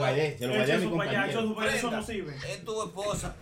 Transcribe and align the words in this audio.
guayé, 0.00 0.38
se 0.38 0.46
lo 0.46 0.54
guayé 0.54 0.72
a 0.72 0.78
mi 0.78 0.88
compañero. 0.88 1.54
Brenda, 1.54 2.00
Es 2.48 2.64
tu 2.64 2.82
esposa. 2.82 3.36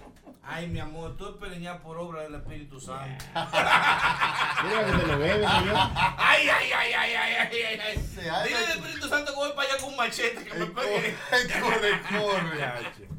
Ay, 0.51 0.67
mi 0.67 0.81
amor, 0.81 1.15
tú 1.19 1.27
es 1.29 1.35
por 1.83 1.99
obra 1.99 2.23
del 2.23 2.35
Espíritu 2.37 2.81
Santo. 2.81 3.23
Mira 3.35 4.87
que 4.87 4.93
se 4.99 5.07
lo 5.07 5.19
bebe, 5.19 5.47
señor. 5.47 5.77
Ay, 6.17 6.49
ay, 6.49 6.71
ay, 6.75 6.93
ay, 6.95 7.15
ay, 7.15 7.35
ay, 7.35 7.53
ay, 7.53 7.81
ay. 7.81 8.45
Dile 8.45 8.57
al 8.57 8.71
Espíritu 8.71 9.09
Santo 9.09 9.33
que 9.33 9.37
voy 9.37 9.53
para 9.55 9.69
allá 9.69 9.79
con 9.79 9.91
un 9.91 9.97
machete 9.97 10.43
que 10.43 10.55
me 10.55 10.67
pegue. 10.67 11.15
Corre, 11.61 12.01
corre. 12.19 12.67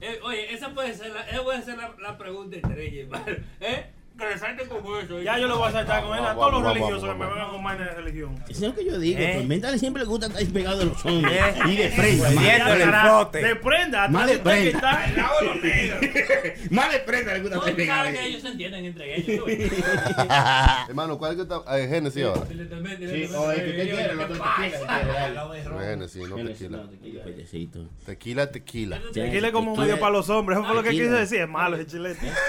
Eh, 0.01 0.19
oye, 0.23 0.53
esa 0.55 0.69
puede 0.73 0.95
ser 0.95 1.11
la, 1.11 1.21
esa 1.21 1.43
puede 1.43 1.61
ser 1.61 1.77
la, 1.77 1.93
la 1.99 2.17
pregunta 2.17 2.55
estrella, 2.57 3.01
hermano. 3.03 3.25
¿Eh? 3.59 3.93
Que 4.19 4.25
le 4.27 4.37
salte 4.37 4.65
con 4.67 4.79
eso. 5.01 5.21
Ya 5.21 5.39
yo 5.39 5.47
lo 5.47 5.57
voy 5.57 5.69
a 5.69 5.71
saltar 5.71 6.03
con 6.03 6.17
él 6.17 6.25
a 6.25 6.33
todos 6.35 6.51
los 6.51 6.63
religiosos 6.73 7.09
que 7.09 7.15
me 7.15 7.25
vengan 7.25 7.49
con 7.51 7.63
vaina 7.63 7.85
de 7.85 7.91
religión. 7.95 8.35
Eso 8.49 8.51
es 8.51 8.61
lo 8.61 8.75
que 8.75 8.85
yo 8.85 8.99
digo. 8.99 9.19
Eh. 9.19 9.35
Tormenta 9.37 9.77
siempre 9.77 10.03
le 10.03 10.09
gusta 10.09 10.27
estar 10.27 10.45
pegado 10.47 10.77
de 10.79 10.85
los 10.85 11.05
hombres. 11.05 11.33
Eh. 11.33 11.53
Y 11.67 11.75
de 11.77 11.89
prenda. 11.89 12.29
Midiéndole 12.31 12.83
el 12.83 12.89
más. 12.91 13.01
frote. 13.01 13.37
De 13.41 13.55
prenda, 13.55 14.07
Más 14.09 14.27
de 14.27 14.37
prenda. 14.39 14.69
está- 15.05 15.29
Más 16.71 16.91
de 16.91 16.99
prenda 16.99 17.33
le 17.33 17.39
gusta 17.39 17.55
No, 17.55 17.61
estar 17.61 17.71
tú 17.71 17.77
pegado. 17.77 18.03
sabes 18.05 18.19
que 18.19 18.25
ellos 18.27 18.41
se 18.41 18.47
entienden 18.49 18.85
entre 18.85 19.15
ellos. 19.17 19.37
tú 19.39 19.45
ves. 19.45 19.71
Hermano, 20.89 21.17
¿cuál 21.17 21.31
es 21.31 21.37
que 21.37 21.43
está? 21.43 21.79
Eh, 21.79 21.87
Génesis 21.87 22.23
ahora. 22.25 22.41
Sí, 22.47 23.29
o 23.35 23.51
el 23.51 23.57
que 23.57 23.81
el 23.81 23.89
tequila, 23.89 24.25
si 24.27 24.43
quiere. 24.55 25.85
Génesis, 25.85 26.29
no 26.29 26.35
tequila. 26.35 26.83
Tequila, 27.25 27.71
Tequila, 28.05 28.51
tequila. 28.51 29.01
Tequila 29.13 29.47
es 29.47 29.53
como 29.53 29.75
medio 29.75 29.99
para 29.99 30.11
los 30.11 30.29
hombres. 30.29 30.57
Eso 30.59 30.65
fue 30.67 30.75
lo 30.75 30.83
que 30.83 30.89
Tequila. 30.89 31.05
quise 31.07 31.15
decir. 31.19 31.41
Es 31.41 31.49
malo 31.49 31.75
ese 31.77 31.85
chilete. 31.87 32.31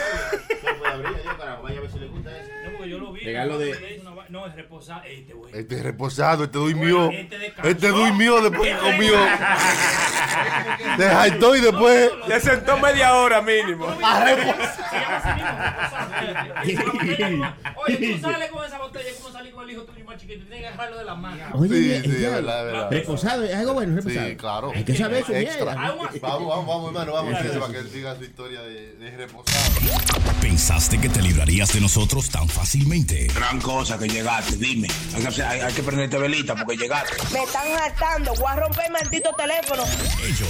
No 0.81 0.87
abrir, 0.87 1.17
yo, 1.25 1.60
vaya 1.63 1.79
a 1.79 1.81
ver 1.83 1.91
si 1.91 1.99
le 1.99 2.07
gusta 2.09 2.31
eso. 2.39 2.51
No, 2.65 2.71
porque 2.77 2.89
yo 2.91 2.99
lo 2.99 3.13
vi. 3.13 3.21
Regalo 3.21 3.59
de- 3.59 4.03
No, 4.29 4.47
es 4.47 4.55
reposar. 4.55 5.07
Este, 5.07 5.33
güey. 5.35 5.53
Este 5.55 5.75
es 5.77 5.83
reposado, 5.83 6.45
este 6.45 6.59
durmió. 6.59 7.11
Este. 7.11 7.53
Este 7.65 7.89
durmió 7.89 8.41
después 8.43 8.63
que 8.69 8.71
Este 8.77 8.91
comió. 8.91 9.15
Se 10.97 11.09
saltó 11.11 11.57
y 11.57 11.61
después. 11.61 12.11
Le 12.29 12.41
sentó 12.41 12.79
media 12.79 13.15
hora 13.15 13.41
mínimo. 13.43 13.87
Oye, 17.87 17.97
tú 18.15 18.19
sales 18.21 18.51
con 18.51 18.65
esa 18.65 18.79
botella 18.79 19.11
como 19.21 19.33
salí 19.33 19.51
con 19.51 19.65
el 19.65 19.71
hijo 19.75 19.83
tuyo 19.83 20.00
más 20.11 20.21
chiquito. 20.21 20.41
Tienes 20.45 20.61
que 20.61 20.67
agarrarlo 20.67 20.99
de 20.99 21.05
las 21.05 21.19
manos. 21.19 21.49
Oye, 21.55 22.03
Sí, 22.03 22.11
sí, 22.11 22.25
es 22.25 22.31
verdad, 22.31 22.67
es 22.67 22.73
verdad. 22.73 22.91
Reposado, 22.91 23.45
es 23.45 23.55
algo 23.55 23.75
bueno, 23.75 23.97
reposado. 23.97 24.29
Sí, 24.29 24.37
claro. 24.37 24.73
Hay 24.75 24.85
que 24.85 24.95
saber 24.97 25.25
su 25.25 25.33
Extra. 25.35 25.75
Vamos, 25.75 26.09
vamos, 26.21 26.67
vamos, 26.67 26.87
hermano, 26.89 27.13
vamos. 27.13 27.35
sí, 27.41 27.59
Para 27.59 27.73
que 27.73 27.79
él 27.79 27.91
siga 27.91 28.17
su 28.17 28.25
historia 28.25 28.61
de, 28.63 28.95
de 28.97 29.17
reposado. 29.17 29.61
¿Pensaste 30.41 31.01
que 31.01 31.09
te 31.09 31.23
librarías 31.23 31.73
de 31.73 31.81
nosotros 31.81 32.29
tan 32.31 32.49
fácilmente? 32.49 33.27
Gran 33.35 33.61
cosa 33.61 33.99
que 33.99 34.09
llegaste, 34.09 34.57
dime. 34.57 34.89
Hay 35.15 35.23
que, 35.23 35.29
hacer- 35.29 35.45
hay, 35.47 35.61
hay 35.61 35.73
que 35.73 35.83
prenderte 35.83 36.19
velita 36.19 36.55
porque 36.57 36.77
llegaste. 36.77 37.15
Me 37.33 37.43
están 37.45 37.67
hartando. 37.73 38.35
Voy 38.35 38.47
a 38.47 38.57
romper 38.57 38.87
el 38.87 38.93
maldito 38.93 39.31
teléfono. 39.37 39.83
Ellos 40.25 40.49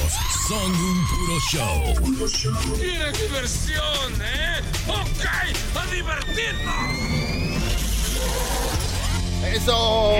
son 0.48 0.72
un 0.72 1.06
puro 1.06 1.38
show. 1.50 2.76
¡Qué 2.78 3.22
diversión, 3.22 4.22
eh! 4.22 4.60
¡Ok! 4.88 5.24
¡A 5.76 5.94
divertirnos! 5.94 7.39
¡Eso! 9.46 10.12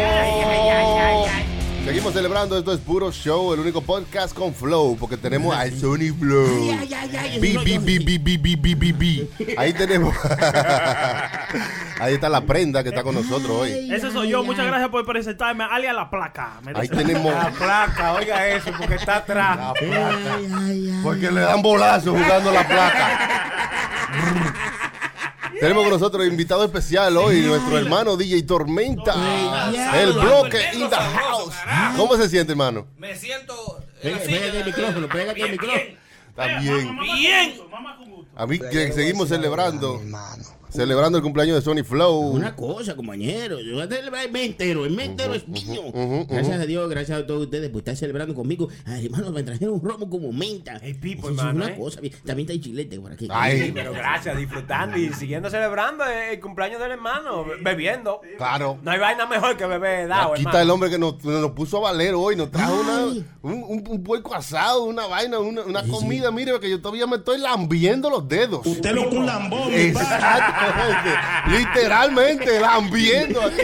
Seguimos 1.85 2.13
celebrando, 2.13 2.59
esto 2.59 2.73
es 2.73 2.79
Puro 2.81 3.11
Show, 3.11 3.55
el 3.55 3.61
único 3.61 3.81
podcast 3.81 4.35
con 4.35 4.55
Flow, 4.55 4.97
porque 4.99 5.17
tenemos 5.17 5.57
al 5.57 5.73
Sony 5.73 6.13
Flow. 6.19 6.71
Ay, 6.79 6.95
ay, 6.95 7.17
ay, 7.17 7.41
Bi, 7.41 7.51
eso 7.51 7.61
bi, 7.65 7.75
no- 7.75 7.81
bi, 7.85 7.99
bi, 7.99 8.19
bi, 8.19 8.37
bi, 8.39 8.57
bi, 8.57 8.75
bi, 8.75 8.93
bi. 8.93 9.31
Ahí 9.57 9.73
tenemos. 9.73 10.15
Ahí 12.01 12.15
está 12.15 12.29
la 12.29 12.43
prenda 12.43 12.83
que 12.83 12.91
está 12.91 13.03
con 13.03 13.15
nosotros 13.15 13.51
hoy. 13.51 13.91
Ese 13.93 14.11
soy 14.13 14.29
yo. 14.29 14.43
Muchas 14.45 14.67
gracias 14.67 14.89
por 14.91 15.05
presentarme. 15.05 15.65
Alias 15.65 15.95
la 15.95 16.09
placa. 16.11 16.61
Ahí 16.75 16.89
tenemos. 16.89 17.33
La 17.33 17.51
placa, 17.51 18.13
oiga 18.15 18.47
eso, 18.49 18.71
porque 18.79 18.95
está 18.95 19.17
atrás. 19.17 19.59
La 19.59 19.73
placa. 19.75 20.39
Porque 21.03 21.31
le 21.31 21.41
dan 21.41 21.61
bolazo 21.63 22.13
jugando 22.13 22.53
la 22.53 22.67
placa. 22.67 23.19
Tenemos 25.61 25.83
con 25.85 25.93
nosotros 25.93 26.27
invitado 26.27 26.65
especial 26.65 27.17
hoy, 27.17 27.43
nuestro 27.43 27.79
hermano 27.79 28.17
DJ 28.17 28.43
Tormenta. 28.45 29.15
El 30.01 30.13
bloque 30.15 30.59
in 30.75 30.89
the 30.89 30.97
house. 30.97 31.55
¿Cómo 31.97 32.17
se 32.17 32.29
siente, 32.29 32.53
hermano? 32.53 32.87
Me 32.97 33.15
siento. 33.17 33.79
Pega- 34.03 34.19
Pégate 34.19 34.59
el 34.61 34.65
micrófono, 34.65 35.09
pégate 35.09 35.41
el 35.43 35.51
micrófono. 35.53 35.83
También. 36.35 36.99
Bien. 37.01 37.61
A 38.37 38.47
mí 38.47 38.59
que 38.59 38.93
seguimos 38.93 39.29
celebrando. 39.29 40.01
Celebrando 40.71 41.19
el 41.19 41.25
cumpleaños 41.25 41.57
de 41.57 41.63
Sony 41.63 41.85
Flow. 41.85 42.31
Una 42.31 42.55
cosa, 42.55 42.95
compañero. 42.97 43.61
Yo 43.61 43.75
voy 43.75 43.83
a 43.83 43.89
celebrar 43.89 44.25
el 44.25 44.33
mes 44.33 44.47
entero. 44.47 44.85
El 44.87 44.93
mes 44.93 45.09
entero 45.09 45.35
es 45.35 45.47
mío. 45.49 45.83
ujú, 45.87 46.27
Gracias 46.29 46.55
ujú. 46.57 46.63
a 46.63 46.67
Dios, 46.67 46.89
gracias 46.91 47.19
a 47.21 47.27
todos 47.27 47.43
ustedes 47.45 47.71
por 47.71 47.79
estar 47.81 47.97
celebrando 47.97 48.35
conmigo. 48.35 48.69
Ay, 48.87 49.07
hermano, 49.07 49.31
me 49.33 49.43
trajeron 49.43 49.75
un 49.75 49.83
romo 49.83 50.09
como 50.09 50.33
menta. 50.33 50.77
El 50.77 50.97
pipo, 50.99 51.29
Eso 51.29 51.33
es 51.33 51.39
hermano, 51.39 51.65
una 51.65 51.75
¿eh? 51.75 51.77
cosa. 51.79 52.01
También 52.25 52.41
está 52.41 52.53
el 52.53 52.61
chilete 52.61 53.01
por 53.01 53.13
aquí. 53.13 53.29
Ay. 53.31 53.61
Sí, 53.63 53.73
pero 53.75 53.93
gracias, 53.93 54.37
disfrutando 54.37 54.97
y 54.97 55.13
siguiendo 55.13 55.51
celebrando 55.51 56.05
el 56.05 56.39
cumpleaños 56.41 56.81
del 56.81 56.93
hermano, 56.93 57.45
be- 57.45 57.57
bebiendo. 57.63 58.21
Claro. 58.39 58.79
No 58.83 58.91
hay 58.91 58.99
vaina 58.99 59.27
mejor 59.27 59.57
que 59.57 59.67
beber 59.67 60.09
dado, 60.09 60.33
Aquí 60.35 60.43
está 60.43 60.63
el 60.63 60.71
hombre 60.71 60.89
que 60.91 60.99
nos, 60.99 61.23
nos 61.25 61.51
puso 61.53 61.79
a 61.79 61.81
valer 61.93 62.15
hoy. 62.15 62.37
Nos 62.37 62.51
trajo 62.51 62.81
una, 62.81 63.05
un, 63.07 63.27
un, 63.43 63.85
un 63.89 64.03
puerco 64.05 64.35
asado, 64.35 64.85
una 64.85 65.07
vaina, 65.07 65.39
una, 65.39 65.63
una 65.63 65.83
comida. 65.83 66.31
Mire, 66.31 66.59
que 66.61 66.71
yo 66.71 66.81
todavía 66.81 67.07
me 67.07 67.17
estoy 67.17 67.39
lambiendo 67.41 68.09
los 68.09 68.29
dedos. 68.29 68.65
Usted 68.67 68.93
lo 68.95 69.09
un 69.11 69.27
lambón, 69.27 69.71
Literalmente, 71.49 72.61
lambiendo 72.61 73.43
aquí. 73.43 73.63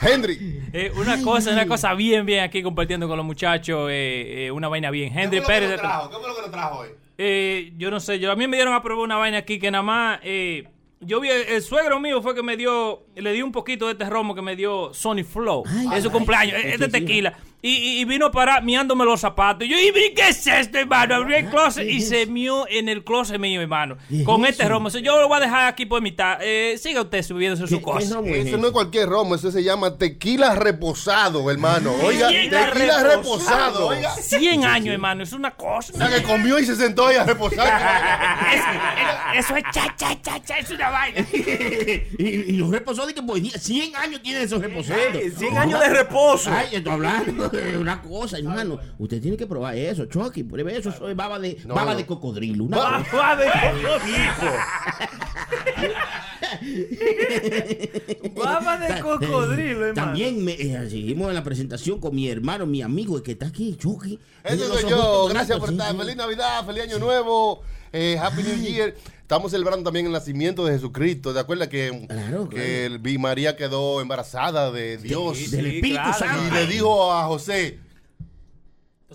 Henry. 0.00 0.60
Eh, 0.72 0.92
una 0.94 1.20
cosa, 1.22 1.50
una 1.52 1.66
cosa 1.66 1.94
bien, 1.94 2.24
bien 2.26 2.44
aquí 2.44 2.62
compartiendo 2.62 3.08
con 3.08 3.16
los 3.16 3.26
muchachos. 3.26 3.88
eh, 3.90 4.46
eh, 4.46 4.50
una 4.50 4.68
vaina 4.68 4.90
bien. 4.90 5.16
Henry 5.16 5.40
Pérez. 5.40 5.70
de- 5.70 5.76
¿Qué 5.76 5.82
fue 5.82 6.28
lo 6.28 6.34
que 6.36 6.42
nos 6.42 6.50
trajo 6.50 6.78
hoy? 6.80 6.88
Eh, 7.16 7.72
yo 7.76 7.90
no 7.90 7.98
sé, 7.98 8.18
yo 8.20 8.30
a 8.30 8.36
mí 8.36 8.46
me 8.46 8.56
dieron 8.56 8.74
a 8.74 8.82
probar 8.82 9.04
una 9.04 9.16
vaina 9.16 9.38
aquí 9.38 9.58
que 9.58 9.70
nada 9.70 9.82
más. 9.82 10.20
eh, 10.22 10.68
yo 11.00 11.20
vi, 11.20 11.28
el, 11.30 11.62
suegro 11.62 12.00
mío 12.00 12.20
fue 12.22 12.34
que 12.34 12.42
me 12.42 12.56
dio, 12.56 13.04
le 13.14 13.32
di 13.32 13.40
un 13.42 13.52
poquito 13.52 13.86
de 13.86 13.92
este 13.92 14.04
romo 14.10 14.34
que 14.34 14.42
me 14.42 14.56
dio 14.56 14.92
Sony 14.92 15.22
Flow 15.24 15.62
en 15.92 16.02
su 16.02 16.10
cumpleaños, 16.10 16.54
ay, 16.56 16.72
es 16.72 16.80
de 16.80 16.88
tequila. 16.88 17.34
Y, 17.60 18.04
vino 18.04 18.26
a 18.26 18.30
parar 18.30 18.62
miándome 18.62 19.04
los 19.04 19.20
zapatos. 19.20 19.66
Y 19.66 19.70
yo, 19.70 19.76
¿y 19.76 20.14
qué 20.14 20.28
es 20.28 20.46
esto, 20.46 20.78
hermano? 20.78 21.16
Abrí 21.16 21.34
el 21.34 21.50
closet 21.50 21.88
y 21.88 22.00
se 22.00 22.24
mió 22.26 22.68
en 22.68 22.88
el 22.88 23.02
closet 23.02 23.40
mío, 23.40 23.60
hermano. 23.60 23.96
¿Qué 24.08 24.20
es 24.20 24.24
Con 24.24 24.42
eso? 24.42 24.50
este 24.52 24.68
romo. 24.68 24.86
O 24.86 24.90
sea, 24.90 25.00
yo 25.00 25.20
lo 25.20 25.26
voy 25.26 25.38
a 25.38 25.40
dejar 25.40 25.66
aquí 25.66 25.84
por 25.84 26.00
mitad. 26.00 26.38
Eh, 26.40 26.78
siga 26.80 27.02
usted 27.02 27.20
subiéndose 27.24 27.64
¿Qué- 27.64 27.68
su 27.70 27.82
cosa. 27.82 27.98
es 27.98 28.04
Eso 28.12 28.24
ese? 28.24 28.58
no 28.58 28.68
es 28.68 28.72
cualquier 28.72 29.08
romo, 29.08 29.34
eso 29.34 29.50
se 29.50 29.64
llama 29.64 29.98
tequila 29.98 30.54
reposado, 30.54 31.50
hermano. 31.50 31.92
Oiga, 32.00 32.28
Tequila 32.28 32.68
reposado. 32.70 33.08
reposado, 33.16 33.86
oiga. 33.88 34.14
100 34.14 34.64
años, 34.64 34.92
hermano. 34.94 35.24
Es 35.24 35.32
una 35.32 35.48
O 35.48 35.56
cosa. 35.56 35.92
sea, 35.94 36.08
que 36.16 36.22
comió 36.22 36.60
y 36.60 36.64
se 36.64 36.76
sentó 36.76 37.08
ahí 37.08 37.16
a 37.16 37.24
reposar. 37.24 37.66
Eso 39.36 39.56
es 39.56 39.64
cha, 39.72 39.94
cha, 39.96 40.16
cha, 40.22 40.40
cha. 40.44 40.58
Es 40.58 40.70
una 40.70 40.90
vaina. 40.90 41.26
y, 41.32 42.22
y 42.24 42.52
los 42.52 42.70
reposados, 42.70 43.12
que 43.12 43.22
por 43.22 43.40
día, 43.40 43.58
100 43.58 43.96
años 43.96 44.22
tienen 44.22 44.42
esos 44.42 44.60
reposados. 44.62 45.02
Sí, 45.12 45.30
100 45.38 45.58
años 45.58 45.80
de 45.80 45.88
reposo. 45.88 46.50
Ay, 46.52 46.68
estoy 46.76 46.92
hablando 46.92 47.47
una 47.80 48.00
cosa, 48.02 48.38
hermano. 48.38 48.78
Usted 48.98 49.20
tiene 49.20 49.36
que 49.36 49.46
probar 49.46 49.76
eso, 49.76 50.06
Chucky. 50.06 50.44
Pruebe 50.44 50.76
eso, 50.76 50.90
eso 50.90 51.08
es 51.08 51.16
baba 51.16 51.38
de, 51.38 51.56
No, 51.66 51.74
baba 51.74 51.92
no. 51.92 51.98
de 51.98 52.06
cocodrilo. 52.06 52.64
Una 52.64 52.78
Ba- 52.78 53.04
cosa. 53.04 53.16
Va 53.16 53.36
de 53.36 53.46
Baba 58.36 58.78
de 58.78 59.00
cocodrilo, 59.00 59.86
hermano. 59.86 59.94
También 59.94 60.44
me, 60.44 60.52
eh, 60.52 60.86
seguimos 60.88 61.28
en 61.28 61.34
la 61.34 61.44
presentación 61.44 62.00
con 62.00 62.14
mi 62.14 62.28
hermano, 62.28 62.66
mi 62.66 62.82
amigo, 62.82 63.16
el 63.16 63.22
que 63.22 63.32
está 63.32 63.46
aquí, 63.46 63.76
Chucky. 63.76 64.18
Los 64.44 64.80
soy 64.80 64.90
yo. 64.90 65.28
Gracias 65.28 65.58
por 65.58 65.70
estar. 65.70 65.92
sí. 65.92 65.98
Feliz 65.98 66.16
Navidad, 66.16 66.64
feliz 66.66 66.82
Año 66.84 66.98
Nuevo. 66.98 67.62
Eh, 67.92 68.18
Happy 68.20 68.42
New 68.42 68.56
Year. 68.62 68.94
Estamos 69.20 69.50
celebrando 69.50 69.84
también 69.84 70.06
el 70.06 70.12
nacimiento 70.12 70.64
de 70.64 70.72
Jesucristo. 70.72 71.34
¿Te 71.34 71.40
acuerdas 71.40 71.68
que, 71.68 72.06
Claro, 72.08 72.48
que 72.48 72.86
el- 72.86 72.98
vi- 72.98 73.18
María 73.18 73.56
quedó 73.56 74.00
embarazada 74.00 74.70
de 74.70 74.96
Dios? 74.96 75.50
Del 75.50 75.66
Espíritu 75.66 75.96
claro. 76.00 76.18
Santo. 76.18 76.48
Y 76.48 76.50
le 76.54 76.66
dijo 76.66 77.12
a 77.12 77.26
José: 77.26 77.78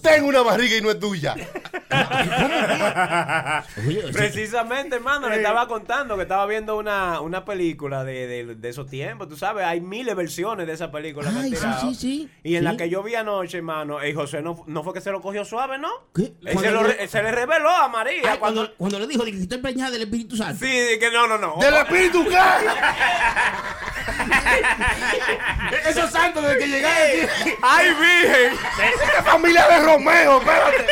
Tengo 0.02 0.28
una 0.28 0.42
barriga 0.42 0.76
y 0.76 0.82
no 0.82 0.90
es 0.90 1.00
tuya. 1.00 1.36
Precisamente, 4.12 4.96
hermano, 4.96 5.30
le 5.30 5.36
estaba 5.38 5.68
contando 5.68 6.16
que 6.16 6.24
estaba 6.24 6.46
viendo 6.48 6.78
una, 6.78 7.22
una 7.22 7.46
película 7.46 8.04
de, 8.04 8.26
de, 8.28 8.56
de 8.56 8.70
esos 8.70 8.90
tiempos. 8.90 9.30
Tú 9.30 9.38
sabes, 9.38 9.66
hay 9.66 9.82
miles 9.82 10.08
de 10.08 10.14
versiones 10.16 10.66
de 10.68 10.74
esa 10.74 10.92
película. 10.92 11.30
que 11.30 11.38
Ay, 11.38 11.56
sí, 11.56 11.68
sí, 11.82 11.96
sí. 11.96 12.30
Y 12.44 12.56
en 12.56 12.64
Sí. 12.64 12.70
la 12.72 12.78
que 12.78 12.90
yo 12.90 13.04
vi 13.04 13.14
anoche, 13.16 13.58
hermano, 13.58 14.00
el 14.02 14.16
José 14.16 14.42
no, 14.42 14.64
no 14.68 14.84
fue 14.84 14.94
que 14.94 15.02
se 15.02 15.12
lo 15.12 15.22
cogió 15.22 15.46
suave, 15.46 15.78
¿no? 15.78 15.90
¿Qué? 16.16 16.34
Él 16.44 16.58
se, 16.58 16.72
lo 16.72 16.84
le- 16.84 16.94
re- 16.96 17.08
se 17.08 17.22
le 17.22 17.32
reveló 17.32 17.70
a 17.70 17.88
María 17.88 18.32
Ay, 18.32 18.38
cuando... 18.40 18.62
cuando, 18.62 18.76
cuando 18.78 19.00
le 19.00 19.08
dijo 19.08 19.24
de 19.24 19.32
que 19.32 19.42
estoy 19.44 19.60
preñada 19.60 19.92
del 19.92 20.02
Espíritu 20.04 20.36
Santo. 20.36 20.66
Sí, 20.66 20.72
de 20.72 20.98
que 20.98 21.12
no, 21.12 21.28
no, 21.28 21.38
no. 21.38 21.58
¡Del 21.62 21.76
Espíritu 21.76 22.26
qué! 22.28 22.38
Esos 25.90 26.12
santos 26.12 26.44
desde 26.44 26.60
que 26.60 26.68
llegaron 26.68 27.30
aquí. 27.42 27.52
¡Ay, 27.62 27.90
virgen! 27.90 28.54
¡Esta 29.04 29.24
familia 29.24 29.68
de 29.68 29.83
Romeo! 29.84 30.40
¡Espérate! 30.40 30.86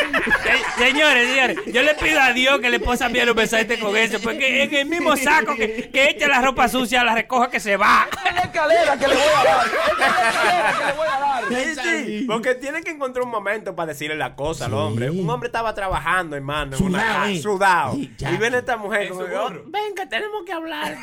Señores, 0.78 1.28
señores, 1.28 1.56
yo 1.66 1.82
le 1.82 1.94
pido 1.94 2.20
a 2.20 2.32
Dios 2.32 2.60
que 2.60 2.70
la 2.70 2.76
esposa 2.76 3.08
mía 3.08 3.24
no 3.26 3.34
me 3.34 3.46
salte 3.46 3.78
con 3.78 3.96
eso, 3.96 4.18
porque 4.22 4.62
en 4.62 4.74
el 4.74 4.86
mismo 4.86 5.16
saco 5.16 5.54
que, 5.56 5.90
que 5.90 6.10
echa 6.10 6.28
la 6.28 6.40
ropa 6.40 6.68
sucia, 6.68 7.02
la 7.04 7.14
recoja 7.14 7.50
que 7.50 7.60
se 7.60 7.76
va. 7.76 8.06
Es 8.26 8.34
la 8.34 8.40
escalera 8.42 8.96
que 8.96 9.08
le 9.08 9.14
voy 9.14 9.24
a 9.24 9.44
dar. 9.44 9.66
Es 9.66 9.72
la 9.98 10.06
escalera 10.28 10.74
que 10.78 10.84
le 10.86 10.92
voy 10.92 11.06
a 11.06 11.18
dar. 11.20 11.42
Sí, 11.48 11.74
sí, 11.82 12.24
porque 12.26 12.54
tienen 12.54 12.82
que 12.84 12.90
encontrar 12.90 13.24
un 13.24 13.30
momento 13.30 13.74
para 13.74 13.88
decirle 13.88 14.16
la 14.16 14.34
cosa 14.36 14.66
al 14.66 14.74
hombre. 14.74 15.10
Un 15.10 15.28
hombre 15.28 15.48
estaba 15.48 15.74
trabajando, 15.74 16.36
hermano, 16.36 16.76
en 16.76 16.82
una 16.84 17.00
Sudado, 17.00 17.24
eh. 17.26 17.40
sudado. 17.42 17.94
Sí, 17.94 18.12
ya. 18.18 18.30
y 18.30 18.36
viene 18.36 18.58
esta 18.58 18.76
mujer 18.76 19.08
como. 19.08 19.22
"Oh, 19.22 19.50
venga, 19.66 20.06
tenemos 20.08 20.44
que 20.46 20.52
hablar. 20.52 20.96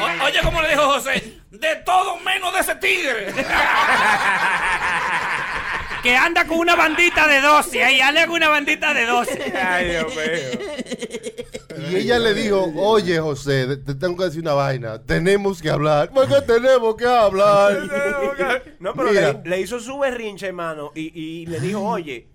O- 0.00 0.24
oye, 0.24 0.40
como 0.42 0.60
le 0.62 0.68
dijo 0.68 0.82
José, 0.82 1.40
de 1.50 1.76
todo 1.76 2.18
menos 2.18 2.52
de 2.52 2.60
ese 2.60 2.74
tigre. 2.76 3.32
Que 6.02 6.16
anda 6.16 6.46
con 6.46 6.58
una 6.58 6.74
bandita 6.74 7.28
de 7.28 7.40
12, 7.40 7.84
ahí 7.84 8.00
anda 8.00 8.26
con 8.26 8.36
una 8.36 8.48
bandita 8.48 8.92
de 8.92 9.06
12. 9.06 9.52
Ay, 9.56 9.88
Dios 9.90 10.06
mío. 10.14 11.88
Y 11.90 11.96
ella 11.96 12.18
le 12.18 12.34
dijo, 12.34 12.72
oye 12.76 13.18
José, 13.20 13.76
te 13.76 13.94
tengo 13.94 14.16
que 14.16 14.24
decir 14.24 14.40
una 14.42 14.54
vaina, 14.54 15.00
tenemos 15.02 15.62
que 15.62 15.70
hablar. 15.70 16.10
Porque 16.12 16.40
tenemos 16.46 16.96
que 16.96 17.06
hablar. 17.06 17.78
No, 18.80 18.94
pero 18.94 19.10
Mira. 19.10 19.32
le, 19.44 19.50
le 19.50 19.60
hizo 19.60 19.78
su 19.78 19.96
berrinche, 19.98 20.46
hermano, 20.48 20.90
y, 20.94 21.12
y 21.18 21.46
le 21.46 21.60
dijo, 21.60 21.80
oye, 21.82 22.26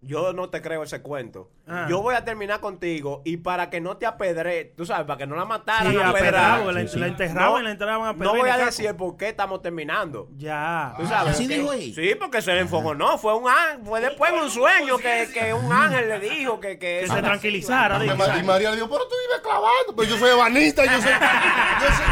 yo 0.00 0.32
no 0.32 0.48
te 0.48 0.62
creo 0.62 0.84
ese 0.84 1.02
cuento. 1.02 1.50
Ah. 1.66 1.86
Yo 1.90 2.00
voy 2.00 2.14
a 2.14 2.24
terminar 2.24 2.60
contigo 2.60 3.20
y 3.24 3.38
para 3.38 3.68
que 3.68 3.80
no 3.80 3.96
te 3.96 4.06
apedre, 4.06 4.72
tú 4.76 4.86
sabes, 4.86 5.06
para 5.06 5.18
que 5.18 5.26
no 5.26 5.34
la 5.34 5.44
mataran 5.44 5.90
Sí, 5.92 5.98
a 5.98 6.08
a 6.08 6.12
pedrada, 6.12 6.56
pedrada, 6.58 6.72
la- 6.72 7.00
la 7.00 7.06
enterraban 7.08 7.60
y 7.62 7.64
la 7.64 7.70
enterraban 7.72 8.08
a 8.08 8.12
No 8.12 8.18
pedrada 8.18 8.38
voy 8.38 8.48
a 8.50 8.56
de 8.58 8.64
decir 8.66 8.94
por 8.94 9.16
qué 9.16 9.28
estamos 9.30 9.60
terminando. 9.60 10.28
Ya. 10.36 10.94
¿Tú 10.96 11.04
sabes? 11.06 11.34
¿Así 11.34 11.46
dijo 11.48 11.72
ella? 11.72 11.94
Sí, 11.94 12.14
porque 12.14 12.40
se 12.40 12.54
le 12.54 12.60
enfogonó. 12.60 13.18
Fue 13.18 13.34
un 13.34 13.48
ángel, 13.50 13.80
fue 13.84 14.00
después 14.00 14.32
un 14.32 14.48
sueño 14.50 14.98
que, 14.98 15.28
que 15.34 15.52
un 15.52 15.72
ángel 15.72 16.08
le 16.08 16.20
dijo 16.20 16.60
que... 16.60 16.78
Que, 16.78 17.00
Que 17.00 17.08
se 17.08 17.20
tranquilizara. 17.20 17.98
Y 17.98 18.02
digo. 18.02 18.16
Ma- 18.16 18.38
y 18.38 18.42
María 18.44 18.70
le 18.70 18.76
dijo, 18.76 18.88
pero 18.88 19.02
tú 19.08 19.14
vives 19.26 19.40
clavando. 19.42 19.96
Pero 19.96 20.08
yo 20.08 20.16
soy 20.16 20.30
ebanista, 20.30 20.84
yo 20.84 21.02
soy... 21.02 21.10
Yo, 21.80 21.86
soy, 21.94 22.04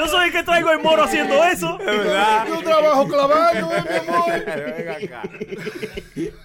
Yo 0.00 0.08
soy 0.08 0.26
el 0.28 0.32
que 0.32 0.42
traigo 0.42 0.70
el 0.70 0.78
moro 0.80 1.02
haciendo 1.04 1.44
eso. 1.44 1.78
yo 1.78 2.62
trabajo 2.62 3.06
clavando, 3.06 3.70
eh, 3.76 3.84
mi 3.90 3.96
amor. 4.08 4.30
Venga 4.46 4.92
acá. 4.94 5.22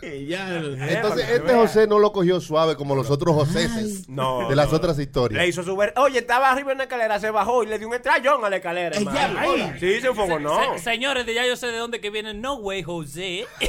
Entonces, 0.02 1.30
este 1.30 1.54
José 1.54 1.88
no 1.88 2.00
lo 2.00 2.12
cogió 2.12 2.40
suave 2.42 2.76
como 2.76 2.96
los 2.96 3.10
otros 3.10 3.34
Joséses 3.36 4.08
No, 4.10 4.50
de 4.50 4.56
las 4.56 4.70
no. 4.72 4.78
otras 4.78 5.00
historias. 5.00 5.42
Le 5.42 5.48
hizo 5.48 5.64
su 5.64 5.76
ver... 5.78 5.94
Oye, 5.98 6.20
estaba 6.20 6.52
arriba 6.52 6.72
en 6.74 6.78
la 6.80 6.84
escalera, 6.86 7.20
se 7.20 7.30
bajó 7.32 7.64
y 7.64 7.68
le 7.68 7.80
dio 7.80 7.88
un 7.88 7.94
estrellón 7.94 8.44
a 8.44 8.50
la 8.50 8.58
escalera, 8.58 8.96
hermano. 8.98 9.18
ya, 9.18 9.34
Ay. 9.40 9.74
Sí, 9.80 10.02
se 10.02 10.08
enfogonó. 10.08 10.60
Se- 10.76 10.84
señores, 10.84 11.26
de 11.26 11.34
ya 11.34 11.46
yo 11.46 11.56
sé 11.56 11.68
de 11.68 11.78
dónde 11.78 12.00
que 12.02 12.10
viene 12.10 12.34
No 12.34 12.56
Way 12.56 12.84
José. 12.84 13.46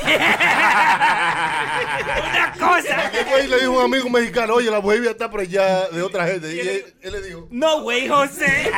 Una 2.31 2.53
cosa. 2.59 3.11
Y 3.45 3.49
le 3.49 3.59
dijo 3.61 3.73
un 3.73 3.83
amigo 3.85 4.09
mexicano, 4.09 4.55
oye, 4.55 4.71
la 4.71 4.81
mujer 4.81 5.05
está 5.05 5.31
por 5.31 5.41
allá 5.41 5.89
de 5.89 6.03
otra 6.03 6.27
gente. 6.27 6.55
Y 6.55 6.61
él, 6.61 6.95
él 7.03 7.13
le 7.13 7.21
dijo, 7.23 7.47
No 7.51 7.79
Way 7.83 8.09
José. 8.09 8.71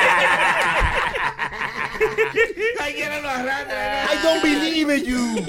I 2.80 4.20
don't 4.22 4.42
believe 4.42 4.88
in 4.90 5.04
you. 5.04 5.44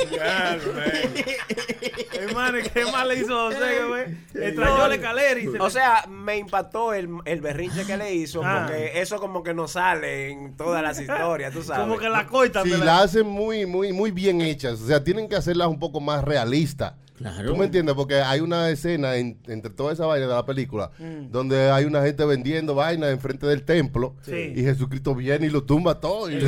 Hermano, 2.20 2.58
¿qué 2.74 2.86
más 2.86 3.08
le 3.08 3.16
hizo 3.20 3.48
José, 3.50 3.84
güey? 3.88 4.04
Extrañó 4.34 4.88
la 4.88 4.96
escalera 4.96 5.40
y 5.40 5.48
se 5.52 5.60
O 5.60 5.70
sea, 5.70 6.06
me 6.10 6.38
impactó 6.38 6.94
el, 6.94 7.10
el 7.26 7.42
berrinche 7.42 7.86
que 7.86 7.98
le 7.98 8.14
hizo, 8.14 8.42
Ah. 8.44 8.66
porque 8.68 9.00
eso 9.02 9.20
como 9.20 9.44
que 9.44 9.54
no 9.54 9.68
sale 9.68 10.30
en 10.32 10.56
todas 10.58 10.82
las 10.84 11.00
historias, 11.00 11.54
tú 11.54 11.64
sabes. 11.64 11.82
como 11.84 11.98
que 11.98 12.10
la 12.10 12.26
coita. 12.28 12.64
Si 12.64 12.70
me 12.70 12.78
la- 12.78 12.86
la 12.86 13.00
hacen 13.02 13.28
muy, 13.28 13.66
muy, 13.66 13.94
muy 13.94 14.12
bien 14.12 14.42
hechas, 14.42 14.82
o 14.82 14.88
sea, 14.88 15.04
tienen 15.04 15.28
que 15.30 15.36
hacerlas 15.36 15.68
un 15.70 15.80
poco 15.80 16.00
más 16.00 16.24
realistas. 16.24 16.94
Claro. 17.20 17.52
¿Tú 17.52 17.56
me 17.58 17.66
entiendes? 17.66 17.94
Porque 17.96 18.16
hay 18.16 18.40
una 18.40 18.70
escena 18.70 19.16
en- 19.18 19.38
entre 19.48 19.72
toda 19.72 19.94
esa 19.94 20.06
vaina 20.08 20.26
de 20.26 20.34
la 20.34 20.46
película 20.46 20.90
donde 21.30 21.70
hay 21.70 21.86
una 21.86 22.02
gente 22.02 22.26
vendiendo 22.26 22.74
vainas 22.76 23.12
enfrente 23.12 23.46
del 23.46 23.64
templo 23.64 24.16
Sí. 24.24 24.54
y 24.56 24.62
Jesucristo 24.64 25.14
viene 25.14 25.46
y 25.48 25.50
lo 25.50 25.64
tumba 25.64 26.00
todo 26.00 26.32
y, 26.32 26.40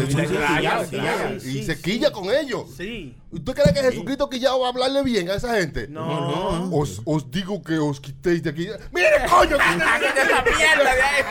se 1.64 1.80
quilla 1.82 2.12
con 2.12 2.26
ellos. 2.34 2.64
Sí. 2.76 3.16
¿Usted 3.32 3.54
cree 3.54 3.74
que 3.74 3.82
Jesucristo 3.82 4.30
quillado 4.30 4.60
va 4.60 4.68
a 4.68 4.70
hablarle 4.72 5.04
bien 5.04 5.30
a 5.30 5.36
esa 5.36 5.56
gente? 5.56 5.88
No. 5.88 6.70
Os, 6.76 7.02
os 7.06 7.32
digo 7.32 7.64
que 7.64 7.78
os 7.80 8.02
quitéis 8.02 8.44
de 8.44 8.50
aquí. 8.50 8.68
¡Mire, 8.92 9.26
coño! 9.30 9.58
Quítate 9.58 10.22
esa 10.22 10.42
mierda 10.44 10.96
de 10.96 11.02
ahí. 11.02 11.24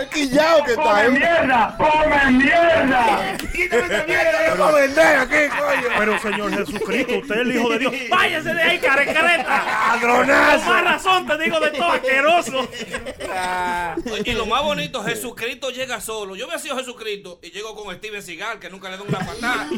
El 0.00 0.08
quillado 0.08 0.64
que 0.64 0.70
está. 0.72 1.04
¿eh? 1.04 1.10
mierda! 1.10 1.76
¡Come 1.76 2.30
mierda! 2.32 3.36
Pero 5.98 6.18
señor 6.20 6.50
Jesucristo, 6.52 7.18
usted 7.18 7.34
es 7.34 7.40
el 7.40 7.56
hijo 7.56 7.68
de 7.70 7.78
Dios. 7.78 7.94
Váyase 8.10 8.54
de 8.54 8.62
ahí, 8.62 8.78
carecareta. 8.78 9.64
¡Ladronazo! 9.88 10.64
Con 10.64 10.74
más 10.74 10.84
razón 10.84 11.26
te 11.26 11.38
digo 11.38 11.60
de 11.60 11.70
todo 11.70 11.92
asqueroso. 11.92 12.68
Y 14.24 14.32
lo 14.32 14.46
más 14.46 14.62
bonito, 14.62 15.02
Jesucristo 15.04 15.70
llega 15.70 16.00
solo. 16.00 16.34
Yo 16.36 16.46
había 16.46 16.58
sido 16.58 16.76
Jesucristo 16.76 17.38
y 17.42 17.50
llego 17.50 17.74
con 17.74 17.94
Steven 17.94 18.22
Seagal, 18.22 18.58
que 18.58 18.70
nunca 18.70 18.88
le 18.88 18.96
da 18.96 19.02
una 19.02 19.18
patada, 19.18 19.68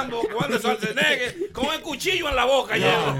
Rambo, 0.00 0.22
con 0.28 0.58
Schwarzenegger, 0.58 1.52
con 1.52 1.66
el 1.66 1.80
cuchillo 1.82 2.28
en 2.28 2.36
la 2.36 2.44
boca. 2.44 2.76
llego. 2.76 3.16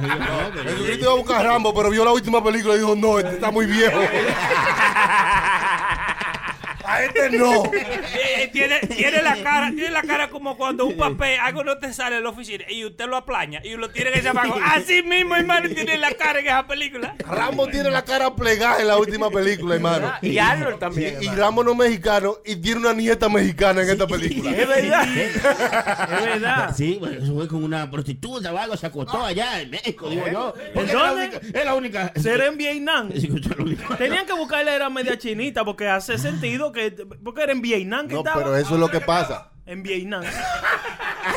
Jesucristo 0.62 1.04
iba 1.04 1.12
a 1.12 1.16
buscar 1.16 1.40
a 1.40 1.50
Rambo, 1.50 1.74
pero 1.74 1.90
vio 1.90 2.04
la 2.04 2.12
última 2.12 2.42
película 2.42 2.74
y 2.74 2.78
dijo, 2.78 2.96
no, 2.96 3.18
este 3.18 3.34
está 3.34 3.50
muy 3.50 3.66
viejo. 3.66 4.00
a 6.94 7.04
este 7.04 7.30
no. 7.38 7.62
Eh, 7.72 8.48
tiene, 8.52 8.80
tiene 8.80 9.22
la 9.22 9.36
cara, 9.42 9.68
tiene 9.70 9.90
la 9.90 10.02
cara 10.02 10.28
como 10.30 10.56
cuando 10.56 10.84
un 10.86 10.96
papel, 10.96 11.38
algo 11.40 11.62
no 11.64 11.78
te 11.78 11.92
sale 11.92 12.16
en 12.16 12.22
la 12.24 12.30
oficina 12.30 12.64
y 12.68 12.84
usted 12.84 13.06
lo 13.06 13.16
aplaña 13.16 13.60
y 13.64 13.76
lo 13.76 13.90
tiene 13.90 14.10
en 14.10 14.18
ese 14.18 14.32
banco. 14.32 14.58
Así 14.64 15.02
mismo, 15.02 15.36
hermano, 15.36 15.68
tiene 15.68 15.96
la 15.98 16.10
cara 16.12 16.40
en 16.40 16.46
esa 16.46 16.66
película. 16.66 17.14
Rambo 17.26 17.66
tiene 17.68 17.90
la 17.90 18.04
cara 18.04 18.34
plegada 18.34 18.80
en 18.80 18.88
la 18.88 18.98
última 18.98 19.30
película, 19.30 19.74
hermano. 19.76 20.12
Y 20.22 20.38
Arnold 20.38 20.78
también. 20.78 21.14
Y 21.20 21.26
hermano. 21.26 21.40
Rambo 21.42 21.64
no 21.64 21.72
es 21.72 21.78
mexicano 21.78 22.36
y 22.44 22.56
tiene 22.56 22.80
una 22.80 22.92
nieta 22.94 23.28
mexicana 23.28 23.82
en 23.82 23.90
esta 23.90 24.06
película. 24.06 24.50
Es 24.50 24.68
verdad. 24.68 25.08
Es 25.16 25.42
verdad. 26.24 26.74
Sí, 26.76 26.96
bueno, 26.98 27.22
eso 27.22 27.34
fue 27.34 27.48
con 27.48 27.62
una 27.64 27.90
prostituta 27.90 28.52
o 28.52 28.58
algo, 28.58 28.76
se 28.76 28.86
acostó 28.86 29.24
allá 29.24 29.60
en 29.60 29.70
México, 29.70 30.08
digo 30.08 30.24
yo. 30.30 30.54
Porque 30.74 30.80
¿En 30.80 30.86
es 30.88 30.94
la 30.94 31.06
dónde? 31.08 31.26
única- 31.28 31.58
Es 31.58 31.64
la 31.64 31.74
única. 31.74 32.12
Será 32.20 32.46
en 32.46 32.56
Vietnam. 32.56 33.10
Tenían 33.98 34.26
que 34.26 34.32
buscarle 34.32 34.74
era 34.74 34.88
media 34.90 35.18
chinita 35.18 35.64
porque 35.64 35.88
hace 35.88 36.18
sentido 36.18 36.72
que 36.72 36.79
porque 37.24 37.42
era 37.42 37.52
en 37.52 37.60
Vietnam 37.62 38.06
que 38.08 38.14
No, 38.14 38.20
estaba. 38.20 38.36
pero 38.42 38.56
eso 38.56 38.74
es 38.74 38.80
lo 38.80 38.88
que 38.88 39.00
pasa. 39.00 39.50
En 39.66 39.82
Vietnam. 39.82 40.22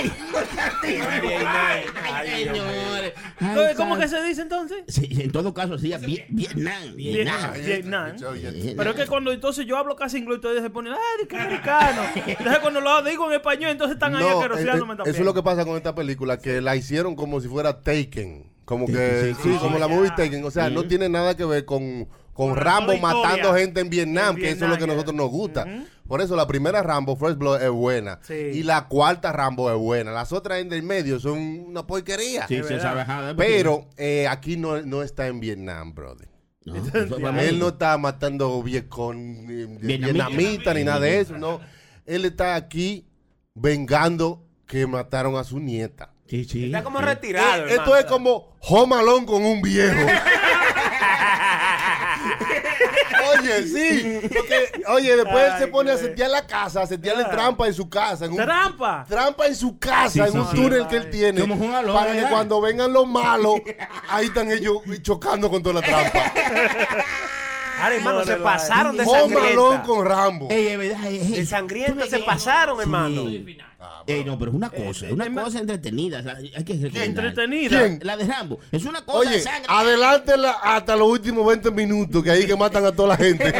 Ay, 0.86 2.46
señores. 2.46 3.14
Entonces, 3.40 3.76
¿Cómo 3.76 3.98
que 3.98 4.08
se 4.08 4.24
dice 4.24 4.42
entonces? 4.42 4.84
Sí, 4.88 5.08
en 5.22 5.32
todo 5.32 5.54
caso, 5.54 5.78
sí, 5.78 5.90
Vie- 5.92 6.26
Vietnam. 6.30 6.96
Vietnam. 6.96 7.54
Vietnam. 7.54 8.16
Vietnam. 8.16 8.76
Pero 8.78 8.90
es 8.92 8.96
que 8.96 9.08
cuando 9.08 9.32
entonces 9.32 9.66
yo 9.66 9.78
hablo 9.78 9.96
casi 9.96 10.18
inglés, 10.18 10.38
ustedes 10.38 10.62
se 10.64 10.70
ponen, 10.70 10.94
ay, 10.94 11.28
qué 11.28 11.38
americano. 11.38 12.02
Entonces 12.26 12.60
cuando 12.60 12.82
lo 12.82 13.04
digo 13.04 13.28
en 13.28 13.34
español, 13.34 13.72
entonces 13.72 13.96
están 13.96 14.16
ahí 14.16 14.24
No, 14.24 14.42
eh, 14.42 14.46
eh, 14.46 14.66
también. 14.66 15.00
eso 15.06 15.20
es 15.20 15.26
lo 15.26 15.34
que 15.34 15.44
pasa 15.44 15.66
con 15.66 15.76
esta 15.78 15.94
película, 15.96 16.38
que 16.38 16.62
la 16.62 16.76
hicieron 16.76 17.16
como 17.16 17.40
si 17.42 17.48
fuera 17.48 17.82
Taken. 17.82 18.52
Como 18.66 18.86
que, 18.88 19.34
sí, 19.36 19.44
sí, 19.44 19.52
sí, 19.54 19.58
como 19.60 19.78
la 19.78 19.88
movie 19.88 20.10
Taken. 20.16 20.44
O 20.46 20.52
sea, 20.52 20.70
no 20.70 20.84
tiene 20.84 21.10
nada 21.10 21.36
que 21.36 21.44
ver 21.46 21.66
con, 21.66 22.08
con 22.34 22.50
Con 22.50 22.58
Rambo 22.58 22.98
matando 22.98 23.54
gente 23.54 23.82
en 23.82 23.90
Vietnam, 23.90 24.36
En 24.36 24.42
que 24.42 24.50
eso 24.50 24.66
es 24.66 24.72
lo 24.72 24.78
que 24.78 24.84
a 24.84 24.88
nosotros 24.88 25.16
nos 25.16 25.30
gusta. 25.30 25.66
Por 26.08 26.22
eso 26.22 26.36
la 26.36 26.48
primera 26.48 26.84
Rambo, 26.84 27.16
First 27.16 27.38
Blood, 27.38 27.62
es 27.62 27.70
buena. 27.70 28.20
Sí. 28.24 28.34
Y 28.34 28.64
la 28.64 28.88
cuarta 28.88 29.32
Rambo 29.32 29.72
es 29.72 29.78
buena. 29.78 30.12
Las 30.12 30.34
otras 30.34 30.60
en 30.60 30.70
del 30.70 30.84
medio 30.84 31.20
son 31.20 31.38
una 31.38 31.88
porquería. 31.88 32.48
Sí, 32.48 32.62
sí, 32.68 32.74
esa 32.74 32.94
bajada. 32.94 33.36
Pero 33.36 33.88
eh, 33.98 34.28
aquí 34.28 34.58
no, 34.58 34.82
no 34.82 35.02
está 35.02 35.28
en 35.28 35.40
Vietnam, 35.40 35.94
brother. 35.94 36.28
No, 36.66 37.40
Él 37.40 37.60
no 37.60 37.70
está 37.70 37.98
matando 37.98 38.64
vietcong, 38.64 39.50
eh, 39.50 39.78
Vietnamita. 39.82 40.74
ni 40.74 40.84
nada 40.84 41.02
de 41.02 41.20
eso, 41.20 41.38
no. 41.38 41.60
Él 42.06 42.26
está 42.26 42.56
aquí 42.56 43.08
vengando 43.54 44.46
que 44.66 44.88
mataron 44.88 45.36
a 45.36 45.44
su 45.44 45.60
nieta. 45.60 46.14
Sí, 46.28 46.46
sí. 46.46 46.66
Está 46.66 46.84
como 46.84 47.00
retirado. 47.00 47.68
Eh, 47.68 47.76
esto 47.76 47.98
es 47.98 48.06
como 48.06 48.56
Home 48.62 48.96
Alone 48.96 49.26
con 49.26 49.44
un 49.44 49.62
viejo. 49.62 50.00
oye, 53.44 53.68
sí. 53.68 54.20
Porque, 54.34 54.84
oye, 54.88 55.16
después 55.18 55.44
él 55.54 55.60
se 55.60 55.68
pone 55.68 55.92
a 55.92 55.98
setear 55.98 56.30
la 56.32 56.46
casa, 56.48 56.82
a 56.82 56.88
setearle 56.88 57.26
trampa 57.26 57.68
en 57.68 57.74
su 57.74 57.90
casa. 57.90 58.26
En 58.26 58.32
un, 58.32 58.38
¡Trampa! 58.38 59.06
trampa 59.08 59.46
en 59.48 59.56
su 59.56 59.78
casa, 59.78 60.10
Sí, 60.10 60.20
en 60.20 60.32
sí, 60.32 60.38
un 60.38 60.48
sí. 60.52 60.56
túnel 60.56 60.88
que 60.88 60.98
él 60.98 61.10
tiene. 61.10 61.42
Como 61.42 61.56
Home 61.56 61.92
para 61.94 62.14
que 62.14 62.24
cuando 62.30 62.62
vengan 62.62 62.92
los 62.94 63.08
malos, 63.08 63.56
ahí 64.10 64.26
están 64.28 64.52
ellos 64.52 64.78
chocando 65.02 65.50
con 65.50 65.62
toda 65.64 65.82
la 65.82 65.82
trampa. 65.82 66.32
Ahora, 67.82 67.96
hermano, 67.96 68.20
No, 68.20 68.26
se 68.26 68.38
no, 68.38 68.44
pasaron 68.44 68.96
de 68.98 69.04
Home 69.04 69.36
Alone 69.36 69.36
sangrienta. 69.50 69.84
con 69.84 70.06
Rambo. 70.06 70.48
Ey, 70.52 70.68
ey. 70.68 71.32
De 71.32 71.46
sangrienta 71.46 72.06
se 72.08 72.20
pasaron, 72.20 72.80
hermano. 72.80 73.24
Ey, 74.06 74.24
no, 74.24 74.38
pero 74.38 74.52
es 74.52 74.56
una 74.56 74.70
cosa, 74.70 75.08
es 75.08 75.12
una 75.12 75.34
cosa 75.34 75.60
entretenida. 75.60 76.24
Hay 76.56 76.64
que. 76.64 76.74
¿Entretenida? 76.74 77.80
¿Quién? 77.80 78.00
La 78.04 78.18
de 78.18 78.26
Rambo. 78.26 78.60
Es 78.72 78.86
una 78.86 79.04
cosa 79.04 79.20
Oye, 79.20 79.32
de 79.32 79.42
sangre. 79.42 79.66
adelántela 79.68 80.52
hasta 80.62 80.96
los 80.96 81.08
últimos 81.08 81.46
20 81.48 81.72
minutos, 81.72 82.24
que 82.24 82.32
ahí 82.32 82.46
que 82.46 82.56
matan 82.56 82.86
a 82.86 82.92
toda 82.92 83.10
la 83.10 83.18
gente. 83.18 83.44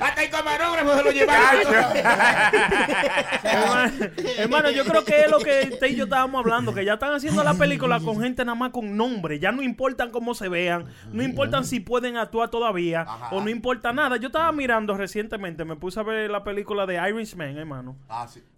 Hasta 0.00 0.22
el 0.22 0.30
camarógrafo 0.30 0.96
se 0.96 1.04
lo 1.04 1.10
llevaron. 1.10 1.74
hermano, 4.38 4.70
yo 4.70 4.84
creo 4.84 5.04
que 5.04 5.20
es 5.22 5.30
lo 5.30 5.38
que 5.38 5.70
usted 5.72 5.86
y 5.88 5.96
yo 5.96 6.04
estábamos 6.04 6.40
hablando, 6.40 6.74
que 6.74 6.84
ya 6.84 6.94
están 6.94 7.12
haciendo 7.12 7.44
la 7.44 7.54
película 7.54 8.00
con 8.00 8.20
gente 8.20 8.44
nada 8.44 8.56
más 8.56 8.70
con 8.70 8.96
nombre, 8.96 9.38
ya 9.38 9.52
no 9.52 9.62
importan 9.62 10.10
cómo 10.10 10.34
se 10.34 10.48
vean, 10.48 10.86
no 11.12 11.22
importan 11.22 11.64
si 11.64 11.80
pueden 11.80 12.16
actuar 12.16 12.50
todavía 12.50 13.06
o 13.30 13.40
no 13.40 13.50
importa 13.50 13.92
nada. 13.92 14.16
Yo 14.16 14.26
estaba 14.28 14.50
mirando 14.52 14.96
recientemente, 14.96 15.64
me 15.64 15.76
puse 15.76 16.00
a 16.00 16.02
ver 16.02 16.30
la 16.30 16.44
película 16.44 16.86
de 16.86 17.00
Irishman, 17.10 17.56
hermano. 17.56 17.96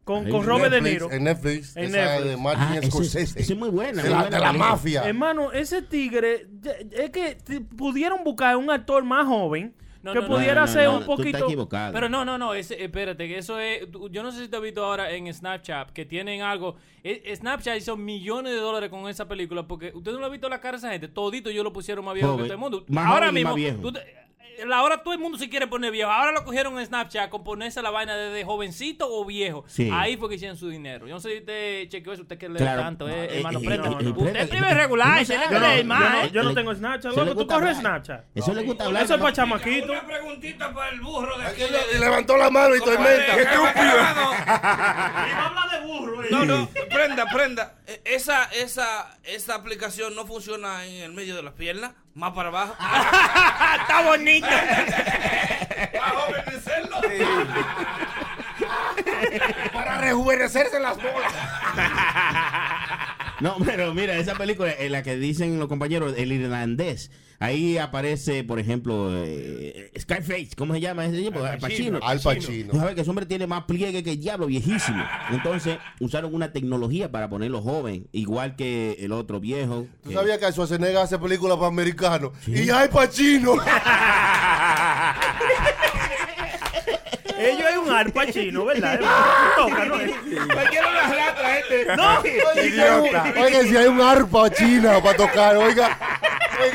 Con, 0.05 0.29
con 0.29 0.45
Robert 0.45 0.73
De 0.73 0.81
Niro. 0.81 1.11
En 1.13 1.25
Netflix. 1.25 1.77
En 1.77 1.85
esa 1.85 1.97
Netflix. 2.17 2.31
de 2.31 2.37
Martin 2.37 2.63
Ah, 2.69 2.77
ese- 2.79 2.91
Scorsese. 2.91 3.41
ese 3.41 3.53
es 3.53 3.59
muy 3.59 3.69
buena, 3.71 4.03
De 4.03 4.11
la, 4.11 4.17
buena 4.23 4.37
de 4.37 4.41
la 4.43 4.49
película. 4.49 4.71
mafia. 4.71 5.03
Hermano, 5.05 5.53
ese 5.53 5.83
tigre, 5.83 6.47
es 6.91 7.11
que 7.11 7.37
pudieron 7.77 8.25
buscar 8.25 8.57
un 8.57 8.69
actor 8.71 9.05
más 9.05 9.27
joven 9.27 9.75
No, 10.03 10.13
que 10.13 10.19
no, 10.21 10.27
pudiera 10.27 10.63
no, 10.63 10.67
no, 10.67 10.73
ser 10.73 10.85
no, 10.87 10.91
un 10.99 11.05
tú 11.05 11.13
estás 11.13 11.17
poquito... 11.17 11.45
equivocado. 11.47 11.93
Pero 11.93 12.09
no, 12.09 12.25
no, 12.25 12.37
no, 12.37 12.53
ese- 12.55 12.83
espérate, 12.83 13.29
que 13.29 13.39
eso 13.39 13.61
es, 13.61 13.87
yo 14.11 14.25
no 14.25 14.33
sé 14.33 14.41
si 14.41 14.49
te 14.49 14.57
has 14.57 14.63
visto 14.63 14.85
ahora 14.85 15.13
en 15.13 15.33
Snapchat, 15.33 15.91
que 15.93 16.05
tienen 16.05 16.43
algo, 16.43 16.75
eh, 17.05 17.33
Snapchat 17.37 17.77
hizo 17.77 17.97
millones 17.97 18.53
de 18.55 18.59
dólares 18.59 18.91
con 18.91 19.09
esa 19.09 19.29
película, 19.29 19.69
porque 19.69 19.93
usted 19.95 20.11
no 20.11 20.19
lo 20.19 20.27
ha 20.27 20.31
visto 20.31 20.49
la 20.49 20.61
cara 20.61 20.73
de 20.73 20.79
esa 20.79 20.91
gente, 20.91 21.07
todito 21.07 21.49
yo 21.53 21.63
lo 21.63 21.73
pusieron 21.73 22.05
más 22.05 22.15
viejo 22.15 22.37
que 22.37 22.43
todo 22.43 22.53
el 22.55 22.59
mundo. 22.59 22.85
Más 22.89 23.07
ahora 23.07 23.31
mismo, 23.31 23.51
más 23.51 23.57
viejo. 23.57 23.79
tú 23.81 23.93
te- 23.93 24.01
ahora 24.73 25.03
todo 25.03 25.15
el 25.15 25.21
mundo 25.21 25.39
se 25.39 25.49
quiere 25.49 25.67
poner 25.67 25.91
viejo, 25.93 26.11
ahora 26.11 26.33
lo 26.33 26.45
cogieron 26.45 26.79
en 26.79 26.87
Snapchat 26.87 27.29
con 27.31 27.45
ponerse 27.45 27.83
la 27.83 27.91
vaina 27.91 28.17
de, 28.17 28.31
de 28.31 28.45
jovencito 28.45 29.07
o 29.11 29.25
viejo, 29.25 29.65
Sí. 29.69 29.91
ahí 29.93 30.17
fue 30.17 30.29
que 30.29 30.35
hicieron 30.37 30.57
su 30.57 30.69
dinero. 30.69 31.07
Yo 31.07 31.15
no 31.15 31.21
sé 31.21 31.31
si 31.33 31.39
usted 31.39 31.89
chequeó 31.89 32.13
eso, 32.13 32.23
usted 32.23 32.39
que 32.39 32.49
lee 32.49 32.57
Claro. 32.59 32.83
tanto, 32.83 33.09
eh, 33.09 33.25
Eh, 33.27 33.37
hermano, 33.39 33.59
eh, 33.61 33.65
prenda. 33.65 33.89
eh, 33.89 33.93
eh, 33.93 33.95
usted 34.09 34.23
prenda- 34.25 34.41
escribe 34.43 34.75
regular, 34.75 35.29
leer 35.29 35.81
yo 35.83 35.85
más, 35.87 36.01
no- 36.13 36.23
eh. 36.23 36.31
yo 36.33 36.43
no 36.43 36.49
Le- 36.51 36.55
tengo 36.55 36.75
Snapchat, 36.75 37.13
se 37.13 37.19
loco, 37.21 37.25
le 37.35 37.35
tú 37.35 37.47
corres. 37.47 37.79
Snapchat. 37.79 38.25
Eso 38.35 38.55
le 38.55 38.63
gusta 38.63 38.85
hablar. 38.85 39.03
Eso 39.05 39.15
es 39.15 39.21
para 39.21 39.33
chamaquito. 39.33 39.93
Una 39.93 40.07
preguntita 40.07 40.73
para 40.73 40.91
el 40.91 41.01
burro 41.01 41.39
de 41.39 41.47
aquí. 41.47 41.63
Y 41.95 41.99
levantó 41.99 42.37
la 42.37 42.51
mano 42.51 42.75
y 42.77 42.81
tormenta. 42.81 43.35
Qué 43.35 43.43
estúpido. 43.43 43.73
habla 44.47 45.69
de 45.73 45.87
burro. 45.87 46.23
No, 46.31 46.45
no, 46.45 46.69
prenda, 46.91 47.27
prenda. 47.27 47.75
Eh, 47.87 48.01
Esa, 48.05 48.45
esa, 48.53 49.19
esa 49.25 49.55
aplicación 49.55 50.15
no 50.15 50.27
funciona 50.27 50.85
en 50.87 51.03
el 51.03 51.13
medio 51.13 51.35
de 51.37 51.43
las 51.43 51.55
piernas, 51.55 51.93
más 52.15 52.33
para 52.33 52.49
abajo. 52.49 52.77
Está 53.81 54.03
bonito. 54.07 54.47
Para 55.93 56.11
jovenecerlo. 56.11 56.97
Para 59.73 59.99
rejuvenecerse 59.99 60.81
las 60.81 60.97
bolas. 60.97 61.33
No, 63.41 63.57
pero 63.65 63.93
mira, 63.93 64.17
esa 64.19 64.37
película 64.37 64.73
en 64.79 64.93
la 64.93 65.03
que 65.03 65.17
dicen 65.17 65.59
los 65.59 65.67
compañeros, 65.67 66.15
el 66.17 66.31
irlandés. 66.31 67.11
Ahí 67.43 67.77
aparece, 67.77 68.45
por 68.45 68.61
ejemplo, 68.61 69.11
eh, 69.13 69.91
Skyface, 69.99 70.51
¿cómo 70.57 70.75
se 70.75 70.81
llama 70.81 71.07
ese 71.07 71.19
tipo? 71.21 71.43
Al 71.45 71.59
Pacino. 71.59 71.99
Al 72.01 72.21
Pacino. 72.21 72.71
Tú 72.71 72.79
sabes 72.79 72.95
que 72.95 73.01
ese 73.01 73.11
hombre 73.11 73.27
tiene 73.27 73.49
más 73.49 73.65
pliegue 73.65 74.05
que 74.05 74.13
el 74.13 74.21
diablo, 74.21 74.47
viejísimo. 74.47 75.05
Entonces, 75.31 75.79
usaron 75.99 76.33
una 76.35 76.53
tecnología 76.53 77.11
para 77.11 77.29
ponerlo 77.29 77.61
joven, 77.61 78.07
igual 78.13 78.55
que 78.55 78.97
el 79.01 79.11
otro 79.11 79.41
viejo. 79.41 79.87
¿Tú 80.05 80.11
que- 80.11 80.15
sabías 80.15 80.39
que 80.39 80.53
Schwarzenegger 80.53 80.99
hace 80.99 81.19
películas 81.19 81.57
para 81.57 81.67
americanos? 81.67 82.31
Y 82.47 82.71
hay 82.71 82.89
Pachino. 82.89 83.55
Ellos 87.39 87.65
hay 87.67 87.77
un 87.77 87.91
arpa 87.91 88.27
chino, 88.31 88.65
¿verdad? 88.65 89.01
Toca, 89.57 89.85
¿no? 89.85 89.97
No, 91.97 92.21
Oiga, 93.43 93.63
si 93.63 93.77
hay 93.77 93.87
un 93.87 94.01
arpa 94.01 94.51
china 94.51 95.01
para 95.03 95.17
tocar, 95.17 95.57
oiga. 95.57 95.99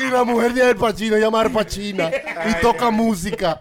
Y 0.00 0.10
la 0.10 0.24
mujer 0.24 0.52
de 0.52 0.94
china 0.94 1.18
llama 1.18 1.66
china 1.66 2.10
y 2.48 2.60
toca 2.60 2.90
música. 2.90 3.60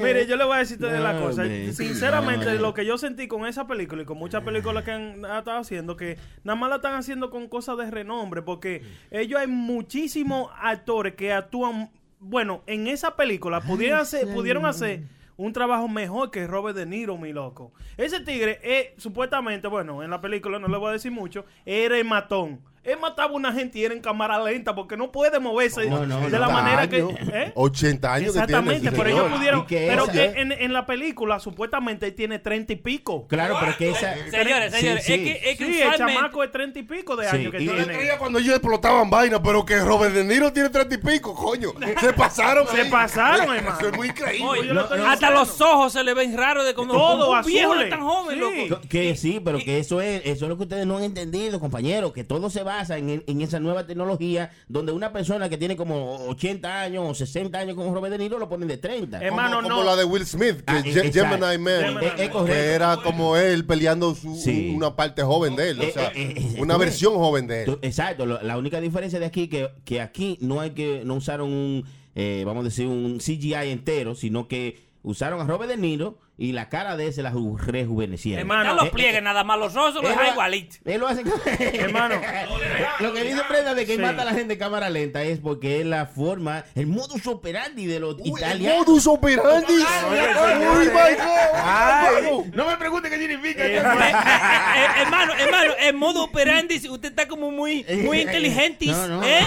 Mire, 0.00 0.26
yo 0.26 0.36
le 0.36 0.44
voy 0.44 0.56
a 0.56 0.58
decir 0.60 0.78
de 0.78 0.98
la 0.98 1.18
cosa. 1.20 1.44
Sinceramente, 1.72 2.54
lo 2.54 2.74
que 2.74 2.84
yo 2.84 2.98
sentí 2.98 3.28
con 3.28 3.46
esa 3.46 3.66
película 3.66 4.02
y 4.02 4.04
con 4.04 4.18
muchas 4.18 4.42
películas 4.42 4.84
que 4.84 4.92
han 4.92 5.24
estado 5.24 5.58
haciendo, 5.58 5.96
que 5.96 6.18
nada 6.44 6.56
más 6.56 6.70
la 6.70 6.76
están 6.76 6.94
haciendo 6.94 7.30
con 7.30 7.48
cosas 7.48 7.76
de 7.78 7.90
renombre, 7.90 8.42
porque 8.42 8.82
ellos 9.10 9.40
hay 9.40 9.46
muchísimos 9.46 10.50
actores 10.60 11.14
que 11.14 11.32
actúan, 11.32 11.90
bueno, 12.20 12.62
en 12.66 12.86
esa 12.86 13.16
película 13.16 13.60
pudieron 13.60 14.00
hacer, 14.00 14.32
pudieron 14.32 14.66
hacer 14.66 15.02
un 15.36 15.52
trabajo 15.52 15.88
mejor 15.88 16.30
que 16.30 16.46
Robert 16.46 16.76
De 16.76 16.84
Niro, 16.84 17.16
mi 17.16 17.32
loco. 17.32 17.72
Ese 17.96 18.20
tigre, 18.20 18.58
es, 18.62 19.00
supuestamente, 19.00 19.68
bueno, 19.68 20.02
en 20.02 20.10
la 20.10 20.20
película 20.20 20.58
no 20.58 20.66
le 20.68 20.76
voy 20.76 20.90
a 20.90 20.92
decir 20.92 21.12
mucho, 21.12 21.44
era 21.64 21.96
el 21.96 22.04
matón. 22.04 22.60
Él 22.84 22.98
mataba 23.00 23.30
a 23.30 23.34
una 23.34 23.52
gente 23.52 23.78
y 23.78 23.84
era 23.84 23.92
en 23.94 24.00
cámara 24.00 24.42
lenta 24.42 24.74
porque 24.74 24.96
no 24.96 25.10
puede 25.12 25.38
moverse 25.40 25.88
No, 25.90 26.06
no, 26.06 26.20
de 26.20 26.30
no. 26.30 26.38
la 26.38 26.48
manera 26.48 26.88
que... 26.88 26.96
Años. 26.96 27.12
¿eh? 27.32 27.52
80 27.54 28.14
años 28.14 28.32
que 28.32 28.38
Exactamente, 28.38 28.80
tiene. 28.80 28.96
pero 28.96 29.10
sí, 29.10 29.16
ellos 29.16 29.32
pudieron. 29.36 29.66
Que 29.66 29.86
Pero 29.88 30.02
esa- 30.04 30.12
que 30.12 30.24
en, 30.40 30.52
en 30.52 30.72
la 30.72 30.86
película 30.86 31.38
supuestamente 31.40 32.06
él 32.06 32.14
tiene 32.14 32.38
treinta 32.38 32.72
y 32.72 32.76
pico. 32.76 33.26
Claro, 33.28 33.56
pero 33.60 33.76
que 33.76 33.90
esa... 33.90 34.14
Señores, 34.30 34.72
Sí, 34.74 34.80
señores, 34.80 35.04
sí. 35.04 35.12
es 35.14 35.18
que, 35.20 35.50
es 35.50 35.58
que 35.58 35.64
Sí, 35.66 35.80
el 35.82 35.88
usualmente... 35.88 36.14
chamaco 36.14 36.44
es 36.44 36.50
treinta 36.52 36.78
y 36.78 36.82
pico 36.84 37.16
de 37.16 37.28
Sí, 37.28 37.36
años 37.36 37.52
que 37.52 37.62
y- 37.62 37.66
Yo 37.66 37.74
tiene. 37.74 37.92
creía 37.94 38.18
cuando 38.18 38.38
ellos 38.38 38.54
explotaban 38.54 39.10
vaina, 39.10 39.42
pero 39.42 39.64
que 39.66 39.78
Robert 39.80 40.14
De 40.14 40.24
Niro 40.24 40.52
tiene 40.52 40.70
30 40.70 40.94
y 40.94 40.98
pico, 40.98 41.34
coño. 41.34 41.70
Se 42.00 42.12
pasaron. 42.12 42.66
Se 42.68 42.84
pasaron, 42.86 43.54
hermano. 43.54 43.76
Eso 43.78 43.88
es 43.88 43.96
muy 43.96 44.08
increíble. 44.08 44.46
Oye, 44.48 44.66
yo 44.68 44.74
lo 44.74 44.82
estoy 44.82 45.00
hasta 45.00 45.30
los 45.30 45.60
ojos 45.60 45.92
se 45.92 46.04
le 46.04 46.14
ven 46.14 46.36
raros 46.36 46.64
de 46.64 46.74
cuando 46.74 46.94
Todo 46.94 47.32
un 47.32 47.42
viejo 47.44 47.74
tan 47.90 48.00
joven, 48.00 48.38
Sí. 48.38 48.68
loco. 48.68 48.80
Que 48.88 49.16
sí, 49.16 49.40
pero 49.44 49.58
que 49.58 49.78
eso 49.78 50.00
es, 50.00 50.22
eso 50.24 50.44
es 50.44 50.48
lo 50.48 50.56
que 50.56 50.62
ustedes 50.62 50.86
no 50.86 50.96
han 50.96 51.04
entendido, 51.04 51.60
compañeros, 51.60 52.12
que 52.12 52.24
todo 52.24 52.48
se 52.50 52.62
basa 52.68 52.98
en, 52.98 53.24
en 53.26 53.40
esa 53.40 53.58
nueva 53.60 53.86
tecnología 53.86 54.50
donde 54.68 54.92
una 54.92 55.12
persona 55.12 55.48
que 55.48 55.56
tiene 55.58 55.76
como 55.76 56.26
80 56.28 56.80
años 56.82 57.04
o 57.08 57.14
60 57.14 57.58
años 57.58 57.74
como 57.74 57.94
Robert 57.94 58.12
De 58.12 58.18
Niro 58.18 58.38
lo 58.38 58.48
ponen 58.48 58.68
de 58.68 58.76
30. 58.76 59.20
Hermano, 59.20 59.56
como, 59.56 59.68
no. 59.68 59.74
como 59.76 59.86
la 59.86 59.96
de 59.96 60.04
Will 60.04 60.26
Smith, 60.26 60.56
que 60.58 60.64
Ah, 60.66 60.82
exacto. 60.84 61.12
Gemini 61.12 61.58
Man, 61.58 61.98
Es- 62.02 62.20
es 62.20 62.30
que 62.30 62.52
era 62.74 62.96
como 63.02 63.36
él 63.36 63.64
peleando 63.64 64.14
su, 64.14 64.34
Sí. 64.36 64.72
una 64.76 64.94
parte 64.94 65.22
joven 65.22 65.56
de 65.56 65.70
él, 65.70 65.80
o 65.80 65.82
Eh, 65.82 65.92
sea, 65.92 66.08
eh, 66.14 66.34
eh, 66.36 66.56
una 66.60 66.76
versión 66.76 67.14
joven 67.14 67.46
de 67.46 67.64
él. 67.64 67.78
Exacto, 67.82 68.26
la 68.26 68.58
única 68.58 68.80
diferencia 68.80 69.18
de 69.18 69.26
aquí 69.26 69.48
que, 69.48 69.70
que 69.84 70.00
aquí 70.00 70.38
no 70.40 70.60
hay 70.60 70.70
que 70.70 71.02
no 71.04 71.14
usaron 71.14 71.50
un 71.52 71.84
eh, 72.14 72.42
vamos 72.44 72.62
a 72.62 72.64
decir 72.64 72.86
un 72.86 73.18
CGI 73.18 73.70
entero, 73.70 74.14
sino 74.16 74.48
que 74.48 74.80
usaron 75.04 75.40
a 75.40 75.44
Robert 75.44 75.70
De 75.70 75.76
Niro 75.76 76.18
y 76.38 76.52
la 76.52 76.68
cara 76.68 76.96
de 76.96 77.08
ese 77.08 77.22
la 77.22 77.32
ju- 77.32 77.58
rejuvenecieron. 77.58 78.38
Hermano, 78.40 78.70
Ya 78.70 78.74
los 78.76 78.86
eh, 78.86 78.90
pliegues 78.92 79.22
nada 79.22 79.42
más, 79.44 79.58
los 79.58 79.74
ojos 79.76 79.94
los 79.96 80.04
Él 80.04 80.10
deja 80.10 80.22
lo- 80.24 80.30
igualito. 80.32 80.76
Él 80.84 81.00
lo 81.00 81.08
hace 81.08 81.22
Hermano. 81.74 82.14
Lo 83.00 83.12
que 83.12 83.24
dice 83.24 83.40
Prenda 83.48 83.74
de 83.74 83.84
que 83.86 83.96
Sí. 83.96 84.00
mata 84.02 84.22
a 84.22 84.24
la 84.24 84.32
gente 84.34 84.52
en 84.54 84.58
cámara 84.58 84.88
lenta 84.90 85.22
es 85.22 85.38
porque 85.40 85.80
es 85.80 85.86
la 85.86 86.06
forma, 86.06 86.64
el 86.74 86.86
modus 86.86 87.26
operandi 87.26 87.86
de 87.86 88.00
los 88.00 88.14
Uy, 88.16 88.22
el 88.24 88.28
italianos. 88.38 88.86
modus 88.86 89.06
operandi. 89.06 89.72
Uy, 89.72 90.86
my 90.88 91.14
God. 91.16 92.46
No 92.54 92.66
me 92.68 92.76
pregunte 92.76 93.10
qué 93.10 93.18
significa. 93.18 93.64
Eh, 93.66 93.76
eh, 93.76 93.78
eh, 93.78 93.82
hermano, 95.02 95.32
hermano, 95.34 95.72
en 95.80 95.96
modo 95.96 96.24
operandi, 96.24 96.78
si 96.78 96.88
usted 96.88 97.10
está 97.10 97.26
como 97.26 97.50
muy, 97.50 97.84
muy 98.04 98.20
inteligente. 98.20 98.86
No, 98.86 99.06
no. 99.08 99.22
¿eh? 99.24 99.46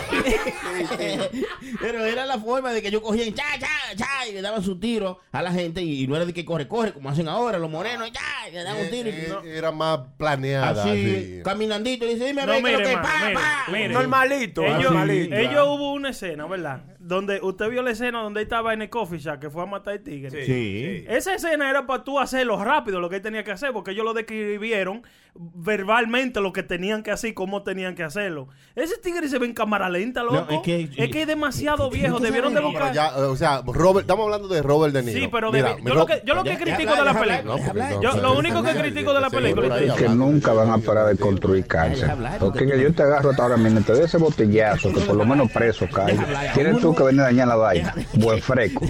Pero 1.79 2.05
era 2.05 2.25
la 2.25 2.37
forma 2.39 2.71
de 2.73 2.81
que 2.81 2.91
yo 2.91 3.01
cogían 3.01 3.33
cha, 3.33 3.43
cha, 3.59 3.95
cha, 3.95 4.27
y 4.27 4.33
le 4.33 4.41
daban 4.41 4.63
su 4.63 4.77
tiro 4.79 5.19
a 5.31 5.41
la 5.41 5.51
gente 5.51 5.81
y, 5.81 6.03
y 6.03 6.07
no 6.07 6.15
era 6.15 6.25
de 6.25 6.33
que 6.33 6.45
corre, 6.45 6.67
corre, 6.67 6.80
como 6.89 7.09
hacen 7.09 7.27
ahora 7.29 7.57
los 7.59 7.69
morenos, 7.69 8.11
ya, 8.11 8.49
le 8.51 8.63
daban 8.63 8.81
un 8.81 8.89
tiro. 8.89 9.09
y- 9.09 9.11
Eh, 9.13 9.27
no. 9.29 9.41
Era 9.43 9.71
más 9.71 9.99
planeada. 10.17 10.81
Así, 10.83 10.89
así. 10.89 11.41
caminandito, 11.43 12.05
y 12.05 12.13
dice, 12.15 12.25
dime, 12.27 12.45
No, 12.45 12.51
ve, 12.53 12.61
¿qué 12.63 12.67
es 12.67 12.73
lo 12.73 12.79
mire, 12.79 12.89
que 12.89 12.95
ma, 12.97 13.01
pa, 13.03 13.19
mire, 13.25 13.33
pa? 13.35 13.65
mire. 13.71 13.89
Normalito. 13.89 14.63
Ellos, 14.63 14.83
normalito. 14.83 15.35
ellos 15.35 15.67
hubo 15.67 15.93
una 15.93 16.09
escena, 16.09 16.45
¿verdad? 16.47 16.81
Donde 17.03 17.39
usted 17.41 17.67
vio 17.69 17.81
la 17.81 17.89
escena 17.91 18.21
donde 18.21 18.43
estaba 18.43 18.73
en 18.73 18.83
el 18.83 18.89
coffee 18.91 19.17
shop 19.17 19.39
que 19.39 19.49
fue 19.49 19.63
a 19.63 19.65
matar 19.65 19.93
al 19.95 20.01
tigre. 20.01 20.45
Sí. 20.45 21.03
Esa 21.07 21.33
escena 21.33 21.67
era 21.67 21.87
para 21.87 22.03
tú 22.03 22.19
hacerlo 22.19 22.63
rápido, 22.63 22.99
lo 22.99 23.09
que 23.09 23.15
él 23.15 23.21
tenía 23.23 23.43
que 23.43 23.51
hacer, 23.51 23.71
porque 23.73 23.91
ellos 23.91 24.05
lo 24.05 24.13
describieron 24.13 25.01
verbalmente 25.33 26.41
lo 26.41 26.51
que 26.53 26.61
tenían 26.63 27.03
que 27.03 27.11
hacer 27.11 27.31
y 27.31 27.33
cómo 27.33 27.63
tenían 27.63 27.95
que 27.95 28.03
hacerlo. 28.03 28.49
Ese 28.75 28.97
tigre 28.97 29.27
se 29.29 29.39
ve 29.39 29.45
en 29.47 29.53
cámara 29.53 29.89
lenta, 29.89 30.23
loco. 30.23 30.45
No, 30.49 30.57
es 30.57 30.61
que- 30.61 30.89
es 30.95 31.09
que 31.09 31.21
es 31.21 31.27
demasiado 31.27 31.85
es 31.87 31.91
que 31.93 31.99
viejo. 31.99 32.19
Debieron 32.19 32.53
de 32.53 32.61
buscar. 32.61 32.93
ya, 32.93 33.15
o 33.17 33.35
sea, 33.35 33.61
Robert, 33.65 34.01
estamos 34.03 34.25
hablando 34.25 34.47
de 34.47 34.61
Robert 34.61 34.93
De 34.93 35.01
Niro. 35.03 35.19
Sí, 35.19 35.27
pero 35.31 35.51
Mira, 35.51 35.77
yo, 35.83 35.93
lo 35.95 36.05
que, 36.05 36.21
yo 36.25 36.35
lo 36.35 36.43
que 36.43 36.57
critico 36.57 36.95
de 36.95 37.03
la 37.03 37.19
película. 37.19 37.99
Yo, 38.01 38.17
lo 38.21 38.37
único 38.37 38.61
que 38.61 38.71
critico 38.73 39.13
de 39.13 39.21
la 39.21 39.29
película. 39.29 39.79
es 39.79 39.93
que 39.93 40.09
nunca 40.09 40.53
van 40.53 40.69
a 40.69 40.77
parar 40.77 41.07
de 41.07 41.17
construir 41.17 41.65
cárcel. 41.65 42.09
Porque 42.39 42.67
que 42.67 42.79
yo 42.81 42.93
te 42.93 43.03
agarro 43.03 43.31
hasta 43.31 43.43
ahora 43.43 43.57
mismo, 43.57 43.81
te 43.81 43.93
doy 43.93 44.03
ese 44.03 44.17
botellazo, 44.17 44.93
que 44.93 44.99
por 45.01 45.15
lo 45.15 45.25
menos 45.25 45.51
preso 45.51 45.87
cae. 45.91 46.17
Tienes 46.53 46.83
tú 46.91 46.97
que 46.97 47.03
venir 47.03 47.21
a 47.21 47.25
dañar 47.25 47.47
la 47.47 47.55
vaina. 47.55 47.93
Buen 48.13 48.41
fresco. 48.41 48.85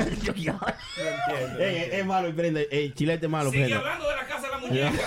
Ey, 1.60 1.90
es, 1.92 2.06
malo, 2.06 2.34
prende, 2.36 2.68
el 2.72 2.94
chilete 2.94 3.26
es 3.26 3.32
malo, 3.32 3.52
Sigue 3.52 3.66
prende. 3.66 3.78
hablando 3.80 4.10
de 4.10 4.16
la 4.16 4.26
casa 4.26 4.42
de 4.42 4.50
la 4.50 4.58
muñeca. 4.58 4.92
De 4.92 5.02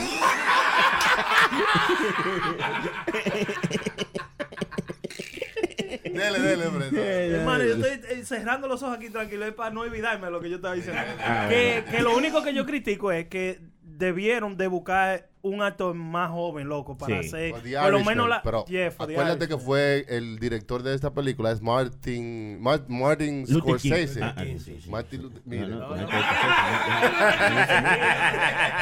Dele, 6.14 6.38
dele, 6.38 6.66
hombre. 6.66 7.34
Hermano, 7.34 7.64
yo 7.64 7.74
estoy 7.74 8.00
eh, 8.08 8.24
cerrando 8.24 8.68
los 8.68 8.82
ojos 8.82 8.96
aquí 8.96 9.10
tranquilo 9.10 9.44
es 9.46 9.52
para 9.52 9.70
no 9.70 9.80
olvidarme 9.80 10.30
lo 10.30 10.40
que 10.40 10.48
yo 10.48 10.56
estaba 10.56 10.74
diciendo. 10.74 11.02
Ah, 11.20 11.48
que 11.48 12.00
lo 12.02 12.16
único 12.16 12.42
que 12.44 12.54
yo 12.54 12.64
critico 12.64 13.10
es 13.10 13.26
que 13.26 13.60
debieron 13.82 14.56
de 14.56 14.68
buscar 14.68 15.28
un 15.44 15.62
actor 15.62 15.94
más 15.94 16.30
joven, 16.30 16.68
loco, 16.68 16.96
para 16.96 17.22
Sí. 17.22 17.28
hacer 17.28 17.52
por 17.52 17.92
lo 17.92 18.02
menos 18.04 18.28
la 18.28 18.42
pero 18.42 18.64
Yeah, 18.66 18.88
acuérdate 18.98 19.46
que 19.46 19.58
fue 19.58 20.06
el 20.08 20.38
director 20.38 20.82
de 20.82 20.94
esta 20.94 21.12
película 21.12 21.52
es 21.52 21.60
Martin 21.60 22.60
Mar- 22.60 22.84
Martin. 22.88 23.46
Scorsese. 23.46 24.22
Ah, 24.22 24.34
ah, 24.36 24.44
sí, 24.58 24.78
Martin 24.88 25.22
Luther- 25.22 25.42
mire. 25.44 25.68
No, 25.68 25.94
no, 25.96 26.08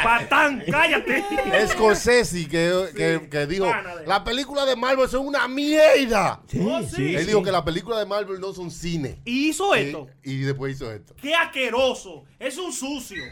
Patán, 0.04 0.62
cállate. 0.71 1.25
Es 1.52 1.71
Scorsese 1.71 2.49
que, 2.49 2.87
que, 2.97 3.28
que 3.28 3.47
dijo 3.47 3.66
la 4.07 4.23
película 4.25 4.64
de 4.64 4.76
Marvel 4.76 5.09
son 5.09 5.26
una 5.26 5.49
mierda. 5.49 6.40
Oh, 6.61 6.83
sí. 6.83 7.14
Él 7.14 7.26
dijo 7.26 7.42
que 7.42 7.50
la 7.52 7.64
película 7.64 7.99
de 7.99 8.07
Marvel 8.07 8.40
no 8.40 8.52
son 8.52 8.71
cine. 8.71 9.21
Y 9.25 9.49
hizo 9.49 9.75
esto. 9.75 10.07
Y, 10.23 10.33
y 10.33 10.38
después 10.42 10.75
hizo 10.76 10.90
esto. 10.92 11.14
Qué 11.21 11.35
asqueroso. 11.35 12.25
Es 12.38 12.57
un 12.59 12.73
sucio. 12.73 13.23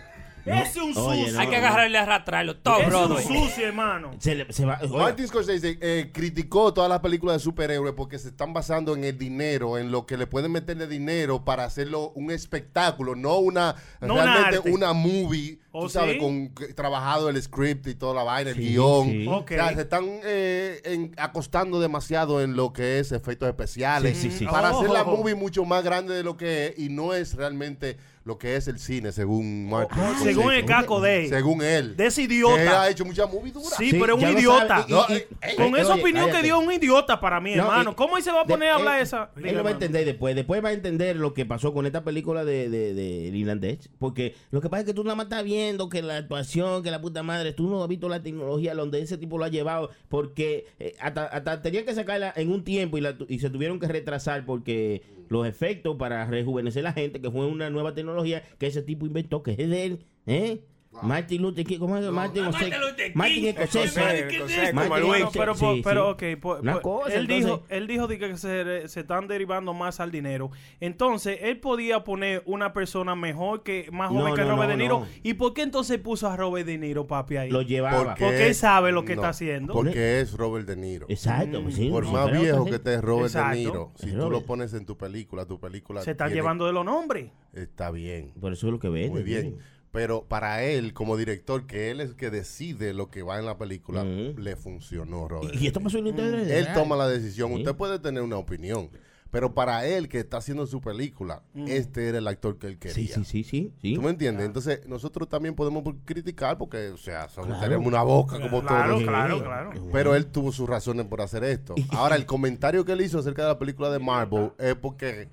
Es 0.55 0.77
un 0.77 0.97
Oye, 0.97 1.19
sucio. 1.25 1.33
no, 1.35 1.41
Hay 1.41 1.49
que 1.49 1.57
agarrarle 1.57 1.99
a 1.99 2.03
arrastrarlo. 2.03 2.57
Todo, 2.59 2.79
Es 3.19 3.27
un 3.27 3.41
sucio, 3.41 3.67
hermano. 3.67 4.11
Se, 4.19 4.35
le- 4.35 4.53
se 4.53 4.65
va, 4.65 4.79
oiga, 4.83 4.97
Martin 4.97 5.27
Scorsese 5.29 5.79
eh, 5.81 6.11
criticó 6.13 6.73
todas 6.75 6.89
las 6.91 7.01
películas 7.01 7.37
de 7.37 7.41
superhéroes 7.41 7.95
porque 7.95 8.19
se 8.19 8.29
están 8.29 8.53
basando 8.53 8.95
en 8.95 9.05
el 9.05 9.17
dinero, 9.19 9.79
en 9.79 9.91
lo 9.91 10.07
que 10.07 10.17
le 10.17 10.27
pueden 10.27 10.53
meterle 10.53 10.87
dinero 10.87 11.45
para 11.45 11.65
hacerlo 11.65 12.11
un 12.15 12.31
espectáculo, 12.31 13.15
no 13.15 13.39
una 13.39 13.75
No 14.01 14.15
una 14.15 14.25
realmente 14.25 14.57
arte. 14.59 14.71
una 14.71 14.93
movie, 14.93 15.59
¿Oh, 15.73 15.83
tú 15.85 15.89
sabes, 15.91 16.15
sí? 16.15 16.19
con 16.19 16.49
que- 16.49 16.75
trabajado 16.75 17.29
el 17.29 17.41
script 17.41 17.87
y 17.87 17.95
toda 17.95 18.15
la 18.15 18.23
vaina, 18.25 18.53
Sí, 18.55 18.59
el 18.61 18.69
guion. 18.73 19.07
sí. 19.11 19.27
Ok. 19.29 19.51
O 19.53 19.55
sea, 19.55 19.75
se 19.75 19.81
están 19.83 20.05
eh, 20.25 20.81
en- 20.85 21.15
acostando 21.17 21.79
demasiado 21.81 22.43
en 22.43 22.57
lo 22.57 22.73
que 22.73 22.99
es 22.99 23.13
efectos 23.13 23.49
especiales 23.49 24.17
Sí, 24.19 24.31
sí, 24.31 24.39
sí. 24.41 24.47
para 24.47 24.73
Oh, 24.75 24.79
hacer 24.81 24.91
la 24.91 25.05
movie 25.05 25.35
mucho 25.35 25.65
más 25.65 25.85
grande 25.85 26.15
de 26.15 26.23
lo 26.25 26.37
que 26.37 26.67
es 26.69 26.79
y 26.79 26.89
no 26.89 27.15
es 27.15 27.35
realmente 27.35 27.97
lo 28.23 28.37
que 28.37 28.55
es 28.55 28.69
el 28.69 28.79
cine 28.79 29.13
según 29.13 29.71
Martin 29.71 29.97
Scorsese. 29.99 30.25
Según 30.35 30.53
el 30.53 30.65
caco 30.67 31.01
de 31.01 31.25
él. 31.25 31.29
según 31.31 31.63
él. 31.63 31.97
De 31.97 32.07
ese 32.07 32.29
Que 32.29 32.35
idiota. 32.35 32.83
ha 32.83 32.91
hecho 32.91 33.05
muchas 33.05 33.33
movies 33.33 33.55
duras. 33.55 33.75
Sí, 33.79 33.91
Sí, 33.93 33.99
pero 33.99 34.17
es 34.19 34.23
un 34.23 34.39
idiota. 34.39 34.85
Y- 34.87 34.93
y- 34.93 35.17
eh, 35.17 35.29
eh, 35.41 35.55
Con 35.57 35.73
oye, 35.73 35.83
esa 35.83 35.95
opinión 35.95 36.31
que 36.31 36.43
dio 36.43 36.59
un 36.59 36.71
idiota 36.71 37.19
para 37.19 37.41
mí, 37.41 37.55
No, 37.57 37.63
hermano. 37.63 37.93
y- 37.93 37.95
¿Cómo 37.95 38.19
él 38.19 38.23
se 38.23 38.31
va 38.31 38.43
a 38.43 38.45
de- 38.45 38.53
poner 38.53 38.69
a 38.69 38.75
hablar 38.75 38.97
él- 38.99 39.03
esa? 39.05 39.31
Él 39.43 39.57
lo 39.57 39.65
va 39.65 39.71
a 39.71 39.73
entender 39.73 40.05
después. 40.05 40.35
Después 40.37 40.63
va 40.63 40.69
a 40.69 40.73
entender 40.73 41.17
lo 41.17 41.33
que 41.33 41.47
pasó 41.47 41.73
con 41.73 41.87
esta 41.87 42.05
película 42.05 42.45
de, 42.45 42.69
de, 42.69 42.93
de 42.95 43.29
el 43.29 43.37
irlandés. 43.37 43.89
Porque 43.99 44.35
lo 44.51 44.61
que 44.61 44.69
pasa 44.69 44.81
es 44.83 44.87
que 44.87 44.95
tú 44.95 45.03
nada 45.03 45.17
más 45.17 45.25
estás 45.25 45.43
que 45.91 46.03
la 46.03 46.17
actuación, 46.17 46.83
que 46.83 46.91
la 46.91 47.01
puta 47.01 47.23
madre, 47.23 47.53
tú 47.53 47.69
no 47.69 47.83
has 47.83 47.89
visto 47.89 48.09
la 48.09 48.23
tecnología 48.23 48.75
donde 48.75 49.01
ese 49.01 49.19
tipo 49.19 49.39
lo 49.39 49.45
ha 49.45 49.49
llevado. 49.49 49.91
Porque 50.09 50.67
eh, 50.79 50.95
hasta, 51.01 51.27
hasta 51.27 51.63
tenían 51.63 51.85
que 51.85 51.95
sacarla 51.95 52.33
en 52.37 52.51
un 52.51 52.65
tiempo 52.65 52.99
y, 52.99 53.01
la 53.01 53.17
y 53.29 53.39
se 53.39 53.51
tuvieron 53.51 53.79
que 53.79 53.89
retrasar 53.89 54.45
porque 54.45 55.03
los 55.29 55.47
efectos 55.47 55.97
para 55.97 56.27
rejuvenecer 56.27 56.83
la 56.83 56.93
gente, 56.93 57.21
que 57.21 57.31
fue 57.31 57.47
una 57.47 57.71
nueva 57.71 57.95
tecnología 57.95 58.43
que 58.59 58.67
ese 58.67 58.83
tipo 58.83 59.07
inventó, 59.07 59.43
que 59.43 59.53
es 59.53 59.71
de 59.71 59.85
él. 59.85 60.05
¿eh? 60.27 60.65
Martin 61.03 61.41
Luther 61.41 61.65
King, 61.65 61.79
¿cómo 61.79 61.97
es? 61.97 62.05
Martin, 62.11 62.43
Martin 62.45 62.61
Scorsese. 62.73 62.79
Luther 62.81 63.07
King. 63.07 63.13
Martin 63.15 63.53
Scorsese. 63.53 64.01
Martin. 64.01 65.29
Pero, 65.33 65.55
Sí, 65.55 65.81
pero, 65.85 66.19
sí. 66.19 66.27
ok, 66.35 66.41
pues, 66.41 66.61
pues, 66.63 66.81
cosa, 66.81 67.15
él, 67.15 67.21
entonces- 67.23 67.45
dijo, 67.47 67.63
él 67.69 67.87
dijo 67.87 68.07
de 68.09 68.19
que 68.19 68.37
se, 68.37 68.89
se 68.89 69.01
están 69.01 69.29
derivando 69.29 69.73
más 69.73 70.01
al 70.01 70.11
dinero. 70.11 70.51
Entonces, 70.81 71.39
él 71.43 71.59
podía 71.61 72.03
poner 72.03 72.43
una 72.45 72.73
persona 72.73 73.15
mejor 73.15 73.63
que 73.63 73.89
más 73.93 74.09
joven 74.11 74.25
No, 74.31 74.35
que 74.35 74.43
no, 74.43 74.49
Robert 74.51 74.71
no, 74.73 74.77
De 74.77 74.83
Niro. 74.83 75.01
no. 75.01 75.07
¿Y 75.23 75.35
por 75.35 75.55
qué 75.55 75.63
entonces 75.63 75.99
puso 75.99 76.29
a 76.29 76.37
Robert 76.37 76.67
De 76.67 76.77
Niro, 76.77 77.07
papi, 77.07 77.37
ahí? 77.37 77.51
Lo 77.51 77.63
llevaba. 77.63 78.17
Porque 78.17 78.49
él 78.49 78.55
sabe 78.57 78.91
lo 78.91 79.05
que 79.05 79.15
no, 79.15 79.23
está 79.23 79.29
haciendo. 79.31 79.73
Porque 79.73 80.21
es 80.21 80.33
Robert 80.37 80.67
De 80.67 80.77
Niro. 80.77 81.07
Exacto, 81.09 81.63
pues 81.63 81.77
sí, 81.77 81.89
Por 81.89 82.05
más 82.11 82.33
viejo 82.33 82.65
que 82.65 82.75
esté 82.77 83.01
Robert 83.01 83.27
Exacto. 83.27 83.51
De 83.51 83.57
Niro, 83.59 83.93
si 83.97 84.09
Es 84.11 84.19
tú 84.19 84.29
lo 84.29 84.45
pones 84.45 84.75
en 84.75 84.85
tu 84.87 84.97
película, 84.99 85.47
tu 85.47 85.61
película 85.61 86.03
Se 86.03 86.11
está 86.11 86.25
tiene- 86.27 86.41
llevando 86.41 86.67
de 86.67 86.73
los 86.73 86.85
nombres. 86.85 87.31
está 87.53 87.91
bien, 87.93 88.33
Por 88.41 88.53
eso 88.53 88.67
es 88.67 88.73
lo 88.73 88.81
que 88.81 88.89
vende. 88.89 89.11
muy 89.11 89.23
bien. 89.23 89.57
Pero 89.93 90.25
para 90.25 90.63
él, 90.63 90.93
como 90.93 91.17
director, 91.17 91.67
que 91.67 91.91
él 91.91 92.01
es 92.01 92.11
el 92.11 92.17
que 92.17 92.31
decide 92.31 92.95
lo 92.95 93.11
que 93.11 93.23
va 93.23 93.39
en 93.41 93.47
la 93.47 93.59
película, 93.59 94.05
le 94.05 94.55
funcionó, 94.57 95.27
Robert. 95.27 95.55
Y, 95.55 95.65
y 95.65 95.67
esto 95.67 95.81
pasó 95.81 95.99
en 95.99 96.15
de 96.15 96.59
él 96.59 96.69
toma 96.75 96.97
la 96.97 97.09
decisión. 97.09 97.51
Sí. 97.51 97.57
Usted 97.57 97.75
puede 97.75 97.99
tener 97.99 98.23
una 98.23 98.37
opinión, 98.37 98.89
pero 99.33 99.53
para 99.53 99.85
él 99.87 100.09
que 100.09 100.21
está 100.21 100.37
haciendo 100.37 100.65
su 100.69 100.81
película, 100.81 101.43
este 101.55 102.09
era 102.09 102.19
el 102.19 102.29
actor 102.29 102.57
que 102.59 102.69
él 102.69 102.79
quería. 102.79 102.95
Sí, 103.17 103.25
sí, 103.25 103.25
sí, 103.25 103.43
sí. 103.45 103.73
sí. 103.83 103.95
¿Tú 103.97 104.03
me 104.03 104.11
entiendes? 104.11 104.47
Entonces, 104.47 104.87
nosotros 104.87 105.29
también 105.29 105.57
podemos 105.57 105.83
criticar 106.05 106.57
porque, 106.57 106.91
o 106.91 106.97
sea, 106.97 107.29
somos- 107.29 107.49
Claro. 107.49 107.63
tenemos 107.63 107.87
una 107.89 108.03
boca 108.05 108.41
como 108.41 108.61
Claro, 108.63 108.93
todos. 108.95 109.03
claro, 109.09 109.43
claro. 109.43 109.71
Pero 109.93 110.15
él 110.15 110.27
tuvo 110.27 110.53
sus 110.53 110.69
razones 110.69 111.07
por 111.07 111.21
hacer 111.21 111.43
esto. 111.43 111.75
Ahora, 111.91 112.15
el 112.15 112.27
comentario 112.27 112.85
que 112.85 112.93
él 112.93 113.01
hizo 113.01 113.19
acerca 113.19 113.43
de 113.43 113.49
la 113.49 113.59
película 113.59 113.91
de 113.91 113.99
Marvel 113.99 114.53
es 114.59 114.77
porque, 114.77 115.29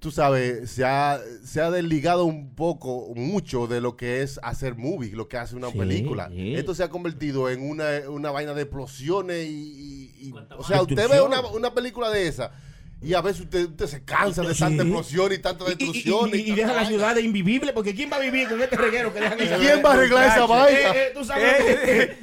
tú 0.00 0.10
sabes, 0.10 0.70
se 0.70 0.84
ha, 0.84 1.20
se 1.44 1.60
ha 1.60 1.70
desligado 1.70 2.24
un 2.24 2.54
poco, 2.54 3.12
mucho 3.14 3.66
de 3.66 3.80
lo 3.80 3.96
que 3.96 4.22
es 4.22 4.40
hacer 4.42 4.74
movies, 4.76 5.12
lo 5.12 5.28
que 5.28 5.36
hace 5.36 5.54
una 5.54 5.70
Sí, 5.70 5.78
película. 5.78 6.28
sí. 6.30 6.54
Esto 6.54 6.74
se 6.74 6.82
ha 6.82 6.88
convertido 6.88 7.48
en 7.50 7.62
una, 7.62 7.86
una 8.08 8.30
vaina 8.30 8.54
de 8.54 8.62
explosiones 8.62 9.46
y... 9.46 9.50
y- 9.52 10.28
y- 10.28 10.34
o 10.56 10.64
sea, 10.64 10.82
usted 10.82 11.08
ve 11.08 11.20
una, 11.20 11.40
una 11.50 11.72
película 11.74 12.10
de 12.10 12.26
esa 12.28 12.50
y 13.02 13.14
a 13.14 13.20
veces 13.20 13.42
usted, 13.42 13.66
usted 13.70 13.86
se 13.86 14.04
cansa 14.04 14.42
de 14.42 14.54
Sí. 14.54 14.60
tanta 14.60 14.82
explosión 14.82 15.32
y 15.32 15.38
tanta 15.38 15.64
Y, 15.64 15.68
y- 15.68 15.70
y- 15.72 15.76
destrucción. 15.76 16.30
y- 16.34 16.38
y 16.38 16.52
deja 16.54 16.72
la 16.72 16.84
ciudad 16.86 17.14
de 17.14 17.22
invivible, 17.22 17.72
porque 17.72 17.94
¿quién 17.94 18.10
va 18.12 18.16
a 18.16 18.20
vivir 18.20 18.48
con 18.48 18.60
este 18.60 18.76
reguero 18.76 19.12
que 19.12 19.20
dejan 19.20 19.38
¿Y 19.38 19.42
esa- 19.44 19.56
quién 19.58 19.82
va 19.84 19.90
a 19.90 19.92
arreglar 19.94 20.28
esa 20.28 20.46
vaina? 20.46 20.78
eh, 20.78 20.92
eh, 20.94 21.10
tú 21.14 21.24
sabes, 21.24 21.52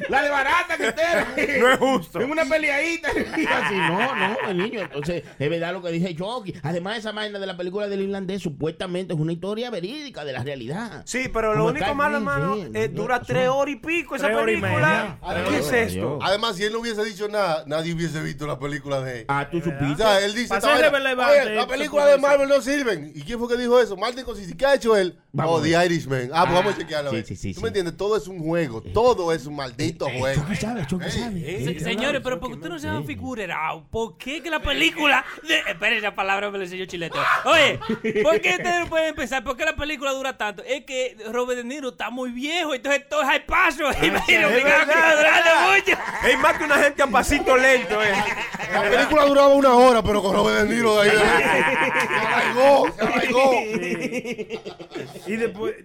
la 0.10 0.22
de 0.24 0.30
barata 0.30 0.78
que 0.78 0.88
esté. 0.88 1.60
No 1.60 1.72
es 1.72 1.80
justo. 1.80 2.22
En 2.22 2.32
una 2.32 2.46
peleadita. 2.46 3.10
Así, 3.10 3.76
no, 3.76 4.16
no, 4.16 4.50
el 4.50 4.58
niño. 4.58 4.82
Entonces, 4.82 5.24
es 5.40 5.50
verdad 5.50 5.74
lo 5.74 5.82
que 5.82 5.92
dice 5.92 6.16
Chucky. 6.16 6.54
Además, 6.64 6.98
esa 7.00 7.12
vaina 7.12 7.40
de 7.40 7.46
la 7.48 7.58
película 7.58 7.88
del 7.88 8.02
irlandés 8.02 8.42
supuestamente 8.42 9.14
es 9.14 9.20
una 9.20 9.34
historia 9.34 9.70
verídica 9.70 10.24
de 10.26 10.34
la 10.34 10.44
realidad. 10.44 11.02
Sí, 11.06 11.30
pero 11.34 11.56
lo 11.56 11.66
único 11.66 11.94
malo, 11.96 12.18
hermano, 12.18 12.56
eh, 12.74 12.90
no, 12.94 13.02
dura 13.02 13.20
no, 13.20 13.26
tres 13.26 13.50
horas 13.50 13.74
y 13.74 13.78
pico 13.78 14.16
esa 14.16 14.28
película. 14.34 15.18
¿Qué 15.50 15.58
es 15.58 15.72
esto? 15.72 16.20
Además, 16.22 16.56
si 16.56 16.64
él 16.64 16.74
no 16.74 16.80
hubiese 16.80 17.04
dicho 17.04 17.28
nada, 17.28 17.64
nadie 17.68 17.94
hubiese 17.94 18.22
visto 18.22 18.46
la 18.48 18.60
película 18.60 19.02
de 19.02 19.22
él. 19.22 19.26
Ah, 19.28 19.48
tú 19.50 19.58
O 19.58 19.62
supiste. 19.64 19.98
sea, 19.98 20.24
él 20.24 20.34
dice, 20.36 20.54
Pa' 20.68 20.76
esta 20.76 20.84
ser 20.84 20.92
vaina, 20.92 20.98
relevante, 21.10 21.42
"Oye, 21.42 21.56
la 21.56 21.68
película 21.68 22.06
de 22.06 22.18
Marvel 22.18 22.50
no 22.50 22.62
sirven. 22.62 23.12
¿Y 23.16 23.22
quién 23.22 23.40
fue 23.40 23.48
que 23.48 23.58
dijo 23.58 23.80
eso? 23.80 23.96
Martin 23.98 24.22
Scorsese. 24.22 24.56
¿Qué 24.56 24.66
ha 24.66 24.76
hecho 24.76 24.96
él? 24.96 25.18
Vamos 25.32 25.60
oh, 25.60 25.64
The 25.64 25.86
Irishman. 25.86 26.30
Ah, 26.34 26.46
pues 26.46 26.50
Ah, 26.50 26.54
vamos 26.54 26.74
a 26.74 26.78
chequearlo. 26.78 27.10
a 27.12 27.14
sí, 27.14 27.24
sí, 27.24 27.36
sí, 27.36 27.54
¿Tú 27.54 27.60
sí. 27.60 27.62
me 27.64 27.68
entiendes? 27.68 27.96
Todo 27.98 28.18
es 28.18 28.28
un 28.28 28.40
juego. 28.40 28.82
Todo 28.82 29.32
es 29.34 29.46
un 29.46 29.56
maldito 29.56 30.06
juego. 30.10 30.42
Chucky 30.42 30.56
sabe, 30.56 30.88
Chucky 30.88 31.12
sabe. 31.12 31.80
Señores, 31.80 32.22
pero 32.24 32.40
porque 32.40 32.56
ustedes 32.56 32.72
no 32.72 32.80
se 32.80 32.88
han 32.88 33.06
figurado, 33.06 33.86
¿por 33.92 34.18
qué 34.18 34.42
que 34.42 34.50
la 34.50 34.60
película 34.62 35.24
de... 35.48 35.60
Espera, 35.60 35.96
esa 35.96 36.16
palabra 36.16 36.50
me 36.50 36.58
la 36.58 36.64
enseñó 36.64 36.86
Chilete. 36.86 37.18
Oye, 37.46 37.80
¿por 38.24 38.42
qué 38.42 38.52
ustedes 38.52 38.80
no 38.84 38.90
pueden 38.90 39.14
pensar? 39.16 39.44
¿Por 39.44 39.56
qué 39.58 39.66
la 39.66 39.76
película 39.76 40.12
dura 40.12 40.38
tanto? 40.38 40.64
Es 40.64 40.86
que 40.86 41.16
Robert 41.32 41.60
De 41.60 41.64
Niro 41.64 41.90
está 41.90 42.10
muy 42.10 42.32
viejo, 42.32 42.74
entonces 42.74 43.08
todo 43.10 43.22
es 43.22 43.30
al 43.30 43.44
paso. 43.46 43.84
Y 44.02 44.12
me 44.12 44.46
obligado 44.46 44.92
a 44.92 45.16
durarle 45.16 45.52
mucho. 45.80 46.00
Es 46.28 46.40
más 46.40 46.58
que 46.58 46.64
una 46.64 46.78
gente 46.78 47.04
a 47.04 47.08
pasito 47.08 47.58
lento, 47.58 48.02
eh. 48.04 48.14
La 48.74 48.82
película 48.82 49.26
duraba 49.26 49.48
una 49.50 49.74
hora, 49.76 50.02
pero 50.04 50.22
con 50.22 50.34
Robert 50.34 50.57
De 50.64 50.76
Niro 50.76 51.02
de 51.02 51.10
ahí. 51.10 51.18
Se 51.18 52.16
alargó, 52.16 52.88
se. 52.98 54.60
Y 55.32 55.36
después. 55.36 55.76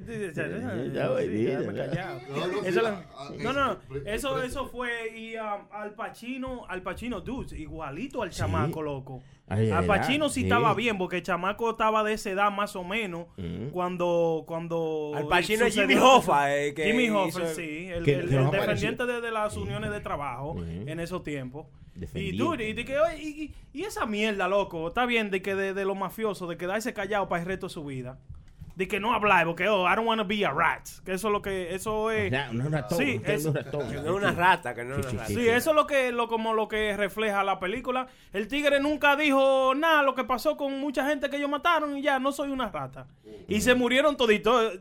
sí. 2.72 3.42
No, 3.42 3.52
no, 3.52 3.76
Eso 4.06 4.40
sí, 4.40 4.46
eso, 4.46 4.66
fue. 4.66 4.90
Y 5.16 5.36
um, 5.36 5.42
Al 5.72 5.94
Pacino, 5.94 6.64
Al 6.68 6.82
Pacino, 6.82 7.20
dude, 7.20 7.58
igualito 7.58 8.22
al 8.22 8.30
chamaco, 8.30 8.82
loco. 8.82 9.22
Ay, 9.48 9.66
de 9.66 9.72
Al 9.72 9.84
Pacino 9.86 10.28
sí, 10.28 10.40
sí. 10.40 10.46
estaba 10.46 10.74
bien, 10.74 10.96
porque 10.98 11.16
el 11.16 11.22
chamaco 11.22 11.70
estaba 11.70 12.02
de 12.04 12.14
esa 12.14 12.30
edad 12.30 12.50
más 12.50 12.74
o 12.76 12.84
menos. 12.84 13.26
Mm. 13.36 13.68
Cuando. 13.70 14.44
cuando 14.46 15.12
Al 15.16 15.26
Pacino 15.28 15.66
es 15.66 15.74
Jimmy 15.74 15.94
Hoffa, 15.94 16.56
eh, 16.56 16.74
que 16.74 16.84
Jimmy 16.86 17.04
hizo- 17.04 17.18
Hoffa, 17.22 17.46
sí. 17.54 17.88
El, 17.90 18.04
Que- 18.04 18.14
el- 18.14 18.28
que 18.28 18.36
el 18.36 18.44
no 18.44 18.50
defendiente 18.50 19.06
de, 19.06 19.20
de 19.20 19.30
las 19.30 19.56
uniones 19.56 19.90
de 19.90 20.00
trabajo 20.00 20.52
Ujú. 20.52 20.62
en 20.64 21.00
esos 21.00 21.22
tiempos. 21.22 21.66
Y 22.14 22.36
dude, 22.36 22.68
y, 22.68 22.72
de 22.72 22.84
que, 22.84 22.98
oye, 22.98 23.22
y, 23.22 23.28
y- 23.44 23.54
y 23.80 23.82
esa 23.84 24.06
mierda, 24.06 24.48
loco, 24.48 24.88
está 24.88 25.04
bien 25.06 25.30
de 25.30 25.42
que 25.42 25.54
de, 25.54 25.74
de 25.74 25.84
los 25.84 25.96
mafiosos, 25.96 26.48
de 26.48 26.56
quedarse 26.56 26.92
callado 26.94 27.28
para 27.28 27.42
el 27.42 27.48
resto 27.48 27.66
de 27.68 27.72
su 27.72 27.84
vida. 27.84 28.18
De 28.74 28.88
que 28.88 28.98
no 29.00 29.12
hablar, 29.12 29.44
porque, 29.44 29.68
oh, 29.68 29.86
I 29.86 29.94
don't 29.94 30.08
want 30.08 30.18
to 30.22 30.26
be 30.26 30.46
a 30.46 30.50
rat. 30.50 30.88
Que 31.04 31.12
eso 31.12 31.28
es 31.28 31.32
lo 31.32 31.42
que, 31.42 31.74
eso 31.74 32.10
es... 32.10 32.32
No, 32.32 32.54
no 32.54 32.64
es 32.64 32.70
ratón. 32.70 32.98
Sí, 32.98 33.16
usted 33.18 33.34
es- 33.34 33.44
no 34.02 34.14
una 34.14 34.32
rata, 34.32 34.74
que 34.74 34.82
no 34.82 34.96
es 34.96 35.04
Sí, 35.06 35.14
una 35.14 35.26
sí, 35.26 35.34
rata. 35.34 35.42
Sí, 35.42 35.48
eso 35.50 35.70
es 35.70 35.76
lo 35.76 35.86
que, 35.86 36.10
lo, 36.10 36.26
como 36.26 36.54
lo 36.54 36.68
que 36.68 36.96
refleja 36.96 37.44
la 37.44 37.60
película. 37.60 38.06
El 38.32 38.48
tigre 38.48 38.80
nunca 38.80 39.14
dijo 39.14 39.74
nada, 39.76 40.02
lo 40.02 40.14
que 40.14 40.24
pasó 40.24 40.56
con 40.56 40.80
mucha 40.80 41.06
gente 41.06 41.28
que 41.28 41.36
ellos 41.36 41.50
mataron 41.50 41.98
y 41.98 42.02
ya, 42.02 42.18
no 42.18 42.32
soy 42.32 42.50
una 42.50 42.70
rata. 42.70 43.06
Y 43.46 43.60
se 43.60 43.74
murieron 43.74 44.16
toditos. 44.16 44.74
Eh, 44.74 44.80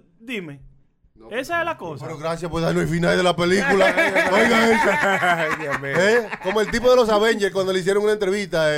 Esa 1.30 1.60
es 1.60 1.66
la 1.66 1.78
cosa. 1.78 2.06
Pero 2.06 2.18
gracias 2.18 2.50
por 2.50 2.62
darnos 2.62 2.84
el 2.84 2.90
final 2.90 3.16
de 3.16 3.24
la 3.24 3.36
película. 3.36 3.86
Oiga 4.34 4.72
eso. 4.72 4.90
Ay, 5.02 5.50
Dios 5.62 5.80
mío. 5.82 5.92
¿Eh? 5.98 6.30
Como 6.44 6.62
el 6.62 6.72
tipo 6.72 6.90
de 6.90 6.96
los 6.96 7.10
Avengers 7.10 7.54
cuando 7.54 7.72
le 7.74 7.80
hicieron 7.80 8.04
una 8.04 8.14
entrevista, 8.14 8.70
eh, 8.72 8.74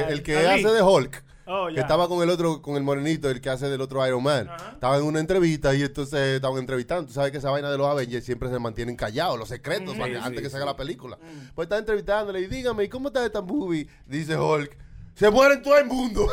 eh, 0.00 0.04
Ah, 0.06 0.10
el 0.10 0.22
que 0.22 0.36
Ali. 0.36 0.64
hace 0.64 0.74
de 0.74 0.82
Hulk. 0.82 1.24
Oh, 1.50 1.68
Que 1.72 1.80
estaba 1.80 2.08
con 2.08 2.22
el 2.22 2.28
otro, 2.28 2.60
con 2.60 2.76
el 2.76 2.82
morenito, 2.82 3.30
el 3.30 3.40
que 3.40 3.48
hace 3.48 3.70
del 3.70 3.80
otro 3.80 4.06
Iron 4.06 4.22
Man. 4.22 4.50
Estaba 4.74 4.98
en 4.98 5.04
una 5.04 5.18
entrevista 5.18 5.74
y 5.74 5.80
entonces 5.82 6.36
estaban 6.36 6.58
entrevistando. 6.58 7.06
Tú 7.06 7.14
sabes 7.14 7.30
que 7.32 7.38
esa 7.38 7.48
vaina 7.50 7.70
de 7.70 7.78
los 7.78 7.86
Avengers 7.86 8.22
siempre 8.22 8.50
se 8.50 8.58
mantienen 8.58 8.96
callados, 8.96 9.38
los 9.38 9.48
secretos, 9.48 9.96
antes 9.98 10.22
sí, 10.36 10.42
que 10.42 10.50
sí. 10.50 10.58
la 10.62 10.76
película. 10.76 11.16
Pues 11.54 11.64
están 11.64 11.78
entrevistándole 11.78 12.40
y 12.40 12.48
dígame, 12.48 12.84
¿y 12.84 12.88
cómo 12.90 13.08
está 13.08 13.24
esta 13.24 13.40
movie? 13.40 13.88
Dice 14.06 14.36
Hulk. 14.36 14.76
Se 15.18 15.30
mueren 15.30 15.62
todo 15.62 15.76
el 15.76 15.86
mundo. 15.86 16.26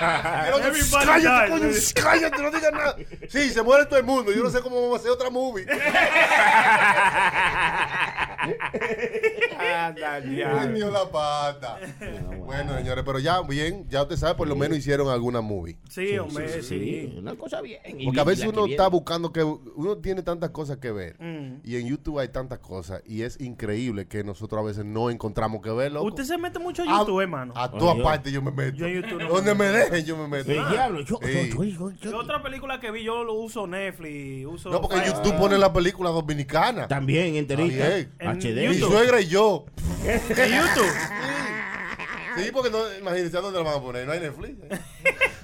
Cállate, 0.00 1.50
coño, 1.50 1.68
cállate, 1.94 2.42
no 2.42 2.50
digas 2.50 2.72
nada. 2.72 2.96
Sí, 3.28 3.50
se 3.50 3.62
muere 3.62 3.84
todo 3.86 3.98
el 3.98 4.04
mundo. 4.04 4.32
Yo 4.32 4.44
no 4.44 4.50
sé 4.50 4.60
cómo 4.60 4.80
vamos 4.80 4.98
a 4.98 5.00
hacer 5.00 5.10
otra 5.10 5.28
movie. 5.28 5.66
Coño, 10.52 10.90
la 10.90 11.10
pata. 11.10 11.78
Bueno, 12.44 12.76
señores, 12.76 13.04
pero 13.04 13.18
ya 13.18 13.40
bien, 13.42 13.86
ya 13.88 14.02
usted 14.02 14.16
sabe, 14.16 14.34
por 14.34 14.48
lo 14.48 14.56
menos 14.56 14.78
hicieron 14.78 15.08
alguna 15.08 15.40
movie. 15.40 15.76
Sí, 15.88 16.18
hombre, 16.18 16.62
sí. 16.62 17.14
Una 17.18 17.34
cosa 17.34 17.60
bien. 17.60 17.80
Porque 18.04 18.20
a 18.20 18.24
veces 18.24 18.46
uno 18.46 18.62
viene. 18.64 18.72
está 18.72 18.88
buscando 18.88 19.32
que 19.32 19.42
uno 19.44 19.98
tiene 19.98 20.22
tantas 20.22 20.50
cosas 20.50 20.78
que 20.78 20.90
ver 20.90 21.16
Mm. 21.20 21.60
y 21.64 21.76
en 21.76 21.86
YouTube 21.86 22.18
hay 22.18 22.28
tantas 22.28 22.58
cosas 22.60 23.02
y 23.06 23.22
es 23.22 23.40
increíble 23.40 24.06
que 24.06 24.24
nosotros 24.24 24.60
a 24.60 24.64
veces 24.64 24.84
no 24.84 25.10
encontramos 25.10 25.60
que 25.62 25.70
ver, 25.70 25.92
loco. 25.92 26.06
Usted 26.06 26.24
se 26.24 26.38
mete 26.38 26.58
mucho 26.58 26.82
en 26.82 26.88
A- 26.90 26.98
YouTube, 27.00 27.20
hermano. 27.20 27.52
A 27.56 27.70
todas 27.70 27.98
partes 28.00 28.32
yo 28.32 28.42
me 28.42 28.50
meto. 28.50 28.76
Yo 28.76 28.86
en 28.86 29.02
YouTube 29.02 29.22
no 29.22 29.28
Donde 29.28 29.54
me 29.54 29.66
dejen 29.66 30.04
yo 30.04 30.16
me 30.16 30.28
meto. 30.28 30.50
El 30.50 30.68
diablo, 30.68 31.00
yo, 31.02 31.18
Sí. 31.22 31.50
yo- 31.50 31.64
yo- 31.64 31.90
yo- 31.90 32.10
Yo 32.10 32.18
otra 32.18 32.42
película 32.42 32.80
que 32.80 32.90
vi, 32.90 33.04
yo 33.04 33.22
lo 33.24 33.34
uso 33.34 33.66
Netflix, 33.66 34.46
uso... 34.46 34.70
No, 34.70 34.80
porque. 34.80 35.00
YouTube 35.06 35.36
pone 35.38 35.58
la 35.58 35.72
película 35.72 36.10
dominicana. 36.10 36.86
También 36.88 37.34
enterita. 37.36 37.88
HD. 38.34 38.68
Mi 38.68 38.74
YouTube. 38.74 38.92
suegra 38.92 39.20
y 39.20 39.26
yo. 39.28 39.66
En 40.06 40.52
YouTube. 40.52 40.90
Sí, 42.36 42.50
porque 42.52 42.70
no, 42.70 42.78
imagínense 42.96 43.36
a 43.36 43.40
dónde 43.40 43.58
la 43.58 43.64
van 43.64 43.78
a 43.78 43.82
poner. 43.82 44.06
No 44.06 44.12
hay 44.12 44.20
Netflix. 44.20 44.56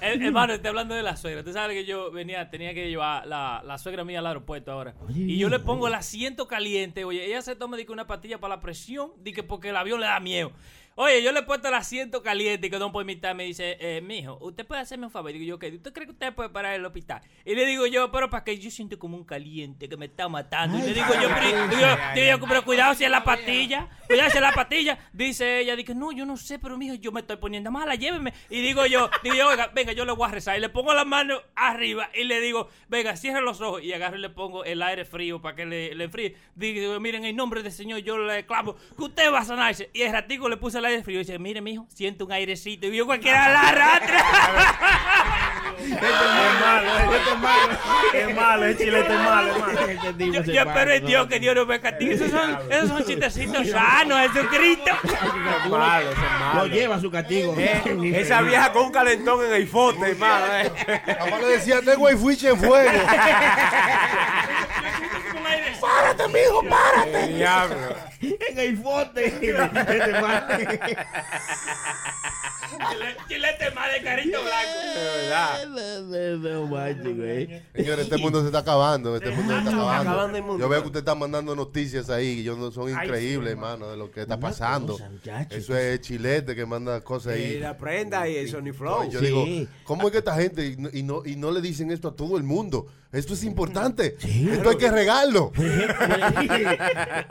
Eh, 0.01 0.17
hermano, 0.21 0.53
estoy 0.53 0.69
hablando 0.69 0.95
de 0.95 1.03
la 1.03 1.17
suegra. 1.17 1.41
Usted 1.41 1.53
sabe 1.53 1.73
que 1.73 1.85
yo 1.85 2.11
venía, 2.11 2.49
tenía 2.49 2.73
que 2.73 2.89
llevar 2.89 3.27
la, 3.27 3.61
la 3.65 3.77
suegra 3.77 4.03
mía 4.03 4.19
al 4.19 4.27
aeropuerto 4.27 4.71
ahora. 4.71 4.95
y 5.13 5.37
yo 5.37 5.49
le 5.49 5.59
pongo 5.59 5.87
el 5.87 5.93
asiento 5.93 6.47
caliente. 6.47 7.03
Oye, 7.03 7.25
ella 7.25 7.41
se 7.41 7.55
toma 7.55 7.77
dice, 7.77 7.91
una 7.91 8.07
pastilla 8.07 8.39
para 8.39 8.55
la 8.55 8.61
presión, 8.61 9.11
dice, 9.21 9.43
porque 9.43 9.69
el 9.69 9.75
avión 9.75 9.99
le 9.99 10.07
da 10.07 10.19
miedo. 10.19 10.51
Oye, 10.99 11.21
yo 11.21 11.31
le 11.31 11.41
he 11.41 11.43
puesto 11.43 11.67
el 11.67 11.75
asiento 11.75 12.23
caliente 12.23 12.65
y 12.65 12.69
que 12.71 12.79
don 12.79 12.91
por 12.91 13.05
mitad 13.05 13.35
me 13.35 13.43
dice, 13.43 13.77
eh, 13.79 14.01
mijo, 14.01 14.39
¿usted 14.41 14.65
puede 14.65 14.81
hacerme 14.81 15.05
un 15.05 15.11
favor? 15.11 15.31
Digo 15.31 15.45
yo, 15.45 15.59
¿qué? 15.59 15.67
¿Usted 15.67 15.93
cree 15.93 16.07
que 16.07 16.13
usted 16.13 16.33
puede 16.33 16.49
parar 16.49 16.73
el 16.73 16.83
hospital? 16.83 17.21
Y 17.45 17.53
le 17.53 17.67
digo 17.67 17.85
yo, 17.85 18.11
pero 18.11 18.31
para 18.31 18.43
que 18.43 18.57
yo 18.57 18.71
siento 18.71 18.97
como 18.97 19.15
un 19.15 19.23
caliente 19.23 19.87
que 19.87 19.95
me 19.95 20.07
está 20.07 20.27
matando. 20.27 20.75
y 20.79 20.81
le 20.81 20.93
digo 20.95 21.13
yo, 21.21 21.29
pero, 21.29 21.67
digo 21.67 21.81
yo, 21.81 21.87
digo 22.15 22.27
yo, 22.27 22.47
pero 22.47 22.65
cuidado 22.65 22.95
si 22.95 23.03
es 23.03 23.11
la 23.11 23.23
pastilla, 23.23 23.87
cuidado 24.07 24.31
si 24.31 24.37
es 24.37 24.41
la 24.41 24.53
pastilla. 24.53 24.97
Dice 25.13 25.59
ella, 25.59 25.75
dice, 25.75 25.93
no, 25.93 26.11
yo 26.11 26.25
no 26.25 26.35
sé, 26.35 26.57
pero 26.57 26.79
mijo, 26.79 26.95
yo 26.95 27.11
me 27.11 27.19
estoy 27.19 27.37
poniendo 27.37 27.69
mala, 27.69 27.93
lléveme. 27.93 28.33
Y 28.49 28.63
digo 28.63 28.87
yo, 28.87 29.11
digo 29.21 29.35
yo, 29.35 29.49
oiga, 29.49 29.67
venga, 29.75 29.91
yo 29.91 30.03
le 30.03 30.13
voy 30.13 30.27
a 30.27 30.31
rezar. 30.31 30.57
Y 30.57 30.61
le 30.61 30.69
pongo 30.69 30.95
la 30.95 31.05
mano 31.05 31.39
arriba 31.55 32.09
y 32.15 32.23
le 32.23 32.41
digo, 32.41 32.69
venga, 32.87 33.15
cierre 33.15 33.43
los 33.43 33.61
ojos. 33.61 33.83
Y 33.83 33.93
agarro 33.93 34.17
y 34.17 34.21
le 34.21 34.31
pongo 34.31 34.65
el 34.65 34.81
aire 34.81 35.05
frío 35.05 35.39
para 35.43 35.55
que 35.55 35.67
le, 35.67 35.93
le 35.93 36.05
enfríe. 36.05 36.35
Digo, 36.55 36.99
miren, 36.99 37.23
en 37.23 37.35
nombre 37.35 37.61
del 37.61 37.71
Señor, 37.71 37.99
yo 37.99 38.17
le 38.17 38.47
clamo 38.47 38.75
que 38.75 39.03
usted 39.03 39.31
va 39.31 39.41
a 39.41 39.45
sanarse. 39.45 39.91
Y 39.93 40.01
el 40.01 40.11
ratico 40.11 40.49
le 40.49 40.57
puse 40.57 40.86
aire 40.87 41.03
frío 41.03 41.17
y 41.17 41.23
dice, 41.23 41.37
mire, 41.39 41.61
mijo, 41.61 41.85
siento 41.93 42.25
un 42.25 42.31
airecito. 42.31 42.87
Y 42.87 42.97
yo 42.97 43.05
cualquiera 43.05 43.49
la 43.49 43.61
arrastra. 43.69 44.23
Es 45.77 45.91
malo, 46.01 46.91
es 47.13 47.39
malo. 47.39 47.77
Es 48.13 48.35
malo, 48.35 48.65
es 48.65 48.77
chilete 48.77 49.13
es 49.13 49.19
malo, 49.19 49.51
es 49.53 49.59
malo. 49.59 49.81
Yo, 50.17 50.41
yo 50.43 50.61
espero 50.61 50.91
en 50.91 51.05
Dios 51.05 51.27
que 51.27 51.39
Dios 51.39 51.55
no 51.55 51.65
me 51.65 51.79
castigue. 51.79 52.13
Esos 52.15 52.31
son, 52.31 52.57
esos 52.69 52.89
son 52.89 53.05
chistecitos 53.05 53.69
sanos, 53.69 54.19
Jesucristo. 54.31 54.91
Malo, 55.69 56.11
eso 56.11 56.21
es 56.21 56.31
Lo 56.31 56.53
malo. 56.53 56.67
lleva 56.67 56.95
a 56.95 56.99
su 56.99 57.11
castigo. 57.11 57.53
Eh, 57.57 57.81
esa 58.21 58.41
vieja 58.41 58.71
con 58.73 58.85
un 58.87 58.91
calentón 58.91 59.45
en 59.45 59.53
el 59.53 59.67
fote, 59.67 60.11
hermano. 60.11 60.45
eh. 60.57 60.71
Mamá 61.19 61.39
le 61.41 61.47
decía, 61.47 61.79
tengo 61.81 62.09
el 62.09 62.17
fuiche 62.17 62.49
en 62.49 62.57
fuego. 62.57 62.99
¡Párate, 66.07 66.27
mijo, 66.29 66.63
párate! 66.69 67.23
El 67.25 67.35
diablo. 67.37 67.75
En 68.21 68.59
el 68.59 68.77
fote. 68.77 69.55
Chilete 73.27 73.71
más 73.71 73.91
de 73.91 74.01
carito 74.03 74.37
blanco. 74.41 74.79
De 74.95 75.03
verdad. 75.03 75.65
No, 75.67 76.37
no, 76.37 76.61
no 76.61 76.67
manches, 76.67 77.17
güey. 77.17 77.61
Señores, 77.75 78.05
este 78.05 78.17
mundo 78.17 78.39
se 78.41 78.47
está 78.47 78.59
acabando. 78.59 79.15
Este 79.15 79.31
mundo 79.31 79.53
se 79.53 79.59
está 79.69 79.99
acabando. 79.99 80.57
Yo 80.57 80.69
veo 80.69 80.81
que 80.81 80.87
usted 80.87 80.99
está 80.99 81.15
mandando 81.15 81.55
noticias 81.55 82.09
ahí. 82.09 82.39
y 82.39 82.43
yo 82.43 82.55
no, 82.55 82.71
son 82.71 82.89
increíbles, 82.89 83.51
hermano, 83.51 83.89
de 83.89 83.97
lo 83.97 84.11
que 84.11 84.21
está 84.21 84.39
pasando. 84.39 84.97
Eso 85.49 85.77
es 85.77 86.01
chilete 86.01 86.55
que 86.55 86.65
manda 86.65 87.01
cosas 87.01 87.37
Y 87.37 87.41
ahí. 87.41 87.59
la 87.59 87.77
prenda 87.77 88.27
y 88.27 88.35
el 88.37 88.49
Sony 88.49 88.73
Flow. 88.73 89.09
Yo 89.09 89.19
Sí. 89.19 89.25
digo, 89.25 89.45
¿cómo 89.83 90.07
es 90.07 90.11
que 90.11 90.17
esta 90.19 90.35
gente 90.35 90.65
y 90.65 90.77
y 90.99 91.03
no, 91.03 91.23
y 91.25 91.35
no 91.35 91.51
le 91.51 91.61
dicen 91.61 91.91
esto 91.91 92.09
a 92.09 92.15
todo 92.15 92.37
el 92.37 92.43
mundo? 92.43 92.87
Esto 93.11 93.33
es 93.35 93.43
importante. 93.43 94.17
Esto 94.21 94.69
hay 94.69 94.77
que 94.77 94.91
regarlo. 94.91 95.51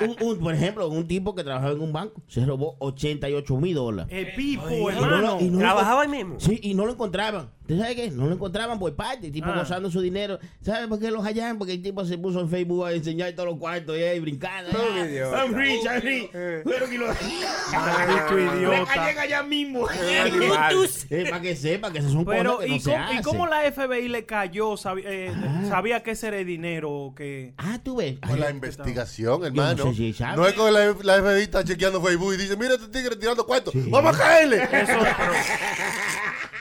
un, 0.00 0.16
un- 0.28 0.38
por 0.38 0.54
ejemplo, 0.54 0.88
un 0.88 1.06
tipo 1.06 1.34
que 1.34 1.44
trabajaba 1.44 1.72
en 1.72 1.80
un 1.80 1.92
banco 1.92 2.22
se 2.28 2.44
robó 2.44 2.76
88 2.78 3.56
mil 3.58 3.74
dólares. 3.74 4.10
El 4.10 4.34
pipo, 4.34 4.64
no 4.68 4.88
hermano. 4.90 5.20
lo- 5.38 5.40
y 5.40 5.50
no 5.50 5.58
¿Trabajaba 5.58 6.02
ahí 6.02 6.08
mismo? 6.08 6.36
Sí, 6.40 6.58
y 6.62 6.74
no 6.74 6.86
lo 6.86 6.92
encontraban. 6.92 7.50
¿Usted 7.68 7.79
sabe 7.81 7.96
qué? 7.96 8.11
No 8.12 8.26
lo 8.26 8.35
encontraban 8.35 8.79
por 8.79 8.94
parte, 8.94 9.26
el 9.26 9.33
tipo 9.33 9.48
Ah. 9.50 9.59
gozando 9.59 9.90
su 9.90 10.00
dinero. 10.00 10.38
¿Sabe 10.62 10.87
por 10.87 11.00
qué 11.00 11.11
los 11.11 11.24
hallan? 11.26 11.59
Porque 11.59 11.72
el 11.72 11.83
tipo 11.83 12.05
se 12.05 12.16
puso 12.16 12.40
en 12.40 12.48
Facebook 12.48 12.87
a 12.87 12.92
enseñar 12.92 13.33
todos 13.33 13.48
los 13.48 13.59
cuartos 13.59 13.98
y 13.98 14.02
ahí 14.05 14.20
brincando. 14.20 14.70
No, 14.72 14.79
Ah, 14.79 15.05
idiota. 15.05 15.44
I'm 15.44 15.52
rich, 15.55 15.85
I'm 15.85 16.00
rich. 16.00 16.31
Pero 16.33 16.88
que 16.88 16.96
lo... 16.98 17.07
Maldito 17.09 18.38
idiota. 18.57 19.07
Llega 19.09 19.22
allá 19.22 19.42
mismo. 19.42 19.88
Eh, 19.90 21.26
para 21.29 21.40
que 21.42 21.57
sepa 21.57 21.90
que 21.90 21.98
esas 21.98 22.12
son 22.12 22.24
Pero, 22.24 22.57
cosas 22.59 22.66
que 22.66 22.72
¿y, 22.72 22.79
no 22.79 22.81
se 22.85 22.92
cómo, 22.92 23.12
¿y 23.12 23.22
cómo 23.22 23.46
la 23.48 23.72
FBI 23.72 24.09
le 24.09 24.24
cayó? 24.26 24.76
Sabi- 24.76 25.02
eh, 25.05 25.33
sabía 25.68 26.02
que 26.05 26.12
ese 26.12 26.29
era 26.29 26.38
el 26.38 26.46
dinero 26.46 27.12
que... 27.16 27.52
Ah, 27.59 27.81
tú 27.83 27.96
ves. 27.96 28.18
Con 28.24 28.38
la 28.38 28.50
investigación, 28.50 29.44
hermano. 29.44 29.87
no 29.87 29.90
sé 29.92 30.12
si. 30.12 30.16
No 30.37 30.46
es 30.46 30.55
que 30.55 30.70
la, 30.70 30.94
la 31.02 31.16
FBI 31.22 31.42
está 31.42 31.64
chequeando 31.64 32.00
Facebook 32.00 32.35
y 32.35 32.37
dice, 32.37 32.57
mira 32.57 32.74
este 32.74 32.87
tigre 32.88 33.16
tirando 33.16 33.44
cuartos. 33.44 33.74
¡Vamos 33.90 34.14
a 34.14 34.18
caerle! 34.18 34.62
Eso, 34.62 34.92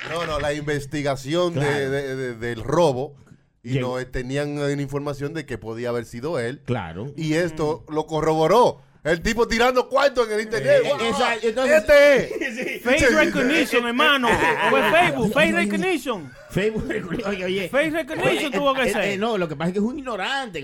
No, 0.09 0.25
no, 0.25 0.39
la 0.39 0.53
investigación 0.53 1.53
de- 1.53 1.59
Claro. 1.61 1.89
de- 1.91 2.15
de- 2.15 2.35
del 2.35 2.63
robo. 2.63 3.15
Y 3.63 3.73
Llegó. 3.73 3.87
no 3.95 3.99
eh, 3.99 4.05
tenían 4.05 4.57
una 4.59 4.71
información 4.81 5.33
de 5.33 5.45
que 5.47 5.57
podía 5.57 5.89
haber 5.89 6.05
sido 6.05 6.39
él. 6.39 6.61
Claro. 6.65 7.11
Y 7.17 7.33
esto 7.33 7.83
lo 7.89 8.05
corroboró. 8.05 8.81
El 9.03 9.21
tipo 9.21 9.47
tirando 9.47 9.87
cuartos 9.89 10.27
en 10.27 10.33
el 10.35 10.41
internet. 10.41 10.81
Eh, 10.83 10.89
¡Wow! 10.89 10.99
exacto, 11.07 11.47
entonces- 11.47 11.77
este 11.77 12.75
es. 12.75 12.81
Face 12.83 13.07
recognition, 13.09 13.87
hermano. 13.87 14.27
Fue 14.69 14.81
Facebook, 14.91 15.33
face 15.33 15.51
recognition. 15.51 16.31
Facebook, 16.55 16.89
oye, 17.27 17.45
oye. 17.45 17.69
Face 17.69 17.89
recognition 17.89 18.51
tuvo 18.51 18.73
que 18.73 18.83
eh, 18.83 18.91
ser. 18.93 19.03
eh, 19.03 19.17
no, 19.17 19.37
lo 19.37 19.47
que 19.47 19.55
pasa 19.57 19.67
es 19.67 19.73
que 19.73 19.79
es 19.79 19.85
un 19.85 19.99
ignorante. 19.99 20.63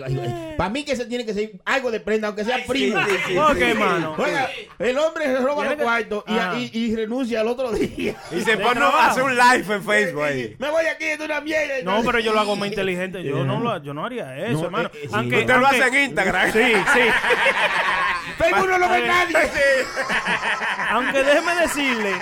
Para 0.58 0.69
mí 0.69 0.84
que 0.86 0.95
se 0.95 1.06
tiene 1.06 1.25
que 1.25 1.34
ser 1.34 1.51
algo 1.65 1.91
de 1.91 1.99
prenda, 1.99 2.27
aunque 2.30 2.45
sea 2.45 2.60
primo. 2.65 2.97
sí. 3.27 3.38
Oiga, 3.38 4.49
el 4.80 4.97
hombre 4.97 5.25
se 5.25 5.38
roba 5.38 5.65
los 5.65 5.75
cuartos 5.75 6.23
y, 6.27 6.32
Ah. 6.34 6.54
y- 6.58 6.71
y 6.73 6.95
renuncia 6.95 7.41
al 7.41 7.47
otro 7.49 7.71
día. 7.73 8.15
Y 8.32 8.39
se 8.41 8.58
pone 8.58 8.80
a 8.80 9.08
hacer 9.10 9.23
un 9.23 9.36
live 9.36 9.75
en 9.75 9.84
Facebook 9.84 10.23
ahí. 10.23 10.56
Me 10.60 10.69
voy 10.69 10.86
aquí 10.86 11.06
de 11.17 11.25
una 11.25 11.41
mierda. 11.41 11.73
No, 11.84 12.01
pero 12.06 12.19
yo 12.19 12.32
lo 12.34 12.39
hago 12.39 12.56
más 12.56 12.69
inteligente. 12.69 13.21
Yo 13.23 13.43
no, 13.43 13.60
lo, 13.60 13.84
yo 13.84 13.93
no 13.93 14.06
haría 14.06 14.38
eso, 14.47 14.60
No, 14.60 14.65
hermano. 14.65 14.89
eh, 14.93 14.99
eh. 15.04 15.10
Aunque, 15.12 15.39
Usted 15.41 15.58
lo 15.58 15.67
hace 15.67 15.88
en 15.88 15.95
Instagram. 15.95 16.51
Sí, 16.54 16.60
sí. 16.93 16.99
Facebook 18.38 18.69
no 18.69 18.77
lo 18.77 18.89
ve 18.89 19.08
nadie. 19.08 19.38
Aunque 20.91 21.23
déjeme 21.23 21.56
decirle. 21.56 22.13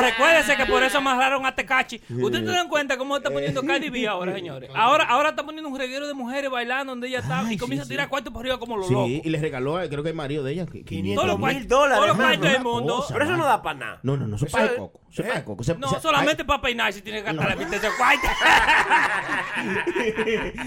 Recuérdese 0.00 0.56
que 0.56 0.66
por 0.66 0.82
eso 0.82 0.98
amarraron 0.98 1.44
a 1.46 1.54
Tecachi. 1.54 2.00
¿Ustedes 2.22 2.46
se 2.46 2.52
dan 2.52 2.68
cuenta 2.68 2.96
cómo 2.96 3.16
está 3.16 3.30
poniendo 3.30 3.62
Cardi 3.62 3.90
B 3.90 4.06
ahora, 4.06 4.32
señores? 4.34 4.70
Ahora, 4.74 5.04
ahora 5.04 5.30
está 5.30 5.44
poniendo 5.44 5.68
un 5.68 5.78
reguero 5.78 6.06
de 6.06 6.14
mujeres 6.14 6.50
bailando 6.50 6.92
donde 6.92 7.08
ella 7.08 7.18
está 7.18 7.40
Ay, 7.40 7.54
y 7.54 7.58
comienza 7.58 7.84
sí, 7.84 7.88
a 7.88 7.92
tirar 7.94 8.06
sí. 8.06 8.10
cuartos 8.10 8.32
por 8.32 8.42
arriba 8.42 8.58
como 8.58 8.76
los 8.76 8.90
locos. 8.90 9.08
Sí, 9.08 9.22
y 9.24 9.28
le 9.28 9.40
regaló, 9.40 9.80
eh, 9.82 9.88
creo 9.88 10.02
que 10.02 10.10
el 10.10 10.14
marido 10.14 10.44
de 10.44 10.52
ella. 10.52 10.66
que- 10.66 10.84
500 10.84 11.24
Todos 11.24 11.40
los 11.40 11.54
mil 11.54 11.68
dólares, 11.68 11.96
Todos 11.96 12.08
los 12.08 12.16
cuartos 12.16 12.52
del 12.52 12.62
mundo. 12.62 12.96
cosa. 12.96 13.14
Pero 13.14 13.24
eso 13.24 13.36
no 13.36 13.44
da 13.44 13.62
para 13.62 13.78
nada. 13.78 14.00
No, 14.02 14.16
no, 14.16 14.26
no, 14.26 14.36
eso 14.36 14.46
Eso 14.46 14.56
paga 14.56 14.70
es- 14.70 14.78
coco. 14.78 15.00
Eso 15.10 15.22
paga 15.22 15.44
coco. 15.44 15.64
Se- 15.64 15.74
No, 15.78 15.88
se- 15.90 16.00
solamente 16.00 16.44
para 16.44 16.62
peinarse 16.62 17.02
tiene 17.02 17.20
que 17.20 17.26
gastar 17.26 17.48
la 17.50 17.56
mitad 17.56 17.70
de 17.70 17.76
ese 17.76 17.88
cuarto. 17.96 18.28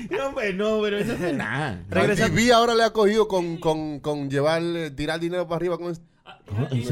No, 0.10 0.34
pues 0.34 0.56
no, 0.56 0.80
pero 0.82 0.98
eso 0.98 1.16
no 1.18 1.28
es 1.28 1.36
nada. 1.36 1.84
B 1.90 2.54
ahora 2.54 2.76
le 2.76 2.84
ha 2.84 2.92
cogido 2.92 3.28
con, 3.28 3.58
con, 3.58 4.00
con 4.00 4.30
llevar, 4.30 4.62
eh, 4.64 4.92
tirar 4.92 5.20
dinero 5.20 5.48
para 5.48 5.58
arriba 5.58 5.78
con 5.78 5.92
esto. 5.92 6.06
Y. 6.72 6.88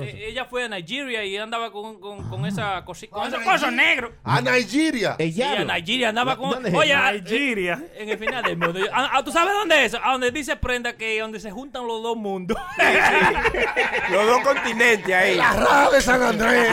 Eh, 0.00 0.26
Ella 0.28 0.44
fue 0.46 0.64
a 0.64 0.68
Nigeria 0.68 1.24
y 1.24 1.36
andaba 1.36 1.70
con, 1.70 2.00
con, 2.00 2.28
con 2.28 2.46
esa 2.46 2.84
cosita, 2.84 3.12
con 3.14 3.28
esos 3.28 3.42
cosas 3.42 3.72
negros. 3.72 4.12
A 4.24 4.40
Nigeria. 4.40 5.16
El 5.18 5.32
Sí, 5.32 5.42
a 5.42 5.54
diablo. 5.54 5.74
Nigeria 5.74 6.08
andaba 6.08 6.36
con. 6.36 6.50
¿Dónde 6.50 6.70
es? 6.70 6.74
Oye, 6.74 6.92
a- 6.94 7.12
Nigeria. 7.12 7.82
en 7.96 8.08
el 8.08 8.18
final 8.18 8.42
del 8.42 8.56
mundo. 8.56 8.80
Ah, 8.92 9.10
ah, 9.14 9.22
¿Tú 9.24 9.30
sabes 9.32 9.52
dónde 9.54 9.84
es? 9.84 9.94
A 9.94 10.12
donde 10.12 10.30
dice 10.30 10.56
Prenda 10.56 10.96
que 10.96 11.20
donde 11.20 11.40
se 11.40 11.50
juntan 11.50 11.86
los 11.86 12.02
dos 12.02 12.16
mundos. 12.16 12.56
Los 14.10 14.26
dos 14.26 14.40
continentes 14.42 15.14
ahí. 15.14 15.36
La 15.36 15.52
raja 15.52 15.90
de 15.90 16.00
San 16.00 16.22
Andrés. 16.22 16.68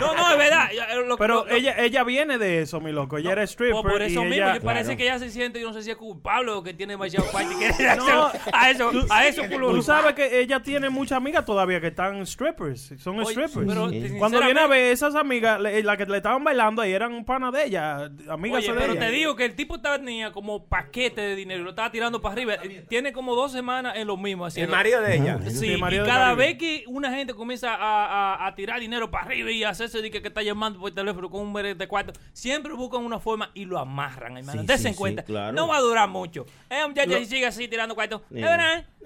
no, 0.00 0.14
no, 0.14 0.30
es 0.32 0.38
verdad. 0.38 0.68
Ya, 0.74 0.84
eh, 0.84 1.04
lo- 1.06 1.16
Pero 1.16 1.34
lo- 1.34 1.44
lo- 1.46 1.50
ella, 1.54 1.74
ella 1.78 2.04
viene 2.04 2.38
de 2.38 2.62
eso, 2.62 2.80
mi 2.80 2.92
loco. 2.92 3.18
Ella 3.18 3.32
era 3.32 3.42
stripper. 3.44 3.82
por, 3.82 3.92
por 3.92 4.02
eso 4.02 4.20
y 4.20 4.24
mismo, 4.24 4.34
ella- 4.34 4.54
yo 4.56 4.62
parece 4.62 4.84
Claro. 4.84 4.96
que 4.98 5.02
ella 5.04 5.18
se 5.18 5.30
siente, 5.30 5.60
yo 5.60 5.68
no 5.68 5.74
sé 5.74 5.82
si 5.82 5.90
es 5.90 5.96
culpable 5.96 6.52
o 6.52 6.62
que 6.62 6.72
tiene 6.74 6.92
demasiado 6.94 7.26
cuarto 7.26 7.52
y 7.52 7.54
quiere 7.56 7.74
No, 7.96 8.02
hacerlo 8.26 8.32
a 8.52 8.70
eso, 8.70 8.90
a 9.10 9.26
eso 9.26 9.42
culo. 9.50 9.70
Tú 9.72 9.82
sabes 9.82 10.14
que 10.14 10.24
que 10.28 10.43
ella 10.44 10.60
tiene 10.62 10.88
muchas 10.90 11.16
amigas 11.18 11.44
todavía 11.44 11.80
que 11.80 11.88
están 11.88 12.24
strippers. 12.26 12.94
Son 12.98 13.18
Oye, 13.18 13.26
strippers. 13.32 13.66
pero, 13.66 13.88
Sí. 13.88 13.94
sinceramente- 13.94 14.18
Cuando 14.18 14.40
viene 14.40 14.60
a 14.60 14.66
ver 14.66 14.92
esas 14.92 15.14
amigas, 15.14 15.60
le- 15.60 15.82
la 15.82 15.96
que 15.96 16.06
le 16.06 16.16
estaban 16.16 16.42
bailando 16.44 16.80
ahí 16.82 16.92
eran 16.92 17.24
panas 17.24 17.52
de 17.52 17.64
ella, 17.64 18.10
amigas 18.28 18.58
Oye, 18.64 18.72
de 18.72 18.80
pero 18.80 18.92
ella. 18.92 19.00
te 19.00 19.10
digo 19.10 19.36
que 19.36 19.44
el 19.44 19.54
tipo 19.54 19.80
tenía 19.80 20.32
como 20.32 20.64
paquete 20.66 21.20
de 21.20 21.34
dinero, 21.36 21.62
lo 21.64 21.70
estaba 21.70 21.90
tirando 21.90 22.20
para 22.20 22.32
arriba. 22.34 22.54
Tiene 22.88 23.12
como 23.12 23.34
dos 23.34 23.52
semanas 23.52 23.94
en 23.96 24.06
lo 24.06 24.16
mismo. 24.16 24.46
haciendo- 24.46 24.72
El 24.72 24.76
marido 24.78 25.00
de 25.00 25.16
ella. 25.16 25.38
Sí, 25.50 25.72
El 25.72 25.78
marido 25.80 26.04
y 26.04 26.08
cada 26.08 26.34
vez 26.34 26.56
que 26.58 26.84
una 26.86 27.10
gente 27.10 27.34
comienza 27.34 27.74
a, 27.74 28.34
a- 28.34 28.46
a 28.46 28.54
tirar 28.54 28.80
dinero 28.80 29.10
para 29.10 29.24
arriba 29.26 29.50
y 29.50 29.64
hacerse 29.64 30.00
de 30.02 30.10
que, 30.10 30.20
que 30.22 30.28
está 30.28 30.42
llamando 30.42 30.78
por 30.80 30.90
teléfono 30.92 31.30
con 31.30 31.40
un 31.42 31.52
beret 31.52 31.76
de 31.78 31.86
cuarto, 31.88 32.12
siempre 32.32 32.72
buscan 32.72 33.04
una 33.04 33.18
forma 33.18 33.50
y 33.54 33.64
lo 33.64 33.78
amarran, 33.78 34.36
hermano. 34.38 34.60
Sí, 34.62 34.66
Dese 34.66 34.82
sí, 34.82 34.88
en 34.88 34.94
sí, 34.94 34.98
cuenta. 34.98 35.22
claro. 35.22 35.52
No 35.52 35.68
va 35.68 35.76
a 35.78 35.80
durar 35.80 36.08
mucho. 36.08 36.46
Eh, 36.70 36.80
muchacho, 36.86 37.10
Lo- 37.10 37.18
si 37.18 37.26
sigue 37.26 37.46
así 37.46 37.68
tirando 37.68 37.94
cuarto. 37.94 38.22
Es. 38.34 38.42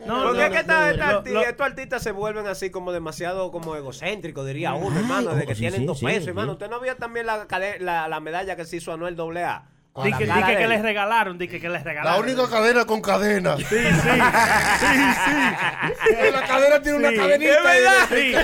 No, 0.07 0.23
Porque 0.23 0.39
no, 0.39 0.45
es 0.45 0.51
que 0.63 0.67
no, 0.69 0.81
no, 0.97 1.13
lo- 1.13 1.23
arti- 1.29 1.33
lo- 1.35 1.43
estos 1.43 1.67
artistas 1.67 2.03
se 2.03 2.13
vuelven 2.13 2.47
así 2.47 2.71
como 2.71 2.93
demasiado 2.93 3.51
como 3.53 3.77
egocéntricos, 3.77 4.47
diría 4.47 4.75
uno, 4.75 4.91
Ay, 4.93 4.99
hermano, 5.03 5.35
de 5.35 5.47
que 5.47 5.55
sí, 5.55 5.61
tienen 5.61 5.81
sí, 5.81 5.87
dos 5.87 6.01
pesos, 6.01 6.29
hermano. 6.29 6.53
¿Usted 6.53 6.69
no 6.71 6.81
vio 6.81 6.97
también 6.97 7.27
la, 7.27 8.09
la 8.09 8.21
medalla 8.21 8.57
que 8.57 8.65
se 8.65 8.77
hizo 8.77 8.93
Anuel 8.93 9.17
AA? 9.21 9.69
Di 10.05 10.11
La 10.27 10.47
que, 10.47 10.67
les 10.69 10.83
regalaron, 10.83 11.39
di 11.39 11.49
que, 11.49 11.59
les 11.59 11.73
La 11.73 11.79
regalaron. 11.83 12.23
única 12.25 12.49
cadena 12.49 12.85
con 12.85 13.01
cadena. 13.01 13.57
Sí, 13.57 13.65
sí, 13.65 13.77
sí, 13.77 13.85
sí. 13.95 14.09
La 16.33 16.43
cadena 16.47 16.81
tiene 16.83 16.99
una 16.99 17.13
cadenita. 17.15 17.53
Es 17.53 17.63
verdad. 17.65 18.09
Sí. 18.11 18.35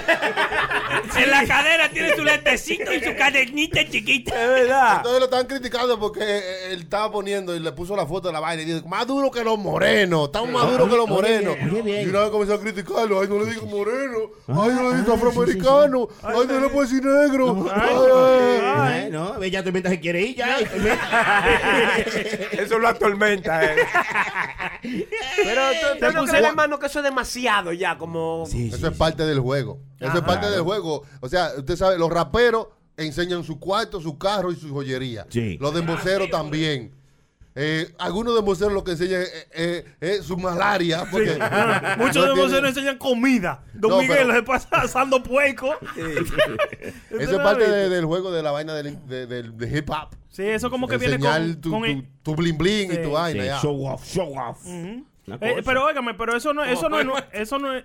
En 1.22 1.30
la 1.30 1.44
cadera 1.46 1.88
tiene 1.90 2.16
su 2.16 2.24
lentecito 2.24 2.92
y 2.92 3.00
su 3.02 3.14
cadenita 3.16 3.80
chiquita. 3.88 4.32
Es 4.42 4.48
verdad. 4.48 4.96
Entonces 4.96 5.18
lo 5.20 5.24
están 5.26 5.46
criticando 5.46 5.98
porque 6.00 6.20
eh, 6.22 6.72
él 6.72 6.80
estaba 6.80 7.10
poniendo 7.12 7.54
y 7.54 7.60
le 7.60 7.70
puso 7.72 7.94
la 7.96 8.06
foto 8.06 8.28
de 8.28 8.32
la 8.32 8.40
vaina 8.40 8.62
y 8.62 8.66
dice, 8.66 8.82
más 8.88 9.06
duro 9.06 9.30
que 9.30 9.44
los 9.44 9.58
morenos, 9.58 10.26
están 10.26 10.50
más 10.52 10.68
duros 10.70 10.88
que 10.88 10.96
los 10.96 11.08
morenos. 11.08 11.54
oye, 11.70 11.82
bien. 11.82 12.06
Y 12.06 12.10
una 12.10 12.20
vez 12.20 12.30
comenzó 12.30 12.54
a 12.54 12.60
criticarlo, 12.60 13.20
ay, 13.20 13.28
no 13.28 13.38
le 13.38 13.46
digo 13.50 13.66
moreno, 13.66 14.18
ay, 14.48 14.70
no 14.74 14.90
le 14.90 14.96
digo 14.98 15.12
afroamericano, 15.14 16.08
ay, 16.22 16.46
no 16.48 16.60
le 16.60 16.68
puedo 16.68 16.82
decir 16.88 17.04
negro. 17.04 17.66
Ay, 17.72 17.94
ay. 18.14 18.60
Ay, 19.04 19.10
no, 19.10 19.42
ella 19.42 19.62
tormenta 19.62 19.88
se 19.90 20.00
quiere 20.00 20.22
ir 20.22 20.36
ya. 20.36 20.56
Eso 22.52 22.78
lo 22.78 22.88
atormenta, 22.88 23.64
eh. 23.64 23.76
Pero 25.44 25.62
tú, 25.98 26.04
no 26.14 26.22
puse- 26.22 26.30
crees, 26.30 26.46
hermano, 26.46 26.78
que 26.78 26.86
eso 26.86 26.98
es 27.00 27.04
demasiado 27.04 27.72
ya, 27.72 27.96
como... 27.98 28.44
Eso 28.52 28.88
es 28.88 28.96
parte 28.96 29.24
del 29.24 29.40
juego. 29.40 29.78
Eso 29.98 30.18
es 30.18 30.22
parte 30.24 30.50
del 30.50 30.62
juego. 30.62 31.04
O 31.20 31.28
sea, 31.28 31.50
usted 31.56 31.76
sabe, 31.76 31.98
los 31.98 32.10
raperos 32.10 32.68
enseñan 32.96 33.44
su 33.44 33.58
cuarto, 33.58 34.00
su 34.00 34.18
carro 34.18 34.52
y 34.52 34.56
su 34.56 34.72
joyería. 34.72 35.26
Sí. 35.30 35.58
Los 35.60 35.74
demboceros 35.74 36.30
también. 36.30 36.92
Eh, 37.56 37.94
algunos 37.98 38.34
demboceros 38.34 38.72
lo 38.72 38.82
que 38.82 38.92
enseñan 38.92 39.22
es, 39.22 39.46
es- 39.52 39.84
es 40.00 40.24
su 40.24 40.36
malaria. 40.36 41.04
Porque 41.10 41.38
Ah, 41.40 41.94
Muchos 41.98 42.16
no 42.16 42.22
de 42.22 42.26
tienen- 42.28 42.36
vosotros 42.44 42.68
enseñan 42.70 42.98
comida. 42.98 43.62
Don 43.74 43.90
No, 43.92 43.98
Miguel 44.00 44.18
pero- 44.26 44.34
se 44.34 44.42
pasa 44.44 44.68
asando 44.72 45.22
puerco. 45.22 45.72
Eso 47.10 47.30
es 47.36 47.38
parte 47.38 47.68
de- 47.68 47.88
del 47.88 48.04
juego 48.04 48.30
de 48.32 48.42
la 48.42 48.50
vaina 48.50 48.74
del, 48.74 49.06
de, 49.06 49.26
del- 49.26 49.56
de 49.56 49.78
hip 49.78 49.88
hop. 49.90 50.08
Sí, 50.28 50.42
eso 50.42 50.68
como 50.68 50.88
que 50.88 50.96
viene 50.98 51.14
Enseñar 51.14 51.40
con... 51.42 51.60
tu, 51.60 51.70
con 51.70 51.80
tu, 51.82 51.86
el- 51.86 52.08
tu 52.24 52.34
bling 52.34 52.58
bling 52.58 52.90
Sí. 52.90 52.98
y 52.98 53.02
tu 53.04 53.10
vaina. 53.12 53.40
Sí, 53.42 53.46
ya. 53.48 53.60
show 53.60 53.86
off, 53.86 54.04
show 54.04 54.36
off. 54.36 54.66
Una 54.66 55.36
Eh, 55.36 55.38
cosa. 55.38 55.62
pero 55.64 55.84
óigame, 55.84 56.14
pero 56.14 56.36
eso 56.36 56.52
no, 56.52 56.64
eso 56.64 56.88
no 56.88 56.98
es, 56.98 57.06
nue- 57.06 57.24
eso 57.32 57.58
no 57.60 57.72
es, 57.72 57.84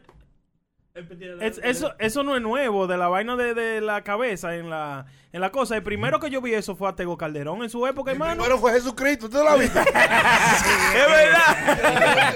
es- 1.42 1.60
eso, 1.64 1.94
eso 2.00 2.24
no 2.24 2.36
es 2.36 2.42
nuevo 2.42 2.88
de 2.88 2.98
la 2.98 3.08
vaina 3.08 3.36
de, 3.36 3.54
de 3.54 3.82
la 3.82 4.04
cabeza 4.04 4.56
en 4.56 4.70
la, 4.70 5.06
en 5.34 5.42
la 5.42 5.52
cosa. 5.52 5.76
El 5.76 5.84
primero 5.84 6.20
que 6.20 6.30
yo 6.30 6.42
vi 6.42 6.54
eso 6.54 6.76
fue 6.76 6.90
a 6.90 6.96
Tego 6.96 7.18
Calderón 7.18 7.64
en 7.64 7.70
su 7.70 7.86
época, 7.88 8.12
hermano. 8.12 8.36
Primero 8.44 8.58
fue 8.60 8.74
Jesucristo, 8.74 9.30
¿tú 9.30 9.38
lo 9.38 9.58
viste? 9.58 9.80
¡Es 9.80 11.08
verdad! 11.08 12.34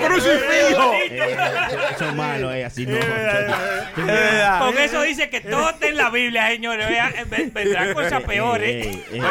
¡Crucifijo! 0.06 0.92
Eso 1.94 2.04
es 2.08 2.14
malo, 2.14 2.52
eh, 2.52 2.64
así 2.64 2.86
no. 2.86 2.96
Es. 2.96 3.04
Porque 4.60 4.84
eso 4.84 5.02
dice 5.02 5.30
que 5.30 5.40
todo 5.40 5.70
está 5.70 5.88
en 5.88 5.96
la 5.96 6.10
Biblia, 6.10 6.48
señores. 6.48 6.86
Eh, 6.90 7.24
ve- 7.28 7.50
Vendrán 7.52 7.94
cosas 7.94 8.22
peores. 8.24 8.86
Eh, 8.86 8.90
eh, 8.90 9.04
Pero 9.10 9.26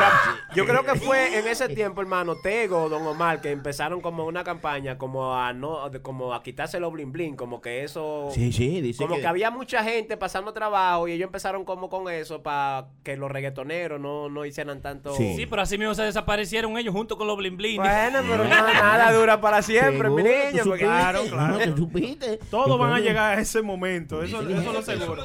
yo 0.56 0.66
creo 0.66 0.84
que 0.84 0.96
fue 1.00 1.38
en 1.40 1.48
ese 1.48 1.70
tiempo, 1.70 2.02
hermano, 2.02 2.36
Tego, 2.38 2.90
Don 2.90 3.06
Omar, 3.06 3.42
que 3.42 3.52
empezaron 3.52 4.02
como 4.02 4.26
una 4.26 4.44
campaña 4.44 4.98
como 4.98 5.36
a 5.36 5.54
no, 5.54 5.90
como 6.02 6.34
a 6.34 6.44
quitarse 6.44 6.80
los 6.80 6.92
bling 6.92 7.12
bling, 7.12 7.36
como 7.36 7.62
que 7.62 7.84
eso, 7.84 8.30
Sí, 8.34 8.52
sí, 8.60 8.82
dice 8.82 9.02
como 9.04 9.16
que, 9.16 9.22
que- 9.22 9.28
había 9.28 9.50
mucha 9.52 9.84
gente 9.84 10.16
pasando 10.18 10.54
trabajo 10.54 11.08
y 11.08 11.14
ellos 11.14 11.26
empezaron 11.26 11.66
como 11.66 11.90
con 11.90 12.12
eso 12.12 12.44
para 12.44 12.88
que 13.04 13.18
los 13.18 13.32
reggaetoneros 13.32 14.00
no, 14.00 14.30
no 14.30 14.46
hicieran 14.46 14.82
tanto. 14.82 15.16
Sí, 15.16 15.46
pero 15.50 15.62
así 15.64 15.78
mismo 15.78 15.96
se 15.96 16.04
desaparecieron 16.04 16.78
ellos 16.78 16.94
junto 16.94 17.18
con 17.18 17.26
los 17.28 17.38
blin 17.38 17.58
blin. 17.58 17.78
Bueno, 17.78 18.20
pero 18.22 18.44
no, 18.44 18.50
nada 18.50 19.12
dura 19.12 19.42
para 19.42 19.62
siempre, 19.62 20.10
mi 20.10 20.22
niño. 20.24 20.34
porque- 20.44 20.60
supiste, 20.64 20.86
Claro, 20.86 21.24
claro. 21.30 21.54
no, 21.66 21.74
tú 21.74 21.78
supiste. 21.84 22.38
Todos 22.52 22.78
van 22.80 22.94
a 22.94 23.00
llegar 23.00 23.38
a 23.38 23.42
ese 23.42 23.62
momento. 23.62 24.22
Eso, 24.24 24.42
eso 24.48 24.74
lo 24.74 24.82
seguro. 24.82 25.24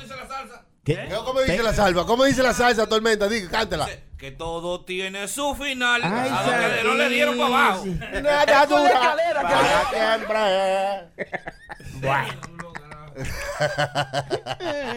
¿Qué? 0.85 1.09
¿Cómo 1.25 1.41
dice 1.41 1.63
la 1.63 1.73
salva? 1.73 2.05
¿Cómo 2.07 2.25
dice 2.25 2.43
la 2.43 2.53
salsa, 2.53 2.87
Tormenta? 2.87 3.27
Diga, 3.29 3.49
cántela. 3.51 3.87
Que 4.19 4.31
todo 4.31 4.85
tiene 4.85 5.29
su 5.29 5.55
final. 5.55 6.01
Ay, 6.05 6.31
a 6.31 6.47
los 6.47 6.77
que 6.79 6.85
no 6.89 6.95
le 6.95 7.09
dieron 7.09 7.37
para 7.39 7.47
abajo. 7.67 7.85
sí. 7.85 7.91
Nada 8.23 8.45
escalera, 8.45 9.43
para 9.43 9.89
siempre. 9.91 10.39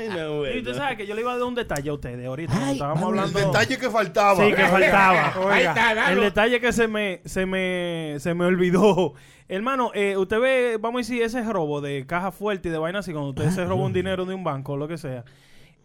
No, 0.09 0.45
Y 0.45 0.49
usted 0.49 0.63
bueno. 0.63 0.73
sabe 0.75 0.97
que 0.97 1.05
yo 1.07 1.15
le 1.15 1.21
iba 1.21 1.33
a 1.33 1.37
dar 1.37 1.47
un 1.47 1.55
detalle 1.55 1.89
a 1.89 1.93
ustedes 1.93 2.25
ahorita. 2.25 2.53
Ay, 2.55 2.73
estábamos 2.73 3.01
vamos, 3.01 3.13
El 3.13 3.19
hablando. 3.19 3.51
detalle 3.51 3.77
que 3.77 3.89
faltaba. 3.89 4.43
Sí, 4.45 4.53
que 4.53 4.63
faltaba. 4.65 5.33
Ahí 5.53 5.63
está, 5.65 5.93
dalo. 5.95 6.13
el 6.13 6.21
detalle 6.21 6.59
que 6.59 6.71
se 6.73 6.87
me, 6.87 7.21
se 7.25 7.45
me, 7.45 8.15
se 8.19 8.33
me 8.33 8.45
olvidó. 8.45 9.13
Hermano, 9.47 9.91
eh, 9.93 10.17
usted 10.17 10.39
ve, 10.39 10.77
vamos 10.79 10.99
a 10.99 11.01
decir, 11.01 11.21
ese 11.23 11.41
robo 11.43 11.79
de 11.81 12.05
caja 12.05 12.31
fuerte 12.31 12.69
y 12.69 12.71
de 12.71 12.77
vaina 12.77 12.99
así, 12.99 13.11
cuando 13.13 13.29
usted 13.29 13.49
se 13.51 13.65
roba 13.65 13.83
un 13.85 13.93
dinero 13.93 14.25
de 14.25 14.33
un 14.35 14.43
banco 14.43 14.73
o 14.73 14.77
lo 14.77 14.87
que 14.87 14.97
sea. 14.97 15.23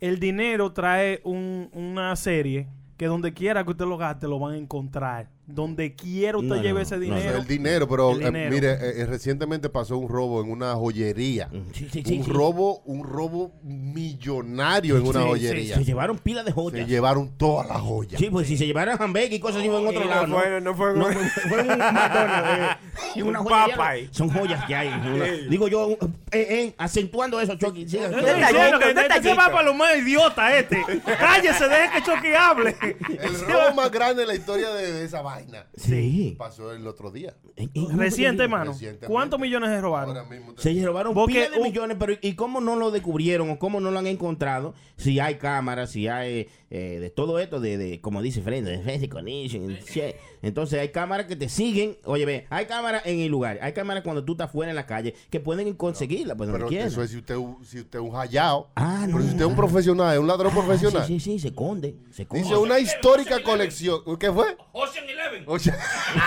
El 0.01 0.18
dinero 0.18 0.73
trae 0.73 1.21
un- 1.25 1.71
una 1.73 2.16
serie 2.16 2.66
que 2.97 3.07
donde 3.07 3.33
quiera 3.33 3.62
que 3.64 3.71
usted 3.71 3.85
lo 3.87 3.97
gaste 3.99 4.27
lo 4.27 4.38
van 4.40 4.55
a 4.55 4.59
encontrar. 4.59 5.29
Donde 5.44 5.94
quiera 5.96 6.38
usted 6.38 6.50
No, 6.50 6.57
lleve 6.62 6.74
no, 6.74 6.81
ese 6.81 6.94
no, 6.94 7.00
dinero. 7.02 7.38
El 7.38 7.46
dinero, 7.46 7.88
pero 7.88 8.12
El 8.12 8.22
eh, 8.37 8.48
mire, 8.48 8.72
eh, 8.74 8.78
eh, 9.02 9.07
recientemente 9.07 9.68
pasó 9.68 9.98
un 9.98 10.09
robo 10.09 10.40
en 10.40 10.48
una 10.50 10.74
joyería. 10.76 11.48
Sí, 11.72 11.88
sí, 11.92 12.02
sí, 12.07 12.18
un 12.18 12.24
sí. 12.24 12.31
robo, 12.31 12.78
un 12.85 13.02
robo 13.02 13.52
millonario 13.64 14.96
en 14.96 15.02
una 15.02 15.12
Sí, 15.20 15.24
sí, 15.24 15.28
joyería. 15.31 15.74
Se 15.76 15.85
llevaron 15.85 16.18
pila 16.18 16.42
de 16.44 16.50
Se 16.50 16.55
joyas. 16.55 16.88
llevaron 16.88 17.28
todas 17.37 17.66
las 17.68 17.81
joyas. 17.81 18.20
Sí, 18.20 18.31
pues 18.31 18.46
si 18.46 18.57
se 18.57 18.66
llevaran 18.66 18.96
hamburgues 19.02 19.33
y 19.33 19.40
cosas 19.40 19.59
así 19.61 19.68
fue 19.68 19.81
en 19.81 19.87
otro 19.88 20.05
lado. 20.05 20.26
no 20.28 20.38
fue- 20.38 20.61
no 20.61 20.74
fue- 20.76 20.94
no, 20.94 21.05
fue 21.48 21.61
un 21.62 21.66
McDonald's. 21.78 22.61
eh, 22.61 22.76
y 23.16 23.22
una 23.22 23.38
joyería. 23.40 24.09
Son 24.12 24.31
joyas 24.31 24.64
que 24.64 24.74
hay. 24.76 24.88
una- 24.88 25.24
Sí. 25.26 25.46
Digo 25.50 25.66
yo, 25.68 25.90
eh, 25.90 25.98
eh, 26.31 26.74
acentuando 26.78 27.40
eso, 27.40 27.57
Chucky. 27.57 27.85
detallito. 27.85 29.22
se 29.22 29.35
va 29.35 29.46
para 29.50 29.62
lo 29.64 29.74
más 29.74 29.96
idiota 29.98 30.57
este. 30.57 30.81
Cállese, 31.18 31.68
deje 31.68 31.90
que 31.96 32.02
Chucky 32.05 32.35
hable. 32.38 32.76
El 33.20 33.40
robo 33.40 33.74
más 33.74 33.90
grande 33.90 34.22
en 34.22 34.28
la 34.28 34.35
historia 34.35 34.70
de, 34.70 34.92
de 34.92 35.05
esa 35.05 35.20
vaina 35.35 35.66
Sí. 35.77 36.35
pasó 36.38 36.73
el 36.73 36.87
otro 36.87 37.11
día. 37.11 37.35
En- 37.57 37.71
en- 37.75 37.99
Reciente, 37.99 38.42
hermano. 38.45 38.73
Recientemente. 38.73 39.07
¿Cuántos 39.07 39.38
millones 39.40 39.71
se 39.71 39.81
robaron? 39.81 40.16
Ahora 40.16 40.29
mismo 40.29 40.55
te- 40.55 40.62
Se 40.62 40.85
robaron 40.87 41.14
Porque 41.14 41.49
de 41.51 41.61
millones, 41.61 41.97
pero 41.99 42.14
¿y 42.21 42.35
cómo 42.35 42.61
no 42.61 42.77
lo 42.77 42.90
descubrieron 42.90 43.51
o 43.51 43.59
cómo 43.59 43.81
no 43.81 43.90
lo 43.90 43.99
han 43.99 44.07
encontrado? 44.07 44.75
Si 44.97 45.21
hay 45.21 45.37
cámaras, 45.37 45.90
si 45.90 46.09
hay 46.09 46.49
eh, 46.75 47.01
de 47.01 47.11
todo 47.11 47.39
esto, 47.39 47.61
de, 47.61 47.77
de 47.77 48.01
como 48.01 48.23
dice 48.23 48.41
Fred, 48.41 48.65
de. 48.65 50.15
Entonces 50.41 50.81
hay 50.81 50.89
cámaras 50.89 51.27
que 51.27 51.37
te 51.37 51.51
siguen. 51.51 51.99
Oye, 52.05 52.25
ve, 52.25 52.47
hay 52.49 52.65
cámaras 52.65 53.03
en 53.05 53.21
el 53.21 53.29
lugar, 53.29 53.59
hay 53.61 53.75
cámaras 53.75 54.03
cuando 54.03 54.25
tú 54.25 54.33
estás 54.33 54.51
fuera 54.51 54.71
en 54.71 54.77
la 54.77 54.87
calle 54.87 55.15
que 55.29 55.39
pueden 55.39 55.71
conseguirla, 55.75 56.35
pues 56.35 56.49
Pero 56.51 56.71
eso 56.71 57.03
es 57.03 57.11
si 57.11 57.19
usted, 57.19 57.37
si 57.63 57.81
usted 57.81 57.99
es 57.99 58.03
un 58.03 58.13
hallado. 58.13 58.71
Ah, 58.75 59.05
no. 59.07 59.17
Pero 59.19 59.23
si 59.23 59.29
usted 59.33 59.43
es 59.43 59.47
un 59.51 59.57
profesional, 59.57 60.15
es 60.15 60.19
un 60.19 60.27
ladrón 60.27 60.51
Ah, 60.51 60.55
profesional. 60.55 61.07
Sí, 61.07 61.21
sí, 61.21 61.33
sí, 61.33 61.39
se 61.41 61.49
esconde. 61.49 61.95
Se 62.11 62.23
esconde. 62.23 62.43
Dice 62.43 62.57
una 62.57 62.79
histórica 62.79 63.43
colección. 63.43 64.01
¿Qué 64.19 64.33
fue? 64.33 64.57
Ocean 64.73 65.05
Eleven. 65.11 65.45
O 65.47 65.59
sea, 65.59 65.79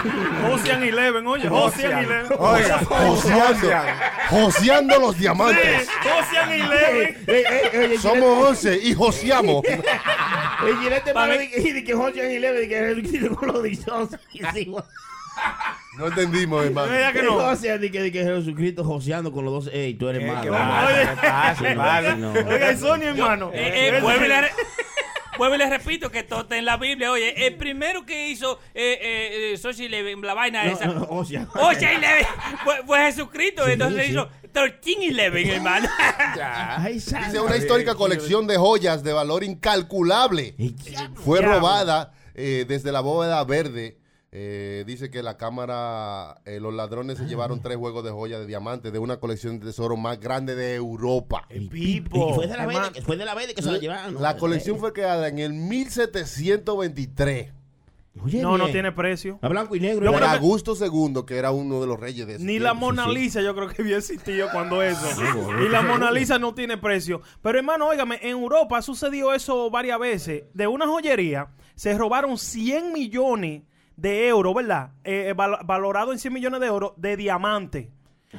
Ocean 0.54 0.84
Eleven, 0.84 1.26
oye, 1.26 1.50
Ocean 1.50 2.04
Eleven. 2.04 2.38
Oiga, 2.38 2.78
joseando, 2.86 3.68
joseando 4.30 5.00
los 5.00 5.18
diamantes. 5.18 5.90
Ocean 6.20 6.52
Eleven. 6.52 7.24
Eh, 7.26 7.44
eh, 7.74 7.96
Somos 8.00 8.50
11 8.50 8.80
y 8.84 8.94
joseamos. 8.94 9.64
Y 10.70 10.84
Gillette 10.84 11.14
para 11.14 11.38
de, 11.38 11.84
que 11.84 11.94
Hot 11.94 12.16
and 12.18 12.32
Eleven, 12.32 12.62
de 12.62 13.04
que 13.04 13.30
con 13.30 13.48
los 13.50 13.64
dichosos. 13.64 14.20
No 15.98 16.08
entendimos, 16.08 16.66
hermano. 16.66 16.92
No, 16.92 17.14
que 17.14 17.24
no. 17.24 17.38
O 17.38 17.56
sea, 17.56 17.78
de 17.78 17.92
que, 17.92 18.12
que 18.12 18.24
Jesucristo 18.24 18.84
joseando 18.84 19.32
con 19.32 19.46
los 19.46 19.66
dos. 19.66 19.74
Ey, 19.74 19.94
tú 19.94 20.10
eres 20.10 20.24
eh, 20.24 20.26
malo. 20.26 20.52
Ah, 20.56 21.56
oye, 21.60 22.28
oiga, 22.54 22.78
Sonia, 22.78 23.10
hermano. 23.10 23.52
Eh, 23.54 23.90
eh 23.98 24.02
Vuelvo 25.38 25.56
y 25.56 25.58
les 25.58 25.70
repito 25.70 26.10
que 26.10 26.24
todo 26.24 26.42
está 26.42 26.58
en 26.58 26.66
la 26.66 26.78
Biblia. 26.78 27.12
Oye, 27.12 27.46
el 27.46 27.56
primero 27.56 28.06
que 28.06 28.30
hizo 28.30 28.60
eh, 28.74 29.00
eh, 29.02 29.54
eh 29.54 29.58
Sochi 29.58 29.90
la 29.90 30.34
vaina 30.34 30.64
no, 30.64 30.72
esa. 30.72 30.86
No, 30.86 30.94
no, 30.94 31.08
o 31.10 31.26
sea, 31.26 31.48
o 31.54 31.74
sea, 31.74 31.94
y 31.94 32.00
le, 32.00 32.08
fue, 32.64 32.84
fue, 32.86 33.00
Jesucristo. 33.00 33.66
Sí, 33.66 33.74
entonces 33.74 34.06
sí, 34.06 34.12
hizo. 34.12 34.30
1311, 34.62 35.56
hermano. 35.56 35.88
Ya. 36.36 36.76
Ay, 36.82 36.96
Dice 36.96 37.40
una 37.40 37.58
histórica 37.58 37.96
colección 37.96 38.48
de 38.48 38.58
joyas 38.58 39.04
de 39.04 39.14
valor 39.14 39.44
incalculable. 39.44 40.56
Fue 41.16 41.42
robada 41.42 42.14
eh, 42.34 42.66
desde 42.68 42.92
la 42.92 43.02
bóveda 43.02 43.44
verde. 43.44 43.98
Eh, 44.38 44.84
dice 44.86 45.10
que 45.10 45.24
la 45.24 45.38
cámara, 45.38 46.42
eh, 46.44 46.60
los 46.60 46.74
ladrones 46.74 47.18
se 47.18 47.26
llevaron 47.26 47.62
tres 47.62 47.78
juegos 47.78 48.04
de 48.04 48.12
joyas 48.12 48.42
de 48.42 48.46
diamantes 48.46 48.92
de 48.92 49.00
una 49.00 49.18
colección 49.18 49.62
de 49.62 49.68
tesoros 49.68 49.98
más 49.98 50.20
grande 50.20 50.56
de 50.56 50.76
Europa. 50.76 51.46
El 51.48 51.70
pipo. 51.70 52.44
Y 52.44 53.56
que 53.56 53.62
se 53.62 53.72
la 53.72 53.78
llevaron. 53.78 54.22
La 54.22 54.36
colección 54.36 54.78
fue 54.78 54.92
creada 54.92 55.30
en 55.30 55.40
el 55.40 55.54
1723. 55.54 57.54
Oye, 58.24 58.42
No, 58.42 58.58
no 58.58 58.70
tiene 58.70 58.92
precio. 58.92 59.38
A 59.42 59.48
blanco 59.50 59.76
y 59.76 59.80
negro. 59.80 60.06
Yo 60.06 60.12
creo 60.14 60.30
que- 60.30 60.36
Augusto 60.38 60.74
II, 60.80 61.24
que 61.28 61.38
era 61.38 61.52
uno 61.52 61.82
de 61.82 61.88
los 61.88 62.00
reyes 62.00 62.26
de 62.26 62.36
ese 62.36 62.44
Ni 62.46 62.60
la. 62.60 62.74
Mona 62.74 63.08
Lisa 63.08 63.42
yo 63.42 63.54
creo 63.56 63.68
que 63.68 63.82
había 63.82 63.98
existido 63.98 64.48
cuando 64.52 64.82
eso. 64.84 65.08
y 65.64 65.70
la 65.70 65.82
Mona 65.82 66.12
Lisa 66.12 66.40
no 66.40 66.54
tiene 66.54 66.78
precio. 66.78 67.22
Pero 67.42 67.58
hermano, 67.60 67.88
óigame, 67.88 68.20
en 68.22 68.30
Europa 68.30 68.78
ha 68.78 68.82
sucedido 68.82 69.34
eso 69.34 69.70
varias 69.70 70.00
veces. 70.00 70.44
De 70.54 70.68
una 70.68 70.88
joyería 70.88 71.50
se 71.76 71.98
robaron 71.98 72.38
100 72.38 72.94
millones 72.94 73.64
de 73.98 74.28
euros, 74.28 74.54
¿verdad? 74.56 74.92
Eh, 75.04 75.28
eh, 75.30 75.34
val- 75.34 75.60
valorado 75.66 76.12
en 76.14 76.20
100 76.20 76.34
millones 76.34 76.60
de 76.62 76.68
euros 76.68 76.94
de 76.98 77.18
diamante. 77.18 77.92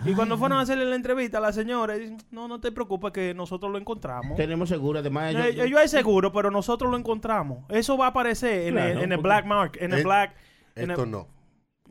Y 0.05 0.13
cuando 0.15 0.37
fueron 0.39 0.59
a 0.59 0.63
hacerle 0.63 0.85
la 0.85 0.97
entrevista 0.97 1.39
a 1.39 1.41
la 1.41 1.53
señora, 1.53 1.95
dicen, 1.95 2.19
no, 2.31 2.47
no 2.49 2.61
te 2.61 2.71
preocupes 2.73 3.13
que 3.13 3.35
nosotros 3.35 3.71
lo 3.73 3.79
encontramos. 3.79 4.37
Tenemos 4.37 4.69
seguro, 4.69 4.99
además. 4.99 5.35
Eh, 5.35 5.55
yo- 5.55 5.65
Ellos 5.65 5.81
hay 5.81 5.89
seguro, 5.89 6.33
pero 6.33 6.51
nosotros 6.51 6.91
lo 6.91 6.97
encontramos. 6.97 7.65
Eso 7.69 7.97
va 7.97 8.07
a 8.07 8.09
aparecer 8.11 8.69
en, 8.69 8.79
el, 8.79 8.91
en 8.99 9.13
el 9.13 9.19
porque- 9.19 9.23
black 9.23 9.47
market, 9.47 9.83
en 9.83 9.93
el 9.93 10.01
Eh, 10.01 10.05
black... 10.05 10.35
en 10.75 10.91
Esto 10.91 11.05
el- 11.05 11.11
no. 11.11 11.29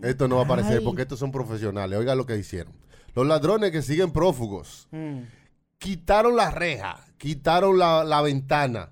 Esto 0.01 0.27
no 0.27 0.35
va 0.35 0.41
a 0.41 0.45
aparecer 0.45 0.79
Ay. 0.79 0.83
porque 0.85 1.03
estos 1.03 1.19
son 1.19 1.31
profesionales. 1.31 1.97
Oiga 1.97 2.15
lo 2.15 2.25
que 2.25 2.37
hicieron. 2.37 2.73
Los 3.15 3.25
ladrones 3.25 3.71
que 3.71 3.81
siguen 3.81 4.11
prófugos 4.11 4.87
Mm. 4.91 5.21
quitaron 5.77 6.35
la 6.35 6.51
reja, 6.51 6.97
quitaron 7.17 7.77
la, 7.79 8.03
la 8.03 8.21
ventana 8.21 8.89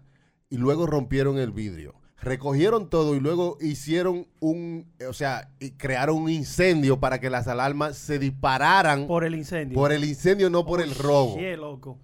y 0.50 0.58
luego 0.58 0.86
rompieron 0.88 1.38
el 1.40 1.52
vidrio. 1.52 1.96
Recogieron 2.24 2.90
todo 2.90 3.16
y 3.16 3.20
luego 3.20 3.58
hicieron 3.60 4.28
un, 4.40 4.88
o 5.08 5.14
sea, 5.14 5.50
y 5.60 5.72
crearon 5.72 6.18
un 6.18 6.30
incendio 6.30 7.00
para 7.00 7.20
que 7.20 7.30
las 7.30 7.48
alarmas 7.48 7.98
se 7.98 8.18
dispararan 8.18 9.08
Por 9.08 9.26
el 9.26 9.36
incendio. 9.36 9.76
por 9.76 9.92
el 9.92 10.06
incendio, 10.06 10.50
no 10.50 10.66
por 10.66 10.82
el 10.82 10.96
robo. 10.96 11.38
Yeah, 11.38 11.58
loco. 11.58 12.00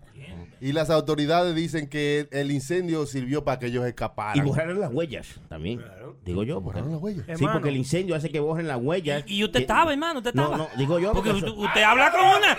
Y 0.61 0.73
las 0.73 0.89
autoridades 0.89 1.55
dicen 1.55 1.87
que 1.87 2.27
el 2.31 2.51
incendio 2.51 3.05
sirvió 3.05 3.43
para 3.43 3.59
que 3.59 3.67
ellos 3.67 3.85
escaparan. 3.85 4.37
Y 4.37 4.41
borraron 4.47 4.79
las 4.79 4.93
huellas 4.93 5.39
también. 5.47 5.81
Digo 6.25 6.43
yo. 6.43 6.59
Borraron 6.61 6.91
las 6.91 7.01
huellas. 7.01 7.25
Sí, 7.25 7.31
Hermano. 7.31 7.53
porque 7.53 7.69
el 7.69 7.77
incendio 7.77 8.15
hace 8.15 8.29
que 8.29 8.39
borren 8.39 8.67
las 8.67 8.77
huellas. 8.81 9.23
Y 9.27 9.43
usted 9.43 9.59
Que- 9.59 9.63
estaba, 9.63 9.91
hermano, 9.93 10.19
usted 10.19 10.33
No, 10.33 10.43
estaba. 10.43 10.57
no, 10.57 10.69
digo 10.77 10.99
yo. 10.99 11.13
Porque 11.13 11.31
porque 11.31 11.45
usted, 11.49 11.61
usted 11.63 11.83
habla 11.83 12.11
con 12.11 12.21
una, 12.21 12.57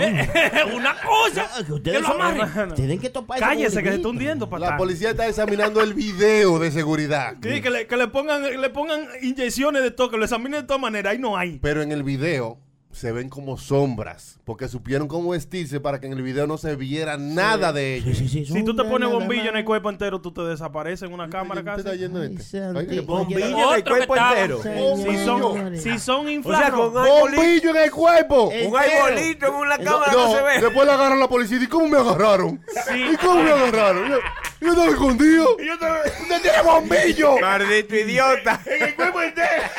¿eh? 0.00 0.64
una 0.76 0.94
cosa. 1.00 1.46
No, 1.52 1.58
que 1.58 1.64
que 1.66 1.72
ustedes 1.74 2.00
lo 2.02 2.08
son- 2.08 2.20
amarren. 2.22 2.74
tienen 2.74 2.98
que 2.98 3.10
topar 3.10 3.38
ese 3.38 3.46
Cállese, 3.46 3.82
que 3.82 3.88
se 3.90 3.94
está 3.96 4.08
hundiendo, 4.08 4.46
La 4.46 4.50
patán. 4.50 4.76
policía 4.78 5.10
está 5.10 5.28
examinando 5.28 5.80
el 5.82 5.94
video 5.94 6.58
de 6.58 6.70
seguridad. 6.70 7.34
Sí, 7.42 7.60
que 7.60 7.70
le, 7.70 7.86
que 7.86 7.96
le 7.96 8.08
pongan, 8.08 8.42
le 8.60 8.70
pongan 8.70 9.06
inyecciones 9.22 9.82
de 9.82 9.90
todo, 9.90 10.10
que 10.10 10.16
lo 10.16 10.24
examinen 10.24 10.62
de 10.62 10.66
todas 10.66 10.80
maneras. 10.80 11.12
Ahí 11.12 11.18
no 11.18 11.36
hay. 11.36 11.58
Pero 11.60 11.82
en 11.82 11.92
el 11.92 12.02
video 12.02 12.58
se 12.96 13.12
ven 13.12 13.28
como 13.28 13.58
sombras, 13.58 14.38
porque 14.44 14.68
supieron 14.68 15.06
cómo 15.06 15.30
vestirse 15.30 15.80
para 15.80 16.00
que 16.00 16.06
en 16.06 16.14
el 16.14 16.22
video 16.22 16.46
no 16.46 16.56
se 16.56 16.76
viera 16.76 17.18
nada 17.18 17.70
de 17.72 17.96
ellos. 17.96 18.16
Sí, 18.16 18.26
sí, 18.26 18.46
sí, 18.46 18.52
Si 18.54 18.64
tú 18.64 18.74
te 18.74 18.84
pones 18.84 19.10
bombillo 19.10 19.50
en 19.50 19.56
el 19.58 19.64
cuerpo 19.66 19.90
entero, 19.90 20.22
tú 20.22 20.32
te 20.32 20.40
desapareces 20.40 21.06
en 21.06 21.12
una 21.12 21.28
cámara 21.28 21.60
¿Usted 21.60 21.76
está 21.78 21.90
casi. 21.90 21.98
yendo 22.00 22.22
este? 22.22 23.00
Bombillo 23.02 23.38
en 23.70 23.74
el 23.76 23.84
cuerpo 23.84 24.14
estaba- 24.14 24.40
entero. 24.40 24.62
Si 24.62 25.24
son, 25.26 25.76
si 25.76 25.98
son 25.98 26.20
O 26.20 26.22
sea, 26.24 26.32
inflarrojos. 26.32 26.92
con 26.92 27.02
arbolito, 27.04 27.36
¡Bombillo 27.36 27.70
en 27.70 27.76
el 27.76 27.90
cuerpo! 27.90 28.44
Un 28.48 28.76
arbolito 28.76 29.46
en 29.46 29.54
una 29.54 29.78
cámara 29.78 30.12
no, 30.12 30.32
se 30.34 30.42
ve. 30.42 30.60
después 30.62 30.86
le 30.86 30.92
agarran 30.92 31.20
la 31.20 31.28
policía. 31.28 31.58
¿Y 31.62 31.66
cómo 31.66 31.88
me 31.88 31.98
agarraron? 31.98 32.60
¿Y 32.94 33.16
cómo 33.18 33.42
me 33.42 33.50
agarraron? 33.50 34.08
Yo, 34.08 34.16
yo 34.62 34.68
estaba 34.70 34.88
escondido. 34.88 35.50
¡Usted 35.56 36.42
tiene 36.42 36.62
bombillo! 36.64 37.38
Maldito 37.40 37.94
idiota. 37.94 38.60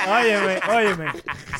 Óyeme, 0.07 0.59
óyeme. 0.69 1.05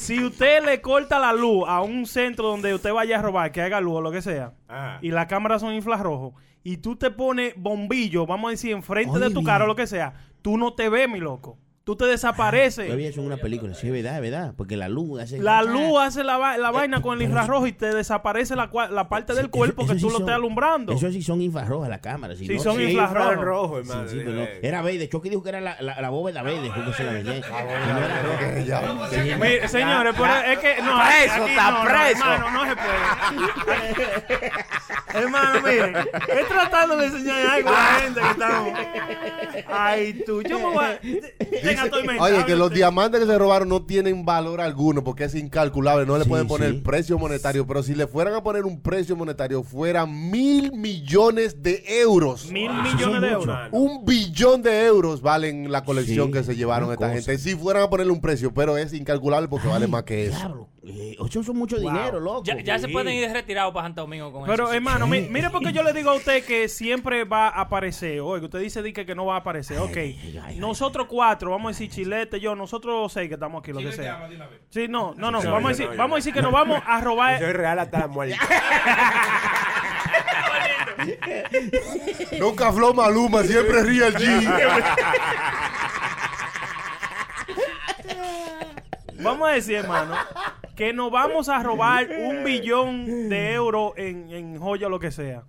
Si 0.08 0.24
usted 0.24 0.64
le 0.64 0.80
corta 0.80 1.20
la 1.20 1.34
luz 1.34 1.66
a 1.68 1.82
un 1.82 2.06
centro 2.06 2.48
donde 2.48 2.74
usted 2.74 2.94
vaya 2.94 3.20
a 3.20 3.22
robar, 3.22 3.52
que 3.52 3.62
haga 3.62 3.82
luz 3.82 3.96
o 3.96 4.02
lo 4.02 4.10
que 4.10 4.22
sea, 4.22 4.54
Ajá. 4.70 5.00
y 5.02 5.12
las 5.12 5.26
cámaras 5.26 5.60
son 5.60 5.74
infrarrojos, 5.74 6.34
y 6.64 6.78
tú 6.78 6.96
te 6.96 7.12
pones 7.12 7.54
bombillo, 7.58 8.26
vamos 8.26 8.48
a 8.48 8.52
decir, 8.52 8.72
enfrente 8.72 9.20
de 9.20 9.32
tu 9.32 9.44
cara 9.44 9.66
o 9.66 9.68
lo 9.68 9.76
que 9.76 9.86
sea, 9.86 10.14
tú 10.42 10.58
no 10.58 10.74
te 10.76 10.88
ves, 10.88 11.10
mi 11.10 11.20
loco. 11.20 11.58
Tú 11.88 11.96
te 11.96 12.04
desapareces. 12.04 12.86
Yo 12.86 12.92
había 12.96 13.08
hecho 13.08 13.22
una 13.22 13.38
película, 13.38 13.74
sí, 13.74 13.88
es 13.88 13.94
verdad, 13.94 14.16
es 14.18 14.22
verdad. 14.22 14.54
Porque 14.58 14.76
la 14.76 14.90
luz 14.90 15.22
hace. 15.22 15.40
La 15.40 15.64
luz 15.64 15.98
hace 16.02 16.22
la, 16.22 16.58
la 16.58 16.70
vaina 16.70 17.02
con 17.02 17.18
el 17.18 17.24
infrarrojo 17.24 17.66
y 17.66 17.72
te 17.72 17.96
desaparece 17.96 18.58
la, 18.58 18.70
parte 19.08 19.34
del 19.34 19.50
cuerpo 19.50 19.84
eso 19.84 19.94
que 19.94 19.98
sí 20.00 20.06
tú 20.06 20.12
lo 20.12 20.20
estés 20.20 20.36
alumbrando. 20.36 20.92
Eso 20.92 21.10
sí 21.10 21.22
son 21.22 21.42
infrarrojas 21.42 21.88
las 21.90 22.02
cámaras. 22.02 22.40
Si 22.40 22.46
Sí, 22.46 22.56
no, 22.56 22.60
son 22.62 22.76
sí, 22.76 22.92
infrarrojos. 22.92 23.88
hermano. 23.88 24.10
sí, 24.10 24.18
no. 24.22 24.42
Era 24.62 24.82
verde. 24.82 25.08
Chucky 25.08 25.30
dijo 25.30 25.42
que 25.42 25.48
era 25.48 25.62
la, 25.62 25.78
la, 25.80 26.02
la 26.02 26.10
bóveda 26.10 26.44
verde. 26.44 26.70
porque 26.76 26.92
se 26.92 27.06
la 27.06 27.14
veía. 27.14 27.42
Sí. 29.10 29.26
Mire, 29.40 29.68
señores, 29.70 30.14
pero 30.18 30.36
es 30.36 30.60
que 30.60 30.82
no, 30.82 31.00
Preso, 31.00 31.48
está 31.48 31.84
preso. 31.86 32.34
hermano, 32.34 32.52
no 32.52 32.66
se 32.70 32.76
puede. 34.36 34.52
hermano, 35.24 35.62
mire, 35.62 35.94
es 36.38 36.48
tratando 36.50 36.98
de 36.98 37.06
enseñar 37.06 37.48
algo 37.48 37.70
a 37.70 37.72
la 37.72 38.00
gente 38.02 38.20
que 38.20 38.30
estamos. 38.30 38.74
Ay, 39.70 40.24
tú, 40.26 40.42
yo 40.44 40.60
me 40.60 40.66
voy 40.66 40.84
a. 40.84 41.00
Oye, 42.20 42.46
que 42.46 42.56
los 42.56 42.72
diamantes 42.72 43.22
que 43.22 43.28
se 43.28 43.38
robaron 43.38 43.70
no 43.70 43.84
tienen 43.86 44.26
valor 44.26 44.62
alguno 44.62 45.04
porque 45.04 45.26
es 45.26 45.36
incalculable. 45.36 46.06
No 46.06 46.18
le 46.18 46.24
Sí, 46.24 46.30
pueden 46.30 46.48
poner 46.48 46.72
sí. 46.72 46.82
precio 46.84 47.18
monetario. 47.18 47.66
Pero 47.68 47.84
si 47.84 47.96
le 47.96 48.08
fueran 48.08 48.34
a 48.34 48.44
poner 48.44 48.66
un 48.66 48.82
precio 48.82 49.16
monetario, 49.16 49.64
fueran 49.64 50.30
mil 50.32 50.72
millones 50.74 51.62
de 51.64 51.84
euros. 52.02 52.52
Mil 52.52 52.70
Eso 52.72 52.96
millones 52.96 53.22
de 53.22 53.28
euros. 53.32 53.58
Un 53.72 54.06
billón 54.06 54.62
de 54.62 54.86
euros 54.86 55.22
valen 55.22 55.72
la 55.72 55.84
colección 55.84 56.28
Sí, 56.28 56.34
que 56.34 56.44
se 56.44 56.56
llevaron 56.56 56.92
esta 56.92 57.08
cosa. 57.10 57.14
gente. 57.14 57.38
Si 57.38 57.56
fueran 57.56 57.84
a 57.84 57.90
ponerle 57.90 58.12
un 58.12 58.22
precio, 58.22 58.54
pero 58.54 58.78
es 58.78 58.94
incalculable 58.94 59.48
porque 59.48 59.68
vale 59.68 59.88
más 59.88 60.04
que 60.04 60.28
eso. 60.28 60.38
Diablo. 60.38 60.70
Eh, 60.90 61.18
eso 61.20 61.44
son 61.44 61.58
mucho 61.58 61.78
dinero, 61.78 62.18
loco. 62.20 62.44
Ya, 62.46 62.58
ya 62.62 62.80
se 62.80 62.88
Sí. 62.88 62.94
pueden 62.94 63.14
ir 63.14 63.30
retirados 63.30 63.74
para 63.74 63.88
Santo 63.88 64.02
Domingo 64.02 64.32
con 64.32 64.46
Pero 64.46 64.66
eso. 64.66 64.74
hermano, 64.74 65.06
mi- 65.06 65.22
mire 65.22 65.50
porque 65.50 65.74
yo 65.74 65.84
le 65.84 65.92
digo 65.92 66.12
a 66.12 66.16
usted 66.16 66.46
que 66.46 66.70
siempre 66.70 67.26
va 67.26 67.50
a 67.50 67.62
aparecer. 67.62 68.22
Oye, 68.22 68.46
usted 68.46 68.60
dice 68.60 68.82
di 68.82 68.94
que, 68.94 69.06
que 69.06 69.14
no 69.14 69.26
va 69.26 69.36
a 69.36 69.40
aparecer. 69.40 69.80
Ok. 69.80 69.98
ay, 69.98 70.40
ay, 70.46 70.56
Nosotros 70.60 71.08
cuatro, 71.10 71.52
vamos 71.52 71.66
a 71.66 71.70
decir 71.72 71.90
Chilete, 71.90 72.40
yo, 72.40 72.56
nosotros 72.56 73.12
seis 73.12 73.28
que 73.28 73.34
estamos 73.34 73.60
aquí, 73.60 73.74
lo 73.74 73.80
que 73.80 73.92
sea. 73.92 74.30
Sí, 74.70 74.88
no, 74.88 75.14
no, 75.18 75.30
no. 75.32 75.44
No, 75.44 75.52
Vamos 75.52 75.72
a 75.72 75.74
yo 75.74 75.78
decir, 75.78 75.86
no, 75.88 75.92
yo 75.94 75.98
vamos 75.98 76.14
a 76.14 76.18
decir 76.18 76.34
que 76.34 76.42
nos 76.42 76.52
vamos 76.54 76.82
a 76.86 76.96
Soy 77.00 77.04
robar. 77.06 77.42
real 77.42 77.80
hasta 77.80 78.00
la 78.00 78.08
muerte. 78.08 78.38
Nunca 82.40 82.72
Flow 82.72 82.94
Maluma, 82.94 83.44
siempre 83.44 83.84
Real 83.84 84.14
G. 84.14 84.48
Vamos 89.20 89.50
a 89.50 89.54
decir, 89.54 89.76
hermano, 89.78 90.16
que 90.78 90.94
nos 90.94 91.12
vamos 91.12 91.50
a 91.50 91.62
robar 91.62 92.08
un 92.30 92.46
billón 92.46 93.28
de 93.28 93.54
euros 93.54 93.94
en, 93.98 94.30
en 94.30 94.60
joya 94.60 94.88
o 94.88 94.90
lo 94.90 95.00
que 95.00 95.12
sea. 95.12 95.44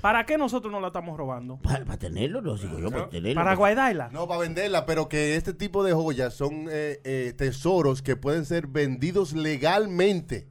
¿Para 0.00 0.24
qué 0.24 0.38
nosotros 0.38 0.72
no 0.72 0.80
la 0.80 0.88
estamos 0.88 1.16
robando? 1.16 1.58
Para, 1.58 1.84
para 1.84 1.98
tenerlo, 1.98 2.40
lo 2.40 2.56
digo 2.56 2.78
yo, 2.78 2.90
para 2.90 3.08
tenerlo. 3.08 3.40
Para 3.40 3.54
guardarla. 3.54 4.08
No, 4.12 4.26
para 4.26 4.40
venderla, 4.40 4.86
pero 4.86 5.08
que 5.08 5.36
este 5.36 5.52
tipo 5.52 5.84
de 5.84 5.92
joyas 5.92 6.34
son 6.34 6.66
eh, 6.70 7.00
eh, 7.04 7.34
tesoros 7.36 8.02
que 8.02 8.16
pueden 8.16 8.44
ser 8.44 8.66
vendidos 8.68 9.32
legalmente. 9.32 10.48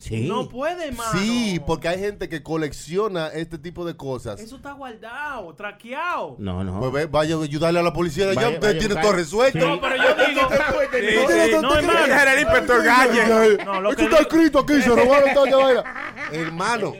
Sí. 0.00 0.28
No 0.28 0.48
puede, 0.48 0.88
hermano. 0.88 1.18
Sí, 1.18 1.60
porque 1.66 1.88
hay 1.88 1.98
gente 1.98 2.28
que 2.28 2.40
colecciona 2.40 3.28
este 3.28 3.58
tipo 3.58 3.84
de 3.84 3.96
cosas. 3.96 4.38
Eso 4.38 4.54
está 4.54 4.70
guardado, 4.70 5.52
traqueado. 5.54 6.36
No, 6.38 6.62
no. 6.62 6.78
Pues 6.78 6.92
ve, 6.92 7.06
vaya 7.06 7.34
a 7.34 7.42
ayudarle 7.42 7.80
a 7.80 7.82
la 7.82 7.92
policía 7.92 8.26
de 8.26 8.30
allá, 8.30 8.42
Vaya, 8.42 8.54
usted 8.54 8.68
vaya, 8.68 8.78
tiene 8.78 8.94
todo 8.94 9.12
resuelto. 9.12 9.58
Sí. 9.58 9.66
No, 9.66 9.80
pero 9.80 9.96
yo 9.96 10.14
digo. 10.24 10.40
Sí, 10.50 11.46
sí. 11.50 11.56
No, 11.60 11.76
hermano. 11.76 12.30
El 12.32 12.40
inspector 12.40 12.84
Galle. 12.84 13.64
No, 13.64 13.80
lo 13.80 13.90
Esto 13.90 14.02
que 14.02 14.08
está 14.08 14.22
escrito 14.22 14.58
aquí, 14.60 14.80
se 14.80 14.88
robaron 14.90 15.34
toda 15.34 15.46
esta 15.48 15.56
vaina. 15.56 16.14
Hermano, 16.32 16.92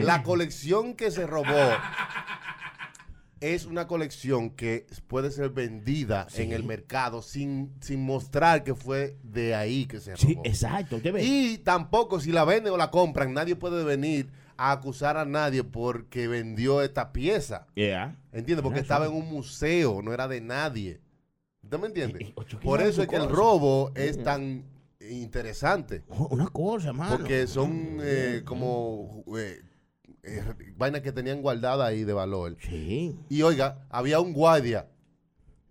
la 0.00 0.22
colección 0.22 0.94
que 0.94 1.10
se 1.10 1.26
robó 1.26 1.46
es 3.42 3.66
una 3.66 3.88
colección 3.88 4.50
que 4.50 4.86
puede 5.08 5.32
ser 5.32 5.50
vendida 5.50 6.28
en 6.36 6.52
el 6.52 6.62
mercado 6.62 7.22
sin, 7.22 7.74
sin 7.80 8.00
mostrar 8.00 8.62
que 8.62 8.76
fue 8.76 9.16
de 9.24 9.56
ahí 9.56 9.86
que 9.86 9.98
se 9.98 10.14
robó. 10.14 10.22
Sí, 10.22 10.38
exacto. 10.44 11.00
Y 11.20 11.58
tampoco 11.58 12.20
si 12.20 12.30
la 12.30 12.44
venden 12.44 12.72
o 12.72 12.76
la 12.76 12.92
compran, 12.92 13.34
nadie 13.34 13.56
puede 13.56 13.82
venir 13.82 14.30
a 14.56 14.70
acusar 14.70 15.16
a 15.16 15.24
nadie 15.24 15.64
porque 15.64 16.28
vendió 16.28 16.82
esta 16.82 17.12
pieza. 17.12 17.66
Yeah. 17.74 18.16
¿Entiendes? 18.30 18.62
Porque 18.62 18.78
estaba 18.78 19.06
en 19.06 19.12
un 19.12 19.28
museo, 19.28 20.02
no 20.02 20.14
era 20.14 20.28
de 20.28 20.40
nadie. 20.40 21.00
¿Usted 21.64 21.78
me 21.80 21.88
entiende? 21.88 22.24
Eh, 22.24 22.34
¿qué 22.48 22.56
Por 22.58 22.80
eso 22.80 23.02
es 23.02 23.08
que 23.08 23.16
el 23.16 23.28
robo 23.28 23.90
es 23.96 24.22
tan 24.22 24.64
interesante. 25.00 26.04
Una 26.30 26.46
cosa, 26.46 26.92
mano. 26.92 27.16
Porque 27.16 27.48
son 27.48 27.98
eh, 28.02 28.42
como 28.44 29.24
eh, 29.36 29.62
eh, 30.22 30.42
vainas 30.76 31.02
que 31.02 31.12
tenían 31.12 31.42
guardadas 31.42 31.88
ahí 31.88 32.04
de 32.04 32.12
valor. 32.12 32.56
Sí. 32.60 33.18
Y 33.28 33.42
oiga, 33.42 33.86
había 33.90 34.20
un 34.20 34.32
guardia 34.32 34.88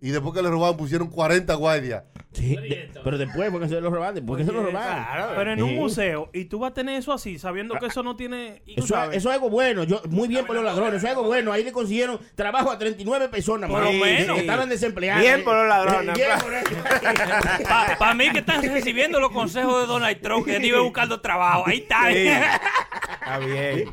Y 0.02 0.10
después 0.10 0.34
que 0.34 0.42
le 0.42 0.50
robaron 0.50 0.76
pusieron 0.76 1.08
40 1.08 1.54
guardias. 1.54 2.02
Sí, 2.32 2.56
de- 2.56 2.90
pero 3.04 3.18
después, 3.18 3.50
porque 3.50 3.68
se 3.68 3.80
lo 3.80 3.88
robaron, 3.90 4.14
después 4.16 4.38
que 4.40 4.44
se 4.46 4.52
lo 4.52 4.62
robaron. 4.64 5.34
Pero 5.36 5.52
en 5.52 5.62
un 5.62 5.76
museo, 5.76 6.28
y 6.32 6.46
tú 6.46 6.58
vas 6.58 6.72
a 6.72 6.74
tener 6.74 6.98
eso 6.98 7.12
así, 7.12 7.38
sabiendo 7.38 7.74
que 7.78 7.86
eso 7.86 8.02
no 8.02 8.16
tiene. 8.16 8.62
Eso, 8.66 8.96
eso 9.12 9.28
es 9.28 9.34
algo 9.34 9.48
bueno. 9.48 9.84
Yo, 9.84 10.00
muy 10.08 10.26
bien 10.28 10.44
por 10.46 10.56
los 10.56 10.64
ladrones. 10.64 10.94
Eso 10.94 11.06
es 11.06 11.10
algo 11.12 11.24
bueno. 11.24 11.52
Ahí 11.52 11.62
le 11.62 11.70
consiguieron 11.72 12.18
trabajo 12.34 12.70
a 12.70 12.78
39 12.78 13.28
personas. 13.28 13.70
Por 13.70 13.84
lo 13.84 13.92
menos. 13.92 14.34
Que 14.34 14.40
estaban 14.40 14.68
desempleadas. 14.68 15.22
Bien 15.22 15.44
por 15.44 15.54
los 15.56 15.68
ladrones, 15.68 16.14
Bien 16.16 16.26
claro. 16.26 16.42
por 16.42 16.54
eso. 16.54 17.96
Para 17.98 18.14
mí 18.14 18.30
que 18.32 18.38
están 18.40 18.62
recibiendo 18.62 19.20
los 19.20 19.30
consejos 19.30 19.82
de 19.82 19.86
Donald 19.86 20.20
Trump, 20.20 20.44
que 20.46 20.66
iba 20.66 20.80
buscando 20.80 21.20
trabajo. 21.20 21.64
Ahí 21.66 21.78
está. 21.78 22.08
Sí. 22.10 22.26
Está 23.22 23.38
bien. 23.38 23.88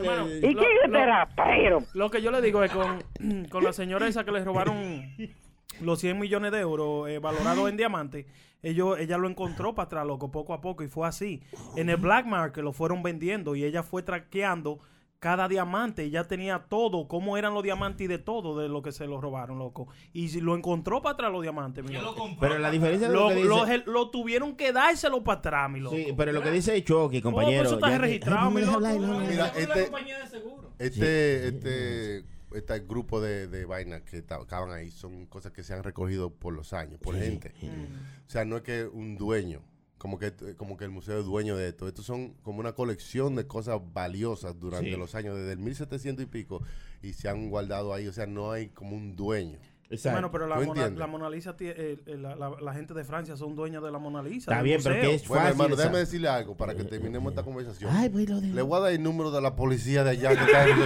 Hermano, 0.00 0.28
¿Y 0.28 0.54
lo- 0.54 0.60
qué 0.60 0.66
es 0.84 0.90
lo- 0.90 2.10
que 2.10 2.22
yo 2.22 2.30
le 2.30 2.40
digo 2.42 2.62
es 2.64 2.72
con, 2.72 3.44
con 3.50 3.64
la 3.64 3.72
señora 3.72 4.06
esa 4.08 4.24
que 4.24 4.32
le 4.32 4.44
robaron 4.44 4.76
los 5.80 5.98
100 6.00 6.18
millones 6.18 6.52
de 6.52 6.60
euros 6.60 7.08
eh, 7.08 7.18
valorados 7.18 7.68
en 7.70 7.76
diamantes, 7.76 8.26
ellos, 8.62 8.98
ella 8.98 9.16
lo 9.16 9.28
encontró 9.28 9.74
para 9.74 9.86
atrás, 9.86 10.06
loco, 10.06 10.30
poco 10.30 10.52
a 10.52 10.60
poco, 10.60 10.82
y 10.82 10.88
fue 10.88 11.08
así. 11.08 11.40
En 11.76 11.88
el 11.88 11.96
black 11.96 12.26
market 12.26 12.62
lo 12.62 12.72
fueron 12.72 13.02
vendiendo 13.02 13.56
y 13.56 13.64
ella 13.64 13.82
fue 13.82 14.02
traqueando 14.02 14.78
cada 15.20 15.46
diamante, 15.48 16.02
ella 16.02 16.26
tenía 16.26 16.64
todo, 16.68 17.06
cómo 17.06 17.36
eran 17.36 17.52
los 17.54 17.62
diamantes 17.62 18.06
y 18.06 18.08
de 18.08 18.18
todo 18.18 18.58
de 18.58 18.68
lo 18.68 18.80
que 18.82 18.90
se 18.90 19.06
lo 19.06 19.20
robaron, 19.20 19.58
loco. 19.58 19.86
Y 20.14 20.30
si 20.30 20.40
lo 20.40 20.56
encontró 20.56 21.02
para 21.02 21.12
atrás 21.12 21.30
los 21.30 21.42
diamantes, 21.42 21.84
mi 21.84 21.92
loco. 21.92 22.26
Pero 22.40 22.58
la 22.58 22.70
diferencia 22.70 23.08
de 23.08 23.14
lo, 23.14 23.24
Lo, 23.24 23.28
que 23.28 23.34
dice... 23.70 23.84
lo- 23.86 23.92
lo 23.92 24.10
tuvieron 24.10 24.56
que 24.56 24.72
dárselo 24.72 25.22
para 25.22 25.38
atrás, 25.40 25.70
mi 25.70 25.78
loco. 25.78 25.94
Sí, 25.94 26.06
pero 26.16 26.32
lo 26.32 26.42
que 26.42 26.50
dice 26.50 26.82
Chucky, 26.82 27.20
compañero. 27.20 27.64
eso 27.64 27.74
está 27.74 27.90
ya 27.90 27.98
registrado, 27.98 28.50
mi 28.50 28.62
loco. 28.62 28.74
hablar, 28.76 28.94
no, 28.96 29.06
no, 29.08 29.20
no. 29.20 29.26
Mira, 29.28 29.48
este, 29.48 29.82
compañía 29.84 30.18
de 30.20 30.26
seguro. 30.26 30.72
este, 30.78 31.48
este, 31.48 32.24
este 32.54 32.80
grupo 32.80 33.20
de, 33.20 33.46
de 33.46 33.66
vainas 33.66 34.00
que 34.02 34.22
ta- 34.22 34.36
acaban 34.36 34.72
ahí 34.72 34.90
son 34.90 35.26
cosas 35.26 35.52
que 35.52 35.62
se 35.62 35.74
han 35.74 35.82
recogido 35.84 36.30
por 36.30 36.54
los 36.54 36.72
años, 36.72 36.98
por 36.98 37.14
gente. 37.16 37.52
O 38.26 38.30
sea, 38.30 38.46
no 38.46 38.56
es 38.56 38.62
que 38.62 38.84
un 38.86 39.16
dueño, 39.18 39.60
como 40.00 40.18
que, 40.18 40.32
como 40.56 40.78
que 40.78 40.84
el 40.86 40.90
museo 40.90 41.20
es 41.20 41.26
dueño 41.26 41.58
de 41.58 41.68
esto. 41.68 41.86
Estos 41.86 42.06
son 42.06 42.30
como 42.42 42.58
una 42.60 42.72
colección 42.72 43.36
de 43.36 43.46
cosas 43.46 43.78
valiosas 43.92 44.58
durante 44.58 44.90
Sí. 44.92 44.96
los 44.96 45.14
años, 45.14 45.36
desde 45.36 45.52
el 45.52 45.58
1700 45.58 46.22
y 46.22 46.26
pico, 46.26 46.62
y 47.02 47.12
se 47.12 47.28
han 47.28 47.50
guardado 47.50 47.92
ahí. 47.92 48.08
O 48.08 48.12
sea, 48.14 48.26
no 48.26 48.50
hay 48.50 48.68
como 48.70 48.96
un 48.96 49.14
dueño. 49.14 49.58
Exacto. 49.90 50.14
Bueno, 50.16 50.30
pero 50.30 50.46
la, 50.46 50.56
¿Tú 50.56 50.66
Mona, 50.66 50.88
la 50.90 51.06
Mona 51.08 51.28
Lisa, 51.28 51.56
eh, 51.58 51.98
eh, 52.06 52.16
la, 52.16 52.36
la- 52.36 52.52
la 52.60 52.72
gente 52.74 52.94
de 52.94 53.02
Francia 53.04 53.36
son 53.36 53.56
dueños 53.56 53.82
de 53.82 53.90
la 53.90 53.98
Mona 53.98 54.22
Lisa. 54.22 54.52
Está 54.52 54.62
bien, 54.62 54.80
pero 54.82 54.94
que 55.00 55.14
es 55.16 55.26
Bueno, 55.26 55.42
fácil. 55.42 55.50
hermano, 55.52 55.74
esa- 55.74 55.82
déjame 55.82 55.98
decirle 55.98 56.28
algo 56.28 56.56
para 56.56 56.74
que 56.76 56.84
terminemos 56.84 57.32
esta 57.32 57.42
conversación. 57.42 57.90
Ay, 57.92 58.08
pues 58.08 58.28
lo 58.28 58.40
de... 58.40 58.46
Le 58.48 58.62
voy 58.62 58.76
a 58.78 58.80
dar 58.82 58.92
el 58.92 59.02
número 59.02 59.32
de 59.32 59.40
la 59.40 59.56
policía 59.56 60.04
de 60.04 60.10
allá 60.10 60.28
que 60.36 60.44
está 60.44 60.68
en 60.68 60.76
que 60.76 60.82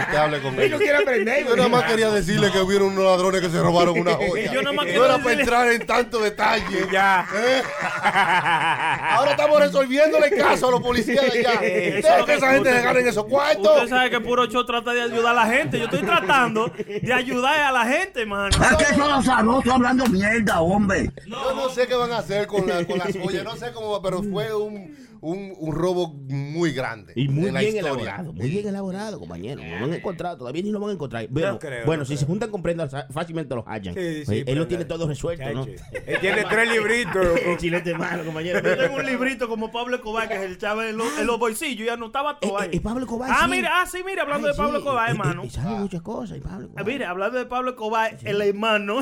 usted 0.00 0.16
hable 0.16 0.40
con 0.40 0.50
Él 0.52 0.56
no 0.56 0.62
ellos. 0.62 0.80
quiere 0.80 0.96
aprender. 0.98 1.46
Yo 1.46 1.56
nada 1.56 1.68
más 1.68 1.84
quería 1.84 2.10
decirle 2.10 2.50
que 2.50 2.58
hubieron 2.60 2.88
unos 2.92 3.04
ladrones 3.04 3.40
que 3.42 3.50
se 3.50 3.60
robaron 3.60 3.98
una 3.98 4.14
joya. 4.14 4.50
Yo 4.54 4.62
nada 4.62 4.74
más 4.74 4.86
no 4.86 4.90
quiero 4.90 5.04
era 5.04 5.18
para 5.18 5.32
entrar 5.40 5.72
en 5.72 5.86
tanto 5.86 6.18
detalle. 6.20 6.86
Ya. 6.90 7.26
¿eh? 7.34 7.62
Ahora 8.02 9.32
estamos 9.32 9.60
resolviéndole 9.60 10.30
caso 10.30 10.68
a 10.68 10.70
los 10.70 10.80
policías 10.80 11.24
de 11.32 11.40
allá. 11.40 11.60
Eh, 11.62 11.98
Ustedes 11.98 12.04
eso 12.04 12.12
es 12.14 12.18
lo 12.20 12.26
que 12.26 12.34
esa 12.34 12.52
gente 12.52 12.68
se 12.70 12.74
usted- 12.76 12.84
ganen 12.84 13.06
esos 13.06 13.24
Usted 13.24 13.30
cuartos. 13.30 13.88
sabe 13.90 14.10
que 14.10 14.20
Puro 14.20 14.46
Show 14.46 14.64
trata 14.64 14.92
de 14.92 15.02
ayudar 15.02 15.36
a 15.36 15.44
la 15.44 15.52
gente. 15.52 15.78
Yo 15.78 15.84
estoy 15.84 16.00
tratando 16.02 16.72
de 16.86 17.12
ayudar 17.12 17.60
a 17.60 17.72
la 17.72 17.84
gente, 17.84 18.24
mano. 18.58 18.78
Es 18.78 18.86
que 18.88 18.94
son 18.94 19.08
los 19.10 19.24
sabrosos 19.24 19.72
hablando 19.72 20.06
mierda, 20.06 20.60
hombre. 20.60 21.10
Yo 21.26 21.54
no 21.54 21.68
sé 21.68 21.86
qué 21.86 21.94
van 21.94 22.12
a 22.12 22.18
hacer 22.18 22.46
con, 22.46 22.66
la- 22.66 22.84
con 22.86 22.98
las 22.98 23.08
joyas, 23.22 23.44
no 23.44 23.56
sé 23.56 23.72
cómo 23.72 23.92
va, 23.92 24.02
pero 24.02 24.22
fue 24.22 24.54
un, 24.54 24.96
un, 25.20 25.52
un 25.58 25.74
robo 25.74 26.14
muy 26.28 26.72
grande. 26.72 27.12
Y 27.16 27.28
muy 27.28 27.50
bien 27.50 27.56
historia. 27.76 27.80
elaborado, 27.80 28.32
muy 28.32 28.48
bien 28.48 28.66
elaborado, 28.68 29.18
compañero. 29.18 29.62
No 29.62 29.78
lo 29.80 29.84
han 29.86 29.94
encontrado, 29.94 30.36
todavía 30.38 30.62
ni 30.62 30.70
lo 30.70 30.80
van 30.80 30.90
a 30.90 30.92
encontrar. 30.94 31.26
Bueno, 31.30 31.58
creo, 31.58 31.84
bueno 31.86 32.00
no 32.00 32.04
si 32.04 32.10
creo. 32.14 32.18
se 32.20 32.26
juntan 32.26 32.50
con 32.50 32.62
prendas, 32.62 32.92
fácilmente 33.10 33.54
los 33.54 33.64
hallan. 33.66 33.94
Sí, 33.94 34.00
sí, 34.18 34.22
Pues, 34.26 34.44
él 34.46 34.58
lo 34.58 34.66
tiene 34.66 34.84
todo 34.84 35.06
resuelto. 35.08 35.44
Él 35.44 36.18
tiene 36.20 36.44
tres 36.48 36.68
libritos. 36.72 37.26
El 37.46 37.56
chilete 37.58 37.94
malo, 37.94 38.24
compañero. 38.24 38.60
Yo 38.62 38.76
tengo 38.76 38.96
un 38.96 39.06
librito 39.06 39.48
como 39.48 39.70
Pablo 39.70 39.96
Escobar 39.96 40.28
que 40.28 40.36
se 40.36 40.52
echaba 40.52 40.88
en 40.88 40.96
los, 40.96 41.18
en 41.18 41.26
los 41.26 41.38
bolsillos 41.38 41.86
y 41.86 41.88
anotaba 41.90 42.38
todo 42.38 42.58
Eh, 42.60 42.62
ahí. 42.64 42.76
eh, 42.76 42.80
Pablo 42.80 43.00
Escobar, 43.04 43.30
Ah, 43.32 43.42
sí. 43.44 43.50
mira, 43.50 43.70
ah, 43.80 43.86
sí, 43.86 43.98
mira, 44.04 44.22
hablando 44.22 44.46
Ay, 44.48 44.52
de 44.52 44.56
Pablo 44.58 44.72
sí, 44.72 44.78
Escobar, 44.78 45.08
eh, 45.08 45.10
hermano. 45.12 45.42
eh, 45.44 45.50
sabe 45.50 45.76
muchas 45.76 46.02
cosas, 46.02 46.38
y 46.38 46.40
Pablo 46.40 46.58
Ah, 46.58 46.62
Escobar. 46.66 46.86
Mira, 46.86 47.10
hablando 47.10 47.38
de 47.38 47.46
Pablo 47.46 47.70
Escobar, 47.70 48.16
el 48.24 48.40
hermano. 48.42 48.98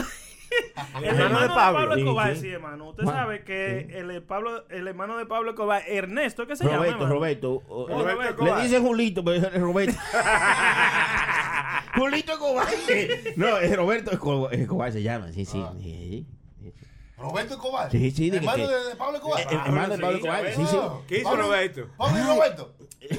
El 1.03 1.05
hermano 1.21 1.41
de 1.41 1.49
Pablo. 1.49 1.79
Pablo 1.81 1.95
Sí, 1.95 2.01
Escobar, 2.01 2.35
sí. 2.35 2.41
sí, 2.41 2.49
hermano. 2.51 2.89
Usted 2.91 3.05
sabe 3.05 3.45
que 3.45 3.89
el, 3.99 4.23
Pablo, 4.23 4.67
el 4.69 4.87
hermano 4.89 5.17
de 5.19 5.27
Pablo 5.27 5.51
Escobar, 5.51 5.83
Ernesto, 5.87 6.47
¿qué 6.47 6.57
se 6.57 6.65
llama? 6.65 6.77
Roberto, 6.79 6.97
hermano? 6.97 7.15
Roberto. 7.15 7.63
Oh, 7.69 8.45
le 8.45 8.63
dicen 8.63 8.83
Julito, 8.85 9.25
pero 9.25 9.47
es 9.49 9.61
Roberto. 9.61 9.99
Julito 11.97 12.33
Escobar. 12.33 12.67
No, 13.37 13.59
es 13.59 13.77
Roberto 13.77 14.11
Escobar, 14.11 14.55
Escobar 14.55 14.93
se 14.93 15.03
llama, 15.03 15.33
sí, 15.33 15.45
sí. 15.45 15.65
sí, 15.81 16.27
sí. 16.61 16.71
Roberto 17.17 17.55
Escobar. 17.55 17.91
Sí, 17.91 18.11
sí, 18.11 18.31
de 18.31 18.39
hermano 18.39 18.67
que- 18.67 18.73
de, 18.75 18.97
Pablo 18.97 19.17
Escobar. 19.17 19.41
Eh, 19.41 19.47
eh, 19.51 19.59
hermano 19.67 19.95
de 19.97 19.99
Pablo 20.01 20.17
Escobar, 20.17 20.47
sí, 20.55 20.67
sí. 20.67 20.77
¿Qué 21.07 21.19
hizo 21.19 21.31
Pablo- 21.31 21.45
Roberto? 21.45 21.87
Pablo 21.97 22.19
y 22.19 22.23
Roberto. 22.27 22.75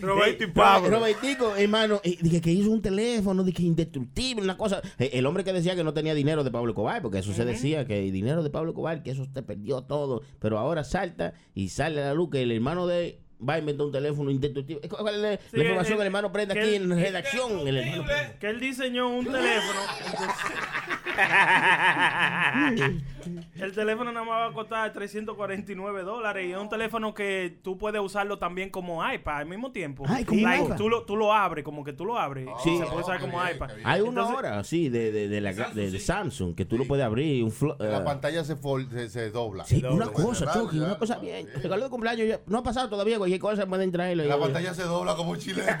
Roberto 0.00 0.44
y 0.44 0.46
Pablo. 0.48 0.90
Robertico, 0.90 1.54
hermano, 1.56 2.00
eh, 2.04 2.16
dije 2.20 2.40
que 2.40 2.50
hizo 2.50 2.70
un 2.70 2.82
teléfono, 2.82 3.42
dije 3.44 3.62
indestructible, 3.62 4.42
una 4.44 4.56
cosa. 4.56 4.80
Eh, 4.98 5.10
El 5.14 5.26
hombre 5.26 5.44
que 5.44 5.52
decía 5.52 5.76
que 5.76 5.84
no 5.84 5.94
tenía 5.94 6.14
dinero 6.14 6.44
de 6.44 6.50
Pablo 6.50 6.70
Escobar, 6.72 7.02
porque 7.02 7.18
eso 7.18 7.32
se 7.32 7.44
decía, 7.44 7.86
que 7.86 8.04
el 8.06 8.12
dinero 8.12 8.42
de 8.42 8.50
Pablo 8.50 8.70
Escobar, 8.70 9.02
que 9.02 9.10
eso 9.10 9.26
te 9.32 9.42
perdió 9.42 9.82
todo. 9.82 10.22
Pero 10.38 10.58
ahora 10.58 10.84
salta 10.84 11.34
y 11.54 11.68
sale 11.68 12.02
a 12.02 12.06
la 12.06 12.14
luz 12.14 12.30
que 12.30 12.42
el 12.42 12.52
hermano 12.52 12.86
de 12.86 13.20
va 13.42 13.54
a 13.54 13.58
inventar 13.58 13.86
un 13.86 13.92
teléfono 13.92 14.30
indestructible. 14.30 14.86
¿Cuál 14.88 15.14
es 15.14 15.20
la, 15.22 15.32
Sí, 15.36 15.40
la 15.52 15.62
información 15.62 15.92
el- 15.92 15.96
que 15.96 16.02
el 16.02 16.06
hermano 16.08 16.32
prende 16.32 16.60
aquí 16.60 16.74
en 16.74 16.90
redacción? 16.90 17.66
El 17.66 17.76
hermano 17.78 18.04
prende. 18.04 18.36
Que 18.38 18.50
él 18.50 18.60
diseñó 18.60 19.08
un 19.08 19.24
teléfono. 19.24 19.80
el 23.56 23.72
teléfono 23.72 24.12
nada 24.12 24.24
más 24.26 24.40
va 24.40 24.46
a 24.46 24.52
costar 24.52 24.92
349 24.92 26.02
dólares 26.02 26.46
y 26.48 26.52
es 26.52 26.58
un 26.58 26.68
teléfono 26.68 27.14
que 27.14 27.58
tú 27.62 27.76
puedes 27.78 28.00
usarlo 28.00 28.38
también 28.38 28.70
como 28.70 29.06
iPad 29.08 29.36
al 29.38 29.46
mismo 29.46 29.72
tiempo. 29.72 30.04
Ay, 30.08 30.24
como 30.24 30.40
Like, 30.42 30.64
iPad. 30.64 30.76
tú, 30.76 30.88
lo, 30.88 31.02
tú 31.04 31.16
lo 31.16 31.32
abres, 31.32 31.64
como 31.64 31.84
que 31.84 31.92
tú 31.92 32.04
lo 32.04 32.18
abres. 32.18 32.48
Sí. 32.64 32.76
Se 32.78 32.84
puede 32.86 33.02
usar 33.02 33.20
como 33.20 33.38
iPad. 33.46 33.70
Hay 33.84 34.00
una 34.00 34.10
Entonces, 34.22 34.36
hora, 34.36 34.64
sí, 34.64 34.88
de, 34.88 35.12
de, 35.12 35.28
de, 35.28 35.40
la, 35.40 35.52
de, 35.52 35.90
de 35.90 35.98
Samsung, 36.00 36.54
que 36.54 36.64
tú 36.64 36.76
lo 36.78 36.84
puedes 36.86 37.04
abrir. 37.04 37.42
Un 37.44 37.50
flo- 37.52 37.76
La 37.78 37.98
eh, 37.98 38.02
pantalla 38.04 38.44
se, 38.44 38.56
se, 38.90 39.08
se 39.10 39.30
dobla. 39.30 39.64
Sí, 39.64 39.78
una 39.78 40.06
dobla. 40.06 40.06
cosa. 40.12 40.52
Chucky, 40.52 40.78
una 40.78 40.98
cosa 40.98 41.18
bien. 41.18 41.48
Regalo 41.62 41.84
de 41.84 41.90
cumpleaños 41.90 42.26
ya- 42.28 42.40
no 42.46 42.58
ha 42.58 42.62
pasado 42.62 42.88
todavía, 42.88 43.18
cualquier 43.18 43.40
cosa 43.40 43.66
pueden 43.66 43.90
traerlo. 43.92 44.24
La 44.24 44.38
pantalla 44.38 44.74
se 44.74 44.82
dobla 44.84 45.14
como 45.16 45.30
un 45.32 45.38
chilete. 45.38 45.70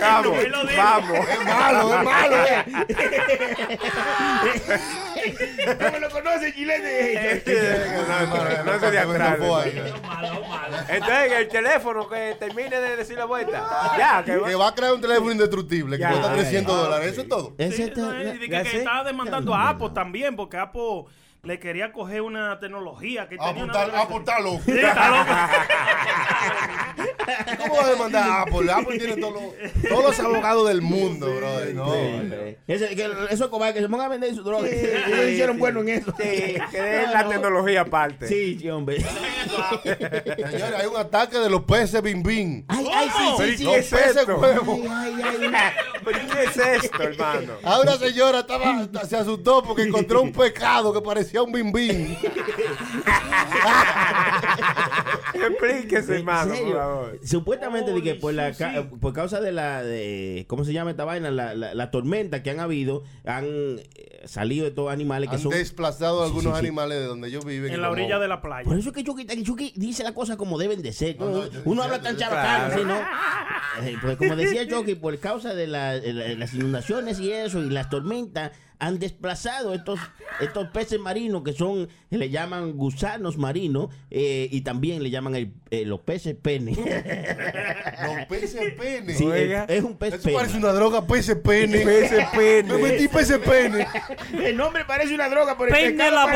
Vamos, 0.00 0.36
lo 0.48 0.64
dijo. 0.66 0.76
vamos. 0.82 1.18
es 1.28 1.44
malo, 1.46 1.94
es 1.98 2.04
malo. 2.04 2.36
eh. 2.44 2.64
¿Cómo 5.78 5.98
lo 5.98 6.10
conoce, 6.10 6.52
chilete? 6.54 7.42
No, 7.46 8.64
no 8.64 8.78
se 8.80 8.90
malo. 10.02 10.76
Entonces, 10.88 11.32
el 11.32 11.48
teléfono 11.48 12.08
que 12.08 12.36
termine 12.38 12.80
de 12.80 12.96
decir 12.96 13.16
la 13.16 13.24
vuelta. 13.24 13.92
Ya, 13.96 14.22
que 14.24 14.32
Que 14.32 14.54
va. 14.54 14.68
a 14.68 14.74
crear 14.74 14.92
un 14.94 15.00
teléfono 15.00 15.32
indestructible 15.32 15.96
que 15.96 16.02
Ya. 16.02 16.10
cuesta 16.10 16.30
Ay, 16.32 16.38
300 16.40 16.74
ah, 16.74 16.78
dólares. 16.82 17.12
Eso 17.12 17.20
es 17.22 17.28
todo. 17.28 17.54
Y 17.58 17.64
dije 17.64 18.48
ya 18.48 18.62
que 18.62 18.78
estaba 18.78 19.04
demandando 19.04 19.54
a 19.54 19.70
Apple 19.70 19.90
también, 19.94 20.36
porque 20.36 20.56
Apple 20.56 21.04
le 21.44 21.58
quería 21.58 21.92
coger 21.92 22.22
una 22.22 22.58
tecnología 22.58 23.28
que 23.28 23.36
tenía 23.36 23.64
una 23.64 23.72
Apuntar, 23.74 24.00
apuntarlo. 24.00 24.60
Sí, 24.64 24.72
está 24.78 25.10
loco. 25.10 25.32
¿Cómo 27.58 27.76
va 27.76 27.84
a 27.86 27.90
demandar 27.90 28.28
a 28.28 28.42
Apple? 28.42 28.72
Apple 28.72 28.98
tiene 28.98 29.16
todos 29.16 29.34
los, 29.34 29.42
todos 29.88 30.04
los 30.04 30.20
abogados 30.20 30.68
del 30.68 30.82
mundo, 30.82 31.34
brother. 31.34 31.74
No, 31.74 31.84
hombre. 31.86 32.58
Ese, 32.66 32.94
que, 32.94 33.04
eso 33.30 33.44
es 33.44 33.50
cobarde, 33.50 33.74
que 33.74 33.80
se 33.80 33.88
pongan 33.88 34.06
a 34.06 34.08
vender 34.10 34.34
su 34.34 34.42
droga. 34.42 34.68
Ellos 34.68 35.30
hicieron 35.30 35.58
bueno 35.58 35.80
en 35.80 35.88
eso. 35.90 36.14
Sí, 36.18 36.56
que 36.70 36.80
den 36.82 37.12
la 37.12 37.28
tecnología 37.28 37.82
aparte. 37.82 38.26
Sí, 38.28 38.58
sí, 38.58 38.68
hombre. 38.70 39.00
Señores, 39.00 40.74
hay 40.74 40.86
un 40.86 40.96
ataque 40.96 41.38
de 41.38 41.50
los 41.50 41.62
peces 41.62 42.02
bim 42.02 42.22
bim. 42.22 42.64
Ay, 42.68 42.86
ay, 42.92 43.08
sí, 43.08 43.34
¿Pero 43.36 43.50
sí, 43.50 43.56
sí. 43.58 43.64
Los 43.64 43.76
es 43.76 43.90
peces 43.90 44.16
esto? 44.16 44.36
huevos. 44.36 44.80
Ay, 44.90 45.14
ay, 45.22 45.50
ay. 45.54 45.72
¿Pero 46.04 46.18
qué 46.32 46.44
es 46.44 46.56
esto, 46.84 47.02
hermano? 47.02 47.52
A 47.62 47.80
una 47.80 47.96
señora 47.96 48.40
estaba, 48.40 48.86
se 49.08 49.16
asustó 49.16 49.62
porque 49.62 49.82
encontró 49.82 50.22
un 50.22 50.32
pecado 50.32 50.92
que 50.92 51.00
parecía 51.00 51.33
un 51.42 51.52
bim 51.52 51.72
bim. 51.72 52.16
Explíquese, 55.34 56.12
¿En 56.12 56.18
hermano, 56.20 56.54
por 56.54 56.72
favor. 56.72 57.20
Supuestamente 57.24 57.92
de 57.92 58.02
que 58.02 58.14
por 58.14 58.32
la 58.34 58.52
sí, 58.52 58.58
ca- 58.64 58.88
por 59.00 59.12
causa 59.12 59.40
de 59.40 59.52
la 59.52 59.82
de 59.82 60.44
¿cómo 60.48 60.64
se 60.64 60.72
llama 60.72 60.90
esta 60.92 61.04
vaina? 61.04 61.30
La, 61.30 61.54
la, 61.54 61.74
la 61.74 61.90
tormenta 61.90 62.42
que 62.42 62.50
han 62.50 62.60
habido, 62.60 63.02
han 63.24 63.44
eh, 63.46 64.22
salido 64.26 64.66
estos 64.66 64.90
animales 64.90 65.28
que 65.28 65.36
Han 65.36 65.42
son 65.42 65.52
desplazado 65.52 66.20
Sí, 66.20 66.26
algunos 66.28 66.54
sí, 66.54 66.60
sí. 66.60 66.66
animales 66.66 66.98
de 66.98 67.04
donde 67.06 67.28
ellos 67.28 67.44
viven. 67.44 67.72
En 67.72 67.80
la 67.82 67.88
como- 67.88 68.00
orilla 68.00 68.18
de 68.18 68.28
la 68.28 68.40
playa. 68.40 68.64
Por 68.64 68.78
eso 68.78 68.88
es 68.90 68.94
que 68.94 69.04
Chucky, 69.04 69.26
que 69.26 69.42
Chucky 69.42 69.72
dice 69.76 70.02
las 70.02 70.12
cosas 70.12 70.36
como 70.36 70.58
deben 70.58 70.82
de 70.82 70.92
ser. 70.92 71.18
No, 71.18 71.26
no, 71.26 71.30
Uno, 71.38 71.50
yo 71.50 71.60
uno 71.64 71.82
decía- 71.82 71.84
habla 71.96 72.02
tan 72.02 72.16
yo 72.16 72.18
decía- 72.18 72.70
¿sí, 72.78 72.84
no? 72.84 73.86
Eh, 73.86 73.96
pues 74.00 74.16
como 74.16 74.36
decía 74.36 74.68
Chucky, 74.68 74.94
por 74.94 75.18
causa 75.18 75.54
de 75.54 75.66
la- 75.66 75.98
de 75.98 76.12
la- 76.12 76.28
las 76.34 76.54
inundaciones 76.54 77.18
y 77.20 77.32
eso, 77.32 77.60
y 77.62 77.70
las 77.70 77.90
tormentas, 77.90 78.52
han 78.84 78.98
desplazado 78.98 79.72
estos, 79.74 79.98
estos 80.40 80.68
peces 80.68 80.98
marinos 81.00 81.42
que 81.42 81.52
son, 81.52 81.88
le 82.10 82.28
llaman 82.30 82.72
gusanos 82.72 83.38
marinos 83.38 83.88
eh, 84.10 84.48
y 84.50 84.60
también 84.60 85.02
le 85.02 85.10
llaman 85.10 85.34
el- 85.36 85.52
eh, 85.70 85.84
los 85.84 86.00
peces 86.00 86.34
pene. 86.40 86.72
Los 88.04 88.26
peces 88.28 88.74
pene. 88.78 89.14
Sí, 89.14 89.26
es, 89.32 89.64
es 89.68 89.82
un 89.84 89.96
pez 89.96 90.14
Eso 90.14 90.22
pene. 90.24 90.36
parece 90.36 90.56
una 90.58 90.72
droga, 90.72 91.06
peces 91.06 91.36
pene. 91.36 91.78
Peces 91.78 92.24
pene. 92.34 92.72
Me 92.74 92.78
metí 92.78 93.08
peces 93.08 93.38
pene. 93.38 93.86
El 94.44 94.56
nombre 94.56 94.84
parece 94.84 95.14
una 95.14 95.28
droga, 95.28 95.56
pero 95.56 95.74
el 95.74 95.96
Pene 95.96 96.10
la 96.10 96.26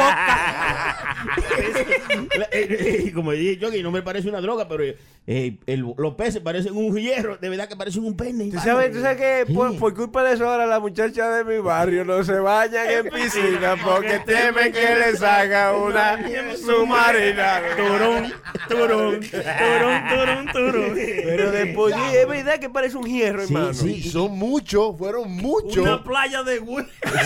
La- 2.39 2.49
eh, 2.53 3.05
eh, 3.07 3.13
Como 3.13 3.33
dije 3.33 3.57
yo, 3.59 3.71
que 3.71 3.77
el 3.77 3.83
nombre 3.83 4.03
parece 4.03 4.29
una 4.29 4.41
droga, 4.41 4.69
pero 4.69 4.85
eh, 5.27 5.59
el- 5.67 5.95
los 5.97 6.15
peces 6.15 6.41
parecen 6.41 6.77
un 6.77 6.97
hierro. 6.97 7.37
De 7.37 7.49
verdad 7.49 7.69
que 7.69 7.77
parecen 7.77 8.05
un 8.05 8.17
pene. 8.17 8.51
¿Tú 8.51 8.59
sabes, 8.61 8.93
tú 8.93 9.01
sabes 9.01 9.19
que 9.19 9.53
por, 9.53 9.77
por 9.79 9.95
culpa 9.95 10.23
de 10.25 10.35
eso 10.35 10.49
ahora 10.49 10.67
las 10.67 10.81
muchachas 10.81 11.37
de 11.37 11.45
mi 11.45 11.61
barrio 11.61 12.05
no 12.05 12.23
se 12.25 12.38
bañan 12.39 12.87
en 12.91 13.09
piscina 13.11 13.77
porque 13.83 14.19
temen 14.21 14.73
que 14.73 14.95
les 14.97 15.23
haga 15.23 15.73
una 15.77 16.19
submarina. 16.57 17.61
Turón, 17.77 18.33
turón, 18.69 19.21
turón, 19.21 20.09
turón, 20.09 20.47
turón. 20.53 20.95
Pero 20.95 21.51
después, 21.51 21.95
sí, 21.95 22.17
es 22.17 22.27
verdad 22.29 22.59
que 22.59 22.71
parece 22.71 22.97
un 22.97 23.05
hierro, 23.07 23.47
Sí, 23.47 23.55
hermano. 23.55 23.75
sí. 23.75 24.11
Son 24.11 24.33
muchos, 24.39 24.97
fueron 24.99 25.31
muchos. 25.33 25.79
Una 25.79 26.03
playa 26.03 26.43
de 26.43 26.59
güey. 26.59 26.87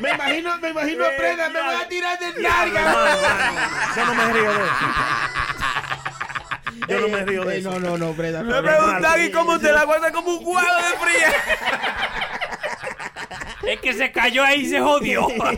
Me 0.00 0.10
imagino, 0.10 0.58
me 0.58 0.68
imagino 0.70 1.04
a 1.04 1.08
Prenda, 1.16 1.48
me 1.48 1.60
voy 1.62 1.74
a 1.74 1.88
tirar 1.88 2.18
de 2.18 2.40
larga. 2.40 3.16
Yo 3.96 4.04
no 4.06 4.14
me 4.14 4.32
río 4.32 4.52
de 4.52 4.64
eso. 4.64 4.74
Yo 6.88 7.00
no 7.00 7.08
me 7.08 7.24
río 7.24 7.44
de 7.44 7.56
Eh, 7.56 7.58
eso. 7.58 7.70
No, 7.70 7.78
no, 7.80 7.98
no, 7.98 8.12
Prenda. 8.12 8.42
no, 8.42 8.54
Me 8.54 8.62
preguntan 8.62 9.24
y 9.24 9.30
cómo 9.30 9.58
te 9.58 9.72
la 9.72 9.80
aguanta 9.80 10.12
como 10.12 10.34
un 10.36 10.46
huevo 10.46 10.60
de 10.60 11.06
fría. 11.06 11.32
Es 13.66 13.80
que 13.80 13.92
se 13.92 14.12
cayó 14.12 14.44
ahí 14.44 14.60
y 14.60 14.68
se 14.68 14.80
jodió. 14.80 15.26
El 15.30 15.48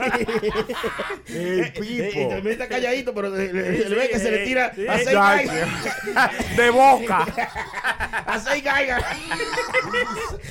Eh, 1.29 1.73
eh, 1.77 2.11
pipo. 2.13 2.29
también 2.31 2.53
está 2.53 2.67
calladito, 2.69 3.13
pero 3.15 3.35
se, 3.37 3.53
le 3.53 3.95
ve 3.95 4.09
que 4.11 4.19
se 4.19 4.31
le 4.31 4.39
tira 4.47 4.67
a 4.89 4.97
seis 4.99 5.11
gaigas. 5.13 5.69
De 6.57 6.71
boca. 6.71 7.27
A 8.27 8.39
seis 8.39 8.63
gaigas. 8.63 9.03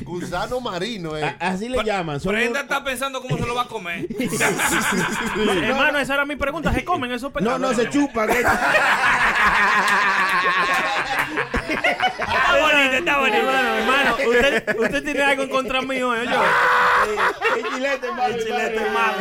Gusano 0.01 0.59
marino, 0.59 1.15
eh. 1.17 1.35
Así 1.39 1.69
le 1.69 1.83
llaman. 1.83 2.19
Unos- 2.23 2.41
está 2.61 2.83
pensando 2.83 3.21
cómo 3.21 3.37
se 3.37 3.45
lo 3.45 3.55
va 3.55 3.61
a 3.63 3.67
comer. 3.67 4.05
Hermano, 5.63 5.99
esa 5.99 6.13
era 6.15 6.25
mi 6.25 6.35
pregunta. 6.35 6.73
¿Se 6.73 6.83
comen 6.83 7.11
esos 7.11 7.29
No, 7.29 7.33
pescados? 7.33 7.59
no, 7.61 7.73
se 7.73 7.89
chupan. 7.89 8.29
eh. 8.31 8.43
Está 11.69 12.59
bonito, 12.61 12.95
está 12.97 13.17
bonito. 13.17 13.37
Hermano, 13.37 13.75
hermano, 13.75 14.15
usted, 14.27 14.79
usted 14.79 15.03
tiene 15.03 15.21
algo 15.23 15.43
en 15.43 15.49
contra 15.49 15.81
mío, 15.81 16.15
¿eh? 16.15 16.25
Yo. 16.25 16.41
El 17.57 17.63
chilete. 17.73 18.07
El 18.27 18.43
chilete 18.43 18.75
es 18.75 18.91
malo. 18.93 19.17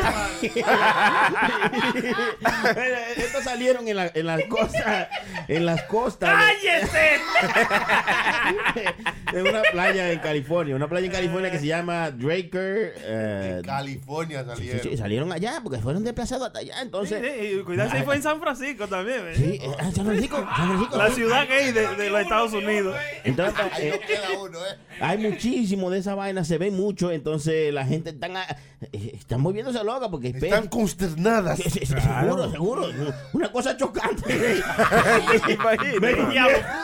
Estos 3.16 3.44
salieron 3.44 3.86
en, 3.88 3.96
la- 3.96 4.10
en 4.14 4.26
las 4.26 4.42
costas. 4.44 5.08
En 5.48 5.66
las 5.66 5.82
costas. 5.84 6.34
¡Cállese! 6.34 7.18
de, 9.32 9.42
de 9.42 9.42
una 9.50 9.62
playa 9.62 10.12
en 10.12 10.18
California. 10.20 10.74
Una 10.76 10.88
playa 10.88 11.06
en 11.06 11.12
California 11.12 11.50
que 11.50 11.58
se 11.58 11.66
llama 11.66 12.10
Draker. 12.10 12.94
eh, 12.98 13.62
California 13.64 14.42
sí, 14.42 14.48
salieron. 14.50 14.82
sí, 14.82 14.96
salieron 14.96 15.32
allá 15.32 15.60
porque 15.62 15.78
fueron 15.78 16.04
desplazados 16.04 16.46
hasta 16.46 16.60
allá. 16.60 16.74
Sí, 16.76 16.80
Entonces. 16.82 17.22
sí, 17.22 17.58
y 17.60 17.62
cuidado 17.62 17.90
si 17.90 18.02
fue 18.02 18.16
en 18.16 18.22
San 18.22 18.40
Francisco 18.40 18.86
también, 18.88 19.20
¿eh? 19.28 19.34
Sí, 19.36 19.58
eh, 19.62 19.70
San 19.94 20.06
Francisco. 20.06 20.36
San 20.36 20.68
Francisco. 20.68 20.96
La 20.96 21.10
ciudad 21.10 21.48
gay 21.48 21.72
de, 21.72 21.96
de 21.96 22.10
los 22.10 22.20
Estados 22.20 22.52
Unidos. 22.52 22.96
Entonces, 23.24 23.64
eh. 23.80 24.00
hay 25.00 25.18
muchísimo 25.18 25.90
de 25.90 25.98
esa 25.98 26.14
vaina, 26.14 26.44
se 26.44 26.58
ve 26.58 26.70
mucho, 26.70 27.10
entonces 27.10 27.72
la 27.72 27.84
gente 27.86 28.07
están, 28.10 28.36
a- 28.36 28.44
eh, 28.92 29.12
están 29.14 29.40
moviéndose 29.40 29.82
loca 29.84 30.08
porque 30.08 30.28
Están 30.28 30.68
consternadas. 30.68 31.58
Seguro, 31.62 32.50
seguro. 32.50 32.88
Una 33.32 33.50
cosa 33.52 33.76
chocante. 33.76 34.24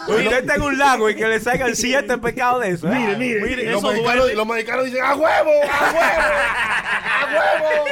Usted 0.09 0.33
está 0.41 0.55
en 0.57 0.62
un 0.62 0.79
lago 0.79 1.11
y 1.11 1.14
que 1.16 1.27
le 1.27 1.41
salgan 1.41 1.75
siete 1.77 2.18
pecados 2.18 2.62
de 2.62 2.70
eso. 2.70 2.89
¿eh? 2.93 2.95
Mire, 2.99 3.16
mire. 3.16 3.41
Mire, 3.41 3.70
los, 3.72 3.83
mexicanos, 3.83 4.33
los 4.35 4.47
mexicanos 4.47 4.85
dicen, 4.87 5.03
¡a 5.05 5.14
huevo! 5.14 5.51
¡a 5.70 5.93
huevo! 5.93 6.22
¡a 7.11 7.27
huevo! 7.35 7.85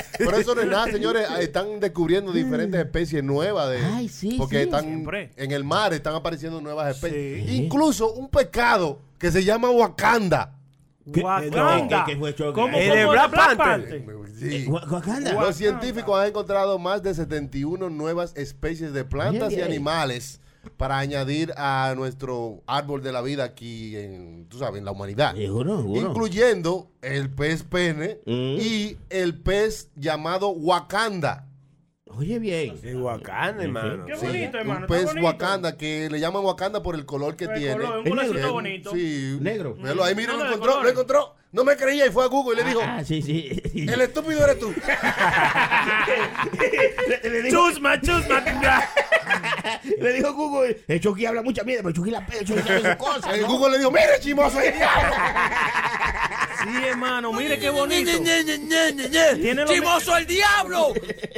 Pero 0.25 0.37
eso 0.37 0.55
no 0.55 0.61
es 0.61 0.67
nada, 0.67 0.85
señores. 0.91 1.27
Están 1.39 1.79
descubriendo 1.79 2.31
diferentes 2.31 2.79
especies 2.79 3.23
nuevas. 3.23 3.69
De, 3.69 3.77
Ay, 3.77 4.09
sí, 4.09 4.35
porque 4.37 4.57
sí. 4.57 4.63
están 4.63 4.83
Siempre. 4.85 5.31
en 5.35 5.51
el 5.51 5.63
mar, 5.63 5.93
están 5.93 6.15
apareciendo 6.15 6.61
nuevas 6.61 6.95
especies. 6.95 7.47
Sí. 7.49 7.55
Incluso 7.63 8.11
un 8.13 8.29
pescado 8.29 8.99
que 9.17 9.31
se 9.31 9.43
llama 9.43 9.69
Wakanda. 9.69 10.55
Wakanda. 11.05 12.03
¿Qué- 12.05 12.13
qué 12.13 12.19
fue 12.19 12.29
eso? 12.31 12.53
¿Cómo, 12.53 12.77
El 12.77 12.89
cómo 12.89 12.95
de 12.95 13.05
Black 13.07 13.31
Panther. 13.57 14.05
Sí. 14.39 14.65
Wa- 14.67 14.85
Wakanda. 14.89 15.33
Los 15.33 15.55
científicos 15.55 16.19
han 16.19 16.27
encontrado 16.27 16.77
más 16.79 17.01
de 17.03 17.13
71 17.13 17.89
nuevas 17.89 18.33
especies 18.35 18.93
de 18.93 19.03
plantas 19.05 19.53
y 19.53 19.61
animales 19.61 20.40
para 20.77 20.99
añadir 20.99 21.53
a 21.57 21.93
nuestro 21.95 22.61
árbol 22.67 23.01
de 23.01 23.11
la 23.11 23.21
vida 23.21 23.43
aquí 23.43 23.95
en, 23.95 24.45
tú 24.49 24.57
sabes, 24.59 24.79
en 24.79 24.85
la 24.85 24.91
humanidad. 24.91 25.35
Seguro, 25.35 25.77
seguro. 25.77 26.07
Incluyendo 26.09 26.91
el 27.01 27.29
pez 27.29 27.63
pene 27.63 28.19
Mm. 28.25 28.57
y 28.59 28.97
el 29.09 29.39
pez 29.39 29.89
llamado 29.95 30.49
Wakanda. 30.49 31.47
Oye, 32.17 32.39
bien. 32.39 32.77
Es 32.83 32.95
Wakanda, 32.95 33.63
hermano. 33.63 34.05
Qué 34.05 34.15
Sí, 34.17 34.25
bonito, 34.25 34.57
hermano. 34.57 34.79
un 34.81 34.87
pez 34.87 35.05
bonito. 35.05 35.25
Wakanda 35.25 35.77
que 35.77 36.09
le 36.09 36.19
llaman 36.19 36.43
Wakanda 36.43 36.83
por 36.83 36.95
el 36.95 37.05
color 37.05 37.35
que 37.35 37.45
El 37.45 37.53
tiene. 37.53 37.75
color, 37.83 37.99
un 37.99 38.03
Es 38.05 38.09
colorcito 38.09 38.33
negro. 38.37 38.53
bonito. 38.53 38.91
Sí, 38.91 39.37
Negro. 39.41 39.75
Velo 39.75 40.03
ahí, 40.03 40.15
mira, 40.15 40.33
No, 40.33 40.39
lo 40.39 40.43
de 40.45 40.49
encontró, 40.55 40.83
lo 40.83 40.89
encontró. 40.89 41.35
No 41.53 41.65
me 41.65 41.75
creía 41.75 42.05
y 42.05 42.09
fue 42.11 42.23
a 42.23 42.27
Google 42.27 42.61
y 42.61 42.63
le 42.63 42.69
dijo, 42.69 42.81
Ah, 42.83 43.03
sí, 43.03 43.21
sí. 43.21 43.61
el 43.75 43.99
estúpido 44.01 44.43
eres 44.45 44.57
tú. 44.59 44.73
le, 47.07 47.29
le 47.29 47.41
dijo, 47.43 47.69
Chusma, 47.69 47.99
chusma. 47.99 48.41
le 49.99 50.13
dijo 50.13 50.33
Google, 50.33 50.81
el 50.87 51.01
Chucky 51.01 51.25
habla 51.25 51.41
mucha 51.41 51.63
mierda, 51.63 51.83
pero 51.83 51.93
Chucky 51.95 52.11
la 52.11 52.25
pega, 52.25 52.43
Chucky 52.45 52.61
sabe 52.61 52.81
sus 52.81 52.95
cosas. 52.95 53.33
El 53.33 53.41
¿no? 53.41 53.47
Google 53.47 53.71
le 53.73 53.77
dijo, 53.79 53.91
mire, 53.91 54.19
chimoso. 54.21 54.59
Sí, 56.63 56.85
hermano, 56.87 57.31
mire 57.33 57.59
qué 57.59 57.69
bonito. 57.69 58.11
Tiene 59.41 59.65
¡Chimoso 59.65 60.17
el 60.17 60.25
diablo! 60.25 60.93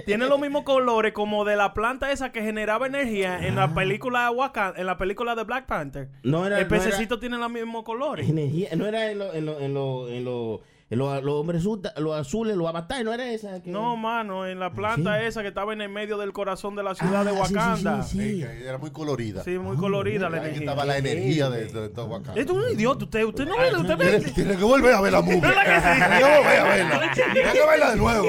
tiene 0.05 0.27
los 0.27 0.39
mismos 0.39 0.63
colores 0.63 1.13
como 1.13 1.45
de 1.45 1.55
la 1.55 1.73
planta 1.73 2.11
esa 2.11 2.31
que 2.31 2.41
generaba 2.41 2.87
energía 2.87 3.45
en 3.45 3.55
la 3.55 3.73
película 3.73 4.29
Wakanda, 4.31 4.79
en 4.79 4.85
la 4.85 4.97
película 4.97 5.35
de 5.35 5.43
Black 5.43 5.65
Panther. 5.65 6.09
No 6.23 6.45
era- 6.45 6.59
El 6.59 6.67
no 6.67 6.75
era- 6.75 6.83
pececito 6.85 7.19
tiene 7.19 7.37
los 7.37 7.49
mismos 7.49 7.83
colores. 7.83 8.29
Energía, 8.29 8.69
no 8.75 8.85
era 8.85 9.09
en 9.11 9.19
los 9.19 9.33
en 9.35 9.45
lo, 9.45 9.59
en 9.59 9.73
lo, 9.73 10.09
en 10.09 10.25
lo, 10.25 10.61
en 10.93 10.99
lo- 10.99 11.21
los 11.21 11.33
hombres 11.35 11.61
azul- 11.63 11.81
los 11.97 12.15
azules, 12.19 12.55
los 12.55 12.67
avatares, 12.67 13.03
no 13.05 13.13
era 13.13 13.29
esa 13.31 13.61
que 13.61 13.69
No, 13.71 13.95
mano, 13.97 14.47
en 14.47 14.59
la 14.59 14.71
planta 14.73 15.19
Sí. 15.19 15.25
esa 15.25 15.41
que 15.41 15.47
estaba 15.49 15.73
en 15.73 15.81
el 15.81 15.89
medio 15.89 16.17
del 16.17 16.31
corazón 16.33 16.75
de 16.75 16.83
la 16.83 16.95
ciudad 16.95 17.25
de 17.25 17.31
Ah, 17.31 17.33
sí, 17.45 17.47
sí, 17.47 17.53
Wakanda. 17.55 18.03
sí, 18.03 18.17
sí. 18.19 18.41
Era 18.65 18.77
muy 18.77 18.91
colorida. 18.91 19.43
Sí, 19.43 19.57
muy 19.57 19.75
colorida 19.77 20.29
la 20.29 20.37
Ahí 20.37 20.43
energía. 20.43 20.59
estaba 20.61 20.85
la 20.85 20.97
energía 20.97 21.49
de, 21.49 21.65
de, 21.65 21.89
de 21.89 22.01
Wakanda. 22.01 22.39
Esto 22.39 22.59
es 22.59 22.65
un 22.67 22.73
idiota, 22.79 23.03
usted, 23.05 23.23
usted 23.25 23.45
no 23.45 23.57
ve, 23.57 23.75
usted 23.75 23.97
ve. 23.97 24.05
Tiene, 24.19 24.31
tiene 24.33 24.55
que 24.57 24.63
volver 24.63 24.93
a 24.93 25.01
ver 25.01 25.11
la 25.13 25.21
movie. 25.21 25.41
Tiene 25.41 25.53
que 25.53 26.23
volver 26.23 26.59
a 26.59 26.63
verla. 26.63 27.11
Tiene 27.13 27.51
que 27.51 27.65
verla 27.65 27.89
de 27.91 27.95
nuevo. 27.97 28.27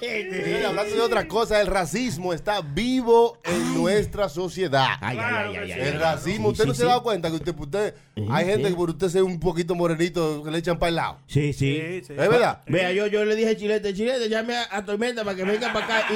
Señores, 0.00 0.64
hablando 0.66 0.94
de 0.94 1.00
otra 1.00 1.26
cosa, 1.28 1.60
el 1.60 1.66
racismo 1.66 2.32
está 2.32 2.60
vivo 2.60 3.38
en 3.44 3.74
nuestra 3.74 4.28
sociedad. 4.28 4.86
Ay, 5.00 5.16
Claro 5.16 5.50
ay, 5.50 5.56
ay, 5.56 5.72
ay. 5.72 5.80
El 5.80 6.00
racismo, 6.00 6.48
Sí, 6.48 6.52
usted 6.52 6.66
no 6.66 6.74
sí, 6.74 6.80
se 6.80 6.86
da 6.86 7.00
cuenta 7.00 7.28
que 7.30 7.36
usted, 7.36 7.54
usted 7.58 7.94
hay 8.30 8.46
gente 8.46 8.68
que 8.68 8.74
por 8.74 8.90
usted 8.90 9.08
ser 9.08 9.22
un 9.22 9.38
poquito 9.40 9.74
que 10.10 10.50
le 10.50 10.58
echan 10.58 10.78
para 10.78 10.88
el 10.90 10.96
lado. 10.96 11.18
Sí, 11.26 11.52
sí. 11.52 11.80
Sí, 11.80 12.04
sí. 12.06 12.12
¿Es 12.12 12.28
verdad? 12.28 12.60
Vea, 12.66 12.92
yo, 12.92 13.06
yo 13.06 13.24
le 13.24 13.34
dije 13.36 13.50
a 13.50 13.56
Chilete, 13.56 13.94
Chilete, 13.94 14.28
llame 14.28 14.56
a, 14.56 14.66
a 14.70 14.84
Tormenta 14.84 15.24
para 15.24 15.36
que 15.36 15.44
venga 15.44 15.72
para 15.72 15.84
acá 15.84 16.06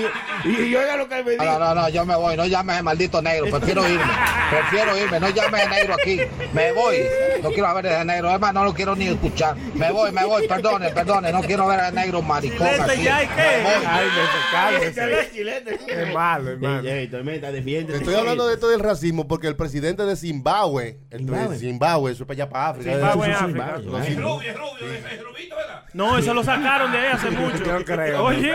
y, 0.45 0.49
y, 0.49 0.53
y 0.67 0.77
oiga 0.77 0.97
lo 0.97 1.09
que 1.09 1.19
él 1.19 1.25
me 1.25 1.31
dijo. 1.33 1.45
No, 1.45 1.59
no, 1.59 1.75
no, 1.75 1.89
yo 1.89 2.05
me 2.05 2.17
voy, 2.17 2.37
no 2.37 2.47
llames 2.47 2.77
a 2.79 2.83
maldito 2.83 3.23
negro, 3.23 3.47
prefiero 3.51 3.89
irme, 3.89 4.13
prefiero 4.51 4.97
irme, 4.99 5.21
no 5.21 5.29
llames 5.31 5.63
a 5.63 5.69
negro 5.69 5.95
aquí, 5.95 6.21
me 6.53 6.73
voy, 6.73 6.99
no 7.43 7.51
quiero 7.51 7.75
ver 7.75 7.87
ese 7.87 8.05
negro, 8.05 8.31
es 8.33 8.41
más, 8.41 8.55
no 8.55 8.65
lo 8.65 8.75
quiero 8.75 8.97
ni 8.97 9.07
escuchar, 9.09 9.57
me 9.75 9.91
voy, 9.93 10.13
me 10.13 10.25
voy, 10.25 10.47
perdone, 10.49 10.91
perdone, 10.91 11.33
no 11.33 11.43
quiero 11.43 11.67
ver 11.67 11.81
al 11.81 11.95
negro 11.95 12.23
maricón 12.23 12.67
Chilete, 12.67 12.93
aquí, 12.93 13.03
ya, 13.03 13.23
¿y 13.23 13.27
qué? 13.29 13.35
me 13.37 13.63
voy. 13.63 13.87
Ay, 13.87 14.75
me 14.81 14.93
Chilete, 14.93 15.31
Chilete. 15.33 16.03
Es 16.03 16.15
malo, 16.15 16.51
hermano. 16.51 16.89
Ey, 16.89 16.99
ey, 17.01 17.09
Tormenta, 17.09 17.53
defiende. 17.53 17.97
Estoy 17.97 18.15
hablando 18.15 18.47
de 18.47 18.55
esto 18.55 18.69
del 18.69 18.81
racismo 18.81 19.27
porque 19.29 19.47
el 19.47 19.57
presidente 19.57 20.05
de 20.05 20.17
Zimbabue, 20.17 20.99
el 21.11 21.19
Zimbabue. 21.19 21.49
de 21.49 21.59
Zimbabue, 21.59 22.13
eso 22.13 22.23
es 22.25 22.27
para 22.27 22.43
allá 22.43 22.49
para 22.51 22.69
África. 22.71 22.93
Zimbabue, 22.93 23.31
es 23.31 23.37
África. 23.37 23.66
Zimbabue. 23.75 23.91
Los 23.91 24.07
Es 24.09 24.17
rubio, 24.17 24.51
es 24.51 24.57
rubio, 24.57 24.93
es 24.93 25.13
es 25.13 25.23
rubito, 25.25 25.57
¿verdad? 25.57 25.83
No, 25.93 26.19
eso 26.19 26.35
lo 26.35 26.45
sacaron 26.45 26.93
de 26.93 26.99
ahí 26.99 27.07
hace 27.13 27.31
mucho. 27.31 27.65
Yo 27.65 27.85
creo. 27.85 28.25
Oye, 28.25 28.55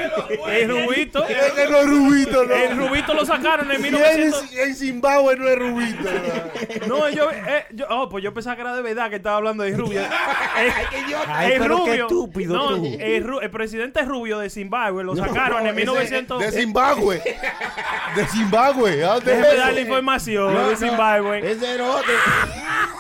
el 0.49 0.69
rubito. 0.69 1.25
Es 1.27 1.53
no 1.69 1.77
es 1.77 1.87
rubito, 1.89 2.43
no. 2.45 2.53
El 2.53 2.77
rubito 2.77 3.13
lo 3.13 3.25
sacaron 3.25 3.71
en 3.71 3.79
Y 3.79 3.83
1900. 3.83 4.51
en, 4.53 4.59
en 4.59 4.75
Zimbabue 4.75 5.35
no 5.37 5.47
es 5.47 5.57
rubito. 5.57 6.03
¿verdad? 6.03 6.51
No, 6.87 7.09
yo, 7.09 7.31
eh, 7.31 7.65
yo, 7.71 7.85
oh, 7.89 8.09
pues 8.09 8.23
yo 8.23 8.33
pensaba 8.33 8.55
que 8.55 8.61
era 8.61 8.75
de 8.75 8.81
verdad 8.83 9.09
que 9.09 9.15
estaba 9.15 9.37
hablando 9.37 9.63
de 9.63 9.75
rubio. 9.75 10.01
Ay, 11.27 11.53
qué 11.53 11.59
rubio. 11.67 11.93
estúpido 12.03 12.53
no, 12.55 12.67
tú. 12.77 12.85
El, 12.99 13.25
ru- 13.25 13.39
el 13.41 13.49
presidente 13.49 14.03
rubio 14.03 14.37
de 14.39 14.49
Zimbabue 14.49 15.03
lo 15.03 15.15
sacaron 15.15 15.65
en 15.65 15.75
1900. 15.75 16.39
De 16.39 16.51
Zimbabue. 16.51 17.21
De 18.15 18.27
Zimbabue. 18.27 19.03
¿A 19.03 19.15
dónde 19.15 19.31
es 19.33 19.37
Déjeme 19.41 19.57
darle 19.57 19.81
información 19.81 20.69
de 20.69 20.75
Zimbabue. 20.77 21.51
Ese 21.51 21.73
era 21.75 21.85
otro. 21.89 22.13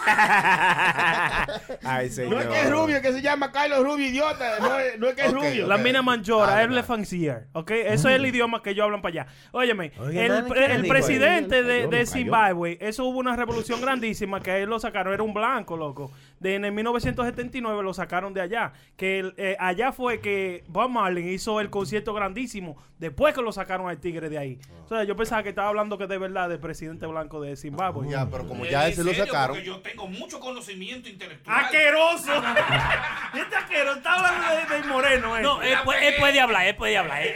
Ay, 2.01 2.29
No 2.29 2.39
es 2.39 2.47
que 2.47 2.61
es 2.61 2.69
rubio, 2.69 3.01
que 3.01 3.13
se 3.13 3.21
llama 3.21 3.51
Carlos 3.51 3.83
Rubio, 3.83 4.07
idiota. 4.07 4.59
No 4.59 4.79
es, 4.79 4.99
no 4.99 5.07
es 5.07 5.15
que 5.15 5.21
es 5.25 5.31
rubio. 5.33 5.67
La 5.67 5.77
mina 5.77 6.01
manchora, 6.01 6.57
Ah, 6.57 6.63
es 6.63 6.69
le 6.69 6.83
fancier, 6.83 7.47
¿ok? 7.53 7.71
Eso 7.71 8.09
es 8.09 8.15
el 8.15 8.25
idioma 8.25 8.61
que 8.61 8.71
ellos 8.71 8.83
hablan 8.85 9.01
para 9.01 9.21
allá. 9.23 9.31
Óyeme, 9.51 9.91
Oye, 9.99 10.25
el, 10.25 10.31
mano, 10.31 10.47
pre- 10.47 10.65
¿qué 10.67 10.73
el 10.73 10.81
dijo 10.83 10.93
presidente 10.93 11.63
de, 11.63 11.87
de. 11.87 12.05
Zimbabue, 12.05 12.77
eso 12.81 13.05
hubo 13.05 13.19
una 13.19 13.35
revolución 13.35 13.79
grandísima 13.81 14.39
que 14.41 14.61
él 14.63 14.69
lo 14.69 14.79
sacaron, 14.79 15.13
era 15.13 15.23
un 15.23 15.33
blanco, 15.33 15.77
loco. 15.77 16.11
De, 16.41 16.55
en 16.55 16.65
el 16.65 16.71
1979 16.71 17.83
lo 17.83 17.93
sacaron 17.93 18.33
de 18.33 18.41
allá. 18.41 18.73
Que 18.97 19.19
el- 19.19 19.33
eh, 19.37 19.55
allá 19.59 19.91
fue 19.91 20.19
que 20.19 20.63
Bob 20.67 20.89
Marley 20.89 21.29
hizo 21.29 21.61
el 21.61 21.69
concierto 21.69 22.13
grandísimo 22.15 22.75
después 22.97 23.33
que 23.35 23.41
lo 23.43 23.51
sacaron 23.51 23.87
al 23.87 23.99
tigre 23.99 24.27
de 24.27 24.37
ahí. 24.39 24.59
O 24.85 24.87
sea, 24.89 25.03
yo 25.03 25.15
pensaba 25.15 25.43
que 25.43 25.49
estaba 25.49 25.69
hablando 25.69 25.97
que 25.99 26.07
de 26.07 26.17
verdad 26.17 26.49
del 26.49 26.59
presidente 26.59 27.05
blanco 27.05 27.39
de 27.41 27.55
Zimbabue. 27.55 28.09
Ya, 28.09 28.27
pero 28.27 28.47
como 28.47 28.65
ya 28.65 28.87
ese 28.87 29.03
lo 29.03 29.13
sacaron. 29.13 29.55
Porque 29.55 29.67
yo 29.67 29.79
tengo 29.81 30.07
mucho 30.07 30.39
conocimiento 30.39 31.07
intelectual. 31.09 31.65
¡Aqueroso! 31.65 32.31
este 33.35 33.55
aqueroso 33.55 33.97
está 33.97 34.13
hablando 34.15 34.75
de, 34.75 34.81
de 34.81 34.87
Moreno, 34.87 35.37
eh. 35.37 35.41
No, 35.43 35.61
él, 35.61 35.75
puede- 35.85 36.07
él 36.07 36.13
puede 36.19 36.39
hablar, 36.41 36.65
él 36.65 36.75
puede 36.75 36.97
hablar. 36.97 37.21
eh. 37.23 37.35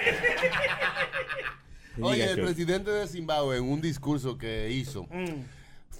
Oye, 2.01 2.23
el 2.29 2.41
presidente 2.41 2.91
de 2.91 3.07
Zimbabue 3.07 3.57
en 3.57 3.63
un 3.71 3.81
discurso 3.81 4.37
que 4.37 4.69
hizo 4.71 5.03
Mm. 5.11 5.43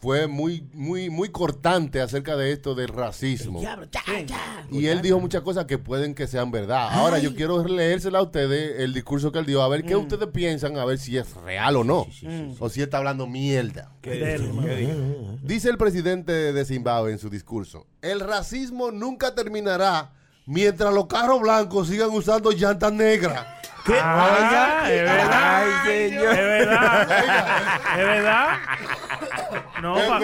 Fue 0.06 0.28
muy, 0.28 0.70
muy, 0.72 1.10
muy 1.10 1.30
cortante 1.30 1.99
acerca 1.99 2.36
de 2.36 2.51
esto 2.51 2.76
del 2.76 2.89
racismo. 2.89 3.60
Diablo, 3.60 3.88
ya, 3.91 4.22
ya. 4.22 4.68
Y 4.70 4.86
él 4.86 5.01
dijo 5.01 5.20
muchas 5.20 5.41
cosas 5.41 5.66
que 5.66 5.80
pueden 5.80 6.14
que 6.14 6.28
sean 6.28 6.51
verdad. 6.51 6.89
Ahora 6.91 7.18
yo 7.18 7.34
quiero 7.34 7.68
leérsela 7.68 8.20
a 8.20 8.22
ustedes, 8.22 8.82
el 8.82 8.93
discurso 8.93 9.32
que 9.32 9.39
él 9.39 9.47
dio, 9.47 9.64
a 9.64 9.68
ver 9.68 9.84
qué 9.84 9.95
ustedes 9.95 10.28
piensan, 10.28 10.78
a 10.78 10.86
ver 10.86 10.99
si 10.99 11.18
es 11.18 11.34
real 11.38 11.78
o 11.78 11.84
no. 11.84 12.06
O 12.60 12.70
si 12.70 12.84
está 12.84 12.99
hablando 12.99 13.26
mierda. 13.26 13.93
¿Qué? 14.03 14.12
¿Qué? 14.12 14.95
Dice 15.41 15.70
el 15.70 15.78
presidente 15.80 16.53
de 16.53 16.66
Zimbabue 16.66 17.12
en 17.12 17.18
su 17.18 17.32
discurso, 17.32 17.88
el 18.03 18.20
racismo 18.20 18.91
nunca 18.91 19.34
terminará 19.34 20.14
mientras 20.45 20.93
los 20.93 21.08
carros 21.08 21.41
blancos 21.41 21.88
sigan 21.88 22.12
usando 22.12 22.51
llantas 22.51 22.93
negras. 22.93 23.43
Ah, 23.88 24.84
es 24.88 25.01
verdad. 25.01 25.30
Ay, 25.86 26.10
señor. 26.10 26.32
Es 26.32 26.38
verdad. 26.38 27.01
Es 27.97 28.06
verdad. 28.06 28.47
No, 29.86 29.93
pa- 29.95 30.19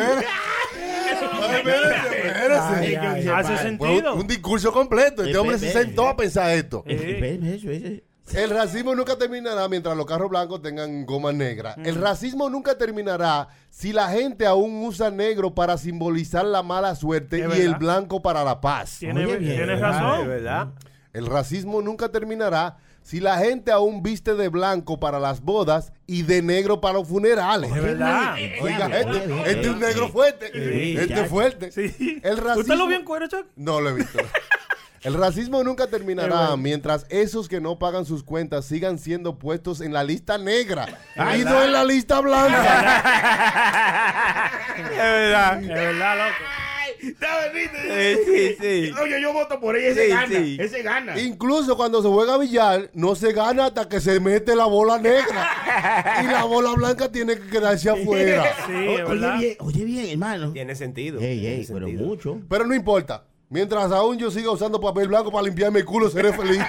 Espérese, 1.58 2.28
espérese. 2.28 3.32
hace 3.32 3.58
sentido. 3.58 4.16
un, 4.16 4.28
discurso 4.28 4.72
completo. 4.72 5.24
Este 5.24 5.36
Eh, 5.36 5.40
hombre 5.40 5.58
se 5.60 5.72
sentó 5.72 6.08
a 6.08 6.16
pensar 6.16 6.52
esto. 6.52 6.84
Eh. 6.88 8.04
El 8.34 8.50
racismo 8.50 8.96
nunca 8.96 9.18
terminará 9.18 9.68
mientras 9.68 9.96
los 9.98 10.06
carros 10.06 10.30
blancos 10.30 10.62
tengan 10.62 11.06
goma 11.06 11.32
negra. 11.34 11.76
El 11.84 11.98
Mm. 11.98 12.02
racismo 12.02 12.50
nunca 12.50 12.78
terminará 12.78 13.50
si 13.70 13.92
la 13.92 14.08
gente 14.10 14.46
aún 14.46 14.86
usa 14.86 15.12
negro 15.12 15.54
para 15.54 15.78
simbolizar 15.78 16.46
la 16.46 16.64
mala 16.64 16.96
suerte 16.96 17.40
y 17.40 17.42
verdad. 17.42 17.58
el 17.58 17.76
blanco 17.76 18.22
para 18.22 18.44
la 18.44 18.62
paz. 18.62 18.98
Tiene- 19.00 19.26
Oye, 19.26 19.38
bien. 19.38 19.58
tienes 19.58 19.80
razón. 19.80 20.28
¿verdad? 20.28 20.68
El 21.14 21.26
racismo 21.26 21.82
nunca 21.82 22.08
terminará 22.10 22.78
si 23.04 23.20
la 23.20 23.38
gente 23.40 23.72
aún 23.72 24.04
viste 24.04 24.36
de 24.36 24.50
blanco 24.50 25.00
para 25.00 25.20
las 25.20 25.42
bodas 25.42 25.92
y 26.08 26.22
de 26.24 26.42
negro 26.42 26.82
para 26.82 26.96
los 27.00 27.08
funerales. 27.08 27.72
Es 27.72 27.82
verdad. 27.82 28.36
Oiga, 28.62 28.86
este, 28.88 29.52
este 29.52 29.62
es 29.62 29.68
un 29.68 29.80
negro 29.80 30.10
fuerte. 30.10 30.52
Sí, 30.54 30.98
este 30.98 31.22
es 31.22 31.30
fuerte. 31.30 31.72
Sí. 31.72 32.20
El 32.24 32.38
racismo, 32.38 32.62
¿Usted 32.62 32.76
lo 32.76 32.88
vio 32.88 32.98
en 32.98 33.06
cuero, 33.06 33.28
Chuck? 33.28 33.46
No 33.56 33.82
lo 33.82 33.90
he 33.90 33.94
visto. 33.94 34.20
El 35.04 35.16
racismo 35.16 35.64
nunca 35.64 35.88
terminará 35.88 36.36
bueno. 36.36 36.58
mientras 36.58 37.08
esos 37.10 37.50
que 37.50 37.60
no 37.60 37.80
pagan 37.80 38.06
sus 38.06 38.24
cuentas 38.24 38.66
sigan 38.66 39.00
siendo 39.00 39.40
puestos 39.40 39.82
en 39.82 39.94
la 39.94 40.04
lista 40.04 40.38
negra 40.38 40.86
y 41.16 41.20
¿verdad? 41.40 41.54
no 41.54 41.64
en 41.64 41.72
la 41.74 41.84
lista 41.84 42.20
blanca. 42.22 43.02
Es 44.78 44.98
verdad. 44.98 45.62
Es 45.62 45.68
verdad, 45.68 46.18
loco. 46.18 46.61
¿Sabes, 47.20 47.54
viste? 47.54 48.16
Sí, 48.16 48.22
sí, 48.26 48.56
sí. 48.90 48.94
Oye, 49.02 49.22
yo 49.22 49.34
voto 49.34 49.60
por 49.60 49.76
ella, 49.76 49.88
ese 49.90 50.06
Sí, 50.06 50.10
gana. 50.12 50.28
sí. 50.28 50.58
Ese 50.60 50.82
gana. 50.84 51.20
Incluso 51.20 51.76
cuando 51.76 52.02
se 52.02 52.08
juega 52.08 52.38
billar, 52.38 52.90
no 52.94 53.16
se 53.16 53.34
gana 53.34 53.66
hasta 53.68 53.88
que 53.90 54.00
se 54.00 54.20
mete 54.20 54.56
la 54.56 54.66
bola 54.66 54.98
negra. 55.00 56.22
y 56.24 56.28
la 56.28 56.44
bola 56.44 56.74
blanca 56.74 57.12
tiene 57.12 57.36
que 57.40 57.48
quedarse 57.48 57.90
afuera. 57.90 58.44
Sí, 58.68 58.74
O- 58.74 59.00
es 59.00 59.10
Oye 59.10 59.38
bien, 59.40 59.56
oye 59.60 59.84
bien, 59.86 60.06
hermano. 60.10 60.52
Tiene 60.54 60.76
sentido. 60.76 61.20
Ey, 61.20 61.40
tiene 61.40 61.56
ey, 61.56 61.66
pero 61.68 61.88
sentido. 61.88 62.06
mucho. 62.06 62.40
Pero 62.50 62.66
no 62.66 62.76
importa. 62.76 63.24
Mientras 63.52 63.92
aún 63.92 64.18
yo 64.18 64.32
siga 64.32 64.50
usando 64.50 64.80
papel 64.80 65.10
blanco 65.10 65.30
para 65.30 65.44
limpiarme 65.44 65.80
el 65.80 65.86
culo, 65.86 66.10
seré 66.10 66.32
feliz. 66.32 66.64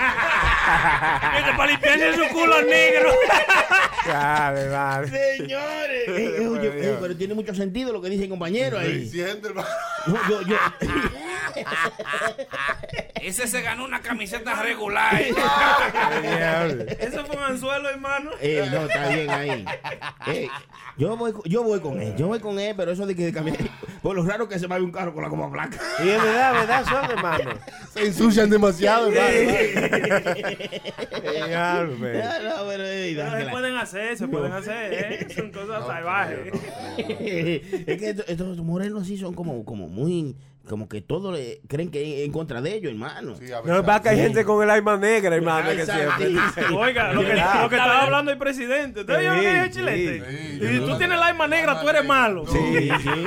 Para 1.57 1.70
limpiarse 1.70 2.16
su 2.16 2.26
culo 2.35 2.61
negro. 2.62 3.12
Dale, 4.07 4.68
vale. 4.68 5.09
Señores. 5.09 6.09
Eh, 6.09 6.37
eh, 6.41 6.49
oye, 6.49 6.72
eh, 6.74 6.97
pero 7.01 7.16
tiene 7.16 7.35
mucho 7.35 7.55
sentido 7.55 7.93
lo 7.93 8.03
que 8.03 8.11
dice 8.11 8.24
el 8.24 8.30
compañero 8.30 8.80
ahí. 8.80 9.09
Siente, 9.09 9.47
hermano. 9.47 9.68
No, 10.09 10.18
yo, 10.28 10.43
yo, 10.43 10.57
Ese 13.23 13.47
se 13.47 13.62
ganó 13.62 13.85
una 13.85 14.01
camiseta 14.01 14.61
regular. 14.62 15.14
Eso 16.99 17.25
fue 17.25 17.37
un 17.37 17.43
anzuelo, 17.45 17.89
hermano. 17.89 18.31
eh, 18.41 18.68
no, 18.70 18.83
está 18.83 19.09
bien 19.09 19.31
ahí. 19.31 19.64
Eh, 20.27 20.49
yo 20.97 21.16
voy, 21.16 21.33
yo 21.45 21.62
voy 21.62 21.81
con 21.81 22.01
él, 22.01 22.14
yo 22.16 22.27
voy 22.27 22.41
con 22.41 22.59
él, 22.59 22.75
pero 22.77 22.93
eso 22.93 23.07
de 23.07 23.14
que 23.16 23.33
cambiar, 23.33 23.57
por 24.03 24.14
lo 24.14 24.25
raro 24.25 24.49
que 24.49 24.59
se 24.59 24.66
vaya 24.66 24.85
un 24.85 24.93
carro 24.93 25.14
con 25.14 25.23
la 25.23 25.29
goma 25.29 25.47
blanca. 25.49 25.79
Y 26.05 26.09
es 26.09 26.23
verdad, 26.23 26.53
verdad, 26.53 26.85
son 26.85 27.11
hermano. 27.11 27.51
Se 27.93 28.07
ensucian 28.07 28.51
demasiado, 28.51 29.09
hermano. 29.11 29.33
No, 31.12 32.66
pero, 32.66 32.85
eh, 32.87 33.14
Pero 33.16 33.39
se 33.39 33.47
pueden 33.51 33.77
hacer, 33.77 34.16
se 34.16 34.29
pueden 34.29 34.53
hacer, 34.53 34.93
¿eh? 34.93 35.27
Son 35.35 35.51
cosas 35.51 35.87
salvajes. 35.87 36.53
es 36.99 37.99
que 37.99 38.11
estos, 38.11 38.29
estos 38.29 38.59
morenos 38.59 39.07
sí 39.07 39.16
son 39.16 39.35
como, 39.35 39.64
como 39.64 39.89
muy, 39.89 40.37
como 40.69 40.89
que 40.89 41.01
todos 41.01 41.35
le- 41.37 41.61
creen 41.69 41.91
que 41.91 42.25
en 42.25 42.31
contra 42.33 42.61
de 42.63 42.75
ellos, 42.75 42.93
hermano. 42.93 43.35
Sí, 43.37 43.47
No 43.65 43.79
es 43.79 43.83
para 43.85 44.01
que 44.01 44.09
hay 44.11 44.17
gente 44.19 44.45
con 44.45 44.63
el 44.63 44.71
alma 44.71 44.97
negra, 44.97 45.35
hermano, 45.35 45.71
que 45.71 45.81
Exacto. 45.81 46.25
siempre. 46.27 46.65
Oiga, 46.77 47.13
lo 47.13 47.21
que, 47.23 47.35
lo 47.35 47.69
que 47.69 47.75
estaba 47.77 48.03
hablando 48.03 48.31
el 48.31 48.39
presidente. 48.39 49.01
¿Usted 49.01 49.19
vio 49.21 49.35
lo 49.35 49.41
que 49.41 49.51
dijo 49.51 49.65
el 49.65 49.71
chilete? 49.73 50.31
sí, 50.31 50.69
Si 50.69 50.79
tú 50.81 50.99
tienes 50.99 51.17
el 51.19 51.23
alma 51.23 51.47
negra, 51.49 51.81
tú 51.81 51.89
eres 51.89 52.05
malo. 52.05 52.47
Sí, 52.47 52.91
sí. 53.03 53.25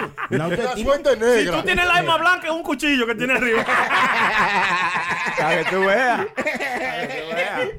Suerte 0.84 1.44
Si 1.44 1.46
tú 1.52 1.62
tienes 1.64 1.86
el 1.86 1.92
alma 1.92 2.18
blanca, 2.18 2.48
es 2.48 2.54
un 2.54 2.64
cuchillo 2.64 3.06
que 3.06 3.16
tiene 3.16 3.34
arriba. 3.34 3.66
Para 5.38 5.64
que 5.64 5.70
tú 5.70 5.80
veas. 5.82 6.26
Para 6.36 7.08
que 7.08 7.24
tú 7.30 7.36
veas. 7.36 7.70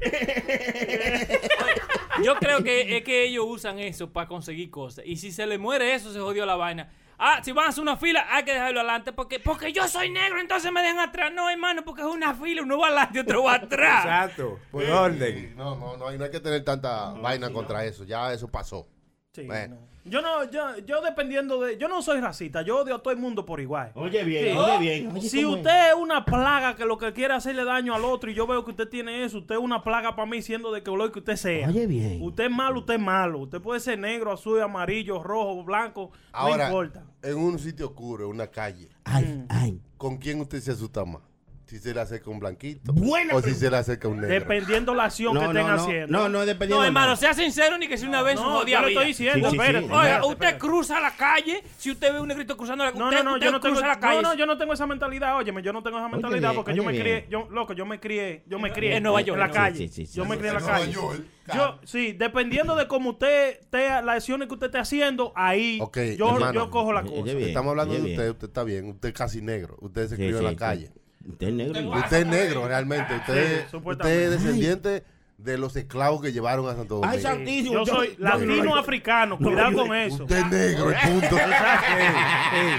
Yo 2.23 2.35
creo 2.35 2.63
que 2.63 2.97
es 2.97 3.03
que 3.03 3.23
ellos 3.25 3.45
usan 3.47 3.79
eso 3.79 4.09
para 4.11 4.27
conseguir 4.27 4.69
cosas. 4.71 5.05
Y 5.05 5.17
si 5.17 5.31
se 5.31 5.45
le 5.45 5.57
muere 5.57 5.93
eso, 5.93 6.11
se 6.11 6.19
jodió 6.19 6.45
la 6.45 6.55
vaina. 6.55 6.89
Ah, 7.19 7.41
si 7.43 7.51
van 7.51 7.65
a 7.65 7.69
hacer 7.69 7.81
una 7.81 7.97
fila, 7.97 8.25
hay 8.29 8.43
que 8.43 8.53
dejarlo 8.53 8.79
adelante. 8.81 9.11
Porque, 9.11 9.39
porque 9.39 9.73
yo 9.73 9.87
soy 9.87 10.09
negro, 10.11 10.39
entonces 10.39 10.71
me 10.71 10.81
dejan 10.81 10.99
atrás. 10.99 11.31
No, 11.33 11.49
hermano, 11.49 11.83
porque 11.83 12.01
es 12.01 12.07
una 12.07 12.33
fila. 12.35 12.61
Uno 12.61 12.77
va 12.77 12.87
adelante 12.87 13.17
y 13.17 13.21
otro 13.21 13.43
va 13.43 13.55
atrás. 13.55 14.05
Exacto. 14.05 14.59
Por 14.71 14.83
orden. 14.83 15.55
No, 15.55 15.75
no, 15.75 15.97
no, 15.97 16.07
hay- 16.07 16.17
no 16.17 16.25
hay 16.25 16.31
que 16.31 16.39
tener 16.39 16.63
tanta 16.63 17.11
vaina 17.13 17.49
contra 17.51 17.83
eso. 17.85 18.03
Ya 18.03 18.31
eso 18.33 18.47
pasó. 18.47 18.87
Sí, 19.33 19.45
Bueno. 19.45 19.75
no. 19.75 19.87
Yo 20.09 20.21
no, 20.21 20.49
yo, 20.49 20.77
yo 20.85 21.01
dependiendo 21.01 21.59
de. 21.61 21.77
Yo 21.77 21.87
no 21.87 22.01
soy 22.01 22.19
racista, 22.21 22.61
yo 22.61 22.79
odio 22.79 22.95
a 22.95 22.99
todo 22.99 23.13
el 23.13 23.19
mundo 23.19 23.45
por 23.45 23.59
igual. 23.59 23.91
Oye 23.95 24.23
bien, 24.23 24.53
Sí. 24.53 24.57
oye 24.57 24.77
bien. 24.79 25.11
Oye, 25.11 25.29
Si 25.29 25.45
usted 25.45 25.89
es 25.89 25.95
una 25.95 26.23
plaga 26.25 26.75
que 26.75 26.85
lo 26.85 26.97
que 26.97 27.13
quiere 27.13 27.33
hacerle 27.33 27.63
daño 27.65 27.93
al 27.93 28.05
otro 28.05 28.31
y 28.31 28.33
yo 28.33 28.47
veo 28.47 28.63
que 28.63 28.71
usted 28.71 28.87
tiene 28.87 29.23
eso, 29.23 29.39
usted 29.39 29.55
es 29.55 29.61
una 29.61 29.83
plaga 29.83 30.15
para 30.15 30.29
mí 30.29 30.41
siendo 30.41 30.71
de 30.71 30.83
color 30.83 31.11
que 31.11 31.19
usted 31.19 31.35
sea. 31.35 31.67
Oye 31.67 31.87
bien. 31.87 32.21
Usted 32.21 32.45
es 32.45 32.51
malo, 32.51 32.79
usted 32.79 32.95
es 32.95 32.99
malo. 33.01 33.39
Usted 33.39 33.61
puede 33.61 33.79
ser 33.79 33.99
negro, 33.99 34.31
azul, 34.31 34.61
amarillo, 34.61 35.21
rojo, 35.23 35.63
blanco, 35.63 36.11
Ahora, 36.31 36.69
no 36.69 36.83
importa. 36.83 37.03
en 37.23 37.37
un 37.37 37.59
sitio 37.59 37.87
oscuro, 37.87 38.25
en 38.25 38.31
una 38.31 38.47
calle, 38.47 38.89
Ay, 39.03 39.45
ay. 39.49 39.81
¿con 39.97 40.17
quién 40.17 40.39
usted 40.41 40.59
se 40.59 40.71
asusta 40.71 41.03
más? 41.05 41.21
Si 41.67 41.79
se 41.79 41.93
le 41.93 41.99
acerca 41.99 42.29
un 42.29 42.39
blanquito 42.39 42.93
Buena 42.93 43.35
o 43.35 43.41
si 43.41 43.53
se 43.53 43.69
le 43.69 43.75
acerca 43.75 44.07
un 44.07 44.21
negro. 44.21 44.33
Dependiendo 44.33 44.93
la 44.93 45.03
acción 45.03 45.33
No, 45.33 45.41
que 45.41 45.45
estén 45.47 45.67
no, 45.67 45.75
no. 45.75 45.81
haciendo. 45.83 46.17
No, 46.17 46.29
no, 46.29 46.39
dependiendo. 46.45 46.77
No, 46.77 46.85
hermano, 46.85 47.15
sea 47.17 47.33
sincero 47.33 47.77
ni 47.77 47.89
que 47.89 47.97
sea 47.97 48.07
una 48.07 48.21
vez 48.21 48.35
No, 48.35 48.59
yo 48.61 48.65
vida. 48.65 48.87
estoy 48.87 49.05
diciendo, 49.07 49.49
Sí, 49.49 49.57
sí, 49.57 49.61
sí. 49.61 49.65
espérate. 49.65 49.85
Oiga, 49.85 49.97
espérate, 49.97 50.21
usted 50.27 50.33
espérate. 50.45 50.57
cruza 50.59 50.99
la 51.01 51.11
calle, 51.17 51.63
si 51.77 51.91
usted 51.91 52.13
ve 52.13 52.21
un 52.21 52.27
negrito 52.29 52.55
cruzando 52.55 52.85
la 52.85 52.91
calle, 52.93 53.03
No, 53.03 53.11
no, 53.11 53.23
no, 53.23 53.37
yo 53.37 53.51
no 53.51 53.59
tengo, 53.59 53.81
la 53.81 53.99
calle. 53.99 54.21
no, 54.21 54.29
no, 54.29 54.33
yo 54.35 54.45
no 54.45 54.57
tengo 54.57 54.71
esa 54.73 54.87
mentalidad, 54.87 55.35
óyeme, 55.37 55.61
yo 55.61 55.73
no 55.73 55.83
tengo 55.83 55.97
esa 55.97 56.07
mentalidad 56.07 56.53
porque 56.55 56.73
yo 56.73 56.83
me 56.85 56.97
crié, 56.97 57.27
yo, 57.29 57.47
loco, 57.51 57.73
yo 57.73 57.85
me 57.85 57.99
crié, 57.99 58.43
yo 58.47 58.59
me 58.59 58.71
crié 58.71 58.95
En 58.95 59.03
Nueva 59.03 59.19
York, 59.21 59.37
en 59.41 59.47
la 59.47 59.51
calle. 59.51 59.89
Yo 59.89 60.23
me 60.25 60.37
crié 60.37 60.49
en 60.51 60.53
la 60.55 60.59
Nueva 60.61 60.77
calle. 60.79 60.91
York, 60.93 61.21
Yo, 61.53 61.79
sí, 61.83 62.13
dependiendo 62.13 62.75
de 62.75 62.87
cómo 62.87 63.09
usted, 63.11 63.59
te, 63.69 63.89
las 63.89 64.07
acciones 64.17 64.47
que 64.47 64.53
usted 64.53 64.67
esté 64.67 64.77
haciendo, 64.79 65.33
ahí 65.35 65.79
yo, 66.17 66.29
hermano. 66.33 66.53
yo 66.53 66.69
cojo 66.69 66.93
la 66.93 67.01
cosa. 67.03 67.23
bien, 67.23 67.39
Estamos 67.41 67.71
hablando 67.71 67.93
de 67.93 68.01
usted, 68.11 68.29
usted 68.29 68.47
está 68.47 68.63
bien, 68.63 68.85
usted 68.89 69.09
es 69.09 69.15
casi 69.15 69.41
negro, 69.41 69.77
usted 69.81 70.07
se 70.07 70.15
crió 70.15 70.31
sí, 70.31 70.37
en 70.37 70.43
la 70.45 70.49
sí. 70.51 70.55
calle. 70.55 70.91
Usted 71.27 71.47
es 71.47 71.53
negro. 71.53 71.81
y- 71.81 71.87
Usted 71.87 72.17
es 72.17 72.25
negro 72.27 72.67
realmente, 72.67 73.15
usted, 73.15 73.65
Sí, 73.69 73.77
usted 73.83 74.09
es 74.21 74.31
descendiente 74.31 75.03
de 75.37 75.57
los 75.57 75.75
esclavos 75.75 76.19
que 76.21 76.31
llevaron 76.31 76.67
a 76.67 76.73
Santo 76.75 76.95
Domingo. 76.95 77.13
Ay, 77.13 77.21
santísimo. 77.21 77.73
Yo 77.73 77.85
soy 77.85 78.15
latino 78.17 78.75
africano, 78.75 79.37
cuidado 79.37 79.85
con 79.85 79.95
eso. 79.95 80.23
Usted 80.23 80.37
es 80.37 80.47
negro, 80.49 80.89
el 80.89 80.97
punto. 80.97 81.35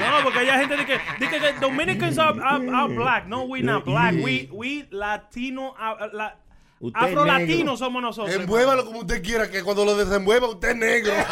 No, 0.00 0.24
porque 0.24 0.38
hay 0.40 0.46
gente 0.60 0.76
de 0.76 0.86
que, 0.86 0.92
de 0.94 1.28
que, 1.28 1.38
que 1.38 1.52
Dominicans 1.60 2.18
are, 2.18 2.40
are- 2.42 2.68
are 2.74 2.94
black. 2.94 3.26
No, 3.26 3.42
we 3.44 3.62
not 3.62 3.84
black. 3.84 4.14
We, 4.22 4.48
we 4.50 4.86
Latino, 4.90 5.70
uh, 5.78 6.06
la- 6.16 6.36
Usted 6.80 7.00
es 7.00 7.06
Afro-latinos 7.08 7.48
negro. 7.58 7.76
somos 7.76 8.02
nosotros. 8.02 8.34
Envuélvalo 8.36 8.84
como 8.86 9.00
usted 9.00 9.20
quiera, 9.22 9.50
que 9.50 9.62
cuando 9.64 9.84
lo 9.84 9.96
desenvuelva 9.96 10.48
usted 10.48 10.70
es 10.70 10.76
negro. 10.76 11.12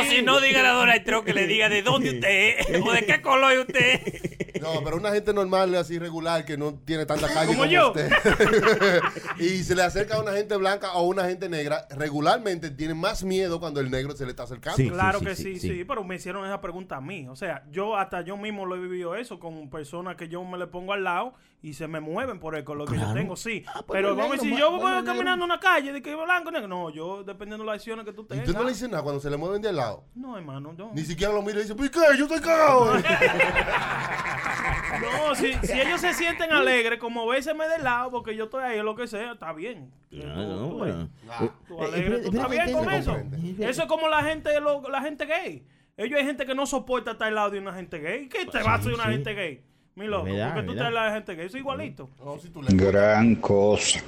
O 0.00 0.04
si 0.04 0.22
no, 0.22 0.40
diga 0.40 0.60
a 0.60 0.72
Donald 0.72 1.04
Trump 1.04 1.24
que 1.26 1.34
le 1.34 1.46
diga 1.46 1.68
de 1.68 1.82
dónde 1.82 2.10
usted 2.10 2.54
es 2.58 2.80
o 2.86 2.90
de 2.92 3.04
qué 3.04 3.20
color 3.20 3.52
es 3.52 3.58
usted. 3.58 4.00
No, 4.60 4.82
pero 4.84 4.96
una 4.96 5.10
gente 5.10 5.32
normal, 5.32 5.74
así 5.74 5.98
regular, 5.98 6.44
que 6.44 6.56
no 6.56 6.74
tiene 6.74 7.06
tanta 7.06 7.28
calle 7.28 7.46
Como 7.46 7.60
como, 7.60 7.70
yo. 7.70 7.88
usted. 7.88 8.10
y 9.38 9.62
se 9.62 9.74
le 9.74 9.82
acerca 9.82 10.16
a 10.16 10.20
una 10.20 10.32
gente 10.32 10.56
blanca 10.56 10.92
o 10.94 11.02
una 11.02 11.24
gente 11.24 11.48
negra, 11.48 11.86
regularmente 11.90 12.70
tiene 12.70 12.94
más 12.94 13.24
miedo 13.24 13.60
cuando 13.60 13.80
el 13.80 13.90
negro 13.90 14.14
se 14.16 14.24
le 14.24 14.30
está 14.30 14.44
acercando. 14.44 14.76
Sí. 14.76 14.90
Claro 14.90 15.20
que 15.20 15.34
sí, 15.34 15.58
sí, 15.58 15.84
pero 15.84 16.04
me 16.04 16.16
hicieron 16.16 16.44
esa 16.44 16.60
pregunta 16.60 16.96
a 16.96 17.00
mí. 17.00 17.28
O 17.28 17.36
sea, 17.36 17.64
yo 17.70 17.96
hasta 17.96 18.22
yo 18.22 18.36
mismo 18.36 18.66
lo 18.66 18.76
he 18.76 18.80
vivido 18.80 19.14
eso 19.14 19.38
con 19.38 19.70
personas 19.70 20.16
que 20.16 20.28
yo 20.28 20.44
me 20.44 20.58
le 20.58 20.66
pongo 20.66 20.92
al 20.92 21.04
lado 21.04 21.34
y 21.62 21.72
se 21.72 21.88
me 21.88 21.98
mueven 21.98 22.38
por 22.40 22.54
el 22.56 22.62
color 22.62 22.90
que 22.90 22.98
yo 22.98 23.14
tengo, 23.14 23.36
sí. 23.36 23.64
pues 23.72 23.84
pero 23.88 24.14
vamos 24.14 24.24
a 24.24 24.28
negro, 24.34 24.44
decir, 24.44 24.58
yo 24.58 24.70
voy 24.78 25.02
caminando 25.02 25.46
en 25.46 25.50
una 25.50 25.58
calle 25.58 25.94
de 25.94 26.02
que 26.02 26.14
blanco, 26.14 26.50
negro. 26.50 26.68
No, 26.68 26.90
yo 26.90 27.24
dependiendo 27.24 27.64
de 27.64 27.70
las 27.70 27.76
acciones 27.76 28.04
que 28.04 28.12
tú 28.12 28.22
¿Y 28.22 28.26
tengas. 28.26 28.48
usted 28.48 28.58
no 28.58 28.66
le 28.66 28.72
dice 28.72 28.86
nada 28.86 29.02
cuando 29.02 29.18
se 29.18 29.30
le 29.30 29.38
mueven 29.38 29.62
de 29.62 29.70
al 29.70 29.76
lado? 29.76 30.04
No, 30.14 30.36
hermano, 30.36 30.74
no. 30.76 30.90
Ni 30.92 31.02
siquiera 31.04 31.32
lo 31.32 31.40
mira 31.40 31.60
y 31.60 31.62
dice, 31.62 31.74
¿por 31.74 31.90
qué? 31.90 32.00
Yo 32.18 32.24
estoy 32.24 32.40
cagado. 32.40 32.92
No, 35.00 35.34
si, 35.34 35.52
si 35.66 35.72
ellos 35.80 36.00
se 36.00 36.14
sienten 36.14 36.52
alegres, 36.52 36.98
como 36.98 37.26
me 37.54 37.66
de 37.68 37.78
lado, 37.78 38.10
porque 38.10 38.36
yo 38.36 38.44
estoy 38.44 38.62
ahí, 38.64 38.78
o 38.78 38.82
lo 38.84 38.94
que 38.94 39.06
sea, 39.06 39.32
está 39.32 39.52
bien. 39.52 39.90
No, 40.10 40.20
Tú- 40.22 40.28
no, 40.28 40.68
tú- 40.68 40.78
bueno. 40.78 41.10
tú 41.66 41.82
Eh, 41.82 41.84
alegre, 41.86 42.16
eh, 42.16 42.30
bien 42.48 42.72
con 42.72 42.90
eso. 42.92 43.16
Eso 43.58 43.82
es 43.82 43.88
como 43.88 44.08
la 44.08 44.22
gente, 44.22 44.58
lo- 44.60 44.88
la 44.88 45.02
gente 45.02 45.26
gay. 45.26 45.64
Ellos 45.96 46.18
hay 46.18 46.26
gente 46.26 46.44
que 46.46 46.54
no 46.54 46.66
soporta 46.66 47.12
estar 47.12 47.28
al 47.28 47.34
lado 47.34 47.50
de 47.50 47.58
una 47.60 47.72
gente 47.72 47.98
gay. 47.98 48.28
¿Qué 48.28 48.46
te 48.46 48.62
va 48.62 48.72
a 48.72 48.74
hacer 48.76 48.92
una 48.94 49.04
gente 49.04 49.34
gay? 49.34 49.62
Mi 49.96 50.06
loco, 50.06 50.24
verdad, 50.24 50.54
porque 50.54 50.62
tú 50.66 50.72
es 50.72 50.76
estás 50.76 50.88
al 50.88 50.94
lado 50.94 51.06
de 51.08 51.12
gente 51.14 51.34
gay. 51.36 51.46
Eso 51.46 51.56
es 51.56 51.60
igualito. 51.60 52.10
Gran 52.72 53.36
cosa. 53.36 54.00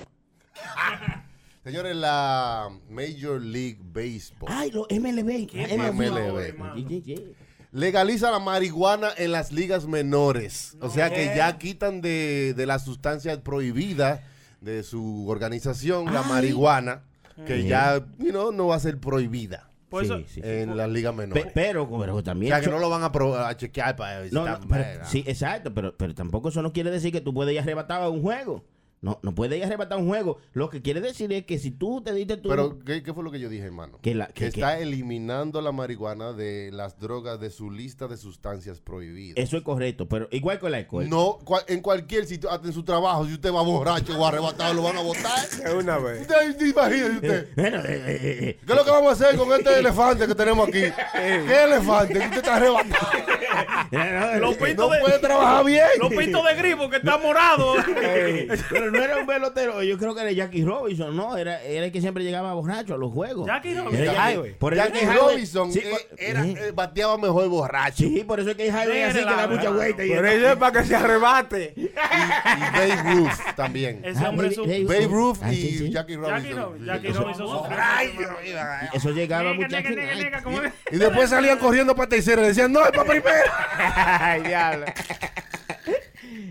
Señores, 1.62 1.97
la 1.97 2.68
Major 2.91 3.41
League 3.41 3.78
Baseball 3.82 4.51
Ay, 4.53 4.70
los 4.70 4.87
MLB. 4.89 5.47
¿Qué 5.49 5.62
MLB. 5.76 6.53
MLB. 6.53 7.37
Legaliza 7.77 8.31
la 8.31 8.39
marihuana 8.39 9.09
en 9.18 9.33
las 9.33 9.53
ligas 9.53 9.87
menores. 9.87 10.77
O 10.81 10.89
sea 10.91 11.11
que 11.11 11.27
ya 11.37 11.59
quitan 11.59 12.01
de, 12.01 12.55
de 12.57 12.66
la 12.66 12.79
sustancia 12.79 13.41
prohibida 13.43 14.22
de 14.61 14.83
su 14.83 15.29
organización, 15.29 16.07
la 16.12 16.22
Ay. 16.22 16.29
marihuana, 16.29 17.03
que 17.47 17.62
Sí. 17.62 17.68
ya 17.68 17.99
you 18.18 18.31
know, 18.31 18.51
no 18.51 18.68
va 18.68 18.77
a 18.77 18.81
ser 18.81 18.99
prohibida 18.99 19.68
Por 19.91 20.05
Sí, 20.05 20.12
eso, 20.12 20.18
sí, 20.27 20.27
sí. 20.35 20.41
en 20.43 20.77
las 20.77 20.89
ligas 20.89 21.12
Pe- 21.12 21.18
menores. 21.18 21.47
pero, 21.55 21.89
pero 22.01 22.16
o 22.16 22.22
también. 22.22 22.51
sea 22.53 22.61
que 22.62 22.70
no 22.70 22.79
lo 22.79 22.89
van 22.89 23.03
a, 23.05 23.12
pro- 23.12 23.37
a 23.39 23.55
chequear 23.57 23.95
para 23.95 24.24
No, 24.33 24.45
pero- 24.68 25.05
sí, 25.05 25.22
exacto, 25.27 25.72
pero, 25.74 25.95
pero 25.97 26.14
tampoco 26.14 26.49
eso 26.49 26.62
no 26.62 26.72
quiere 26.72 26.91
decir 26.91 27.12
que 27.12 27.20
tú 27.20 27.33
puedes 27.35 27.53
ir 27.55 27.61
arrebatado 27.61 28.05
a 28.05 28.09
un 28.11 28.22
juego. 28.22 28.64
No, 29.03 29.20
no 29.22 29.34
puedes 29.34 29.59
ir 29.59 29.72
a 29.72 29.97
un 29.97 30.09
juego. 30.09 30.38
Lo 30.53 30.70
que 30.70 30.80
quiere 30.82 31.01
decir 31.01 31.32
es 31.32 31.44
que 31.44 31.59
si 31.59 31.70
tú 31.70 32.01
te 32.03 32.12
diste 32.12 32.38
tu... 32.38 32.49
Pero, 32.49 32.78
¿qué, 32.84 33.03
qué 33.03 33.12
fue 33.12 33.22
lo 33.22 33.30
que 33.30 33.38
yo 33.38 33.49
dije, 33.49 33.64
hermano? 33.64 33.99
Que 34.03 34.14
la- 34.14 34.26
que 34.28 34.34
que- 34.34 34.47
está 34.47 34.78
eliminando 34.78 35.61
la 35.61 35.70
marihuana 35.70 36.32
de 36.32 36.70
las 36.72 36.99
drogas 36.99 37.38
de 37.38 37.51
su 37.51 37.70
lista 37.70 38.09
de 38.09 38.16
sustancias 38.16 38.80
prohibidas. 38.80 39.36
Eso 39.36 39.57
es 39.59 39.62
correcto, 39.62 40.09
pero 40.09 40.28
igual 40.32 40.59
con 40.59 40.68
el 40.68 40.74
alcohol. 40.76 41.09
No, 41.09 41.38
en 41.68 41.80
cualquier 41.82 42.26
sitio, 42.26 42.51
hasta 42.51 42.66
en 42.68 42.72
su 42.72 42.82
trabajo, 42.84 43.26
si 43.26 43.34
usted 43.34 43.53
va 43.53 43.62
borracho 43.62 44.18
o 44.18 44.26
arrebatado, 44.26 44.74
lo 44.74 44.82
van 44.82 44.97
a 44.97 45.03
botar. 45.03 45.47
Una 45.76 45.99
vez. 45.99 46.22
Usted 46.22 46.66
imagínese 46.66 47.11
usted. 47.11 47.49
Bueno, 47.55 47.78
eh, 47.80 47.84
eh, 47.86 48.38
eh, 48.49 48.59
¿Qué 48.66 48.72
es 48.72 48.78
lo 48.78 48.84
que 48.84 48.90
vamos 48.90 49.11
a 49.11 49.12
hacer 49.26 49.36
con 49.38 49.53
este 49.53 49.78
elefante 49.78 50.26
que 50.26 50.34
tenemos 50.34 50.68
aquí? 50.68 50.80
¿Qué 51.12 51.62
elefante? 51.64 52.14
Que 52.14 52.18
usted 52.24 52.36
está 52.38 52.57
arrebatado. 52.57 53.07
Los 54.40 54.57
pintos 54.57 54.88
No 54.88 54.94
de, 54.94 55.00
puede 55.00 55.18
trabajar 55.18 55.64
bien. 55.64 55.86
los 55.98 56.12
pintos 56.12 56.44
de 56.44 56.54
gripo 56.54 56.88
que 56.90 56.96
está 56.96 57.16
morado. 57.18 57.74
pero 58.70 58.90
no 58.90 59.02
era 59.02 59.18
un 59.18 59.26
pelotero, 59.26 59.82
yo 59.82 59.98
creo 59.98 60.14
que 60.14 60.20
era 60.22 60.32
Jackie 60.32 60.64
Robinson, 60.64 61.16
no, 61.16 61.36
era, 61.36 61.62
era 61.62 61.86
el 61.86 61.92
que 61.92 62.00
siempre 62.00 62.24
llegaba 62.24 62.52
borracho 62.54 62.94
a 62.94 62.98
los 62.98 63.12
juegos. 63.12 63.46
Jackie 63.46 63.70
Era 63.72 63.82
Robinson. 63.84 64.14
Jackie- 64.14 64.52
por 64.59 64.74
eso 64.74 64.84
Jackie 64.84 65.04
Highway- 65.07 65.16
Robinson 65.16 65.72
sí, 65.72 65.78
eh, 65.80 65.90
por- 65.90 66.20
era, 66.20 66.44
eh, 66.46 66.54
eh, 66.68 66.72
bateaba 66.74 67.18
mejor 67.18 67.48
borracho. 67.48 67.96
Sí, 67.96 68.24
por 68.26 68.40
eso 68.40 68.50
es 68.50 68.57
que 68.57 68.66
Highway 68.66 69.02
así 69.02 69.18
que 69.18 69.24
da 69.24 69.46
mucha 69.46 69.70
vuelta. 69.70 70.04
y- 70.04 70.09
Pero 70.11 70.26
eso 70.28 70.48
es 70.50 70.57
para 70.57 70.80
que 70.80 70.86
se 70.88 70.96
arrebate. 70.96 71.72
Y 71.76 71.90
Babe 71.96 73.02
Ruth 73.14 73.54
también. 73.57 74.00
Ese 74.04 74.24
Ah, 74.24 74.28
hombre 74.30 74.46
Babe- 74.48 74.54
su- 74.54 74.62
Babe 74.62 74.84
Babe 74.84 75.07
Ruth 75.07 75.38
Ah, 75.42 75.52
y 75.52 75.57
sí, 75.57 75.78
sí. 75.78 75.90
Jackie 75.90 76.16
Robinson. 76.16 76.84
Jackie 76.84 77.09
Robinson. 77.12 77.57
Eso- 78.94 79.11
llegaba 79.11 79.52
muchacho. 79.54 79.88
Y 80.90 80.96
después 80.96 81.30
salían 81.30 81.59
corriendo 81.59 81.94
para 81.94 82.09
tercera 82.09 82.42
y 82.42 82.48
decían, 82.48 82.72
no, 82.72 82.84
es 82.84 82.90
para 82.90 83.04
primera. 83.11 83.45
Ay, 83.78 84.42
diablo. 84.42 84.86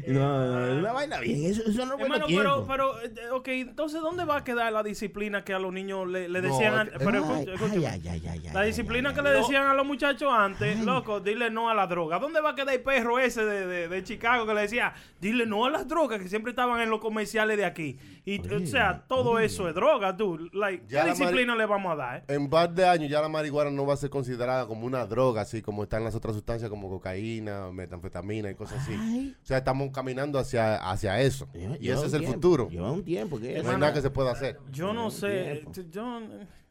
No, 0.08 0.46
no, 0.46 0.68
es 0.68 0.74
una 0.80 0.92
vaina 0.92 1.20
bien. 1.20 1.46
Eso, 1.52 1.64
eso 1.68 1.86
no 1.86 1.98
Hermano, 2.00 2.26
pero, 2.28 2.66
pero, 2.68 3.02
eh, 3.02 3.30
ok, 3.32 3.48
entonces, 3.50 4.02
¿dónde 4.02 4.24
va 4.24 4.38
a 4.38 4.44
quedar 4.44 4.72
la 4.72 4.84
disciplina 4.84 5.44
que 5.44 5.54
a 5.54 5.60
los 5.60 5.74
niños 5.74 6.08
le, 6.08 6.30
le 6.30 6.42
No, 6.42 6.48
decían 6.48 6.74
eh, 6.74 6.78
antes? 6.78 6.98
Pero, 7.00 7.26
Ay, 7.26 7.40
escucha, 7.50 7.54
escucha. 7.54 7.74
ay, 7.92 8.02
ay, 8.08 8.10
ay, 8.10 8.42
ay, 8.46 8.50
La 8.54 8.62
disciplina 8.64 9.10
ay, 9.10 9.16
que 9.16 9.22
ay. 9.22 9.28
le 9.28 9.32
decían 9.34 9.68
a 9.68 9.74
los 9.74 9.86
muchachos 9.86 10.32
antes, 10.32 10.80
loco, 10.80 11.20
dile 11.20 11.50
no 11.50 11.70
a 11.70 11.74
la 11.74 11.88
droga. 11.88 12.20
¿Dónde 12.20 12.40
va 12.40 12.52
a 12.52 12.56
quedar 12.56 12.76
el 12.76 12.82
perro 12.82 13.18
ese 13.20 13.44
de, 13.46 13.66
de, 13.68 13.88
de 13.88 14.04
Chicago 14.04 14.46
que 14.46 14.54
le 14.54 14.62
decía, 14.62 14.94
dile 15.20 15.46
no 15.46 15.66
a 15.66 15.70
las 15.72 15.88
drogas 15.88 16.22
que 16.22 16.30
siempre 16.30 16.52
estaban 16.52 16.80
en 16.82 16.90
los 16.90 17.00
comerciales 17.00 17.58
de 17.58 17.66
aquí? 17.66 17.98
Y, 18.28 18.40
o 18.40 18.66
sea, 18.66 19.04
todo 19.08 19.38
eso 19.38 19.70
es 19.70 19.76
droga, 19.76 20.18
tú. 20.18 20.50
Like, 20.52 20.86
Ya 20.88 21.02
¿Qué 21.04 21.08
la 21.10 21.14
disciplina 21.14 21.56
le 21.56 21.66
vamos 21.68 21.94
a 21.94 21.96
dar? 21.96 22.18
eh? 22.18 22.24
En 22.30 22.42
un 22.42 22.50
par 22.50 22.72
de 22.74 22.88
años 22.88 23.08
ya 23.08 23.22
la 23.22 23.30
marihuana 23.30 23.70
no 23.70 23.86
va 23.86 23.94
a 23.94 23.98
ser 23.98 24.10
considerada 24.10 24.66
como 24.66 24.88
una 24.88 25.06
droga, 25.06 25.42
así 25.42 25.62
como 25.62 25.84
están 25.84 26.04
las 26.04 26.16
otras 26.16 26.34
sustancias 26.34 26.68
como 26.72 26.90
cocaína, 26.90 27.70
metanfetamina 27.72 28.50
y 28.50 28.56
cosas 28.56 28.82
así. 28.82 28.98
Ay. 29.00 29.36
O 29.40 29.46
sea, 29.46 29.60
estamos 29.60 29.92
caminando 29.94 30.40
hacia, 30.40 30.78
hacia 30.78 31.22
eso. 31.22 31.48
Lleva- 31.54 31.78
Y 31.80 31.90
ese 31.92 32.08
es 32.08 32.14
el 32.14 32.20
tiempo, 32.22 32.34
futuro. 32.34 32.68
Lleva 32.70 32.92
un 32.92 33.04
tiempo. 33.06 33.40
que 33.40 33.62
No 33.62 33.70
hay 33.70 33.78
nada 33.78 33.94
que 33.94 34.02
se 34.02 34.10
pueda 34.10 34.32
hacer. 34.32 34.58
Yo 34.72 34.92
no 34.92 35.12
sé. 35.12 35.64
Yo, 35.92 36.20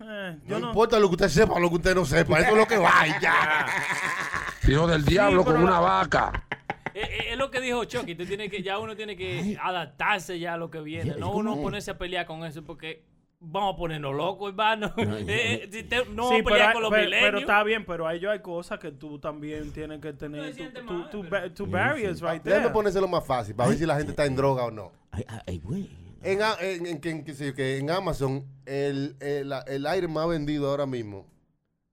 eh, 0.01 0.39
yo 0.47 0.59
No, 0.59 0.59
no. 0.59 0.67
importa 0.71 0.99
lo 0.99 1.07
que 1.09 1.15
usted 1.15 1.29
sepa 1.29 1.53
o 1.55 1.61
lo 1.61 1.69
que 1.69 1.77
usted 1.77 1.95
no 1.95 2.05
sepa, 2.05 2.41
eso 2.41 2.51
es 2.51 2.57
lo 2.57 2.67
que 2.67 2.79
va 2.79 3.07
y 3.07 3.23
ya. 3.23 3.67
Hijo 4.67 4.87
del 4.89 5.05
diablo 5.05 5.45
pero 5.45 5.57
con 5.57 5.65
la- 5.65 5.71
una 5.71 5.79
vaca. 5.81 6.33
Eh, 6.95 7.01
eh, 7.03 7.25
Es 7.33 7.37
lo 7.39 7.51
que 7.51 7.61
dijo 7.61 7.85
Chucky, 7.85 8.15
tú 8.15 8.25
tienes 8.25 8.51
que, 8.51 8.63
ya 8.63 8.79
uno 8.79 8.95
tiene 8.97 9.17
que 9.17 9.59
adaptarse 9.61 10.39
ya 10.39 10.55
a 10.55 10.57
lo 10.57 10.71
que 10.71 10.81
viene, 10.81 11.11
Ya, 11.11 11.17
no 11.17 11.27
¿cómo 11.29 11.39
uno 11.41 11.55
es? 11.55 11.59
ponerse 11.61 11.91
a 11.91 11.99
pelear 11.99 12.25
con 12.27 12.45
eso 12.45 12.63
porque 12.65 13.03
vamos 13.41 13.75
a 13.75 13.77
ponernos 13.77 14.15
locos, 14.15 14.51
hermano. 14.51 14.93
No, 14.97 15.17
Eh, 15.19 15.25
eh, 15.29 15.69
si 15.71 15.83
te- 15.83 15.97
no 15.99 16.05
Sí, 16.05 16.15
vamos 16.15 16.41
a 16.41 16.45
pelear 16.45 16.69
hay- 16.69 16.73
con 16.73 16.83
los 16.83 16.91
pero, 16.91 17.03
milenios. 17.05 17.27
pero 17.29 17.39
está 17.41 17.63
bien, 17.65 17.85
pero 17.85 18.07
a 18.07 18.15
ellos 18.15 18.31
hay 18.33 18.39
cosas 18.41 18.79
que 18.79 18.93
tú 18.93 19.19
también 19.19 19.71
tienes 19.73 20.01
que 20.01 20.13
tener. 20.13 20.49
Tu, 20.51 20.55
sientes 20.57 20.87
tu, 20.87 21.05
tu, 21.11 21.23
ba- 21.29 21.53
tu 21.53 21.67
barriers 21.67 22.21
right 22.23 22.43
Déjame 22.43 22.63
there. 22.63 22.73
ponérselo 22.73 23.09
más 23.09 23.27
fácil 23.27 23.55
para 23.55 23.69
ver 23.69 23.79
si 23.79 23.85
la 23.87 23.97
gente 23.97 24.11
está 24.13 24.25
en 24.25 24.37
droga 24.37 24.65
o 24.65 24.71
no. 24.71 24.93
Ay, 25.11 25.25
ay, 25.47 25.59
güey. 25.59 25.91
En, 26.23 26.41
a- 26.43 26.57
en, 26.61 26.87
en- 26.87 27.01
que- 27.01 27.11
en- 27.11 27.25
yo, 27.55 27.79
en 27.79 27.91
Amazon, 27.91 28.47
el, 28.65 29.17
el, 29.21 29.53
el 29.67 29.87
aire 29.87 30.09
más 30.09 30.27
vendido 30.27 30.71
ahora 30.71 30.87
mismo 30.87 31.27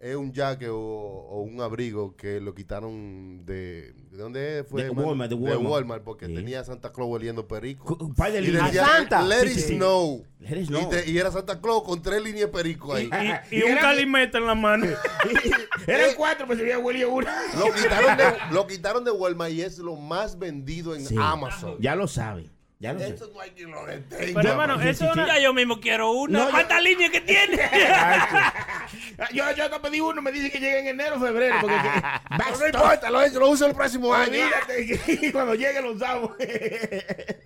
es 0.04 0.16
un 0.16 0.34
jaque 0.34 0.68
o, 0.68 0.78
o 0.80 1.42
un 1.42 1.62
abrigo 1.62 2.16
que 2.16 2.40
lo 2.42 2.56
quitaron 2.56 3.46
de. 3.46 3.94
¿De 4.12 4.18
dónde 4.18 4.66
fue? 4.70 4.82
De 4.82 4.88
hermano? 4.90 5.08
Walmart, 5.10 5.30
de 5.30 5.36
Walmart. 5.36 6.04
porque 6.04 6.26
Sí. 6.26 6.34
tenía 6.34 6.60
a 6.62 6.64
Santa 6.64 6.92
Claus 6.92 7.10
oliendo 7.12 7.48
perico. 7.48 7.96
Un 8.00 8.14
par 8.16 8.32
de 8.32 8.40
Y 8.40 8.48
líneas. 8.48 8.66
decía, 8.66 8.84
¿A 8.84 8.98
Santa? 8.98 9.22
Let 9.22 9.46
it 9.46 9.54
sí. 9.54 9.76
snow. 9.76 10.26
Let 10.40 10.58
it 10.58 10.64
Y, 10.64 10.66
snow. 10.66 10.90
te- 10.90 11.10
y 11.10 11.18
era 11.18 11.32
Santa 11.32 11.62
Claus 11.62 11.84
con 11.84 12.02
tres 12.02 12.22
líneas 12.24 12.48
de 12.48 12.48
perico 12.48 12.94
ahí. 12.96 13.10
Y, 13.52 13.58
y 13.58 13.64
un 13.64 13.78
calimete 13.78 14.38
en 14.40 14.48
la 14.48 14.56
mano. 14.56 14.86
Eran 15.88 16.10
cuatro, 16.18 16.46
pero 16.48 16.58
se 16.60 16.64
había 16.66 16.80
huelido 16.80 17.12
uno. 17.12 17.28
Lo 17.58 17.72
quitaron, 17.74 18.18
de, 18.18 18.24
lo 18.52 18.68
quitaron 18.68 19.04
de 19.06 19.12
Walmart 19.12 19.52
y 19.52 19.62
es 19.62 19.78
lo 19.78 19.96
más 19.96 20.38
vendido 20.40 20.96
en 20.96 21.06
Sí. 21.06 21.16
Amazon. 21.18 21.78
Ya 21.80 21.96
lo 21.96 22.08
sabe. 22.08 22.50
Ya 22.80 22.94
lo 22.94 23.00
sabe. 23.00 23.14
Eso 23.14 23.30
no 23.32 23.40
hay 23.40 23.52
quien 23.52 23.70
lo 23.72 23.86
detenga. 23.86 24.42
Pero 24.42 24.50
hermano, 24.54 24.82
eso 24.82 25.06
es 25.06 25.14
una. 25.14 25.28
Ya 25.28 25.40
yo 25.40 25.54
mismo 25.54 25.80
quiero 25.80 26.12
una. 26.14 26.40
No, 26.40 26.46
yo- 26.46 26.52
¿Cuántas 26.52 26.82
líneas 26.84 27.12
que 27.12 27.22
tiene? 27.22 27.58
Yo, 29.34 29.44
yo 29.56 29.70
no 29.70 29.82
pedí 29.82 30.00
uno, 30.00 30.22
me 30.22 30.32
dice 30.32 30.50
que 30.52 30.60
llega 30.60 30.80
en 30.80 30.88
enero 30.88 31.18
o 31.18 31.20
febrero. 31.20 31.56
Porque 31.62 31.76
no 32.60 32.66
importa, 32.68 33.10
lo, 33.10 33.28
lo 33.28 33.50
uso 33.50 33.66
el 33.68 33.74
próximo 33.76 34.14
año. 34.14 34.40
Que 34.68 35.32
cuando 35.34 35.56
llegue 35.56 35.82
lo 35.82 35.92
usamos. 35.94 36.32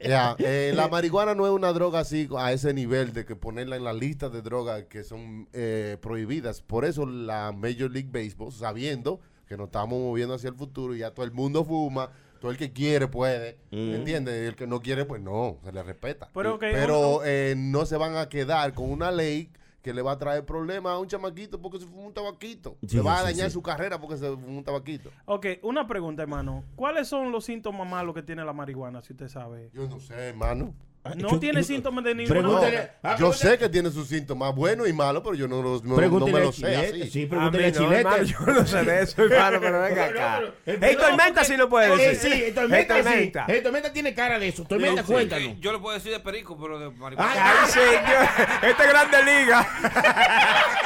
Ya, 0.05 0.35
eh, 0.37 0.71
la 0.75 0.87
marihuana 0.87 1.33
no 1.33 1.47
es 1.47 1.51
una 1.51 1.73
droga 1.73 1.99
así 2.01 2.29
a 2.37 2.51
ese 2.53 2.73
nivel 2.75 3.11
de 3.11 3.25
que 3.25 3.35
ponerla 3.35 3.75
en 3.75 3.83
la 3.83 3.91
lista 3.93 4.29
de 4.29 4.43
drogas 4.43 4.83
que 4.83 5.03
son 5.03 5.49
eh, 5.51 5.97
prohibidas. 5.99 6.61
Por 6.61 6.85
eso 6.85 7.07
la 7.07 7.51
Major 7.51 7.89
League 7.89 8.09
Baseball, 8.11 8.51
sabiendo 8.51 9.19
que 9.47 9.57
nos 9.57 9.67
estamos 9.67 9.99
moviendo 9.99 10.35
hacia 10.35 10.49
el 10.49 10.55
futuro 10.55 10.93
y 10.95 10.99
ya 10.99 11.09
todo 11.11 11.25
el 11.25 11.31
mundo 11.31 11.65
fuma, 11.65 12.11
todo 12.39 12.51
el 12.51 12.57
que 12.57 12.71
quiere 12.71 13.07
puede, 13.07 13.57
Mm. 13.71 13.95
¿entiendes? 13.95 14.43
Y 14.43 14.45
el 14.47 14.55
que 14.55 14.67
no 14.67 14.79
quiere, 14.79 15.05
pues 15.05 15.21
no, 15.21 15.57
se 15.63 15.71
le 15.71 15.81
respeta. 15.81 16.29
Pero, 16.35 16.59
Pero 16.59 17.21
eh, 17.25 17.55
no 17.57 17.85
se 17.87 17.97
van 17.97 18.15
a 18.15 18.29
quedar 18.29 18.73
con 18.75 18.91
una 18.91 19.11
ley 19.11 19.49
que 19.85 19.93
le 19.93 20.01
va 20.01 20.13
a 20.13 20.17
traer 20.17 20.43
problemas 20.43 20.93
a 20.93 20.97
un 20.97 21.07
chamaquito 21.07 21.61
porque 21.61 21.79
se 21.79 21.85
fuma 21.85 22.07
un 22.07 22.11
tabaquito. 22.11 22.75
Sí, 22.87 22.95
le 22.95 23.03
va 23.03 23.17
a 23.17 23.19
sí, 23.19 23.25
dañar 23.25 23.49
sí. 23.49 23.53
su 23.53 23.61
carrera 23.61 24.01
porque 24.01 24.17
se 24.17 24.31
fuma 24.31 24.47
un 24.47 24.63
tabaquito. 24.63 25.11
Ok, 25.25 25.45
una 25.61 25.85
pregunta, 25.85 26.23
hermano. 26.23 26.63
¿Cuáles 26.75 27.07
son 27.07 27.31
los 27.31 27.45
síntomas 27.45 27.87
malos 27.87 28.15
que 28.15 28.23
tiene 28.23 28.43
la 28.43 28.51
marihuana, 28.51 29.03
si 29.03 29.13
usted 29.13 29.27
sabe? 29.27 29.69
Yo 29.75 29.87
no 29.87 29.99
sé, 29.99 30.15
hermano. 30.15 30.73
No 31.15 31.39
tiene 31.39 31.63
síntomas 31.63 32.03
de 32.03 32.15
ninguna. 32.15 32.41
No, 32.41 32.59
Pregúntale- 32.61 32.89
ah, 33.03 33.15
yo 33.19 33.31
sé 33.31 33.57
que 33.59 33.69
tiene 33.69 33.91
sus 33.91 34.07
síntomas 34.07 34.55
buenos 34.55 34.87
y 34.89 34.93
malos, 34.93 35.21
pero 35.23 35.35
yo 35.35 35.47
no, 35.47 35.61
los, 35.61 35.83
no, 35.83 35.91
no 35.91 35.95
Pregúntele 35.95 36.31
me 36.33 36.39
a 36.39 36.45
lo 36.45 36.51
sé 36.51 36.75
así. 36.75 37.09
sí, 37.11 37.29
A 37.31 37.35
mí 37.35 37.41
a 37.41 37.49
no, 37.51 37.51
Chilete. 37.71 37.95
hermano, 37.99 38.23
yo 38.23 38.39
no 38.39 38.65
sé 38.65 38.83
de 38.83 39.01
eso, 39.03 39.21
hermano, 39.23 39.59
pero 39.61 39.81
venga 39.81 40.05
acá. 40.05 40.41
Hey, 40.65 40.97
Tormenta 40.99 41.43
sí 41.43 41.55
lo 41.57 41.69
puede 41.69 41.95
decir. 41.95 42.31
sí, 42.31 42.43
el 42.45 42.53
Tormenta 42.55 42.97
sí. 42.97 43.03
Tormenta. 43.03 43.45
El 43.47 43.63
Tormenta 43.63 43.93
tiene 43.93 44.13
cara 44.15 44.39
de 44.39 44.47
eso. 44.47 44.63
Tormenta, 44.65 45.03
cuéntanos. 45.03 45.59
Yo 45.59 45.71
le 45.73 45.79
puedo 45.79 45.93
decir 45.95 46.11
de 46.11 46.19
perico, 46.19 46.57
pero 46.59 46.79
de 46.79 46.89
marihuana. 46.89 47.33
Ay, 47.35 47.69
señor. 47.69 48.27
Este 48.71 48.83
es 48.83 48.89
Grande 48.89 49.17
Liga. 49.23 49.67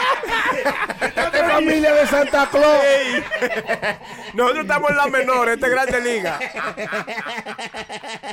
Esta 1.01 1.27
es 1.27 1.51
familia 1.51 1.93
de 1.93 2.07
Santa 2.07 2.49
Claus. 2.49 3.23
Nosotros 4.33 4.63
estamos 4.63 4.89
en 4.91 4.97
la 4.97 5.07
menor, 5.07 5.49
este 5.49 5.65
es 5.65 5.71
Grande 5.71 6.01
Liga. 6.01 6.39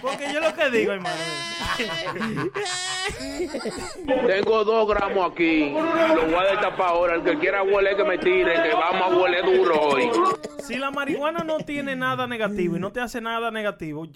Porque 0.03 0.32
yo 0.32 0.41
lo 0.41 0.55
que 0.55 0.70
digo, 0.70 0.93
hermano. 0.93 1.16
Tengo 4.26 4.64
dos 4.64 4.89
gramos 4.89 5.32
aquí. 5.32 5.70
Lo 5.70 6.26
voy 6.26 6.34
a 6.34 6.51
destapar 6.51 6.89
ahora. 6.89 7.14
El 7.16 7.22
que 7.22 7.39
quiera 7.39 7.62
huele 7.62 7.97
que 7.97 8.05
me 8.05 8.18
tire, 8.18 8.62
que 8.62 8.74
vamos 8.74 9.03
a 9.03 9.16
huele 9.16 9.43
duro 9.43 9.80
hoy. 9.80 10.11
Si 10.66 10.76
la 10.76 10.91
marihuana 10.91 11.45
no 11.45 11.59
tiene 11.59 11.95
nada 11.95 12.26
negativo 12.26 12.76
y 12.76 12.80
no 12.80 12.91
te 12.91 13.01
hace 13.01 13.20
nada 13.20 13.51
negativo, 13.51 14.07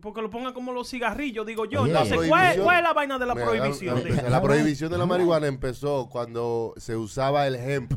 porque 0.00 0.20
lo 0.20 0.30
pongan 0.30 0.52
como 0.52 0.72
los 0.72 0.88
cigarrillos, 0.88 1.46
digo 1.46 1.64
yo. 1.66 1.86
Entonces, 1.86 2.18
¿cuál, 2.28 2.58
es 2.58 2.82
la 2.82 2.92
vaina 2.92 3.18
de 3.18 3.26
la 3.26 3.34
Mira, 3.34 3.46
prohibición? 3.46 4.02
La, 4.28 4.42
prohibición 4.42 4.90
de 4.90 4.98
la 4.98 5.06
marihuana 5.06 5.46
empezó 5.46 6.08
cuando 6.10 6.74
se 6.76 6.96
usaba 7.12 7.46
el 7.46 7.56
hemp 7.56 7.92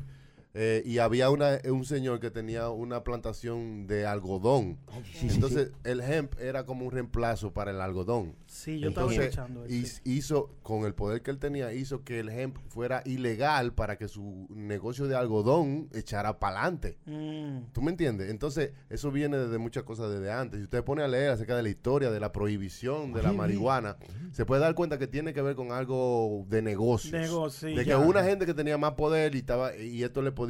eh, 0.58 0.82
y 0.86 1.00
había 1.00 1.30
una, 1.30 1.60
un 1.70 1.84
señor 1.84 2.22
que 2.22 2.32
tenía 2.32 2.70
una 2.70 3.04
plantación 3.04 3.88
de 3.88 4.06
algodón. 4.06 4.78
Entonces, 5.22 5.72
el 5.84 6.00
hemp 6.00 6.40
era 6.40 6.66
como 6.66 6.86
un 6.86 6.92
reemplazo 6.92 7.52
para 7.52 7.72
el 7.72 7.82
algodón. 7.82 8.36
Sí, 8.48 8.80
yo 8.80 8.88
estaba 8.88 9.12
Entonces, 9.12 9.32
escuchando 9.32 9.66
eso. 9.66 10.02
hizo, 10.06 10.50
con 10.64 10.86
el 10.86 10.94
poder 10.94 11.22
que 11.22 11.32
él 11.32 11.40
tenía, 11.40 11.74
hizo 11.74 12.06
que 12.06 12.22
el 12.22 12.30
hemp 12.30 12.58
fuera 12.70 13.02
ilegal 13.04 13.74
para 13.74 13.98
que 13.98 14.08
su 14.08 14.48
negocio 14.50 15.08
de 15.08 15.18
algodón 15.18 15.90
echara 15.94 16.40
para 16.40 16.62
adelante. 16.62 17.00
Mm. 17.06 17.74
¿Tú 17.74 17.82
me 17.82 17.92
entiendes? 17.92 18.30
Entonces, 18.30 18.72
eso 18.90 19.12
viene 19.12 19.38
desde 19.38 19.58
muchas 19.58 19.84
cosas 19.84 20.10
desde 20.10 20.32
antes. 20.32 20.60
Si 20.60 20.64
usted 20.64 20.86
pone 20.86 21.04
a 21.04 21.10
leer 21.10 21.32
acerca 21.32 21.58
de 21.58 21.64
la 21.64 21.70
historia 21.70 22.12
de 22.12 22.22
la 22.22 22.32
prohibición 22.32 23.12
de 23.12 23.24
la 23.24 23.34
marihuana, 23.34 23.98
se 24.32 24.46
puede 24.46 24.62
dar 24.62 24.74
cuenta 24.74 24.98
que 24.98 25.08
tiene 25.08 25.34
que 25.34 25.42
ver 25.42 25.58
con 25.58 25.74
algo 25.74 26.46
de 26.48 26.62
negocios. 26.62 27.12
Negocio, 27.12 27.76
de 27.76 27.84
que 27.84 27.94
una 27.94 28.24
gente 28.24 28.46
que 28.46 28.54
tenía 28.54 28.78
más 28.78 28.94
poder 28.94 29.36
y 29.36 29.40
estaba 29.40 29.76
y 29.76 30.02
esto 30.02 30.22
le 30.22 30.32
podía 30.32 30.45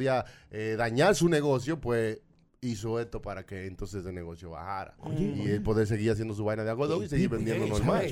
eh, 0.50 0.74
dañar 0.78 1.14
su 1.14 1.28
negocio, 1.28 1.80
pues 1.80 2.20
hizo 2.62 2.98
esto 2.98 3.22
para 3.22 3.44
que 3.46 3.66
entonces 3.66 4.04
el 4.06 4.14
negocio 4.14 4.50
bajara. 4.50 4.96
y 5.16 5.48
él 5.50 5.62
poder 5.62 5.86
seguir 5.86 6.10
haciendo 6.10 6.34
su 6.34 6.44
vaina 6.44 6.64
de 6.64 6.70
algodón 6.70 7.04
y 7.04 7.08
seguir 7.08 7.28
vendiendo 7.28 7.66
normal. 7.66 8.08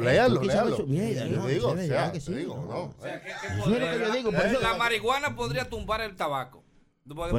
Léalo, 0.00 0.42
léalo. 0.42 0.76
Te 0.76 0.82
no, 1.30 1.46
digo, 1.46 1.68
o 1.70 1.76
sea, 1.76 2.12
que 2.12 2.20
te 2.20 2.34
digo, 2.36 2.56
no. 2.56 2.66
no. 2.66 2.78
O 2.84 2.94
sea, 3.02 3.20
que- 3.20 3.26
que 3.28 3.32
Eso 3.32 3.46
es 3.48 3.56
lo 3.58 3.64
podría- 3.64 3.92
que 3.92 3.98
yo 3.98 4.12
digo, 4.12 4.30
por 4.32 4.46
eso- 4.46 4.60
La 4.60 4.74
marihuana 4.76 5.34
podría 5.34 5.68
tumbar 5.68 6.00
el 6.02 6.14
tabaco. 6.16 6.62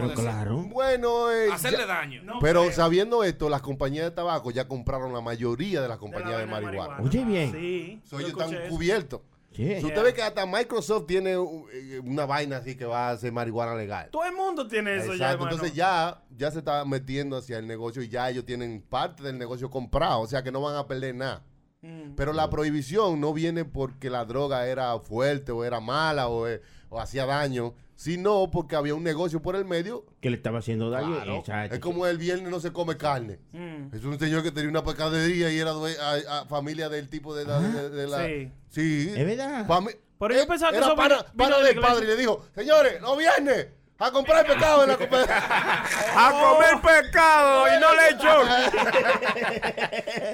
Decir. 0.10 0.24
claro. 0.26 0.58
Bueno, 0.64 1.32
eh, 1.32 1.52
Hacerle 1.52 1.78
ya- 1.80 1.86
daño. 1.86 2.24
pero 2.42 2.72
sabiendo 2.72 3.24
esto, 3.24 3.50
las 3.50 3.62
compañías 3.62 4.06
de 4.06 4.12
tabaco 4.12 4.50
ya 4.50 4.68
compraron 4.68 5.14
la 5.14 5.22
mayoría 5.22 5.80
de 5.82 5.88
las 5.88 6.00
compañías 6.00 6.40
de, 6.40 6.46
marihuana. 6.48 6.98
Oye, 7.04 7.24
bien. 7.24 7.52
Sí. 7.52 8.02
So, 8.04 8.20
ellos 8.20 8.32
están 8.32 8.50
cubiertos. 8.70 9.22
So, 9.52 9.88
usted 9.88 10.04
ve 10.04 10.14
que 10.14 10.22
hasta 10.22 10.46
Microsoft 10.46 11.08
tiene 11.08 11.38
uh, 11.38 11.68
eh, 11.74 12.00
una 12.04 12.26
vaina 12.26 12.58
así 12.58 12.76
que 12.76 12.86
va 12.86 13.10
a 13.10 13.12
hacer 13.12 13.32
marihuana 13.32 13.76
legal. 13.76 14.10
Todo 14.12 14.26
el 14.26 14.34
mundo 14.34 14.68
tiene 14.68 14.96
eso 14.96 15.14
ya, 15.16 15.32
hermano. 15.32 15.52
Entonces 15.52 15.76
ya, 15.76 16.22
ya 16.38 16.52
se 16.52 16.60
está 16.60 16.86
metiendo 16.86 17.36
hacia 17.36 17.58
el 17.58 17.68
negocio 17.68 18.02
y 18.02 18.10
ya 18.10 18.30
ellos 18.30 18.46
tienen 18.46 18.82
parte 18.82 19.24
del 19.24 19.38
negocio 19.38 19.70
comprado. 19.70 20.22
O 20.22 20.28
sea 20.28 20.44
que 20.44 20.52
no 20.52 20.62
van 20.62 20.76
a 20.76 20.88
perder 20.88 21.16
nada. 21.16 21.44
Mm. 21.82 22.16
Pero 22.16 22.32
la 22.34 22.50
prohibición 22.50 23.20
no 23.20 23.34
viene 23.34 23.66
porque 23.66 24.10
la 24.10 24.24
droga 24.26 24.68
era 24.68 24.98
fuerte 25.00 25.52
o 25.52 25.64
era 25.64 25.80
mala 25.80 26.28
o, 26.28 26.48
eh, 26.48 26.62
o 26.90 27.00
hacía 27.00 27.26
daño, 27.26 27.74
sino 28.00 28.50
porque 28.50 28.78
había 28.78 28.96
un 28.96 29.04
negocio 29.04 29.42
por 29.42 29.58
el 29.58 29.66
medio. 29.66 30.06
Que 30.22 30.30
le 30.30 30.38
estaba 30.38 30.60
haciendo 30.60 30.90
daño. 30.90 31.16
Claro. 31.18 31.36
Exacto. 31.40 31.76
Es 31.76 31.82
como 31.82 32.08
el 32.08 32.18
viernes 32.18 32.50
no 32.50 32.62
se 32.62 32.72
come 32.72 32.96
carne. 32.96 33.40
Mm. 33.52 33.94
Es 33.94 34.06
un 34.06 34.18
señor 34.18 34.42
que 34.42 34.52
tenía 34.52 34.70
una 34.70 34.86
pescadería 34.86 35.52
y 35.52 35.60
era 35.60 35.72
due- 35.74 35.98
a- 36.00 36.40
a 36.40 36.46
familia 36.46 36.88
del 36.88 37.10
tipo 37.10 37.36
de 37.36 37.44
la... 37.44 37.60
de- 37.60 37.90
de 37.90 38.08
la- 38.08 38.26
Sí. 38.26 38.52
Sí. 38.70 39.14
Es 39.18 39.26
verdad. 39.26 39.68
Fami- 39.68 39.98
Pero 40.18 40.34
yo 40.34 40.48
pensaba 40.48 40.72
que 40.72 40.78
era 40.78 40.86
eso 40.88 40.96
pana, 40.96 41.16
vino- 41.16 41.26
vino 41.34 41.38
pana 41.44 41.56
de 41.58 41.62
la 41.62 41.68
del 41.68 41.80
padre 41.82 42.06
y 42.06 42.08
le 42.08 42.16
dijo, 42.16 42.46
señores, 42.56 43.02
los 43.02 43.18
viernes, 43.18 43.68
a 43.98 44.12
comprar 44.12 44.48
pescado 44.48 44.84
en 44.84 44.90
la. 44.92 44.96
A 46.16 46.32
comer 46.32 46.82
pescado 46.82 47.66
y 47.68 47.82
no 47.82 47.88
lechón. 47.96 48.48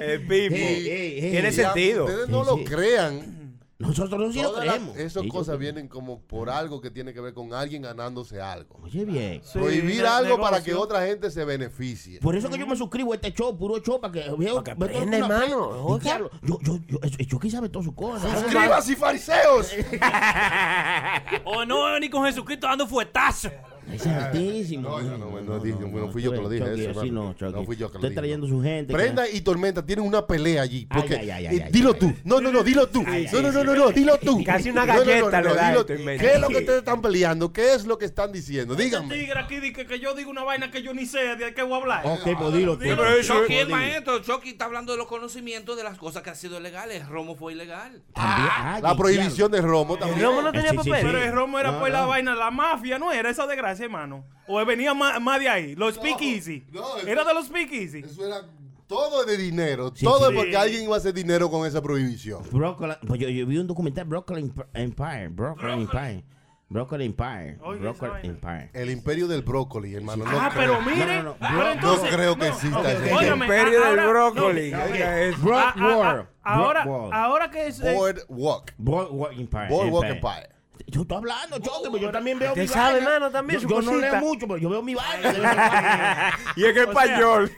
El 0.00 0.20
Pipo. 0.26 0.54
Ey, 0.54 0.88
ey, 0.88 1.18
ey. 1.24 1.30
Tiene 1.32 1.50
sentido. 1.52 2.04
Ustedes 2.04 2.28
no 2.28 2.44
Sí, 2.44 2.50
lo 2.50 2.56
sí. 2.58 2.64
crean. 2.64 3.35
Nosotros 3.78 4.18
no 4.18 4.32
sí 4.32 4.40
lo 4.40 4.48
Todas 4.52 4.64
las- 4.64 4.74
creemos. 4.76 4.96
esas 4.96 5.22
cosas 5.26 5.54
yo- 5.54 5.58
vienen 5.58 5.86
como 5.86 6.20
por 6.22 6.48
algo 6.48 6.80
que 6.80 6.90
tiene 6.90 7.12
que 7.12 7.20
ver 7.20 7.34
con 7.34 7.52
alguien 7.52 7.82
ganándose 7.82 8.40
algo. 8.40 8.78
Oye, 8.82 9.04
bien. 9.04 9.42
Sí, 9.44 9.58
Prohibir 9.58 10.00
ne- 10.02 10.08
algo 10.08 10.40
para 10.40 10.62
que 10.62 10.72
otra 10.72 11.04
gente 11.06 11.30
se 11.30 11.44
beneficie. 11.44 12.18
Por 12.20 12.34
eso 12.36 12.48
que 12.48 12.56
yo 12.58 12.66
me 12.66 12.74
suscribo 12.74 13.12
a 13.12 13.16
este 13.16 13.34
show, 13.34 13.54
puro 13.56 13.78
show, 13.82 14.00
para 14.00 14.12
que 14.14 14.20
veo. 14.38 14.64
que 14.64 14.72
una- 14.72 15.16
hermano, 15.18 15.98
Yo, 16.42 16.58
yo, 16.62 16.78
yo, 16.88 16.98
eso- 17.02 17.16
Chucky 17.28 17.50
sabe 17.50 17.68
todas 17.68 17.84
sus 17.84 17.94
cosas. 17.94 18.42
¡Escribas 18.44 18.88
y 18.88 18.96
fariseos! 18.96 19.70
O 21.44 21.64
no, 21.64 21.98
ni 22.00 22.08
con 22.08 22.24
Jesucristo 22.24 22.66
dando 22.66 22.86
fuetazo. 22.86 23.50
Es 23.92 24.06
altísimo. 24.06 24.88
No, 24.88 25.00
no, 25.00 25.18
no, 25.18 25.40
no, 25.40 25.96
no 26.06 26.12
fui 26.12 26.22
yo 26.22 26.32
que 26.32 26.38
lo 26.38 26.48
dije 26.48 26.64
no, 27.10 27.34
Chucky. 27.34 27.52
No 27.52 27.64
fui 27.64 27.76
yo 27.76 27.90
que 27.90 27.98
lo 27.98 28.02
dije, 28.02 28.14
trayendo 28.14 28.46
no. 28.46 28.56
su 28.56 28.62
gente. 28.62 28.92
Prenda 28.92 29.28
y 29.28 29.40
Tormenta 29.40 29.84
tienen 29.84 30.04
una 30.04 30.26
pelea 30.26 30.62
allí. 30.62 30.86
Porque, 30.86 31.16
ay, 31.16 31.30
ay, 31.30 31.46
ay, 31.46 31.56
eh, 31.58 31.62
ay, 31.66 31.72
dilo 31.72 31.94
tú. 31.94 32.12
No, 32.24 32.40
no, 32.40 32.50
no, 32.50 32.62
dilo 32.62 32.88
tú. 32.88 33.04
Ay, 33.06 33.26
No, 33.32 33.38
ay, 33.38 33.44
no, 33.44 33.52
no, 33.52 33.64
no, 33.64 33.74
no, 33.74 33.90
dilo 33.90 34.18
tú. 34.18 34.42
Casi 34.46 34.70
una 34.70 34.86
No, 34.86 34.94
no, 34.94 34.98
no, 35.00 35.04
galleta 35.06 35.40
no, 35.42 35.48
le 35.48 35.54
da. 35.54 35.86
¿Qué 36.18 36.34
es 36.34 36.40
lo 36.40 36.48
que 36.48 36.56
ustedes 36.58 36.78
están 36.78 37.00
peleando? 37.02 37.52
¿Qué 37.52 37.74
es 37.74 37.86
lo 37.86 37.98
que 37.98 38.04
están 38.06 38.32
diciendo? 38.32 38.74
Díganme. 38.74 39.14
tigre 39.14 39.38
aquí 39.38 39.60
dice 39.60 39.72
que, 39.72 39.86
que 39.86 40.00
yo 40.00 40.14
digo 40.14 40.30
una 40.30 40.42
vaina 40.44 40.70
que 40.70 40.82
yo 40.82 40.92
ni 40.94 41.06
sé 41.06 41.36
de 41.36 41.54
qué 41.54 41.62
voy 41.62 41.74
a 41.74 41.76
hablar. 41.76 42.02
Ok, 42.06 42.22
pues 42.38 42.54
dilo 42.54 42.76
tú. 42.78 42.84
Chucky 43.22 43.54
es- 43.54 43.62
el 43.62 43.68
maestro. 43.68 44.20
Chucky 44.22 44.50
está 44.50 44.64
hablando 44.64 44.92
de 44.92 44.98
los 44.98 45.06
conocimientos 45.06 45.76
de 45.76 45.84
las 45.84 45.96
cosas 45.98 46.22
que 46.22 46.30
han 46.30 46.36
sido 46.36 46.60
legales. 46.60 47.06
Romo 47.08 47.34
fue 47.36 47.52
ilegal. 47.52 48.02
Ah, 48.14 48.80
La 48.82 48.96
prohibición 48.96 49.50
de 49.50 49.60
romo 49.60 49.96
también. 49.96 50.22
romo 50.22 50.42
no 50.42 50.52
tenía 50.52 50.72
papel. 50.72 50.92
Pero 51.02 51.22
el 51.22 51.32
romo 51.32 51.58
era 51.58 51.78
pues 51.78 51.92
la 51.92 52.02
no. 52.02 52.08
vaina, 52.08 52.34
la 52.34 52.50
mafia, 52.50 52.98
¿no 52.98 53.12
era 53.12 53.30
esa 53.30 53.46
desgracia, 53.46 53.75
hermano? 53.84 54.24
O 54.48 54.64
venía 54.64 54.94
más, 54.94 55.20
más 55.20 55.40
de 55.40 55.48
ahí, 55.48 55.74
los 55.74 55.94
speakeasy. 55.94 56.66
no, 56.72 56.98
eso- 56.98 57.06
era 57.08 57.24
de 57.24 57.34
los 57.34 57.46
speakeasy. 57.46 57.98
Eso 58.00 58.26
era 58.26 58.42
todo 58.86 59.24
de 59.24 59.36
dinero. 59.36 59.92
Sí, 59.94 60.04
todo 60.04 60.28
sí. 60.28 60.32
es 60.34 60.38
porque 60.40 60.56
alguien 60.56 60.84
iba 60.84 60.94
a 60.94 60.98
hacer 60.98 61.12
dinero 61.12 61.50
con 61.50 61.66
esa 61.66 61.82
prohibición. 61.82 62.42
Broccoli, 62.52 62.94
pues 63.06 63.20
yo, 63.20 63.28
yo 63.28 63.46
vi 63.46 63.58
un 63.58 63.66
documental, 63.66 64.04
Broccoli 64.04 64.52
Empire, 64.74 65.28
Broccoli 65.28 65.72
Empire, 65.72 66.24
Broccoli 66.68 67.04
Empire, 67.04 67.58
Oiga, 67.62 67.80
Broccoli. 67.92 68.26
Empire. 68.28 68.70
El 68.72 68.90
imperio 68.90 69.28
del 69.28 69.42
brócoli, 69.42 69.94
hermano. 69.94 70.24
No 70.24 70.30
ah, 70.40 70.50
creo. 70.52 70.78
pero 70.78 70.82
mire, 70.82 71.16
No, 71.18 71.22
no, 71.22 71.30
no. 71.30 71.36
pero 71.40 71.54
Bro- 71.58 71.72
entonces, 71.72 72.10
no 72.10 72.16
creo 72.16 72.36
que 72.36 72.48
exista. 72.48 72.92
El 72.92 73.26
imperio 73.40 73.80
del 73.84 74.06
brócoli. 74.08 74.72
eso. 74.72 75.38
Brock 75.42 75.58
a- 75.58 75.70
a- 75.76 75.96
War, 75.96 76.30
ahora, 76.42 76.82
ahora 77.12 77.50
que 77.50 77.68
es... 77.68 77.80
Boardwalk. 77.80 78.74
Boardwalk 78.78 79.32
Empire. 79.38 79.68
Boardwalk 79.68 80.06
Empire. 80.06 80.48
Yo 80.88 81.02
estoy 81.02 81.16
hablando, 81.18 81.58
Choque, 81.58 81.88
pero 81.90 81.98
yo 81.98 82.10
también 82.12 82.38
veo 82.38 82.50
Usted 82.50 82.62
mi 82.62 82.68
sabe, 82.68 82.94
vaina. 83.00 83.14
hermano, 83.14 83.32
también 83.32 83.60
Yo, 83.60 83.82
no 83.82 83.96
leo 83.96 84.16
mucho, 84.16 84.46
pero 84.46 84.56
yo 84.58 84.68
veo 84.70 84.82
mi 84.82 84.94
vaina. 84.94 86.32
Y 86.56 86.64
en 86.64 86.76
español. 86.78 87.52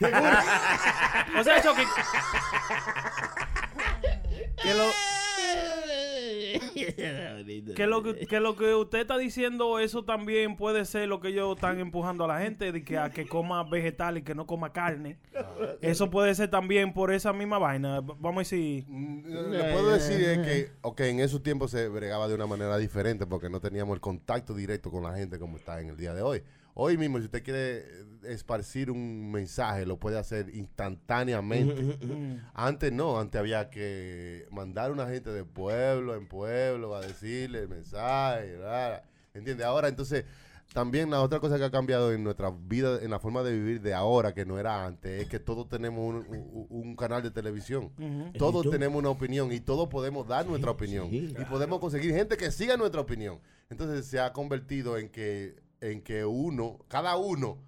o 1.38 1.44
sea, 1.44 1.62
Chucky, 1.62 1.82
que 4.62 4.74
lo, 4.74 4.84
que 7.76 7.86
lo 7.86 8.02
que, 8.02 8.26
que 8.26 8.40
lo 8.40 8.56
que 8.56 8.74
usted 8.74 9.00
está 9.00 9.16
diciendo, 9.16 9.78
eso 9.78 10.04
también 10.04 10.56
puede 10.56 10.84
ser 10.84 11.08
lo 11.08 11.20
que 11.20 11.28
ellos 11.28 11.54
están 11.54 11.78
empujando 11.78 12.24
a 12.24 12.28
la 12.28 12.40
gente, 12.40 12.72
de 12.72 12.84
que 12.84 12.98
a 12.98 13.10
que 13.10 13.26
coma 13.26 13.62
vegetal 13.62 14.18
y 14.18 14.22
que 14.22 14.34
no 14.34 14.46
coma 14.46 14.72
carne. 14.72 15.18
Eso 15.80 16.10
puede 16.10 16.34
ser 16.34 16.50
también 16.50 16.92
por 16.92 17.12
esa 17.12 17.32
misma 17.32 17.58
vaina. 17.58 18.00
Vamos 18.00 18.36
a 18.36 18.38
decir... 18.40 18.84
Lo 18.88 19.50
que 19.50 19.72
puedo 19.72 19.90
decir 19.90 20.20
es 20.20 20.38
que, 20.38 20.72
ok, 20.82 21.00
en 21.00 21.20
esos 21.20 21.42
tiempos 21.42 21.70
se 21.70 21.88
bregaba 21.88 22.28
de 22.28 22.34
una 22.34 22.46
manera 22.46 22.76
diferente 22.78 23.26
porque 23.26 23.48
no 23.48 23.60
teníamos 23.60 23.94
el 23.94 24.00
contacto 24.00 24.54
directo 24.54 24.90
con 24.90 25.02
la 25.02 25.14
gente 25.14 25.38
como 25.38 25.56
está 25.56 25.80
en 25.80 25.90
el 25.90 25.96
día 25.96 26.14
de 26.14 26.22
hoy. 26.22 26.42
Hoy 26.80 26.96
mismo, 26.96 27.18
si 27.18 27.24
usted 27.24 27.42
quiere 27.42 27.78
eh, 27.78 28.04
esparcir 28.28 28.88
un 28.90 29.32
mensaje, 29.32 29.84
lo 29.84 29.98
puede 29.98 30.16
hacer 30.16 30.48
instantáneamente. 30.54 31.98
Antes 32.54 32.92
no, 32.92 33.18
antes 33.18 33.38
había 33.38 33.68
que 33.70 34.46
mandar 34.50 34.92
una 34.92 35.06
gente 35.08 35.30
de 35.30 35.44
pueblo 35.44 36.14
en 36.14 36.28
pueblo 36.28 36.94
a 36.94 37.00
decirle 37.00 37.60
el 37.62 37.68
mensaje, 37.68 38.56
¿verdad? 38.56 39.02
¿entiende? 39.34 39.64
Ahora, 39.64 39.88
entonces, 39.88 40.24
también 40.72 41.10
la 41.10 41.20
otra 41.22 41.40
cosa 41.40 41.58
que 41.58 41.64
ha 41.64 41.70
cambiado 41.70 42.12
en 42.12 42.22
nuestra 42.22 42.50
vida, 42.50 43.00
en 43.02 43.10
la 43.10 43.18
forma 43.18 43.42
de 43.42 43.52
vivir 43.52 43.80
de 43.80 43.94
ahora, 43.94 44.32
que 44.34 44.44
no 44.44 44.58
era 44.58 44.84
antes, 44.86 45.22
es 45.22 45.28
que 45.28 45.38
todos 45.40 45.68
tenemos 45.68 45.98
un, 46.06 46.16
un- 46.28 46.66
un 46.68 46.96
canal 46.96 47.22
de 47.22 47.30
televisión. 47.30 47.90
Todos 48.38 48.70
tenemos 48.70 48.98
una 48.98 49.08
opinión 49.10 49.50
y 49.52 49.60
todos 49.60 49.88
podemos 49.88 50.28
dar 50.28 50.46
nuestra 50.46 50.70
opinión. 50.70 51.08
sí. 51.10 51.34
Y 51.40 51.44
podemos 51.46 51.80
conseguir 51.80 52.12
gente 52.14 52.36
que 52.36 52.50
siga 52.50 52.76
nuestra 52.76 53.00
opinión. 53.00 53.40
Entonces 53.70 54.06
se 54.06 54.20
ha 54.20 54.32
convertido 54.32 54.96
en 54.98 55.08
que, 55.08 55.56
en 55.80 56.02
que 56.02 56.24
uno, 56.24 56.78
cada 56.88 57.16
uno, 57.16 57.58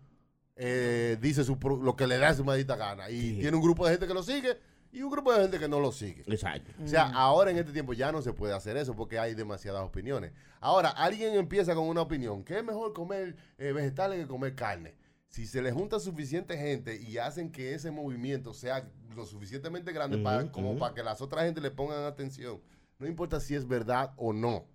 eh, 0.56 1.16
dice 1.20 1.44
su 1.44 1.56
lo 1.82 1.96
que 1.96 2.06
le 2.06 2.18
da 2.18 2.34
su 2.34 2.44
maldita 2.44 2.76
gana. 2.76 3.08
Y 3.11 3.20
Sí. 3.20 3.38
tiene 3.40 3.56
un 3.56 3.62
grupo 3.62 3.84
de 3.86 3.92
gente 3.92 4.06
que 4.06 4.14
lo 4.14 4.22
sigue 4.22 4.58
y 4.92 5.02
un 5.02 5.11
grupo 5.11 5.32
de 5.32 5.42
gente 5.42 5.58
que 5.58 5.68
no 5.68 5.80
lo 5.80 5.92
sigue. 5.92 6.22
Exacto. 6.26 6.72
O 6.82 6.86
sea, 6.88 7.08
ahora 7.14 7.50
en 7.50 7.58
este 7.58 7.72
tiempo 7.72 7.92
ya 7.92 8.12
no 8.12 8.20
se 8.22 8.32
puede 8.32 8.54
hacer 8.54 8.76
eso 8.76 8.94
porque 8.94 9.18
hay 9.18 9.34
demasiadas 9.34 9.82
opiniones. 9.82 10.32
Ahora, 10.61 10.90
alguien 10.90 11.34
empieza 11.34 11.74
con 11.74 11.86
una 11.86 12.02
opinión, 12.02 12.44
que 12.44 12.58
es 12.58 12.64
mejor 12.64 12.92
comer 12.92 13.36
eh, 13.58 13.72
vegetales 13.72 14.20
que 14.20 14.26
comer 14.26 14.54
carne. 14.54 14.94
Si 15.28 15.46
se 15.46 15.62
le 15.62 15.70
junta 15.70 16.00
suficiente 16.00 16.58
gente 16.58 17.00
y 17.00 17.18
hacen 17.18 17.52
que 17.52 17.72
ese 17.74 17.90
movimiento 17.92 18.52
sea 18.52 18.86
lo 19.14 19.24
suficientemente 19.24 19.92
grande 19.92 20.18
para, 20.18 20.50
como 20.50 20.76
para 20.76 20.92
que 20.92 21.02
las 21.04 21.20
otras 21.20 21.44
gente 21.44 21.61
le 21.61 21.70
pongan 21.70 22.02
atención, 22.04 22.61
no 22.98 23.06
importa 23.06 23.38
si 23.40 23.54
es 23.54 23.66
verdad 23.66 24.12
o 24.16 24.32
no. 24.32 24.66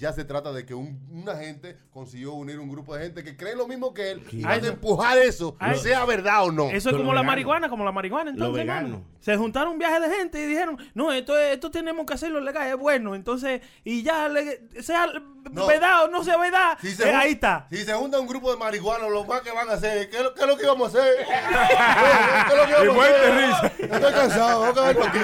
Ya 0.00 0.14
se 0.14 0.24
trata 0.24 0.50
de 0.50 0.64
que 0.64 0.72
un- 0.72 0.98
una 1.12 1.36
gente 1.36 1.76
consiguió 1.92 2.32
unir 2.32 2.58
un 2.58 2.70
grupo 2.70 2.96
de 2.96 3.02
gente 3.04 3.22
que 3.22 3.36
cree 3.36 3.54
lo 3.54 3.68
mismo 3.68 3.92
que 3.92 4.12
él 4.12 4.22
y 4.32 4.42
van 4.42 4.52
a 4.52 4.56
eso- 4.56 4.68
empujar 4.68 5.18
eso, 5.18 5.54
Ah, 5.60 5.74
sea 5.74 6.06
verdad 6.06 6.44
o 6.44 6.50
no. 6.52 6.70
Eso 6.70 6.88
es 6.88 6.96
como 6.96 7.12
la 7.12 7.22
marihuana, 7.22 7.68
como 7.68 7.84
la 7.84 7.92
marihuana. 7.92 8.30
Entonces, 8.30 8.62
hermano. 8.62 9.04
se 9.20 9.36
juntaron 9.36 9.74
un 9.74 9.78
viaje 9.78 10.00
de 10.00 10.08
gente 10.16 10.42
y 10.42 10.46
dijeron, 10.46 10.78
no, 10.94 11.12
esto, 11.12 11.38
es- 11.38 11.52
esto 11.52 11.70
tenemos 11.70 12.06
que 12.06 12.14
hacerlo 12.14 12.40
legal, 12.40 12.66
es 12.66 12.76
bueno. 12.78 13.14
Entonces, 13.14 13.60
y 13.84 14.02
ya, 14.02 14.26
le- 14.30 14.62
sea 14.82 15.06
No. 15.52 15.66
verdad 15.66 16.04
o 16.04 16.08
no 16.08 16.24
sea 16.24 16.38
verdad, 16.38 16.78
Si 16.80 16.92
se 16.92 17.06
eh, 17.10 17.14
ahí 17.14 17.32
está. 17.32 17.66
Si 17.70 17.84
se 17.84 17.92
junta 17.92 18.18
un 18.18 18.26
grupo 18.26 18.50
de 18.50 18.56
marihuanos, 18.56 19.10
lo 19.10 19.24
más 19.26 19.42
que 19.42 19.50
van 19.50 19.68
a 19.68 19.72
hacer, 19.74 20.08
¿qué 20.08 20.16
es 20.16 20.22
lo, 20.22 20.32
qué 20.34 20.40
es 20.40 20.46
lo 20.46 20.56
que 20.56 20.64
íbamos 20.64 20.94
a 20.94 20.98
hacer? 20.98 21.14
¿Qué 22.48 22.54
es 22.54 22.58
lo 22.58 22.66
que 22.66 22.84
íbamos 22.84 23.04
a 23.04 23.08
hacer? 23.08 23.34
risa. 23.36 23.66
Estoy 23.96 24.12
cansado, 24.14 24.72
voy 24.72 24.82
a 24.82 24.88
aquí. 24.88 25.18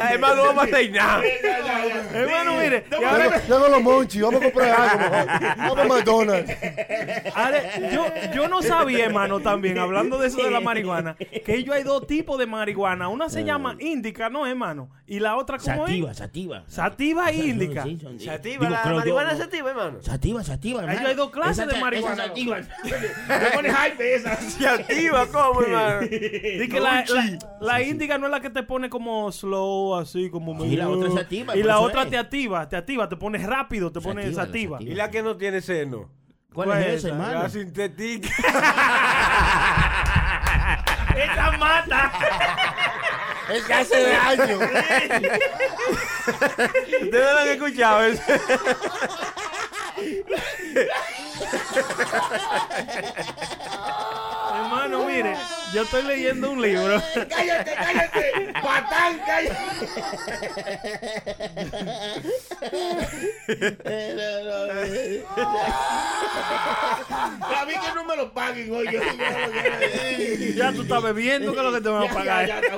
Además, 0.00 0.36
no 0.36 0.42
vamos 0.44 0.64
a 0.64 0.66
hacer 0.66 0.90
nada. 0.90 1.22
Hermano, 2.20 2.56
mire, 2.56 2.84
y 2.90 3.04
ahora- 3.04 3.40
Tengo, 3.40 3.54
tengo 3.54 3.68
los 3.68 3.82
monchis, 3.82 4.22
vamos 4.22 4.40
a 4.40 4.44
comprar 4.44 4.80
algo 4.80 4.98
mejor. 4.98 5.26
Vamos 5.58 5.78
a 5.78 5.84
McDonald's. 5.84 6.52
ahora, 7.34 7.90
yo, 7.92 8.06
yo 8.34 8.48
no 8.48 8.62
sabía, 8.62 9.04
hermano, 9.06 9.40
también, 9.40 9.78
hablando 9.78 10.18
de 10.18 10.28
eso 10.28 10.42
de 10.42 10.50
la 10.50 10.60
marihuana, 10.60 11.16
que 11.16 11.54
ellos 11.54 11.74
hay 11.74 11.82
dos 11.82 12.06
tipos 12.06 12.38
de 12.38 12.46
marihuana. 12.46 13.08
Una 13.08 13.28
se 13.28 13.44
llama 13.44 13.76
índica, 13.78 14.28
¿no, 14.30 14.46
hermano? 14.46 14.90
Y 15.06 15.20
la 15.20 15.36
otra, 15.36 15.58
¿cómo 15.58 15.86
Sativa, 15.86 16.10
es? 16.10 16.16
sativa. 16.18 16.64
Sativa 16.66 17.30
e 17.30 17.34
Sí, 17.34 17.50
índica. 17.50 17.82
sí, 17.84 17.98
son- 18.00 18.20
Sativa, 18.20 18.66
digo, 18.66 18.70
la 18.70 18.84
yo- 18.84 18.96
marihuana 18.96 19.32
no- 19.32 19.38
sativa, 19.38 19.70
hermano. 19.70 20.02
Sativa, 20.02 20.44
sativa, 20.44 20.80
Ahí 20.82 20.88
hermano. 20.88 21.08
hay 21.08 21.14
dos 21.14 21.30
clases 21.30 21.66
Esa 21.66 21.74
de 21.74 21.80
marihuana. 21.80 22.14
esa 22.14 22.26
sativa. 22.26 22.56
Me 23.28 23.50
pone 23.54 23.70
hype 23.72 24.14
esa. 24.14 24.36
Se 24.36 24.68
activa, 24.68 25.26
¿cómo, 25.32 25.62
hermano? 25.62 26.00
Di 26.08 26.68
que 26.68 26.80
la, 26.80 27.04
la, 27.08 27.38
la 27.60 27.82
índica 27.82 28.18
no 28.18 28.26
es 28.26 28.32
la 28.32 28.40
que 28.40 28.50
te 28.50 28.62
pone 28.62 28.90
como 28.90 29.30
slow, 29.32 29.96
así 29.96 30.30
como 30.30 30.58
Sí, 30.62 30.76
la 30.76 30.88
otra 30.88 31.08
es 31.08 31.16
activa, 31.16 31.56
Y 31.56 31.62
la 31.62 31.80
otra. 31.80 32.07
Te 32.10 32.18
activa, 32.18 32.68
te 32.68 32.76
activa, 32.76 33.08
te 33.08 33.16
pones 33.16 33.42
rápido, 33.44 33.90
te 33.92 34.00
pones 34.00 34.34
sativa. 34.34 34.78
sativa. 34.78 34.92
¿Y 34.92 34.94
la 34.94 35.10
que 35.10 35.22
no 35.22 35.36
tiene 35.36 35.60
seno? 35.60 36.10
¿Cuál 36.52 36.68
Pues, 36.68 36.86
es 36.86 36.94
esa, 37.04 37.08
hermano? 37.08 37.42
La 37.42 37.48
sintética. 37.50 38.28
¡Esa 41.16 41.50
mata! 41.58 42.12
Es 43.48 43.64
que 43.64 43.72
hace 43.72 44.02
daño. 44.10 44.58
¿Ustedes 47.02 47.32
lo 47.32 47.38
han 47.38 47.48
escuchado 47.48 48.02
eso? 48.02 48.22
Hermano, 54.88 55.06
mire, 55.06 55.34
yo 55.74 55.82
estoy 55.82 56.02
leyendo 56.02 56.50
un 56.50 56.62
libro. 56.62 57.00
Cállate, 57.28 57.74
cállate. 57.74 58.52
Patán, 58.54 59.20
cállate. 59.26 59.56
A 67.40 67.64
mí 67.66 67.72
que 67.72 67.94
no 67.94 68.04
me 68.04 68.16
lo 68.16 68.32
paguen 68.32 68.74
hoy. 68.74 68.86
Yo, 68.90 69.00
ya 70.56 70.72
tú 70.72 70.82
estás 70.82 71.02
bebiendo, 71.02 71.52
que 71.52 71.58
es 71.58 71.64
lo 71.64 71.72
que 71.72 71.80
te 71.80 71.88
van 71.88 72.10
a 72.10 72.14
pagar. 72.14 72.46
ya, 72.46 72.60
ya. 72.62 72.76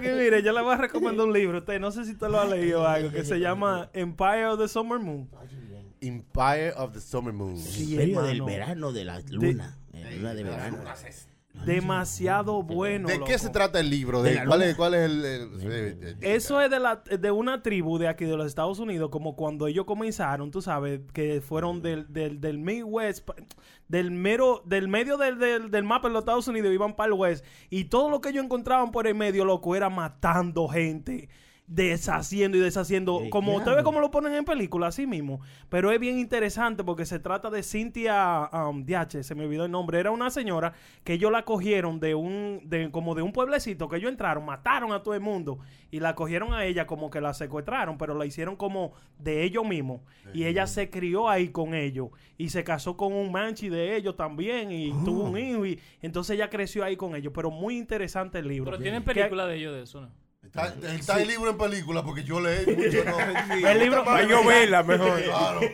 Mire, 0.00 0.42
yo 0.42 0.52
le 0.52 0.60
voy 0.62 0.74
a 0.74 0.76
recomendar 0.76 1.26
un 1.26 1.32
libro. 1.32 1.58
Usted, 1.58 1.78
no 1.78 1.92
sé 1.92 2.04
si 2.04 2.12
usted 2.12 2.28
lo 2.28 2.40
ha 2.40 2.44
leído 2.44 2.82
o 2.82 2.86
algo, 2.86 3.10
que 3.12 3.24
se 3.24 3.38
llama 3.38 3.90
Empire 3.92 4.46
of 4.46 4.58
the 4.58 4.68
Summer 4.68 4.98
Moon. 4.98 5.28
Empire 6.08 6.72
of 6.76 6.92
the 6.92 7.00
Summer 7.00 7.32
Moon. 7.32 7.56
Sí, 7.56 7.92
Imperio 7.92 8.22
del 8.22 8.36
hermano. 8.36 8.46
verano 8.46 8.92
de 8.92 9.04
la 9.04 9.20
luna. 9.30 9.78
Eh, 9.92 10.16
luna 10.16 10.34
de 10.34 10.44
verano. 10.44 10.78
Demasiado 11.64 12.62
bueno. 12.62 13.08
¿De 13.08 13.14
qué 13.14 13.20
loco. 13.32 13.38
se 13.38 13.48
trata 13.48 13.80
el 13.80 13.88
libro? 13.88 14.22
De 14.22 14.30
¿De 14.30 14.36
la 14.36 14.44
cuál, 14.44 14.62
es, 14.62 14.76
¿Cuál 14.76 14.92
es 14.94 15.00
el...? 15.10 15.24
el- 15.24 16.16
Eso 16.20 16.60
es 16.60 16.70
de, 16.70 16.78
la, 16.78 16.96
de 16.96 17.30
una 17.30 17.62
tribu 17.62 17.96
de 17.96 18.08
aquí 18.08 18.26
de 18.26 18.36
los 18.36 18.46
Estados 18.46 18.78
Unidos, 18.78 19.08
como 19.10 19.36
cuando 19.36 19.66
ellos 19.66 19.86
comenzaron, 19.86 20.50
tú 20.50 20.60
sabes, 20.60 21.00
que 21.14 21.40
fueron 21.40 21.80
del, 21.80 22.12
del, 22.12 22.42
del 22.42 22.58
Midwest, 22.58 23.26
del 23.88 24.10
mero, 24.10 24.62
del 24.66 24.86
medio 24.88 25.16
del, 25.16 25.38
del, 25.38 25.70
del 25.70 25.84
mapa 25.84 26.08
de 26.08 26.12
los 26.14 26.20
Estados 26.22 26.46
Unidos, 26.46 26.74
iban 26.74 26.94
para 26.94 27.06
el 27.08 27.14
West, 27.14 27.42
y 27.70 27.84
todo 27.84 28.10
lo 28.10 28.20
que 28.20 28.28
ellos 28.28 28.44
encontraban 28.44 28.90
por 28.92 29.06
el 29.06 29.14
medio, 29.14 29.46
loco, 29.46 29.74
era 29.74 29.88
matando 29.88 30.68
gente. 30.68 31.30
Deshaciendo 31.68 32.56
y 32.56 32.60
deshaciendo, 32.60 33.22
como 33.28 33.52
usted 33.52 33.64
claro. 33.64 33.78
ve 33.78 33.82
como 33.82 34.00
lo 34.00 34.10
ponen 34.12 34.34
en 34.34 34.44
película, 34.44 34.86
así 34.86 35.04
mismo. 35.06 35.40
Pero 35.68 35.90
es 35.90 35.98
bien 35.98 36.16
interesante 36.18 36.84
porque 36.84 37.04
se 37.04 37.18
trata 37.18 37.50
de 37.50 37.64
Cynthia 37.64 38.48
um, 38.52 38.84
DH, 38.84 39.24
se 39.24 39.34
me 39.34 39.44
olvidó 39.44 39.64
el 39.64 39.72
nombre. 39.72 39.98
Era 39.98 40.12
una 40.12 40.30
señora 40.30 40.74
que 41.02 41.14
ellos 41.14 41.32
la 41.32 41.44
cogieron 41.44 41.98
de 41.98 42.14
un, 42.14 42.60
de, 42.64 42.90
como 42.92 43.16
de 43.16 43.22
un 43.22 43.32
pueblecito 43.32 43.88
que 43.88 43.96
ellos 43.96 44.10
entraron, 44.12 44.44
mataron 44.44 44.92
a 44.92 45.02
todo 45.02 45.14
el 45.14 45.20
mundo 45.20 45.58
y 45.90 45.98
la 45.98 46.14
cogieron 46.14 46.54
a 46.54 46.64
ella 46.64 46.86
como 46.86 47.10
que 47.10 47.20
la 47.20 47.34
secuestraron, 47.34 47.98
pero 47.98 48.14
la 48.14 48.26
hicieron 48.26 48.54
como 48.54 48.92
de 49.18 49.42
ellos 49.42 49.66
mismos. 49.66 50.02
Y 50.32 50.44
ella 50.44 50.68
se 50.68 50.88
crió 50.88 51.28
ahí 51.28 51.48
con 51.48 51.74
ellos 51.74 52.10
y 52.38 52.50
se 52.50 52.62
casó 52.62 52.96
con 52.96 53.12
un 53.12 53.32
manchi 53.32 53.68
de 53.68 53.96
ellos 53.96 54.16
también 54.16 54.70
y 54.70 54.90
tuvo 55.04 55.24
un 55.24 55.38
hijo 55.38 55.66
y 55.66 55.80
entonces 56.00 56.36
ella 56.36 56.48
creció 56.48 56.84
ahí 56.84 56.96
con 56.96 57.16
ellos. 57.16 57.32
Pero 57.34 57.50
muy 57.50 57.76
interesante 57.76 58.38
el 58.38 58.46
libro. 58.46 58.70
Pero 58.70 58.82
tienen 58.82 59.02
Que- 59.02 59.14
película 59.14 59.46
de 59.46 59.56
ellos 59.56 59.74
de 59.74 59.82
eso, 59.82 60.00
¿no? 60.00 60.25
Está, 60.64 60.94
está 60.94 61.20
el 61.22 61.28
libro 61.28 61.50
en 61.50 61.58
película 61.58 62.02
porque 62.02 62.24
yo 62.24 62.40
leí 62.40 62.64
mucho, 62.66 63.04
¿no? 63.04 63.16
El 63.68 63.78
libro- 63.78 64.04
Para 64.04 64.26
yo 64.26 64.44
verla 64.44 64.82
mejor. 64.82 65.20
Claro. 65.22 65.60
Sí, 65.60 65.68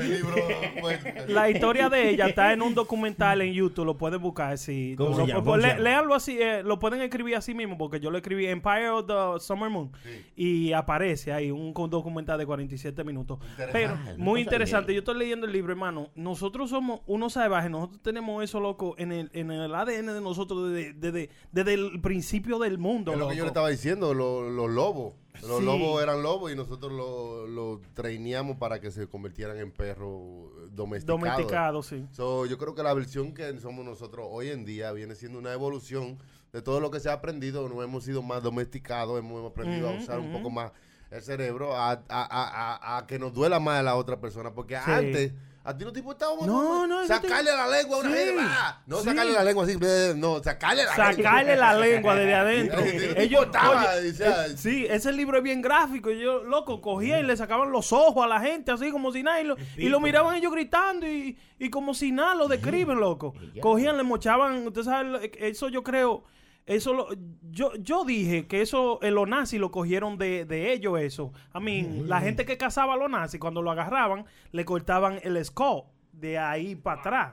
el 0.00 0.10
libro... 0.10 0.34
pues, 0.80 1.28
La 1.28 1.50
historia 1.50 1.88
de 1.88 2.10
ella 2.10 2.26
está 2.26 2.52
en 2.52 2.62
un 2.62 2.74
documental 2.74 3.42
en 3.42 3.52
YouTube, 3.52 3.84
lo 3.84 3.96
pueden 3.96 4.20
buscar 4.20 4.52
así. 4.52 4.94
¿Cómo 4.96 5.18
Lo- 5.18 5.26
llama? 5.26 5.44
pues, 5.44 5.78
léanlo 5.80 6.14
así, 6.14 6.38
eh, 6.40 6.62
lo 6.62 6.78
pueden 6.78 7.00
escribir 7.02 7.36
así 7.36 7.54
mismo, 7.54 7.76
porque 7.78 8.00
yo 8.00 8.10
lo 8.10 8.18
escribí 8.18 8.46
Empire 8.46 8.88
of 8.90 9.06
the 9.06 9.40
Summer 9.44 9.68
Moon 9.70 9.90
y 10.36 10.72
aparece 10.72 11.32
ahí 11.32 11.50
un 11.50 11.72
documental 11.90 12.38
de 12.38 12.46
47 12.46 13.04
minutos. 13.04 13.38
Pero 13.72 13.96
no 13.96 14.00
muy 14.16 14.40
sabía. 14.40 14.42
interesante, 14.42 14.92
yo 14.94 15.00
estoy 15.00 15.18
leyendo 15.18 15.46
el 15.46 15.52
libro, 15.52 15.72
hermano. 15.72 16.10
Nosotros 16.14 16.70
somos 16.70 17.00
unos 17.06 17.32
salvajes, 17.34 17.70
nosotros 17.70 18.00
tenemos 18.02 18.42
eso, 18.44 18.60
loco, 18.60 18.94
en 18.98 19.12
el, 19.12 19.30
en 19.32 19.50
el 19.50 19.74
ADN 19.74 20.06
de 20.06 20.20
nosotros 20.20 20.70
desde, 20.72 20.92
desde, 20.94 21.30
desde 21.52 21.74
el 21.74 22.00
principio 22.00 22.58
del 22.58 22.78
mundo. 22.78 23.12
Es 23.12 23.18
lo 23.18 23.28
que 23.28 23.36
yo 23.36 23.42
le 23.44 23.48
estaba 23.48 23.68
diciendo, 23.68 23.89
lo- 23.96 24.48
los 24.50 24.70
lobos. 24.70 25.14
Los 25.42 25.60
Sí. 25.60 25.64
lobos 25.64 26.02
eran 26.02 26.22
lobos 26.22 26.52
y 26.52 26.56
nosotros 26.56 26.92
los 26.92 27.48
lo 27.48 27.80
traineamos 27.94 28.58
para 28.58 28.78
que 28.80 28.90
se 28.90 29.06
convirtieran 29.06 29.58
en 29.58 29.70
perros 29.72 30.50
domesticados. 30.72 31.20
Domesticado, 31.20 31.82
sí. 31.82 32.06
So, 32.12 32.44
yo 32.46 32.58
creo 32.58 32.74
que 32.74 32.82
la 32.82 32.92
versión 32.94 33.32
que 33.32 33.58
somos 33.58 33.84
nosotros 33.84 34.26
hoy 34.30 34.48
en 34.50 34.64
día 34.66 34.92
viene 34.92 35.14
siendo 35.14 35.38
una 35.38 35.52
evolución 35.52 36.18
de 36.52 36.60
todo 36.62 36.80
lo 36.80 36.90
que 36.90 37.00
se 37.00 37.08
ha 37.08 37.14
aprendido. 37.14 37.68
No 37.68 37.82
hemos 37.82 38.04
sido 38.04 38.22
más 38.22 38.42
domesticados, 38.42 39.18
hemos 39.18 39.50
aprendido 39.50 39.88
a 39.88 39.92
usar 39.92 40.18
un 40.18 40.32
poco 40.32 40.50
más 40.50 40.72
el 41.10 41.22
cerebro, 41.22 41.74
a, 41.76 41.92
a- 41.92 42.00
a- 42.08 42.76
a- 42.76 42.98
a 42.98 43.06
que 43.06 43.18
nos 43.18 43.32
duela 43.32 43.58
más 43.60 43.80
a 43.80 43.82
la 43.82 43.96
otra 43.96 44.20
persona. 44.20 44.52
Porque 44.52 44.76
Sí. 44.76 44.82
antes, 44.90 45.32
a 45.62 45.76
ti 45.76 45.84
no 45.84 45.92
te 45.92 45.98
importaba 45.98 46.34
No, 46.46 46.86
no, 46.86 47.06
sacarle 47.06 47.52
la 47.52 47.68
lengua 47.68 47.98
a 47.98 48.00
una 48.00 48.08
gente. 48.10 48.34
¡ah! 48.40 48.80
No 48.86 49.00
sacarle 49.00 49.32
la 49.32 49.44
lengua 49.44 49.64
así, 49.64 49.76
no, 50.16 50.42
sacarle 50.42 50.84
la 50.84 50.90
lengua. 50.96 51.14
sacarle 51.14 51.56
la 51.56 51.74
lengua 51.74 52.14
desde 52.14 52.34
adentro. 52.34 52.80
Ellos, 53.16 53.46
ah, 53.54 53.84
eh, 53.98 54.54
sí, 54.56 54.86
ese 54.88 55.12
libro 55.12 55.36
es 55.36 55.42
bien 55.42 55.60
gráfico. 55.60 56.10
Yo, 56.10 56.42
loco, 56.44 56.80
cogía 56.80 57.20
y 57.20 57.24
le 57.24 57.36
sacaban 57.36 57.70
los 57.70 57.92
ojos 57.92 58.24
a 58.24 58.28
la 58.28 58.40
gente, 58.40 58.72
así 58.72 58.90
como 58.90 59.12
si 59.12 59.22
nada. 59.22 59.40
Y 59.76 59.88
lo, 59.88 60.00
miraban 60.00 60.34
ellos 60.36 60.52
gritando 60.52 61.06
y, 61.06 61.38
y 61.58 61.68
como 61.68 61.92
si 61.92 62.10
nada 62.10 62.34
lo 62.34 62.48
describen, 62.48 62.98
loco. 62.98 63.34
Cogían, 63.60 63.98
le 63.98 64.02
mochaban. 64.02 64.66
Usted 64.66 64.82
sabe, 64.82 65.04
lo- 65.10 65.20
eso 65.20 65.68
yo 65.68 65.82
creo. 65.82 66.24
Eso 66.70 66.94
lo, 66.94 67.08
yo, 67.50 67.74
yo 67.74 68.04
dije 68.04 68.46
que 68.46 68.62
eso, 68.62 69.00
eh, 69.02 69.10
los 69.10 69.26
nazis 69.26 69.58
lo 69.58 69.72
cogieron 69.72 70.18
de, 70.18 70.44
de 70.44 70.72
ellos, 70.72 71.00
eso. 71.00 71.32
A 71.52 71.58
mí, 71.58 72.04
la 72.06 72.20
gente 72.20 72.44
que 72.44 72.56
cazaba 72.56 72.94
a 72.94 72.96
los 72.96 73.10
nazis, 73.10 73.40
cuando 73.40 73.60
lo 73.60 73.72
agarraban, 73.72 74.24
le 74.52 74.64
cortaban 74.64 75.18
el 75.24 75.44
skull 75.44 75.82
de 76.20 76.38
ahí 76.38 76.76
para 76.76 77.00
atrás. 77.00 77.32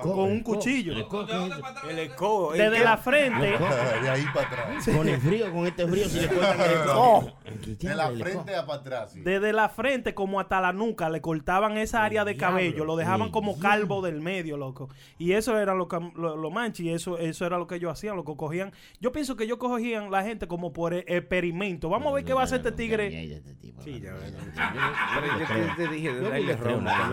Con 0.00 0.18
un 0.20 0.40
cuchillo. 0.40 0.92
el 0.92 1.00
escobo, 1.00 1.26
¿qué 1.26 1.32
es 1.32 1.52
eso? 1.52 1.88
El 1.90 1.98
escobo. 1.98 2.54
¿el 2.54 2.58
Desde 2.58 2.84
la 2.84 2.96
frente. 2.96 3.46
de 4.02 4.10
ahí 4.10 4.24
para 4.32 4.46
atrás. 4.46 4.88
Con 4.94 5.08
el 5.08 5.20
frío, 5.20 5.52
con 5.52 5.66
este 5.66 5.86
frío, 5.86 6.08
si 6.08 6.20
le 6.20 6.28
cortan 6.28 6.60
el 6.60 6.70
escobo. 6.70 7.32
De 7.78 7.94
la 7.94 8.10
frente 8.10 8.54
a 8.56 8.66
para 8.66 8.80
atrás. 8.80 9.14
Desde 9.14 9.52
la 9.52 9.68
frente 9.68 10.14
como 10.14 10.40
hasta 10.40 10.60
la 10.60 10.72
nuca 10.72 11.10
le 11.10 11.20
cortaban 11.20 11.76
esa 11.78 12.04
área 12.04 12.24
de 12.24 12.34
diablo, 12.34 12.58
cabello, 12.58 12.84
lo 12.84 12.96
dejaban 12.96 13.30
como 13.30 13.52
diablo. 13.54 13.68
calvo 13.68 14.02
del 14.02 14.20
medio, 14.20 14.56
loco. 14.56 14.88
Y 15.18 15.32
eso 15.32 15.58
era 15.58 15.74
lo 15.74 15.88
que 15.88 15.98
lo, 16.14 16.36
lo 16.36 16.50
manchi, 16.50 16.90
eso 16.90 17.18
eso 17.18 17.46
era 17.46 17.58
lo 17.58 17.66
que 17.66 17.76
ellos 17.76 17.92
hacían, 17.92 18.16
lo 18.16 18.24
que 18.24 18.36
cogían. 18.36 18.72
Yo 19.00 19.12
pienso 19.12 19.36
que 19.36 19.44
ellos 19.44 19.58
cogían 19.58 20.10
la 20.10 20.22
gente 20.22 20.46
como 20.46 20.72
por 20.72 20.94
e- 20.94 21.04
experimento. 21.06 21.88
Vamos 21.88 22.12
a 22.12 22.14
ver 22.14 22.24
qué 22.24 22.34
va 22.34 22.42
a 22.42 22.44
hacer 22.44 22.58
este 22.58 22.72
tigre. 22.72 23.42
Sí, 23.82 24.00
ya 24.00 24.14
yo 24.14 25.76
que 25.76 25.84
te 25.84 25.88
dije 25.88 26.12
no 26.12 26.30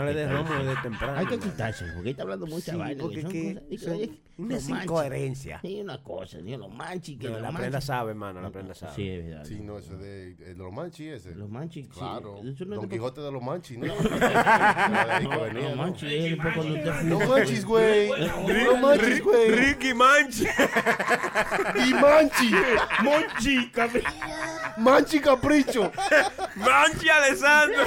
le 0.05 0.13
des 0.13 0.31
romo 0.31 0.53
desde 0.53 0.81
temprano. 0.81 1.14
Hay 1.15 1.25
que 1.27 1.39
quitarse, 1.39 1.85
porque 1.93 2.09
está 2.11 2.23
hablando 2.23 2.45
mucha 2.47 2.71
Sí, 2.73 2.77
vaina. 2.77 3.01
porque 3.01 3.15
que 3.17 3.21
son 3.21 3.31
que 3.31 3.77
cosas- 3.77 3.97
manches. 4.37 4.69
incoherencias. 4.69 5.61
Sí, 5.61 5.81
una 5.81 6.03
cosa, 6.03 6.37
ni 6.39 6.55
los 6.57 6.71
manchis. 6.73 7.17
Que 7.19 7.29
No, 7.29 7.39
la 7.39 7.51
prenda 7.51 7.79
sabe, 7.81 8.11
hermano, 8.11 8.41
la 8.41 8.49
prenda 8.49 8.73
sabe. 8.73 8.93
Sí, 8.95 9.09
es 9.09 9.25
verdad. 9.25 9.45
Sí, 9.45 9.59
no, 9.61 9.77
ese 9.77 9.95
de, 9.95 10.33
de 10.35 10.55
los 10.55 10.71
manchis 10.73 11.07
ese. 11.13 11.35
Los 11.35 11.49
manchis, 11.49 11.85
sí. 11.85 11.91
Claro. 11.99 12.39
Eso 12.43 12.65
no 12.65 12.75
Don 12.75 12.89
Quijote 12.89 13.21
de 13.21 13.31
los 13.31 13.41
manchis, 13.41 13.77
¿no? 13.79 13.85
No, 13.87 13.93
los 13.93 14.03
fuma. 15.23 15.47
Los 17.03 17.27
manchis, 17.27 17.65
güey. 17.65 18.09
Los 18.09 18.79
manchis, 18.81 19.23
güey. 19.23 19.51
Ricky 19.51 19.93
Manchi. 19.93 20.45
Y 21.87 21.93
manchi. 21.93 22.51
Monchi, 23.03 23.69
cabrón. 23.71 24.03
Manchi 24.77 25.19
capricho. 25.19 25.91
Manchi 26.55 27.09
Alessandro. 27.09 27.83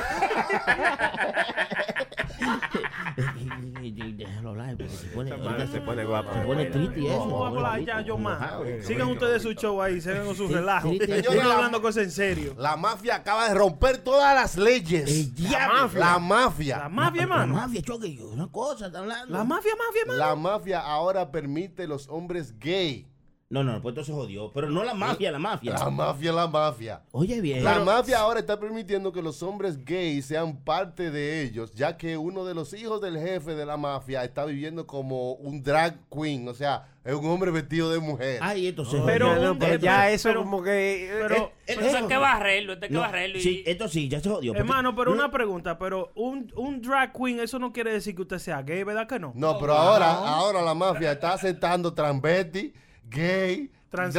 Déjalo 4.16 4.54
porque 4.76 4.88
se 4.88 5.06
pone, 5.08 5.36
madre 5.36 5.66
se 5.66 5.80
pone 5.80 6.04
guapa. 6.04 6.34
Se 6.34 6.40
pone 6.46 6.66
triste 6.66 7.00
y 7.00 7.06
eso. 7.06 7.18
Vamos 7.18 7.42
a 7.42 7.46
hablar 7.48 7.80
ya, 7.84 8.00
yo 8.00 8.18
más. 8.18 8.52
Sigan 8.82 9.08
ustedes 9.08 9.42
su 9.42 9.52
show 9.54 9.80
ahí, 9.82 10.00
sigan 10.00 10.26
con 10.26 10.34
su 10.36 10.48
relajo. 10.48 10.90
sí, 10.90 10.98
sí. 11.00 11.12
Yo 11.22 11.30
Señora, 11.32 11.54
hablando 11.56 11.82
cosas 11.82 12.04
en 12.04 12.10
serio. 12.10 12.54
La 12.58 12.76
mafia 12.76 13.16
acaba 13.16 13.48
de 13.48 13.54
romper 13.54 13.98
todas 13.98 14.34
las 14.34 14.56
leyes. 14.56 15.30
La 15.50 15.68
mafia. 15.68 15.98
La 16.00 16.18
mafia, 16.18 16.76
La 16.78 17.22
hermano. 17.22 17.54
mafia, 17.54 17.82
choque, 17.82 18.18
una 18.22 18.46
cosa, 18.48 18.86
está 18.86 18.98
hablando. 19.00 19.36
La 19.36 19.44
mafia, 19.44 19.72
mafia, 19.76 20.00
hermano. 20.02 20.18
La 20.18 20.36
mafia 20.36 20.80
ahora 20.80 21.30
permite 21.30 21.86
los 21.86 22.08
hombres 22.08 22.58
gay. 22.58 23.06
No, 23.50 23.64
no, 23.64 23.80
pues 23.80 23.92
entonces 23.92 24.14
jodió. 24.14 24.52
Pero 24.52 24.68
no 24.68 24.84
la 24.84 24.92
mafia, 24.92 25.32
la 25.32 25.38
mafia. 25.38 25.72
La 25.72 25.88
mafia, 25.88 26.32
la 26.32 26.46
mafia. 26.46 27.00
Oye, 27.12 27.40
bien. 27.40 27.64
La 27.64 27.80
mafia 27.80 28.18
ahora 28.18 28.40
está 28.40 28.60
permitiendo 28.60 29.10
que 29.10 29.22
los 29.22 29.42
hombres 29.42 29.82
gays 29.86 30.26
sean 30.26 30.58
parte 30.58 31.10
de 31.10 31.44
ellos, 31.44 31.72
ya 31.72 31.96
que 31.96 32.18
uno 32.18 32.44
de 32.44 32.52
los 32.54 32.74
hijos 32.74 33.00
del 33.00 33.18
jefe 33.18 33.54
de 33.54 33.64
la 33.64 33.78
mafia 33.78 34.22
está 34.22 34.44
viviendo 34.44 34.86
como 34.86 35.32
un 35.32 35.62
drag 35.62 35.96
queen, 36.10 36.46
o 36.46 36.52
sea, 36.52 36.88
es 37.06 37.14
un 37.14 37.24
hombre 37.24 37.50
vestido 37.50 37.90
de 37.90 38.00
mujer. 38.00 38.38
Ay, 38.42 38.66
esto 38.66 38.84
se 38.84 38.98
Pero 39.06 39.34
jodió. 39.34 39.52
un- 39.52 39.58
Pero 39.58 39.74
eh, 39.76 39.78
ya 39.80 40.10
eso 40.10 40.28
pero- 40.28 40.42
como 40.42 40.62
que... 40.62 41.08
Pero, 41.10 41.34
Eh, 41.36 41.52
Pero 41.68 41.80
eso 41.80 41.96
hay 41.96 42.06
que 42.06 42.16
barrerlo, 42.18 42.72
esto 42.74 42.84
hay 42.84 42.88
que 42.90 42.94
No, 42.94 43.00
barrerlo. 43.00 43.38
y- 43.38 43.40
Sí, 43.40 43.62
esto 43.66 43.88
sí, 43.88 44.10
ya 44.10 44.20
se 44.20 44.28
jodió. 44.28 44.52
porque- 44.52 44.60
hermano, 44.60 44.94
pero 44.94 45.10
no- 45.12 45.16
una 45.16 45.30
pregunta, 45.30 45.78
pero 45.78 46.12
un, 46.16 46.52
un 46.54 46.82
drag 46.82 47.14
queen, 47.14 47.40
eso 47.40 47.58
no 47.58 47.72
quiere 47.72 47.94
decir 47.94 48.14
que 48.14 48.20
usted 48.20 48.38
sea 48.40 48.60
gay, 48.60 48.84
¿verdad 48.84 49.06
que 49.08 49.18
no? 49.18 49.32
No, 49.34 49.58
pero 49.58 49.72
ahora, 49.72 50.12
ahora 50.12 50.60
la 50.60 50.74
mafia 50.74 51.12
está 51.12 51.32
aceptando 51.32 51.94
transvesti, 51.94 52.74
gay, 53.10 53.70
drag 53.90 54.12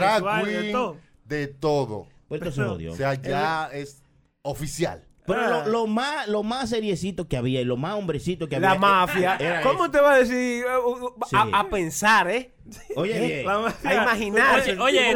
de 0.46 0.72
todo. 0.72 0.98
de 1.26 1.48
todo. 1.48 2.08
Pues 2.28 2.42
esto. 2.42 2.78
O 2.92 2.96
sea, 2.96 3.14
ya 3.16 3.70
es 3.74 4.02
oficial. 4.42 5.06
Pero 5.26 5.42
Ah. 5.42 5.64
lo, 5.66 5.72
lo 5.72 5.88
más, 5.88 6.28
lo 6.28 6.42
más 6.44 6.70
seriecito 6.70 7.28
que 7.28 7.38
había 7.38 7.62
y 7.62 7.66
lo 7.66 7.78
más 7.78 7.94
hombrecito 7.96 8.48
que 8.50 8.56
había. 8.56 8.74
La 8.74 8.80
mafia. 8.80 9.36
era 9.40 9.62
¿Cómo 9.62 9.84
eso. 9.86 9.92
te 9.92 10.00
va 10.02 10.14
a 10.14 10.18
decir? 10.18 10.66
uh, 10.66 10.90
uh, 11.06 11.14
Sí. 11.30 11.36
A, 11.36 11.60
a 11.60 11.70
pensar, 11.70 12.30
¿eh? 12.30 12.52
Oye, 12.96 13.46
A 13.48 13.94
imaginarse. 13.94 14.78
Oye, 14.80 15.16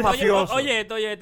oye, 0.52 0.86
oye, 0.90 1.12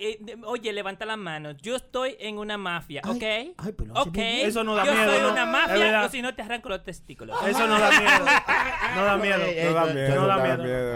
eh, 0.00 0.36
oye, 0.44 0.72
levanta 0.72 1.04
las 1.06 1.18
manos. 1.18 1.56
Yo 1.60 1.76
estoy 1.76 2.16
en 2.20 2.38
una 2.38 2.56
mafia, 2.58 3.02
¿ok? 3.04 3.22
ay, 3.22 3.72
pero 3.76 3.94
ok. 3.94 4.16
Eso 4.16 4.64
no 4.64 4.74
da 4.74 4.84
Yo 4.84 4.92
miedo, 4.94 5.10
soy 5.12 5.20
¿no? 5.22 5.32
una 5.32 5.46
mafia 5.46 6.02
o 6.04 6.08
si 6.08 6.22
no 6.22 6.34
te 6.34 6.42
arranco 6.42 6.68
los 6.68 6.82
testículos. 6.82 7.36
Eso 7.46 7.66
no 7.66 7.78
da 7.78 7.90
miedo. 7.90 8.24
No 8.94 9.04
da 9.04 9.16
miedo. 9.16 9.38
No 9.38 9.72
da 9.74 9.84
miedo, 9.86 10.14
no 10.20 10.26
da 10.26 10.36
miedo. 10.38 10.94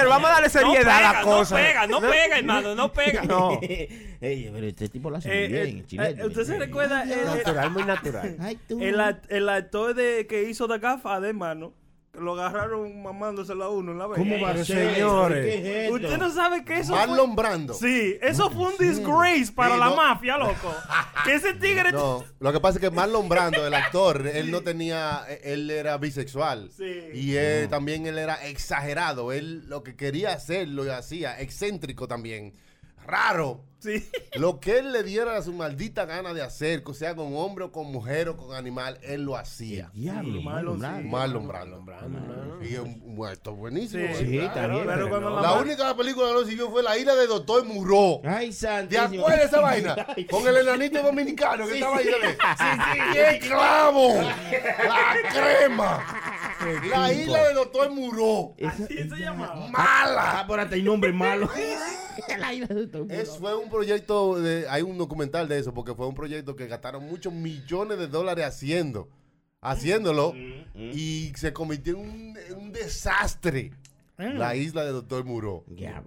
vamos 0.08 0.30
a 0.30 0.32
darle 0.34 0.46
no 0.48 0.50
seriedad 0.50 0.80
a 0.80 0.98
pega, 0.98 1.12
la 1.12 1.22
cosa. 1.22 1.56
No 1.56 1.64
pega, 1.64 1.86
no 1.86 2.00
pega, 2.00 2.38
hermano, 2.38 2.74
no 2.74 2.92
pega. 2.92 3.22
No. 3.22 3.58
Ey, 4.20 4.50
pero 4.52 4.66
este 4.66 4.88
tipo 4.88 5.08
lo 5.10 5.16
hace 5.16 5.28
Eh, 5.32 5.48
muy 5.48 5.82
bien, 5.88 6.18
eh. 6.18 6.26
¿Usted 6.26 6.44
se 6.44 6.58
recuerda 6.58 7.04
Natural, 7.04 7.70
muy 7.70 7.84
natural. 7.84 8.36
Ay, 8.40 8.58
tú. 8.68 8.78
el, 8.82 8.96
act- 9.00 9.26
el 9.30 9.48
actor 9.48 9.94
de, 9.94 10.26
que 10.26 10.42
hizo 10.42 10.66
de 10.66 10.78
gafa 10.78 11.20
de 11.20 11.28
hermano? 11.28 11.72
Lo 12.14 12.32
agarraron 12.34 13.02
mamándosela 13.02 13.66
a 13.66 13.68
uno 13.68 13.92
en 13.92 13.98
la 13.98 14.08
vez. 14.08 14.18
¿Cómo 14.18 14.40
va 14.40 14.50
a 14.50 14.64
ser? 14.64 14.94
señores. 14.94 15.90
Usted 15.92 16.18
no 16.18 16.30
sabe 16.32 16.64
que 16.64 16.78
eso 16.80 16.92
Marlon 16.92 17.36
Brando. 17.36 17.72
fue... 17.72 17.88
Sí, 17.88 18.18
eso 18.20 18.50
fue 18.50 18.72
un 18.72 18.76
disgrace 18.78 19.52
para 19.52 19.74
Sí, 19.74 19.80
la 19.80 19.86
no. 19.90 19.96
mafia, 19.96 20.36
loco. 20.36 20.74
que 21.24 21.34
ese 21.34 21.54
tigre... 21.54 21.92
No, 21.92 22.24
lo 22.40 22.52
que 22.52 22.58
pasa 22.60 22.78
es 22.78 22.80
que 22.80 22.90
Marlon 22.90 23.28
Brando, 23.28 23.64
el 23.64 23.72
actor, 23.74 24.26
él 24.26 24.50
no 24.50 24.60
tenía, 24.62 25.24
él 25.44 25.70
era 25.70 25.96
bisexual. 25.98 26.70
Sí. 26.76 27.10
Y 27.14 27.36
él, 27.36 27.68
también 27.68 28.04
él 28.06 28.18
era 28.18 28.44
exagerado. 28.44 29.30
Él 29.32 29.68
lo 29.68 29.84
que 29.84 29.94
quería 29.94 30.32
hacer 30.32 30.66
lo 30.68 30.92
hacía, 30.92 31.40
excéntrico 31.40 32.08
también. 32.08 32.54
Raro. 33.06 33.64
Sí. 33.80 34.08
Lo 34.34 34.60
que 34.60 34.78
él 34.78 34.92
le 34.92 35.02
diera 35.02 35.40
su 35.42 35.52
maldita 35.52 36.04
gana 36.04 36.34
de 36.34 36.42
hacer, 36.42 36.84
que 36.84 36.92
sea 36.94 37.14
con 37.16 37.34
hombre 37.34 37.64
o 37.64 37.72
con 37.72 37.90
mujer 37.90 38.28
o 38.28 38.36
con 38.36 38.54
animal, 38.54 38.98
él 39.02 39.24
lo 39.24 39.36
hacía. 39.36 39.90
Diablo, 39.94 40.40
Sí, 40.40 40.44
Marlon 41.08 41.46
Brando. 41.46 41.84
Y 42.62 42.76
un 42.76 43.14
muerto 43.14 43.54
buenísimo. 43.54 44.06
Sí, 44.16 44.26
Sí, 44.26 44.38
está 44.38 44.66
bien, 44.66 44.82
pero 44.86 44.94
pero 44.94 45.08
cuando 45.08 45.30
no. 45.30 45.40
la 45.40 45.54
única 45.54 45.96
película 45.96 46.28
que 46.28 46.34
no 46.34 46.44
siguió 46.44 46.70
fue 46.70 46.82
La 46.82 46.98
ira 46.98 47.14
de 47.14 47.26
Doctor 47.26 47.64
Muró. 47.64 48.20
Ay, 48.24 48.48
¿Te 48.48 48.52
santísimo. 48.52 49.22
acuerdas 49.24 49.46
esa 49.46 49.60
vaina? 49.60 49.96
Con 50.30 50.46
el 50.46 50.56
enanito 50.58 51.02
dominicano 51.02 51.66
que 51.66 51.74
estaba 51.74 51.96
ahí. 51.96 52.04
de- 52.04 52.38
¡Qué 53.12 53.38
clavo! 53.48 54.14
¡La 54.84 55.30
crema! 55.32 56.04
La 56.88 57.12
isla 57.12 57.44
de 57.48 57.54
Doctor 57.54 57.90
Muró. 57.90 58.54
Esa- 58.58 58.84
¿Así 58.84 58.96
se 59.08 59.16
llamaba? 59.16 59.68
¡Mala! 59.68 60.40
Ah, 60.40 60.46
por 60.46 60.60
hasta 60.60 60.74
hay 60.74 60.82
nombre 60.82 61.12
malo. 61.12 61.48
La 62.38 62.52
isla 62.52 62.66
de 62.74 62.86
todo 62.86 63.02
el 63.02 63.08
mundo. 63.08 63.14
Es, 63.14 63.38
fue 63.38 63.56
un 63.56 63.70
proyecto, 63.70 64.38
de, 64.40 64.68
hay 64.68 64.82
un 64.82 64.98
documental 64.98 65.48
de 65.48 65.58
eso, 65.58 65.72
porque 65.72 65.94
fue 65.94 66.06
un 66.06 66.14
proyecto 66.14 66.54
que 66.54 66.66
gastaron 66.66 67.04
muchos 67.06 67.32
millones 67.32 67.98
de 67.98 68.08
dólares 68.08 68.44
haciendo, 68.44 69.08
haciéndolo, 69.62 70.34
y 70.74 71.32
se 71.36 71.52
convirtió 71.52 71.94
en 71.94 72.00
un, 72.00 72.36
en 72.48 72.56
un 72.58 72.72
desastre. 72.72 73.72
La 74.38 74.54
isla 74.54 74.84
de 74.84 74.92
Doctor 74.92 75.24
Muró. 75.24 75.64
Ya, 75.68 76.02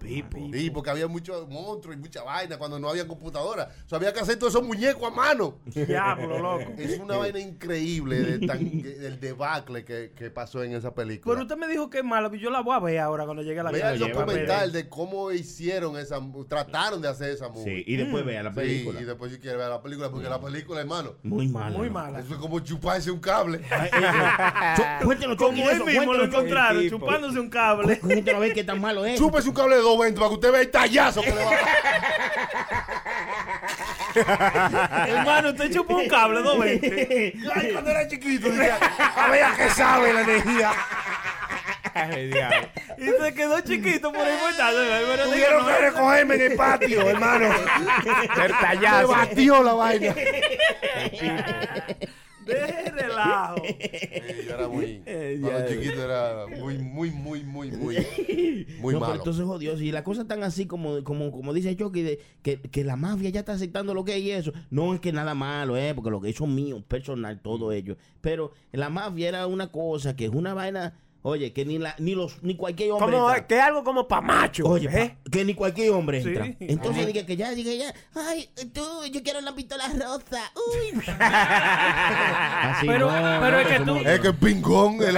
Sí, 0.52 0.70
porque 0.70 0.90
había 0.90 1.08
muchos 1.08 1.48
monstruos 1.48 1.96
y 1.96 2.00
mucha 2.00 2.22
vaina 2.22 2.56
cuando 2.58 2.78
no 2.78 2.88
había 2.88 3.06
computadora. 3.06 3.70
O 3.84 3.88
sea, 3.88 3.98
había 3.98 4.12
que 4.12 4.20
hacer 4.20 4.38
todos 4.38 4.54
esos 4.54 4.66
muñecos 4.66 5.02
a 5.10 5.14
mano. 5.14 5.58
Diablo, 5.66 6.38
loco. 6.38 6.64
Es 6.78 6.98
una 6.98 7.16
vaina 7.16 7.38
increíble 7.40 8.20
de 8.20 8.46
tan- 8.46 8.82
del 8.82 9.18
debacle 9.20 9.84
que, 9.84 10.12
que 10.16 10.30
pasó 10.30 10.62
en 10.62 10.72
esa 10.74 10.94
película. 10.94 11.34
Pero 11.34 11.42
usted 11.44 11.56
me 11.56 11.66
dijo 11.68 11.90
que 11.90 11.98
es 11.98 12.04
mala, 12.04 12.30
yo 12.34 12.50
la 12.50 12.60
voy 12.60 12.74
a 12.76 12.78
ver 12.80 12.98
ahora 13.00 13.24
cuando 13.24 13.42
llegue 13.42 13.60
a 13.60 13.62
la 13.64 13.70
Vea 13.70 13.92
el 13.92 13.98
documental 13.98 14.72
de 14.72 14.88
cómo 14.88 15.32
hicieron 15.32 15.96
esa, 15.98 16.20
trataron 16.48 17.00
de 17.02 17.08
hacer 17.08 17.30
esa 17.30 17.48
movie. 17.48 17.64
Sí, 17.76 17.84
y 17.86 17.96
después 17.96 18.24
vea 18.24 18.42
la 18.42 18.50
Sí, 18.50 18.56
película. 18.56 19.00
y 19.00 19.04
después 19.04 19.32
si 19.32 19.38
quiere 19.38 19.56
ver 19.56 19.68
la 19.68 19.82
película, 19.82 20.10
porque 20.10 20.28
la 20.28 20.40
película, 20.40 20.80
hermano, 20.80 21.14
Muy 21.22 21.48
mala. 21.48 21.76
Muy 21.76 21.90
mala. 21.90 22.20
eso 22.20 22.34
es 22.34 22.38
como 22.40 22.60
chuparse 22.60 23.10
un 23.10 23.20
cable. 23.20 23.60
Cuéntenos, 25.04 25.36
Como 25.36 25.70
él 25.70 25.84
mismo 25.84 26.14
lo 26.14 26.24
encontraron, 26.24 26.88
chupándose 26.88 27.38
un 27.40 27.48
cable. 27.50 28.00
Ver 28.04 28.52
qué 28.52 28.64
tan 28.64 28.80
malo 28.80 29.04
es. 29.04 29.18
Chúpese 29.18 29.48
un 29.48 29.54
cable 29.54 29.76
de 29.76 29.82
220 29.82 30.18
para 30.18 30.28
que 30.28 30.34
usted 30.34 30.52
vea 30.52 30.60
el 30.60 30.70
tallazo 30.70 31.22
que 31.22 31.30
le 31.30 31.44
va 31.44 31.50
a 31.50 31.54
dar. 31.54 31.64
Hermano, 35.08 35.50
usted 35.50 35.72
chupó 35.72 35.96
un 35.96 36.08
cable, 36.08 36.40
dos 36.42 36.58
veces. 36.58 37.34
Ay, 37.54 37.72
cuando 37.72 37.90
era 37.90 38.06
chiquito, 38.06 38.48
decía, 38.48 38.78
a 39.16 39.28
ver 39.28 39.42
a 39.42 39.56
qué 39.56 39.70
sabe 39.70 40.12
la 40.12 40.20
energía. 40.22 40.72
Ay, 41.94 42.30
diablo. 42.30 42.68
Y 42.98 43.22
se 43.22 43.34
quedó 43.34 43.60
chiquito 43.60 44.12
por 44.12 44.22
ahí 44.22 44.36
muertado. 44.40 44.78
Pero 45.06 45.24
Tuvieron 45.24 45.66
que 45.66 45.78
recogerme 45.78 46.34
en 46.34 46.40
el 46.40 46.56
patio, 46.56 47.08
hermano. 47.08 47.46
El 47.46 48.52
Me 48.52 49.04
batió 49.04 49.62
la 49.62 49.72
vaina. 49.74 50.14
Relajo. 53.14 53.56
Sí, 53.64 54.46
yo 54.46 54.54
era 54.54 54.68
muy, 54.68 55.02
Eh, 55.06 55.38
cuando 55.40 55.68
chiquito 55.68 56.02
era 56.02 56.46
muy, 56.60 56.78
muy, 56.78 57.10
muy, 57.10 57.42
muy, 57.44 57.70
muy, 57.72 57.96
muy 58.80 58.94
no, 58.94 58.98
pero 58.98 59.00
malo. 59.00 59.14
entonces 59.14 59.44
jodió. 59.44 59.76
Si 59.76 59.92
las 59.92 60.02
cosas 60.02 60.22
están 60.22 60.42
así 60.42 60.66
como, 60.66 61.02
como, 61.04 61.30
como 61.30 61.52
dice 61.52 61.76
Chucky, 61.76 62.02
de, 62.02 62.20
que, 62.42 62.60
que 62.60 62.84
la 62.84 62.96
mafia 62.96 63.30
ya 63.30 63.40
está 63.40 63.52
aceptando 63.52 63.94
lo 63.94 64.04
que 64.04 64.16
es 64.16 64.22
y 64.22 64.30
eso. 64.30 64.52
No 64.70 64.94
es 64.94 65.00
que 65.00 65.12
nada 65.12 65.34
malo, 65.34 65.76
eh, 65.76 65.92
porque 65.94 66.10
lo 66.10 66.20
que 66.20 66.30
hizo 66.30 66.46
mío, 66.46 66.82
personal, 66.86 67.40
todo 67.40 67.72
ello. 67.72 67.96
Pero 68.20 68.52
la 68.72 68.88
mafia 68.90 69.28
era 69.28 69.46
una 69.46 69.68
cosa 69.70 70.16
que 70.16 70.26
es 70.26 70.30
una 70.32 70.54
vaina, 70.54 70.94
oye, 71.26 71.52
que 71.54 71.64
ni 71.64 71.78
la, 71.78 71.94
ni 71.98 72.14
los, 72.14 72.42
ni 72.42 72.54
cualquier 72.54 72.92
hombre. 72.92 73.10
Como, 73.16 73.30
entra. 73.30 73.46
que 73.46 73.56
es 73.56 73.62
algo 73.62 73.82
como 73.82 74.06
pa' 74.06 74.20
macho. 74.20 74.64
Oye, 74.66 74.88
¿eh? 74.92 75.16
pa- 75.24 75.30
que 75.30 75.44
ni 75.44 75.54
cualquier 75.54 75.90
hombre 75.92 76.22
Sí. 76.22 76.28
entra. 76.28 76.46
Entonces 76.60 77.02
Ajá. 77.02 77.06
diga 77.12 77.24
que 77.26 77.36
ya, 77.36 77.50
diga 77.52 77.72
ya, 77.72 77.94
ay, 78.14 78.48
tú, 78.74 78.84
yo 79.10 79.22
quiero 79.22 79.40
la 79.40 79.54
pistola 79.54 79.84
rosa. 79.88 80.52
Uy. 80.54 81.00
Así 81.18 82.86
Pero- 82.86 83.10
no, 83.10 83.40
pero 83.40 83.50
no, 83.50 83.58
es 83.58 83.66
que 83.66 83.80
tú- 83.80 83.96
Es 83.96 84.20
que 84.20 84.32
pingón, 84.34 85.02
el 85.02 85.16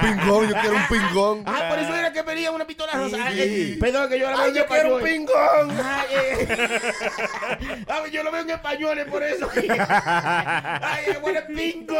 pingón, 0.00 0.48
yo 0.48 0.54
quiero 0.60 0.76
un 0.76 0.86
pingón. 0.88 1.42
Ah, 1.46 1.66
por 1.68 1.78
eso 1.78 1.94
era 1.94 2.10
que 2.12 2.22
venía 2.22 2.38
quería 2.38 2.52
una 2.52 2.66
pistola 2.66 2.92
rosa. 2.92 3.16
Sí. 3.32 3.40
Ay, 3.40 3.76
perdón, 3.80 4.08
que 4.08 4.18
yo 4.20 4.30
la 4.30 4.36
veo 4.36 4.44
Ay, 4.44 4.50
en 4.50 4.56
yo 4.56 4.66
quiero 4.66 4.96
un 4.96 5.02
pingón. 5.02 5.70
Ay, 5.82 6.06
eh. 6.12 6.48
Ay, 7.88 8.10
yo 8.12 8.22
lo 8.22 8.30
veo 8.30 8.42
en 8.42 8.50
español, 8.50 8.98
es 8.98 9.06
por 9.06 9.22
eso. 9.24 9.48
Ay, 9.56 11.04
I 11.12 11.16
want 11.20 11.36
a 11.36 11.46
pingón. 11.48 11.98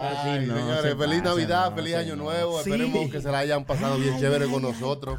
Ay, 0.00 0.46
no, 0.46 0.59
señores, 0.60 0.82
se 0.92 0.96
feliz 0.96 1.18
pasa, 1.20 1.30
Navidad, 1.34 1.70
no, 1.70 1.76
feliz 1.76 1.94
Año 1.94 2.16
Nuevo. 2.16 2.62
Sí. 2.62 2.70
Esperemos 2.70 3.10
que 3.10 3.20
se 3.20 3.30
la 3.30 3.38
hayan 3.38 3.64
pasado 3.64 3.96
bien 3.98 4.18
chévere 4.20 4.46
con 4.46 4.62
nosotros. 4.62 5.18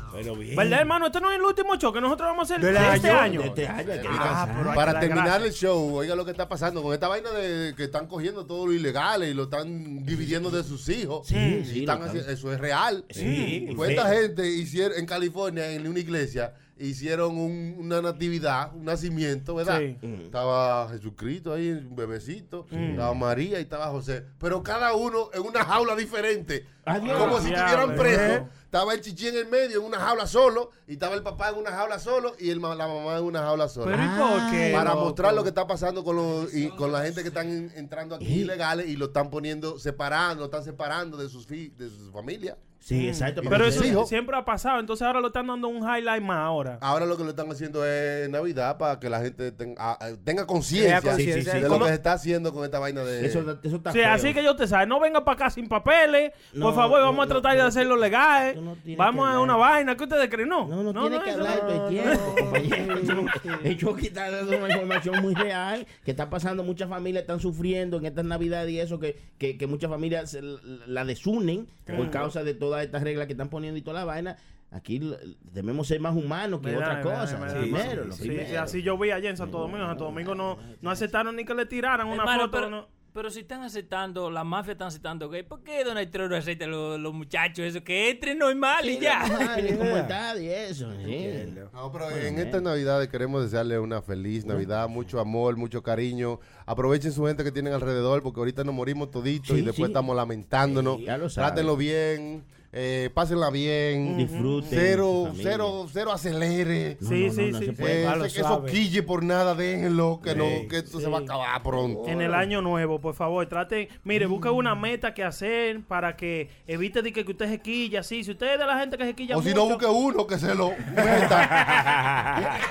¿Verdad, 0.55 0.79
hermano? 0.79 1.05
Este 1.07 1.21
no 1.21 1.31
es 1.31 1.37
el 1.37 1.43
último 1.43 1.75
show 1.77 1.91
que 1.93 2.01
nosotros 2.01 2.29
vamos 2.29 2.49
a 2.51 2.55
hacer 2.55 2.65
de 2.65 2.71
este 2.95 3.09
año, 3.09 3.19
año. 3.19 3.41
de 3.41 3.47
este 3.47 3.67
año, 3.67 3.85
que 3.85 4.07
Ah, 4.11 4.53
pero 4.57 4.73
Para 4.73 4.99
terminar 4.99 5.25
gracias. 5.39 5.47
el 5.47 5.53
show, 5.53 5.95
oiga 5.95 6.15
lo 6.15 6.25
que 6.25 6.31
está 6.31 6.47
pasando 6.47 6.81
con 6.81 6.93
esta 6.93 7.07
vaina 7.07 7.31
de 7.31 7.73
que 7.75 7.83
están 7.85 8.07
cogiendo 8.07 8.45
todo 8.45 8.65
lo 8.67 8.73
ilegal 8.73 9.23
y 9.23 9.33
lo 9.33 9.43
están 9.43 10.05
dividiendo 10.05 10.49
de 10.51 10.63
sus 10.63 10.87
hijos. 10.89 11.27
Sí, 11.27 11.35
están 11.81 12.01
haciendo- 12.03 12.29
eso 12.31 12.53
es 12.53 12.59
real. 12.59 13.03
Sí, 13.09 13.69
¿Cuánta 13.75 14.09
sí. 14.09 14.15
gente 14.17 14.47
hicieron 14.47 14.97
en 14.97 15.05
California, 15.05 15.69
en 15.71 15.87
una 15.87 15.99
iglesia, 15.99 16.53
hicieron 16.87 17.37
un- 17.37 17.75
una 17.79 18.01
natividad, 18.01 18.73
un 18.75 18.85
nacimiento, 18.85 19.55
¿verdad? 19.55 19.79
Sí. 19.79 19.97
Estaba 20.25 20.89
Jesucristo 20.89 21.53
ahí, 21.53 21.69
un 21.71 21.95
bebecito, 21.95 22.65
Mm. 22.71 22.91
estaba 22.91 23.13
María 23.13 23.59
y 23.59 23.63
estaba 23.63 23.87
José, 23.87 24.25
pero 24.39 24.63
cada 24.63 24.93
uno 24.93 25.29
en 25.33 25.41
una 25.43 25.63
jaula 25.63 25.95
diferente, 25.95 26.65
Adiós. 26.85 27.17
como 27.19 27.39
si 27.39 27.51
estuvieran 27.53 27.91
¿eh? 27.91 27.95
presos. 27.97 28.41
Estaba 28.65 28.93
el 28.93 29.01
chichi 29.01 29.27
en 29.27 29.35
el 29.35 29.47
medio 29.47 29.79
en 29.81 29.85
una 29.85 29.99
jaula 29.99 30.25
solo, 30.25 30.71
y 30.87 30.93
estaba 30.93 31.15
el 31.15 31.23
papá 31.23 31.49
en 31.49 31.55
una 31.57 31.71
jaula 31.71 31.99
solo 31.99 32.33
y 32.39 32.49
el, 32.51 32.61
ma- 32.61 32.73
la 32.73 32.87
mamá 32.87 33.17
en 33.17 33.23
una 33.25 33.41
jaula 33.41 33.67
sola. 33.67 33.91
Pero 33.91 34.03
¿y 34.03 34.07
por 34.17 34.51
qué, 34.51 34.71
Para 34.73 34.91
loco? 34.91 35.05
mostrar 35.05 35.33
lo 35.33 35.43
que 35.43 35.49
está 35.49 35.67
pasando 35.67 36.03
con, 36.05 36.15
los, 36.15 36.53
y 36.53 36.69
con 36.69 36.91
la 36.91 37.03
gente 37.03 37.21
que 37.21 37.27
están 37.27 37.49
en- 37.49 37.71
entrando 37.75 38.15
aquí 38.15 38.25
ilegales 38.41 38.87
y 38.87 38.95
lo 38.95 39.07
están 39.07 39.29
poniendo, 39.29 39.77
separando, 39.77 40.39
lo 40.39 40.45
están 40.45 40.63
separando 40.63 41.17
de 41.17 41.27
sus, 41.27 41.45
fi- 41.45 41.73
de 41.77 41.89
sus 41.89 42.11
familias. 42.13 42.55
Sí, 42.81 43.07
exacto. 43.07 43.41
Y 43.41 43.43
de 43.45 43.49
Pero 43.51 43.65
eso 43.65 44.05
siempre 44.05 44.35
ha 44.35 44.43
pasado, 44.43 44.79
entonces 44.79 45.05
ahora 45.05 45.21
lo 45.21 45.27
están 45.27 45.45
dando 45.45 45.67
un 45.67 45.77
highlight 45.77 46.23
más 46.23 46.39
ahora. 46.39 46.79
Ahora 46.81 47.05
lo 47.05 47.15
que 47.15 47.23
lo 47.23 47.29
están 47.29 47.49
haciendo 47.51 47.85
es 47.85 48.27
Navidad 48.27 48.77
para 48.79 48.99
que 48.99 49.07
la 49.07 49.21
gente 49.21 49.53
ah, 49.77 49.97
ah, 50.01 50.09
tenga 50.23 50.47
conciencia 50.47 50.99
Tenga 50.99 51.13
conciencia. 51.13 51.53
de 51.53 51.61
Sí, 51.61 51.67
lo 51.67 51.79
que 51.79 51.85
se 51.85 51.93
está 51.93 52.13
haciendo 52.13 52.51
con 52.51 52.65
esta 52.65 52.79
vaina 52.79 53.03
de... 53.03 53.23
Eso, 53.25 53.39
eso 53.63 53.75
está 53.75 53.91
Sí, 53.91 53.99
feo. 53.99 54.09
así 54.09 54.33
que 54.33 54.43
yo 54.43 54.55
te 54.55 54.67
sabe, 54.67 54.87
no 54.87 54.99
venga 54.99 55.23
para 55.23 55.35
acá 55.35 55.49
sin 55.51 55.67
papeles, 55.69 56.31
No, 56.53 56.65
por 56.65 56.75
favor, 56.75 56.99
vamos 57.01 57.17
no, 57.17 57.21
a 57.21 57.27
tratar 57.27 57.55
de 57.55 57.61
hacerlo 57.61 57.95
legal, 57.95 58.75
vamos 58.97 59.29
a 59.29 59.39
una 59.39 59.55
vaina, 59.55 59.95
¿qué 59.95 60.03
ustedes 60.03 60.27
creen? 60.29 60.49
No, 60.49 60.67
No, 60.67 60.91
no, 60.91 61.07
tiene 61.07 61.23
que 61.23 61.31
hablar 61.31 61.59
todo 61.61 61.87
el 61.87 61.89
tiempo, 61.93 62.35
compañero. 62.37 63.95
Está 64.01 64.29
dando 64.31 64.57
una 64.57 64.67
información 64.69 65.21
muy 65.21 65.33
real 65.35 65.85
que 66.03 66.11
está 66.11 66.29
pasando. 66.29 66.63
Muchas 66.63 66.89
familias 66.89 67.21
están 67.21 67.39
sufriendo 67.39 67.97
en 67.97 68.05
estas 68.05 68.25
navidades 68.25 68.71
y 68.71 68.79
eso, 68.79 68.99
que, 68.99 69.17
que, 69.37 69.57
que 69.57 69.67
muchas 69.67 69.89
familias 69.89 70.31
se 70.31 70.41
la, 70.41 71.05
desunen 71.05 71.67
por 71.85 72.09
causa 72.09 72.43
de 72.43 72.53
todas 72.71 72.85
estas 72.85 73.03
reglas 73.03 73.27
que 73.27 73.33
están 73.33 73.49
poniendo 73.49 73.77
y 73.77 73.81
toda 73.81 73.99
la 73.99 74.05
vaina. 74.05 74.37
Aquí 74.71 75.01
debemos 75.41 75.87
ser 75.89 75.99
más 75.99 76.15
humanos 76.15 76.61
que 76.61 76.67
Me 76.67 76.71
da, 76.73 76.77
otra 76.79 76.93
me 77.03 77.03
da, 77.03 77.19
cosa. 77.21 77.59
primero, 77.59 78.05
lo 78.05 78.15
primero. 78.15 78.47
sí, 78.49 78.55
así 78.55 78.81
yo 78.81 78.97
vi 78.97 79.11
allá 79.11 79.29
en 79.29 79.35
Santo 79.35 79.59
Domingo. 79.59 79.81
En 79.83 79.87
Santo 79.89 80.05
Domingo 80.05 80.33
no, 80.33 80.57
no 80.79 80.89
aceptaron 80.89 81.35
ni 81.35 81.43
que 81.43 81.53
le 81.53 81.65
tiraran 81.65 82.07
una 82.07 82.15
Hermano, 82.23 82.43
foto. 82.43 82.51
pero, 82.51 82.69
no. 82.69 82.87
pero 83.13 83.29
si 83.29 83.41
están 83.41 83.63
aceptando, 83.63 84.31
la 84.31 84.45
mafia 84.45 84.71
están 84.71 84.87
aceptando 84.87 85.27
gay, 85.27 85.43
¿por 85.43 85.61
qué 85.61 85.83
Donald 85.83 86.09
Trump 86.09 86.29
no 86.31 86.37
acepta 86.37 86.63
a 86.63 86.67
los, 86.69 86.97
los 87.01 87.13
muchachos 87.13 87.65
eso? 87.65 87.83
Que 87.83 88.11
entren 88.11 88.37
normal 88.37 88.89
y 88.89 88.93
Sí, 88.93 88.99
ya. 89.01 89.27
normal, 89.27 89.65
y 89.69 89.73
como 89.75 89.97
está 89.97 90.37
y 90.41 90.47
eso. 90.47 90.89
sí. 91.05 91.27
No, 91.73 91.91
pero 91.91 92.09
en 92.09 92.39
estas 92.39 92.61
navidades 92.61 93.09
queremos 93.09 93.43
desearle 93.43 93.77
una 93.77 94.01
feliz 94.01 94.45
Navidad, 94.45 94.87
mucho 94.87 95.19
amor, 95.19 95.57
mucho 95.57 95.83
cariño. 95.83 96.39
Aprovechen 96.65 97.11
su 97.11 97.25
gente 97.25 97.43
que 97.43 97.51
tienen 97.51 97.73
alrededor 97.73 98.23
porque 98.23 98.39
ahorita 98.39 98.63
nos 98.63 98.73
morimos 98.73 99.11
toditos 99.11 99.49
y 99.57 99.63
después 99.63 99.75
sí. 99.87 99.91
estamos 99.91 100.15
lamentándonos. 100.15 100.95
Sí, 100.95 101.03
ya 101.03 101.17
lo 101.17 101.29
saben. 101.29 101.49
Trátenlo 101.49 101.75
bien, 101.75 102.45
eh, 102.73 103.09
pásenla 103.13 103.49
bien. 103.49 104.17
Disfruten 104.17 104.69
Cero, 104.69 105.33
cero, 105.35 105.87
cero 105.91 106.11
acelere. 106.11 106.97
No, 107.01 107.09
Sí, 107.09 107.25
no, 107.27 107.33
sí, 107.33 107.41
no, 107.41 107.51
no 107.51 107.59
sí. 107.59 107.65
se 107.65 107.73
puede. 107.73 108.03
Eh, 108.03 108.25
eso 108.25 108.65
quille 108.65 109.03
por 109.03 109.23
nada, 109.23 109.55
déjenlo, 109.55 110.19
que 110.23 110.35
no, 110.35 110.45
Sí, 110.45 110.67
que 110.69 110.77
esto 110.77 110.97
sí. 110.99 111.03
se 111.03 111.09
va 111.09 111.19
a 111.19 111.21
acabar 111.21 111.61
pronto. 111.63 112.07
En 112.07 112.21
el 112.21 112.33
año 112.33 112.61
nuevo, 112.61 112.99
por 113.01 113.13
favor, 113.15 113.45
traten, 113.47 113.89
mire, 114.03 114.25
busquen 114.25 114.53
una 114.53 114.75
meta 114.75 115.13
que 115.13 115.23
hacer 115.23 115.81
para 115.81 116.15
que 116.15 116.49
evite 116.67 117.01
de 117.01 117.11
que, 117.11 117.25
que 117.25 117.31
usted 117.31 117.49
se 117.49 117.59
quilla, 117.61 117.99
así. 118.01 118.23
Si 118.23 118.31
usted 118.31 118.53
es 118.53 118.59
de 118.59 118.65
la 118.65 118.79
gente 118.79 118.97
que 118.97 119.05
se 119.05 119.13
quilla 119.15 119.35
O 119.37 119.41
si 119.41 119.49
mucho, 119.49 119.61
no, 119.61 119.65
busque 119.69 119.85
uno 119.87 120.25
que 120.27 120.37
se 120.39 120.55
lo 120.55 120.71
meta. 120.95 122.57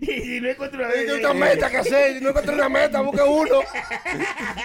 Y 0.00 0.06
si 0.06 0.40
no 0.40 0.48
encuentro 0.50 0.78
una 0.84 0.88
Hay 0.88 1.06
una 1.08 1.34
meta 1.34 1.70
que 1.70 1.76
hacer. 1.78 2.14
Si 2.18 2.20
no 2.22 2.28
encuentra 2.30 2.54
una 2.54 2.68
meta, 2.68 3.00
busque 3.00 3.22
uno. 3.22 3.60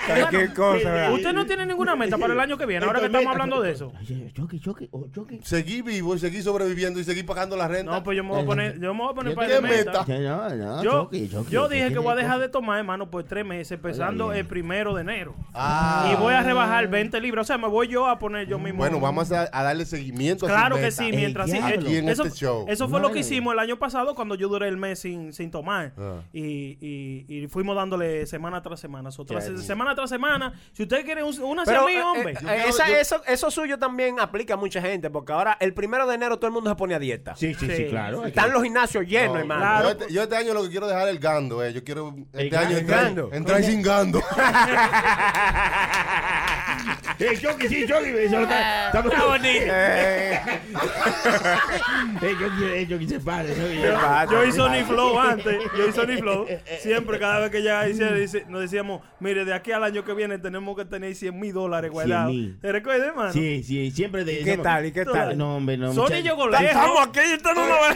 Cualquier 0.08 0.54
cosa, 0.54 0.92
¿verdad? 0.92 1.14
Usted 1.14 1.34
no 1.34 1.46
tiene 1.46 1.66
ninguna 1.66 1.96
meta 1.96 2.18
para 2.18 2.34
el 2.34 2.40
año 2.42 2.58
que 2.58 2.66
viene, 2.66 2.86
ahora 2.86 3.00
que 3.00 3.06
estamos 3.08 3.32
hablando 3.32 3.62
de 3.62 3.72
eso. 3.72 3.92
Ay, 3.98 4.32
Chucky, 4.34 4.60
Chucky, 4.60 4.90
oh. 4.92 5.08
Seguí 5.44 5.82
vivo 5.82 6.16
y 6.16 6.20
seguí 6.20 6.42
sobreviviendo 6.42 7.00
y 7.00 7.04
seguí 7.04 7.24
pagando 7.24 7.56
la 7.56 7.68
renta. 7.68 7.92
No, 7.92 8.04
pues 8.04 8.18
yo 8.18 8.24
me 8.24 8.30
voy 8.32 8.42
a 8.42 8.46
poner, 8.46 8.80
yo 8.80 8.94
me 8.94 9.02
voy 9.02 9.12
a 9.12 9.16
poner 9.16 9.36
para 9.36 9.48
¿Qué 9.48 9.54
de 9.56 9.62
meta. 9.62 9.92
meta? 9.92 10.06
Sí, 10.06 10.12
No, 10.24 10.50
no, 10.50 10.84
Yo, 10.84 11.10
yo 11.50 11.70
dije 11.70 11.92
que 11.94 12.00
voy 12.00 12.12
a 12.14 12.16
dejar 12.16 12.40
de 12.40 12.50
tomar, 12.50 12.80
hermano, 12.80 13.10
por 13.10 13.24
tres 13.24 13.46
meses, 13.46 13.72
empezando 13.72 14.34
el 14.34 14.46
primero 14.46 14.94
de 14.96 15.02
enero. 15.02 15.36
Ah. 15.54 16.12
Y 16.12 16.16
voy 16.20 16.34
a 16.34 16.44
rebajar 16.44 16.88
20 16.88 17.20
libras. 17.22 17.46
O 17.46 17.48
sea, 17.48 17.58
me 17.58 17.68
voy 17.68 17.88
yo 17.88 18.08
a 18.08 18.20
poner 18.20 18.48
yo 18.48 18.58
mismo. 18.60 18.80
Bueno, 18.80 19.00
vamos 19.00 19.32
a, 19.32 19.50
a 19.52 19.64
darle 19.64 19.86
seguimiento 19.86 20.46
a 20.46 20.50
su 20.50 20.56
Claro 20.56 20.76
que 20.78 20.92
sí, 20.92 21.12
mientras 21.12 21.50
sí. 21.50 21.58
diablo. 21.58 21.82
Aquí 21.88 21.98
en 21.98 22.10
eso, 22.10 22.24
este 22.26 22.38
show. 22.40 22.66
eso 22.68 22.88
fue 22.90 23.00
lo 23.02 23.12
que 23.12 23.20
hicimos 23.20 23.54
el 23.54 23.60
año 23.60 23.78
pasado 23.78 24.16
cuando 24.16 24.36
yo 24.36 24.48
duré 24.48 24.68
el 24.68 24.78
mes 24.78 25.00
sin, 25.00 25.34
sin 25.34 25.52
tomar. 25.52 25.94
Ah. 25.98 26.22
Y, 26.34 26.78
y, 26.82 27.26
y 27.44 27.48
fuimos 27.48 27.76
dándole 27.76 28.26
semana 28.26 28.62
tras 28.62 28.80
semana. 28.80 29.12
So, 29.12 29.26
tras- 29.26 29.46
semana 29.62 29.96
tras 29.96 30.10
semana. 30.10 30.54
Si 30.74 30.84
ustedes 30.84 31.04
quieren 31.06 31.26
un- 31.26 31.42
una 31.44 31.64
Pero 31.64 31.86
mí, 31.86 31.94
eh, 31.94 32.02
hombre. 32.02 32.31
eh, 32.31 32.31
Yo 32.34 32.40
eh, 32.50 32.52
quiero- 32.56 32.70
esa- 32.70 32.88
yo- 32.88 32.96
eso, 32.98 33.22
eso 33.28 33.52
suyo 33.52 33.78
también 33.80 34.20
aplica 34.20 34.54
a 34.56 34.58
mucha 34.58 34.82
gente, 34.82 35.10
porque 35.10 35.34
ahora 35.34 35.58
el 35.60 35.74
primero 35.74 36.06
de 36.08 36.16
enero 36.16 36.38
todo 36.38 36.48
el 36.48 36.54
mundo 36.54 36.70
se 36.70 36.76
pone 36.76 36.96
a 36.96 37.00
dieta. 37.00 37.36
Sí, 37.36 37.54
sí, 37.54 37.66
sí, 37.68 37.76
Sí. 37.76 37.86
claro. 37.90 38.26
Están 38.26 38.52
los 38.52 38.64
gimnasios 38.64 39.06
llenos, 39.06 39.34
No, 39.36 39.40
hermano. 39.40 39.62
Claro. 39.62 39.84
Yo, 39.84 39.90
este, 39.92 40.14
yo 40.14 40.24
este 40.24 40.36
año 40.36 40.54
lo 40.54 40.64
que 40.64 40.70
quiero 40.70 40.88
dejar 40.88 41.08
es 41.08 41.14
el 41.14 41.20
gando, 41.20 41.64
eh. 41.64 41.74
Yo 41.74 41.84
quiero 41.84 42.14
este 42.34 42.48
El 42.48 42.56
año 42.56 42.78
entrar, 42.78 43.04
Gando. 43.06 43.30
entrar 43.34 43.64
sin 43.64 43.82
gando. 43.82 44.22
Eh, 47.20 47.38
Chucky, 47.40 47.68
sí, 47.68 47.86
Chucky. 47.88 48.10
Eso 48.18 48.38
lo 48.38 48.44
está, 48.44 48.88
estamos- 48.88 49.14
Está 49.14 49.26
bonito. 49.26 49.66
Eh, 49.74 50.40
Eh, 52.22 52.36
Chucky, 52.40 52.64
eh, 52.64 52.88
Chucky, 52.90 53.08
se 53.08 53.20
para. 53.20 53.44
¿Qué 53.46 53.92
pasa? 53.94 54.32
Yo 54.32 54.44
hice 54.46 54.58
Sony 54.58 54.84
Flow 54.88 55.20
antes, 55.20 55.58
yo 55.78 55.84
hice 55.88 55.94
Sony 56.02 56.18
Flow. 56.20 56.48
Siempre, 56.80 57.20
cada 57.20 57.40
vez 57.40 57.52
que 57.52 57.62
ya 57.62 57.88
hice, 57.88 58.12
dice- 58.14 58.46
nos 58.48 58.62
decíamos, 58.62 59.02
mire, 59.20 59.46
de 59.46 59.54
aquí 59.54 59.72
al 59.72 59.84
año 59.84 60.04
que 60.04 60.14
viene 60.14 60.40
tenemos 60.40 60.76
que 60.76 60.86
tener 60.86 61.14
100 61.16 61.40
mil 61.40 61.54
dólares 61.54 61.92
guardados. 61.92 62.21
100,000. 62.28 62.60
¿Te 62.60 62.72
recuerdas, 62.72 63.08
hermano? 63.08 63.34
Sí, 63.34 63.64
sí, 63.64 63.92
siempre 63.92 64.24
de 64.24 64.42
¿Y 64.42 64.44
qué 64.44 64.58
tal? 64.58 64.86
¿Y 64.86 64.92
qué 64.92 65.06
tal? 65.06 65.38
No, 65.38 65.58
hombre, 65.58 65.78
no. 65.78 65.94
Sony 65.94 66.04
muchacho. 66.04 66.22
llegó 66.24 66.48
lejos. 66.50 66.66
Estamos 66.68 67.08
aquí 67.08 67.20
usted 67.36 67.54
no 67.56 67.68
lo 67.68 67.74
ve. 67.76 67.96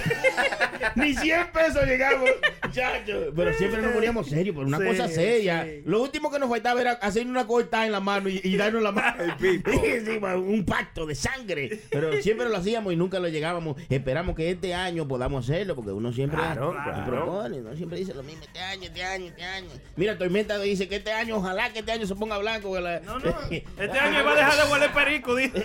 Ni 0.95 1.13
100 1.15 1.47
pesos 1.51 1.85
llegamos, 1.85 2.29
muchachos. 2.63 3.25
Pero 3.35 3.53
siempre 3.53 3.81
nos 3.81 3.91
poníamos 3.91 4.27
serios, 4.27 4.55
por 4.55 4.65
una 4.65 4.77
Sí, 4.77 4.83
cosa 4.85 5.07
seria. 5.07 5.63
sí. 5.63 5.81
Lo 5.85 6.01
último 6.01 6.31
que 6.31 6.39
nos 6.39 6.49
faltaba 6.49 6.81
era 6.81 6.91
hacer 6.93 7.25
una 7.27 7.45
corta 7.47 7.85
en 7.85 7.91
la 7.91 7.99
mano 7.99 8.29
y, 8.29 8.39
y 8.43 8.55
darnos 8.57 8.81
la 8.83 8.91
mano. 8.91 9.23
Sí, 9.45 10.19
un 10.35 10.65
pacto 10.65 11.05
de 11.05 11.15
sangre. 11.15 11.81
Pero 11.89 12.21
siempre 12.21 12.49
lo 12.49 12.57
hacíamos 12.57 12.93
y 12.93 12.95
nunca 12.95 13.19
lo 13.19 13.27
llegábamos. 13.27 13.75
Esperamos 13.89 14.35
que 14.35 14.49
este 14.51 14.73
año 14.73 15.07
podamos 15.07 15.45
hacerlo, 15.49 15.75
porque 15.75 15.91
uno 15.91 16.11
siempre 16.13 16.39
Claro, 16.39 16.71
claro. 16.71 17.05
propone, 17.05 17.59
uno 17.61 17.75
siempre 17.75 17.99
dice 17.99 18.13
lo 18.13 18.23
mismo 18.23 18.43
este 18.43 18.59
año, 18.59 18.83
este 18.83 19.03
año, 19.03 19.25
este 19.27 19.43
año. 19.43 19.69
Mira, 19.95 20.17
Tormenta 20.17 20.57
dice 20.59 20.87
que 20.87 20.97
este 20.97 21.11
año, 21.11 21.37
ojalá 21.37 21.71
que 21.71 21.79
este 21.79 21.91
año 21.91 22.05
se 22.05 22.15
ponga 22.15 22.37
blanco. 22.37 22.79
la- 22.79 22.99
No, 23.01 23.19
no. 23.19 23.35
Este 23.49 23.99
año 23.99 24.14
iba 24.19 24.31
a 24.31 24.35
dejar 24.35 24.65
de 24.65 24.71
huele 24.71 24.89
perico, 24.89 25.35
dice. 25.35 25.61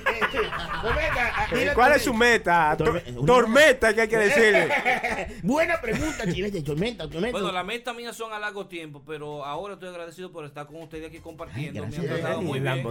Tormenta, 0.82 1.32
ah, 1.36 1.46
mira, 1.52 1.74
¿Cuál 1.74 1.92
es 1.92 2.02
su 2.02 2.14
meta? 2.14 2.76
Torme- 2.76 3.26
Tormenta, 3.26 3.94
que 3.94 4.00
hay 4.02 4.08
que 4.08 4.18
decirle. 4.18 4.68
Buena 5.42 5.80
pregunta, 5.80 6.24
chilete. 6.30 6.62
Tormenta, 6.62 7.08
tormenta. 7.08 7.38
Bueno, 7.38 7.52
las 7.52 7.64
metas 7.64 7.94
mías 7.94 8.16
son 8.16 8.32
a 8.32 8.38
largo 8.38 8.66
tiempo, 8.66 9.02
pero 9.06 9.44
ahora 9.44 9.74
estoy 9.74 9.88
agradecido 9.90 10.30
por 10.32 10.44
estar 10.44 10.66
con 10.66 10.76
ustedes 10.82 11.08
aquí 11.08 11.18
compartiendo. 11.18 11.84
Ay, 11.84 11.90
Me 11.90 11.96
han 11.96 12.06
tratado 12.06 12.42
muy 12.42 12.60
bien. 12.60 12.82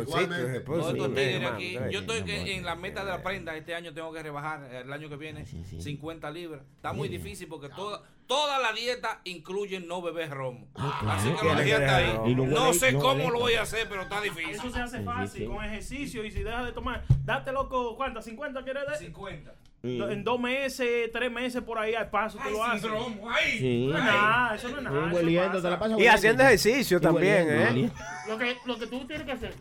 Yo 1.92 2.00
estoy 2.00 2.24
en 2.28 2.66
la 2.66 2.76
meta 2.76 3.04
de 3.04 3.12
la 3.12 3.22
prenda 3.24 3.56
este 3.56 3.76
año 3.76 3.94
tengo 3.94 4.12
que 4.14 4.24
rebajar 4.24 4.64
el 4.74 4.92
año 4.92 5.10
que 5.10 5.16
viene 5.16 5.46
Sí, 5.46 5.64
sí. 5.70 5.82
50 5.82 6.30
libras. 6.32 6.62
Está 6.76 6.94
muy 6.94 7.08
difícil 7.10 7.48
porque 7.48 7.70
toda, 7.70 8.02
toda 8.30 8.60
la 8.60 8.72
dieta 8.74 9.22
incluye 9.24 9.80
no 9.80 10.04
beber 10.04 10.30
romo. 10.30 10.68
Así 10.76 11.32
que 11.32 11.48
la 11.48 11.62
dieta 11.62 11.96
ahí. 11.96 12.36
no 12.36 12.74
sé 12.74 12.94
cómo 12.94 13.32
lo 13.32 13.40
voy 13.40 13.56
a 13.56 13.64
hacer, 13.64 13.88
pero 13.90 14.04
está 14.04 14.22
difícil. 14.22 14.52
Eso 14.52 14.70
se 14.70 14.80
hace 14.80 15.02
fácil, 15.02 15.48
con 15.48 15.66
ejercicio. 15.66 16.24
Y 16.24 16.32
si 16.32 16.44
dejas 16.44 16.68
de 16.68 16.72
tomar, 16.72 17.04
date 17.26 17.52
loco, 17.52 17.98
¿cuántas? 17.98 18.28
¿50 18.28 18.64
quieres 18.64 18.86
dar? 18.86 18.98
50. 18.98 19.52
En 19.82 20.24
dos 20.24 20.40
meses, 20.40 21.10
tres 21.12 21.32
meses 21.32 21.64
por 21.64 21.80
ahí 21.80 21.96
al 21.96 22.10
paso, 22.10 22.38
tú 22.38 22.50
lo 22.52 22.64
Ay, 22.64 22.78
haces. 22.78 22.92
Ay. 23.32 23.58
Sí. 23.58 23.88
No 23.88 23.98
es 23.98 24.04
nada, 24.04 24.56
eso 24.56 24.70
no 24.70 24.78
es 24.78 24.84
nada. 24.84 25.14
Hueliendo, 25.14 25.62
te 25.62 25.70
la 25.70 26.00
Y 26.00 26.08
haciendo 26.08 26.44
ejercicio 26.44 26.98
Y 26.98 27.02
también, 27.02 27.48
hueliendo, 27.48 27.54
¿eh? 27.54 27.68
hueliendo. 27.68 27.96
Lo 28.28 28.38
que, 28.38 28.58
lo 28.66 28.78
que 28.78 28.88
tú 28.88 29.08
tienes 29.08 29.26
que 29.26 29.32
hacer, 29.32 29.56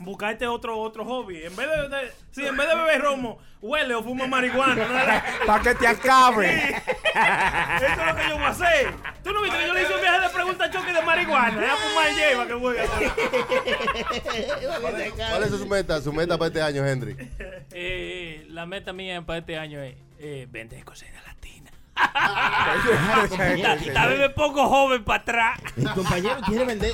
buscarte 0.00 0.46
otro 0.46 0.78
otro 0.78 1.04
hobby. 1.04 1.42
En 1.44 1.54
vez 1.56 1.68
de, 1.68 1.88
de- 1.88 2.12
sí, 2.32 2.46
en 2.46 2.56
vez 2.56 2.68
de 2.68 2.74
beber 2.74 3.00
romo, 3.02 3.38
huele 3.62 3.94
o 3.94 4.02
fuma 4.02 4.26
marihuana. 4.26 4.74
¿no? 4.86 5.46
Pa' 5.46 5.60
que 5.62 5.74
te 5.74 5.86
acabe. 5.86 6.48
Sí. 6.48 6.74
Eso 6.74 7.86
es 7.86 8.06
lo 8.06 8.16
que 8.16 8.28
yo 8.28 8.34
voy 8.36 8.44
a 8.44 8.48
hacer. 8.48 8.92
¿Tú 9.22 9.32
no 9.32 9.42
viste 9.42 9.58
que 9.58 9.66
yo 9.66 9.74
le 9.74 9.82
hice 9.82 9.94
un 9.94 10.00
viaje 10.00 10.20
de 10.20 10.28
pregunta 10.30 10.64
a 10.64 10.70
choque 10.70 10.92
de 10.92 11.02
marihuana? 11.02 11.64
Es 11.64 11.70
a 11.70 11.76
fumar 11.76 12.14
lleva 12.14 12.46
que 12.46 12.54
voy 12.54 12.76
a 12.78 12.84
¿Cuál 15.30 15.42
es 15.44 15.50
su 15.50 15.66
meta? 15.66 16.00
Su 16.00 16.12
meta 16.12 16.36
para 16.38 16.48
este 16.48 16.62
año, 16.62 16.86
Henry. 16.86 17.16
Eh, 17.72 18.46
la 18.48 18.66
meta 18.66 18.92
mía 18.92 19.22
para 19.22 19.38
este 19.40 19.56
año 19.58 19.80
es 19.80 19.94
eh, 20.18 20.46
vender 20.50 20.84
compañero. 20.84 21.20
Tal 23.94 24.08
vez 24.10 24.18
me 24.18 24.30
pongo 24.30 24.68
joven 24.68 25.04
para 25.04 25.22
atrás. 25.22 25.60
El 25.76 25.90
compañero 25.90 26.36
quiere 26.46 26.64
vender. 26.64 26.92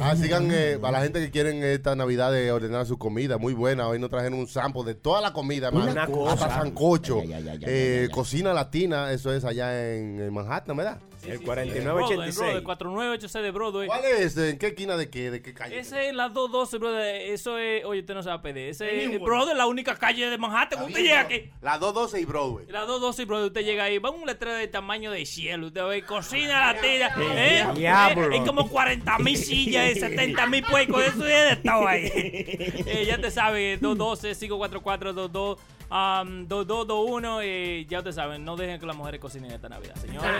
Ah, 0.00 0.14
sigan 0.16 0.48
eh, 0.52 0.78
para 0.80 0.98
la 0.98 1.04
gente 1.04 1.20
que 1.20 1.30
quieren 1.30 1.62
esta 1.62 1.94
Navidad 1.94 2.32
de 2.32 2.52
ordenar 2.52 2.86
su 2.86 2.98
comida, 2.98 3.38
muy 3.38 3.54
buena. 3.54 3.88
Hoy 3.88 3.98
nos 3.98 4.10
trajeron 4.10 4.38
un 4.38 4.46
sample 4.46 4.84
de 4.84 4.94
toda 4.94 5.20
la 5.20 5.32
comida, 5.32 5.70
Una 5.70 6.06
cosa. 6.06 6.32
Hasta 6.46 6.62
sancocho. 6.62 7.22
Eh. 7.62 8.08
Cocina 8.12 8.52
latina, 8.52 9.12
eso 9.12 9.32
es 9.32 9.44
allá 9.44 9.94
en, 9.94 10.20
en 10.20 10.32
Manhattan, 10.32 10.76
¿verdad? 10.76 10.98
El 11.26 11.38
Broadway, 11.38 11.68
4986. 11.68 12.62
4986 12.62 13.42
de 13.44 13.50
Broadway. 13.50 13.86
¿Cuál 13.86 14.04
es? 14.04 14.36
¿En 14.36 14.58
qué 14.58 14.66
esquina 14.68 14.96
de 14.96 15.10
qué? 15.10 15.30
¿De 15.30 15.42
qué 15.42 15.54
calle? 15.54 15.78
Ese 15.78 16.08
es 16.08 16.14
la 16.14 16.28
212, 16.28 16.78
brother. 16.78 17.16
Eso 17.30 17.58
es. 17.58 17.84
Oye, 17.84 18.00
usted 18.00 18.14
no 18.14 18.22
sabe 18.22 18.42
pedir. 18.42 18.68
Ese 18.68 19.04
es, 19.04 19.20
brother, 19.20 19.56
la 19.56 19.66
única 19.66 19.96
calle 19.96 20.28
de 20.28 20.38
Manhattan. 20.38 20.82
Usted 20.82 21.00
llega 21.02 21.20
aquí. 21.20 21.50
La 21.60 21.78
212 21.78 22.20
y 22.20 22.24
Broadway. 22.24 22.66
La 22.68 22.80
212, 22.80 23.24
brother, 23.24 23.46
usted 23.46 23.62
llega 23.62 23.84
ahí. 23.84 23.98
Va 23.98 24.10
un 24.10 24.26
letrero 24.26 24.56
de 24.56 24.68
tamaño 24.68 25.10
de 25.10 25.24
cielo. 25.26 25.68
Usted 25.68 25.84
ve 25.86 26.02
cocina. 26.02 26.74
¿eh? 26.82 27.66
Diablo. 27.74 28.30
Eh, 28.30 28.38
Hay 28.38 28.44
como 28.44 28.68
40 28.68 29.18
mil 29.18 29.36
sillas, 29.36 29.98
70 29.98 30.46
mil 30.46 30.64
puercos. 30.64 31.02
Eso 31.04 31.26
es 31.26 31.44
de 31.44 31.52
estado 31.52 31.86
ahí. 31.88 32.10
Eh, 32.86 33.04
ya 33.06 33.18
te 33.18 33.30
sabe, 33.30 33.78
212, 33.78 34.34
544, 34.38 35.14
22. 35.14 35.58
Um, 35.90 36.48
2221, 36.48 37.40
eh, 37.42 37.86
ya 37.88 37.98
ustedes 37.98 38.16
saben, 38.16 38.44
no 38.44 38.56
dejen 38.56 38.80
que 38.80 38.86
las 38.86 38.96
mujeres 38.96 39.20
cocinen 39.20 39.52
esta 39.52 39.68
Navidad, 39.68 39.94
señores. 39.96 40.30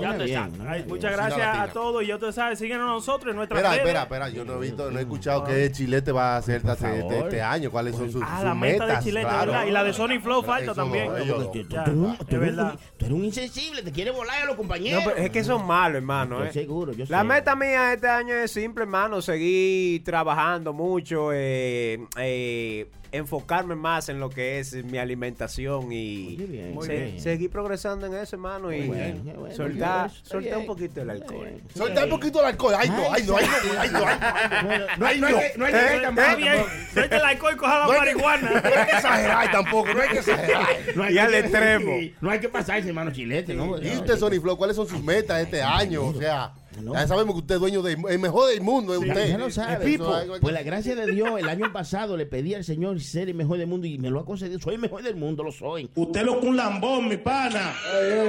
ya 0.00 0.08
Muy 0.08 0.18
te 0.18 0.24
bien, 0.24 0.38
saben. 0.40 0.58
muy 0.58 0.66
Ay, 0.68 0.74
bien. 0.78 0.88
muchas 0.88 1.12
gracias 1.12 1.38
latina. 1.38 1.62
a 1.62 1.68
todos 1.72 2.02
y 2.02 2.06
ya 2.06 2.14
ustedes 2.14 2.34
saben, 2.34 2.56
síguenos 2.56 2.88
a 2.88 2.92
nosotros 2.92 3.30
en 3.30 3.36
nuestra 3.36 3.58
Espera, 3.58 3.76
espera, 3.76 4.02
espera. 4.02 4.28
Yo 4.30 4.44
no 4.44 4.54
he 4.56 4.60
visto, 4.60 4.90
no 4.90 4.98
he 4.98 5.02
escuchado 5.02 5.44
qué 5.44 5.70
chilete 5.70 6.10
va 6.10 6.34
a 6.34 6.36
hacer 6.38 6.62
este, 6.64 6.98
este- 6.98 7.18
este 7.20 7.42
año. 7.42 7.70
¿Cuáles 7.70 7.94
son 7.96 8.10
sus, 8.10 8.22
Ah, 8.24 8.36
sus 8.36 8.44
la 8.44 8.54
meta 8.54 8.84
metas? 8.86 8.98
de 9.04 9.10
Chilete, 9.10 9.26
Claro. 9.28 9.52
¿verdad? 9.52 9.66
Y 9.66 9.70
la 9.70 9.84
de 9.84 9.92
Sony 9.92 10.20
Flow 10.22 10.42
falta 10.42 10.64
Eso, 10.64 10.74
también. 10.74 11.12
ellos- 11.16 11.52
Tú, 11.52 11.62
tú- 11.62 11.68
Ya, 11.68 11.84
tú 11.84 11.90
eres 11.90 11.96
un- 12.02 12.12
es 12.12 12.18
tú 12.18 12.24
eres 12.36 12.50
un- 12.50 12.56
verdad. 12.56 12.78
tú 12.96 13.04
eres 13.04 13.18
un 13.18 13.24
insensible, 13.24 13.82
te 13.82 13.92
quiere 13.92 14.10
volar 14.10 14.42
a 14.42 14.46
los 14.46 14.56
compañeros. 14.56 15.04
No, 15.04 15.10
pero 15.10 15.22
es 15.24 15.30
que 15.30 15.44
son 15.44 15.66
malos, 15.66 15.96
hermano. 15.96 16.38
Yo 16.40 16.44
eh. 16.46 16.52
seguro, 16.52 16.92
yo 16.92 17.04
La 17.08 17.18
sé. 17.20 17.24
meta 17.24 17.54
mía 17.54 17.92
este 17.92 18.08
año 18.08 18.34
es 18.34 18.50
simple, 18.50 18.82
hermano, 18.84 19.20
seguir 19.22 20.02
trabajando 20.02 20.72
mucho, 20.72 21.30
eh, 21.32 22.00
eh, 22.18 22.90
enfocarme 23.16 23.74
más 23.74 24.08
en 24.08 24.18
lo 24.20 24.30
que 24.30 24.58
es 24.58 24.72
mi 24.84 24.98
alimentación 24.98 25.92
y 25.92 26.36
bien, 26.36 26.76
se- 26.82 27.18
seguir 27.20 27.50
progresando 27.50 28.06
en 28.06 28.14
eso, 28.14 28.36
hermano, 28.36 28.72
y 28.72 28.86
bueno, 28.86 29.54
soltar, 29.54 30.10
soltar 30.22 30.58
un 30.58 30.66
poquito 30.66 31.02
el 31.02 31.10
alcohol. 31.10 31.48
Solta 31.74 32.04
un 32.04 32.10
poquito 32.10 32.40
el 32.40 32.46
alcohol. 32.46 32.74
Ay, 32.78 32.88
no, 32.90 33.12
ay, 33.12 33.22
no, 33.26 33.36
ay, 33.36 33.46
no, 33.48 33.80
ay, 33.80 33.90
no, 33.90 33.98
ay, 34.06 34.18
no. 34.88 34.96
No 34.98 35.06
hay, 35.06 35.20
no 35.20 35.26
hay, 35.26 35.34
que- 35.34 35.52
no 35.58 35.64
hay 35.66 35.72
malo 35.72 36.36
bien, 36.36 36.52
tampoco. 36.54 36.70
suelta 36.92 37.16
el 37.16 37.22
alcohol 37.24 37.52
y 37.54 37.56
coja 37.56 37.78
la 37.78 37.86
No 37.86 37.92
marihuana. 37.98 38.50
No 38.50 38.56
hay 38.80 38.86
que 38.86 38.92
exagerar 38.96 39.50
tampoco, 39.52 39.94
no 39.94 40.00
hay 40.02 40.08
que 40.08 40.18
exagerar. 40.18 40.66
No 40.94 41.02
hay 41.02 41.18
al 41.18 41.34
extremo. 41.34 41.92
No 42.20 42.30
hay 42.30 42.40
que 42.40 42.48
pasarse, 42.48 42.88
hermano 42.88 43.10
chilete, 43.12 43.54
¿no? 43.54 43.80
Y 43.82 43.88
usted, 43.96 44.16
Sony 44.18 44.40
Flow, 44.40 44.56
¿cuáles 44.56 44.76
son 44.76 44.88
sus 44.88 45.02
metas 45.02 45.40
este 45.42 45.62
año? 45.62 46.02
O 46.04 46.14
sea, 46.14 46.52
No. 46.82 46.92
ya 46.94 47.06
sabemos 47.06 47.34
que 47.34 47.40
usted 47.40 47.54
es 47.56 47.60
dueño 47.60 47.82
del 47.82 47.98
el 48.08 48.18
mejor 48.18 48.50
del 48.50 48.60
mundo, 48.60 48.92
es 48.94 48.98
usted. 49.00 49.28
ya 49.28 49.38
lo 49.38 49.50
sabe. 49.50 49.94
Eso, 49.94 50.12
Pues 50.40 50.52
la 50.54 50.62
gracia 50.62 50.94
de 50.96 51.06
Dios, 51.12 51.38
el 51.38 51.48
año 51.48 51.72
pasado 51.72 52.16
le 52.16 52.26
pedí 52.26 52.54
al 52.54 52.64
Señor 52.64 53.00
ser 53.00 53.28
el 53.28 53.34
mejor 53.34 53.58
del 53.58 53.66
mundo 53.66 53.86
y 53.86 53.98
me 53.98 54.10
lo 54.10 54.20
ha 54.20 54.24
concedido. 54.24 54.58
Soy 54.58 54.74
el 54.74 54.80
mejor 54.80 55.02
del 55.02 55.16
mundo, 55.16 55.42
lo 55.44 55.52
soy. 55.52 55.88
Usted 55.94 56.22
lo 56.22 56.40
un 56.40 56.56
lambón, 56.56 57.08
mi 57.08 57.16
pana. 57.16 57.74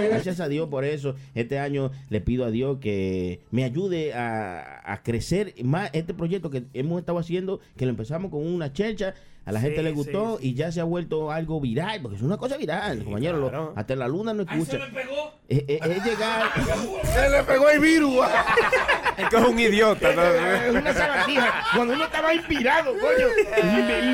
Gracias 0.10 0.40
a 0.40 0.48
Dios 0.48 0.70
por 0.70 0.86
eso. 0.86 1.16
Este 1.34 1.60
año 1.60 1.92
le 2.10 2.22
pido 2.22 2.46
a 2.46 2.52
Dios 2.52 2.78
que 2.80 3.42
me 3.52 3.64
ayude 3.64 4.14
a, 4.14 4.82
a 4.86 5.04
crecer 5.04 5.54
más 5.64 5.90
este 5.94 6.14
proyecto 6.14 6.50
que 6.50 6.64
hemos 6.74 7.00
estado 7.00 7.18
haciendo, 7.20 7.60
que 7.76 7.86
lo 7.86 7.92
empezamos 7.92 8.32
con 8.32 8.46
una 8.46 8.72
chercha. 8.74 9.14
A 9.46 9.52
la 9.52 9.60
gente 9.62 9.84
le 9.84 9.92
gustó 9.92 10.40
sí, 10.42 10.50
y 10.50 10.54
ya 10.56 10.72
se 10.72 10.82
ha 10.82 10.84
vuelto 10.86 11.32
algo 11.32 11.62
viral, 11.62 12.02
porque 12.02 12.18
es 12.18 12.24
una 12.24 12.38
cosa 12.38 12.58
viral, 12.58 13.04
compañero. 13.04 13.38
lo- 13.38 13.50
claro. 13.50 13.74
hasta 13.76 13.94
en 13.94 14.00
la 14.00 14.08
luna 14.08 14.34
no 14.34 14.44
Ahí 14.48 14.66
se 14.66 14.76
escucha. 14.78 14.92
me 14.92 15.02
pegó. 15.02 15.34
Es, 15.48 16.04
llegar. 16.04 16.52
Se 17.14 17.30
le 17.30 17.44
pegó 17.44 17.70
el 17.70 17.80
virus. 17.80 18.26
Es 19.18 19.30
que 19.30 19.38
es 19.38 19.44
un 19.44 19.58
idiota, 19.58 20.14
¿no? 20.14 20.22
Es 20.24 20.72
una 20.76 20.94
sabandija. 20.94 21.54
Cuando 21.74 21.94
uno 21.94 22.04
estaba 22.04 22.34
inspirado, 22.34 22.92
coño. 23.00 23.28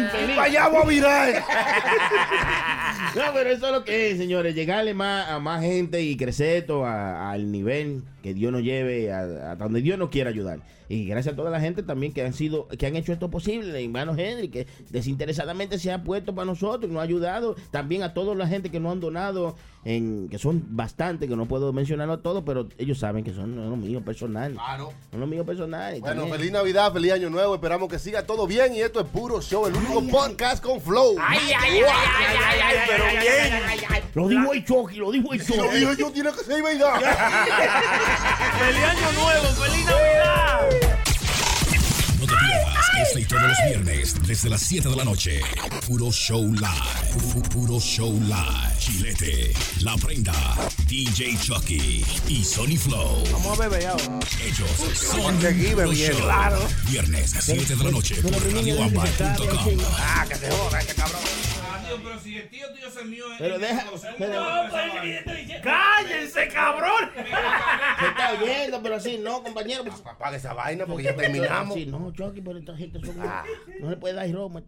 Infeliz. 0.04 0.38
Allá 0.38 0.68
va 0.68 0.82
a 0.82 0.86
virar. 0.86 1.44
No, 3.16 3.24
pero 3.34 3.50
eso 3.50 3.66
es 3.66 3.72
lo 3.74 3.84
que 3.84 4.12
es, 4.12 4.18
señores. 4.18 4.56
Llegarle 4.56 4.94
más 4.94 5.28
a 5.30 5.40
más 5.40 5.62
gente 5.62 6.02
y 6.02 6.16
crecer 6.16 6.66
todo 6.66 6.86
a- 6.86 7.32
al 7.32 7.52
nivel 7.52 8.04
que 8.24 8.34
Dios 8.34 8.52
nos 8.52 8.62
lleve 8.62 9.12
a, 9.12 9.52
a 9.52 9.56
donde 9.56 9.82
Dios 9.82 9.98
nos 10.00 10.10
quiera 10.10 10.30
ayudar. 10.30 10.60
Y 10.92 11.06
gracias 11.06 11.34
a 11.34 11.38
toda 11.38 11.50
la 11.50 11.62
gente 11.62 11.84
también 11.84 12.12
que 12.12 12.22
han 12.22 12.34
sido, 12.34 12.68
que 12.68 12.86
han 12.86 12.98
hecho 12.98 13.14
esto 13.14 13.30
posible, 13.30 13.82
hermano 13.82 14.14
Henry, 14.18 14.50
que 14.50 14.68
desinteresadamente 14.90 15.80
se 15.80 15.90
ha 15.90 16.04
puesto 16.04 16.36
para 16.36 16.46
nosotros 16.46 16.92
nos 16.92 17.00
ha 17.00 17.04
ayudado. 17.04 17.56
También 17.72 18.04
a 18.04 18.14
toda 18.14 18.36
la 18.36 18.46
gente 18.46 18.70
que 18.70 18.82
nos 18.82 18.92
han 18.92 19.00
donado, 19.00 19.56
en, 19.84 20.30
que 20.30 20.38
son 20.38 20.64
bastante, 20.70 21.28
que 21.28 21.36
no 21.36 21.48
puedo 21.48 21.74
mencionarlo 21.74 22.20
todos, 22.20 22.44
pero 22.46 22.68
ellos 22.78 23.00
saben 23.00 23.24
que 23.24 23.34
son 23.34 23.56
los 23.56 23.78
míos 23.78 24.04
personales. 24.04 24.58
Claro. 24.58 24.94
Son 25.10 25.20
los 25.20 25.28
míos 25.30 25.46
personales. 25.46 26.02
Bueno, 26.02 26.22
también. 26.22 26.38
feliz 26.38 26.52
Navidad, 26.52 26.94
feliz 26.94 27.14
Año 27.14 27.30
Nuevo. 27.30 27.56
Esperamos 27.56 27.90
que 27.90 27.98
siga 28.00 28.24
todo 28.26 28.46
bien. 28.48 28.76
Y 28.76 28.82
esto 28.82 29.00
es 29.00 29.08
Puro 29.08 29.42
Show, 29.42 29.66
el 29.68 29.76
único 29.76 30.02
podcast 30.08 30.64
con 30.64 30.80
flow. 30.80 31.16
Ay, 31.20 31.40
ay, 31.40 31.54
ay, 31.56 31.82
ay, 31.82 31.86
ay, 31.86 32.38
ay, 32.44 32.60
ay, 32.64 32.78
pero 32.88 33.04
bien. 33.06 33.62
Lo 34.14 34.28
dijo 34.28 34.54
el 34.54 34.66
Chucky, 34.66 34.96
lo 34.98 35.12
dijo 35.12 35.34
el 35.34 35.42
Si 35.42 35.56
lo 35.56 35.64
Chucky. 35.64 35.78
dijo 35.78 35.94
yo, 35.94 36.12
tiene 36.12 36.32
que 36.32 36.44
ser 36.44 36.62
verdad. 36.62 36.94
¡Feliz 38.60 38.84
año 38.84 39.12
nuevo! 39.14 39.48
¡Feliz 39.48 39.86
Navidad! 39.86 40.70
No 42.20 42.26
te 42.28 42.34
pierdas 42.36 42.81
este 43.02 43.22
y 43.22 43.26
todos 43.26 43.44
los 43.44 43.58
viernes 43.68 44.16
desde 44.28 44.50
las 44.50 44.62
7 44.62 44.90
de 44.90 44.96
la 44.96 45.04
noche. 45.04 45.42
Puro 45.88 46.12
Show 46.12 46.54
Live. 46.54 47.14
Pu- 47.34 47.50
Puro 47.50 47.80
Show 47.80 48.14
Live. 48.22 48.78
Chilete, 48.80 49.54
La 49.82 49.96
Prenda, 49.98 50.34
DJ 50.88 51.38
Chucky 51.42 52.04
y 52.28 52.44
Sony 52.44 52.78
Flow. 52.78 53.24
Vamos 53.32 53.60
a 53.60 53.62
beber 53.68 53.88
ahora. 53.88 54.20
Ellos 54.44 54.70
son 54.96 55.42
Puro. 55.42 55.94
Show. 55.94 56.18
Claro. 56.22 56.68
Viernes 56.90 57.34
7 57.40 57.76
de 57.76 57.84
la 57.84 57.92
noche 57.92 58.16
por 58.22 58.32
radioambar.com. 58.34 59.78
Ah, 59.98 60.26
que 60.28 60.36
se 60.36 60.50
joda 60.52 60.80
este 60.80 60.94
cabrón. 60.96 61.22
Pero 62.04 62.20
si 62.20 62.38
el 62.38 62.50
tío 62.50 62.68
tuyo 62.74 62.90
se 62.92 63.04
mío. 63.04 63.26
Pero 63.38 63.60
deja- 63.60 63.86
pero- 64.18 64.44
¡Cállense, 65.64 66.48
cabrón! 66.48 67.10
Se 67.16 68.08
está 68.08 68.34
oyendo, 68.42 68.82
pero 68.82 68.96
así 68.96 69.18
no, 69.18 69.44
compañero. 69.44 69.84
pues- 69.84 70.02
Apaga 70.06 70.38
esa 70.38 70.54
vaina 70.54 70.86
porque 70.86 71.04
ya 71.04 71.16
terminamos. 71.16 71.74
Sí, 71.74 71.86
no, 71.86 72.12
Chucky, 72.12 72.42
pero 72.42 72.58
esta 72.60 72.76
gente 72.76 73.00
son. 73.06 73.18
No 73.80 73.90
le 73.90 73.98
puede 73.98 74.14
dar 74.16 74.32
Roma. 74.32 74.64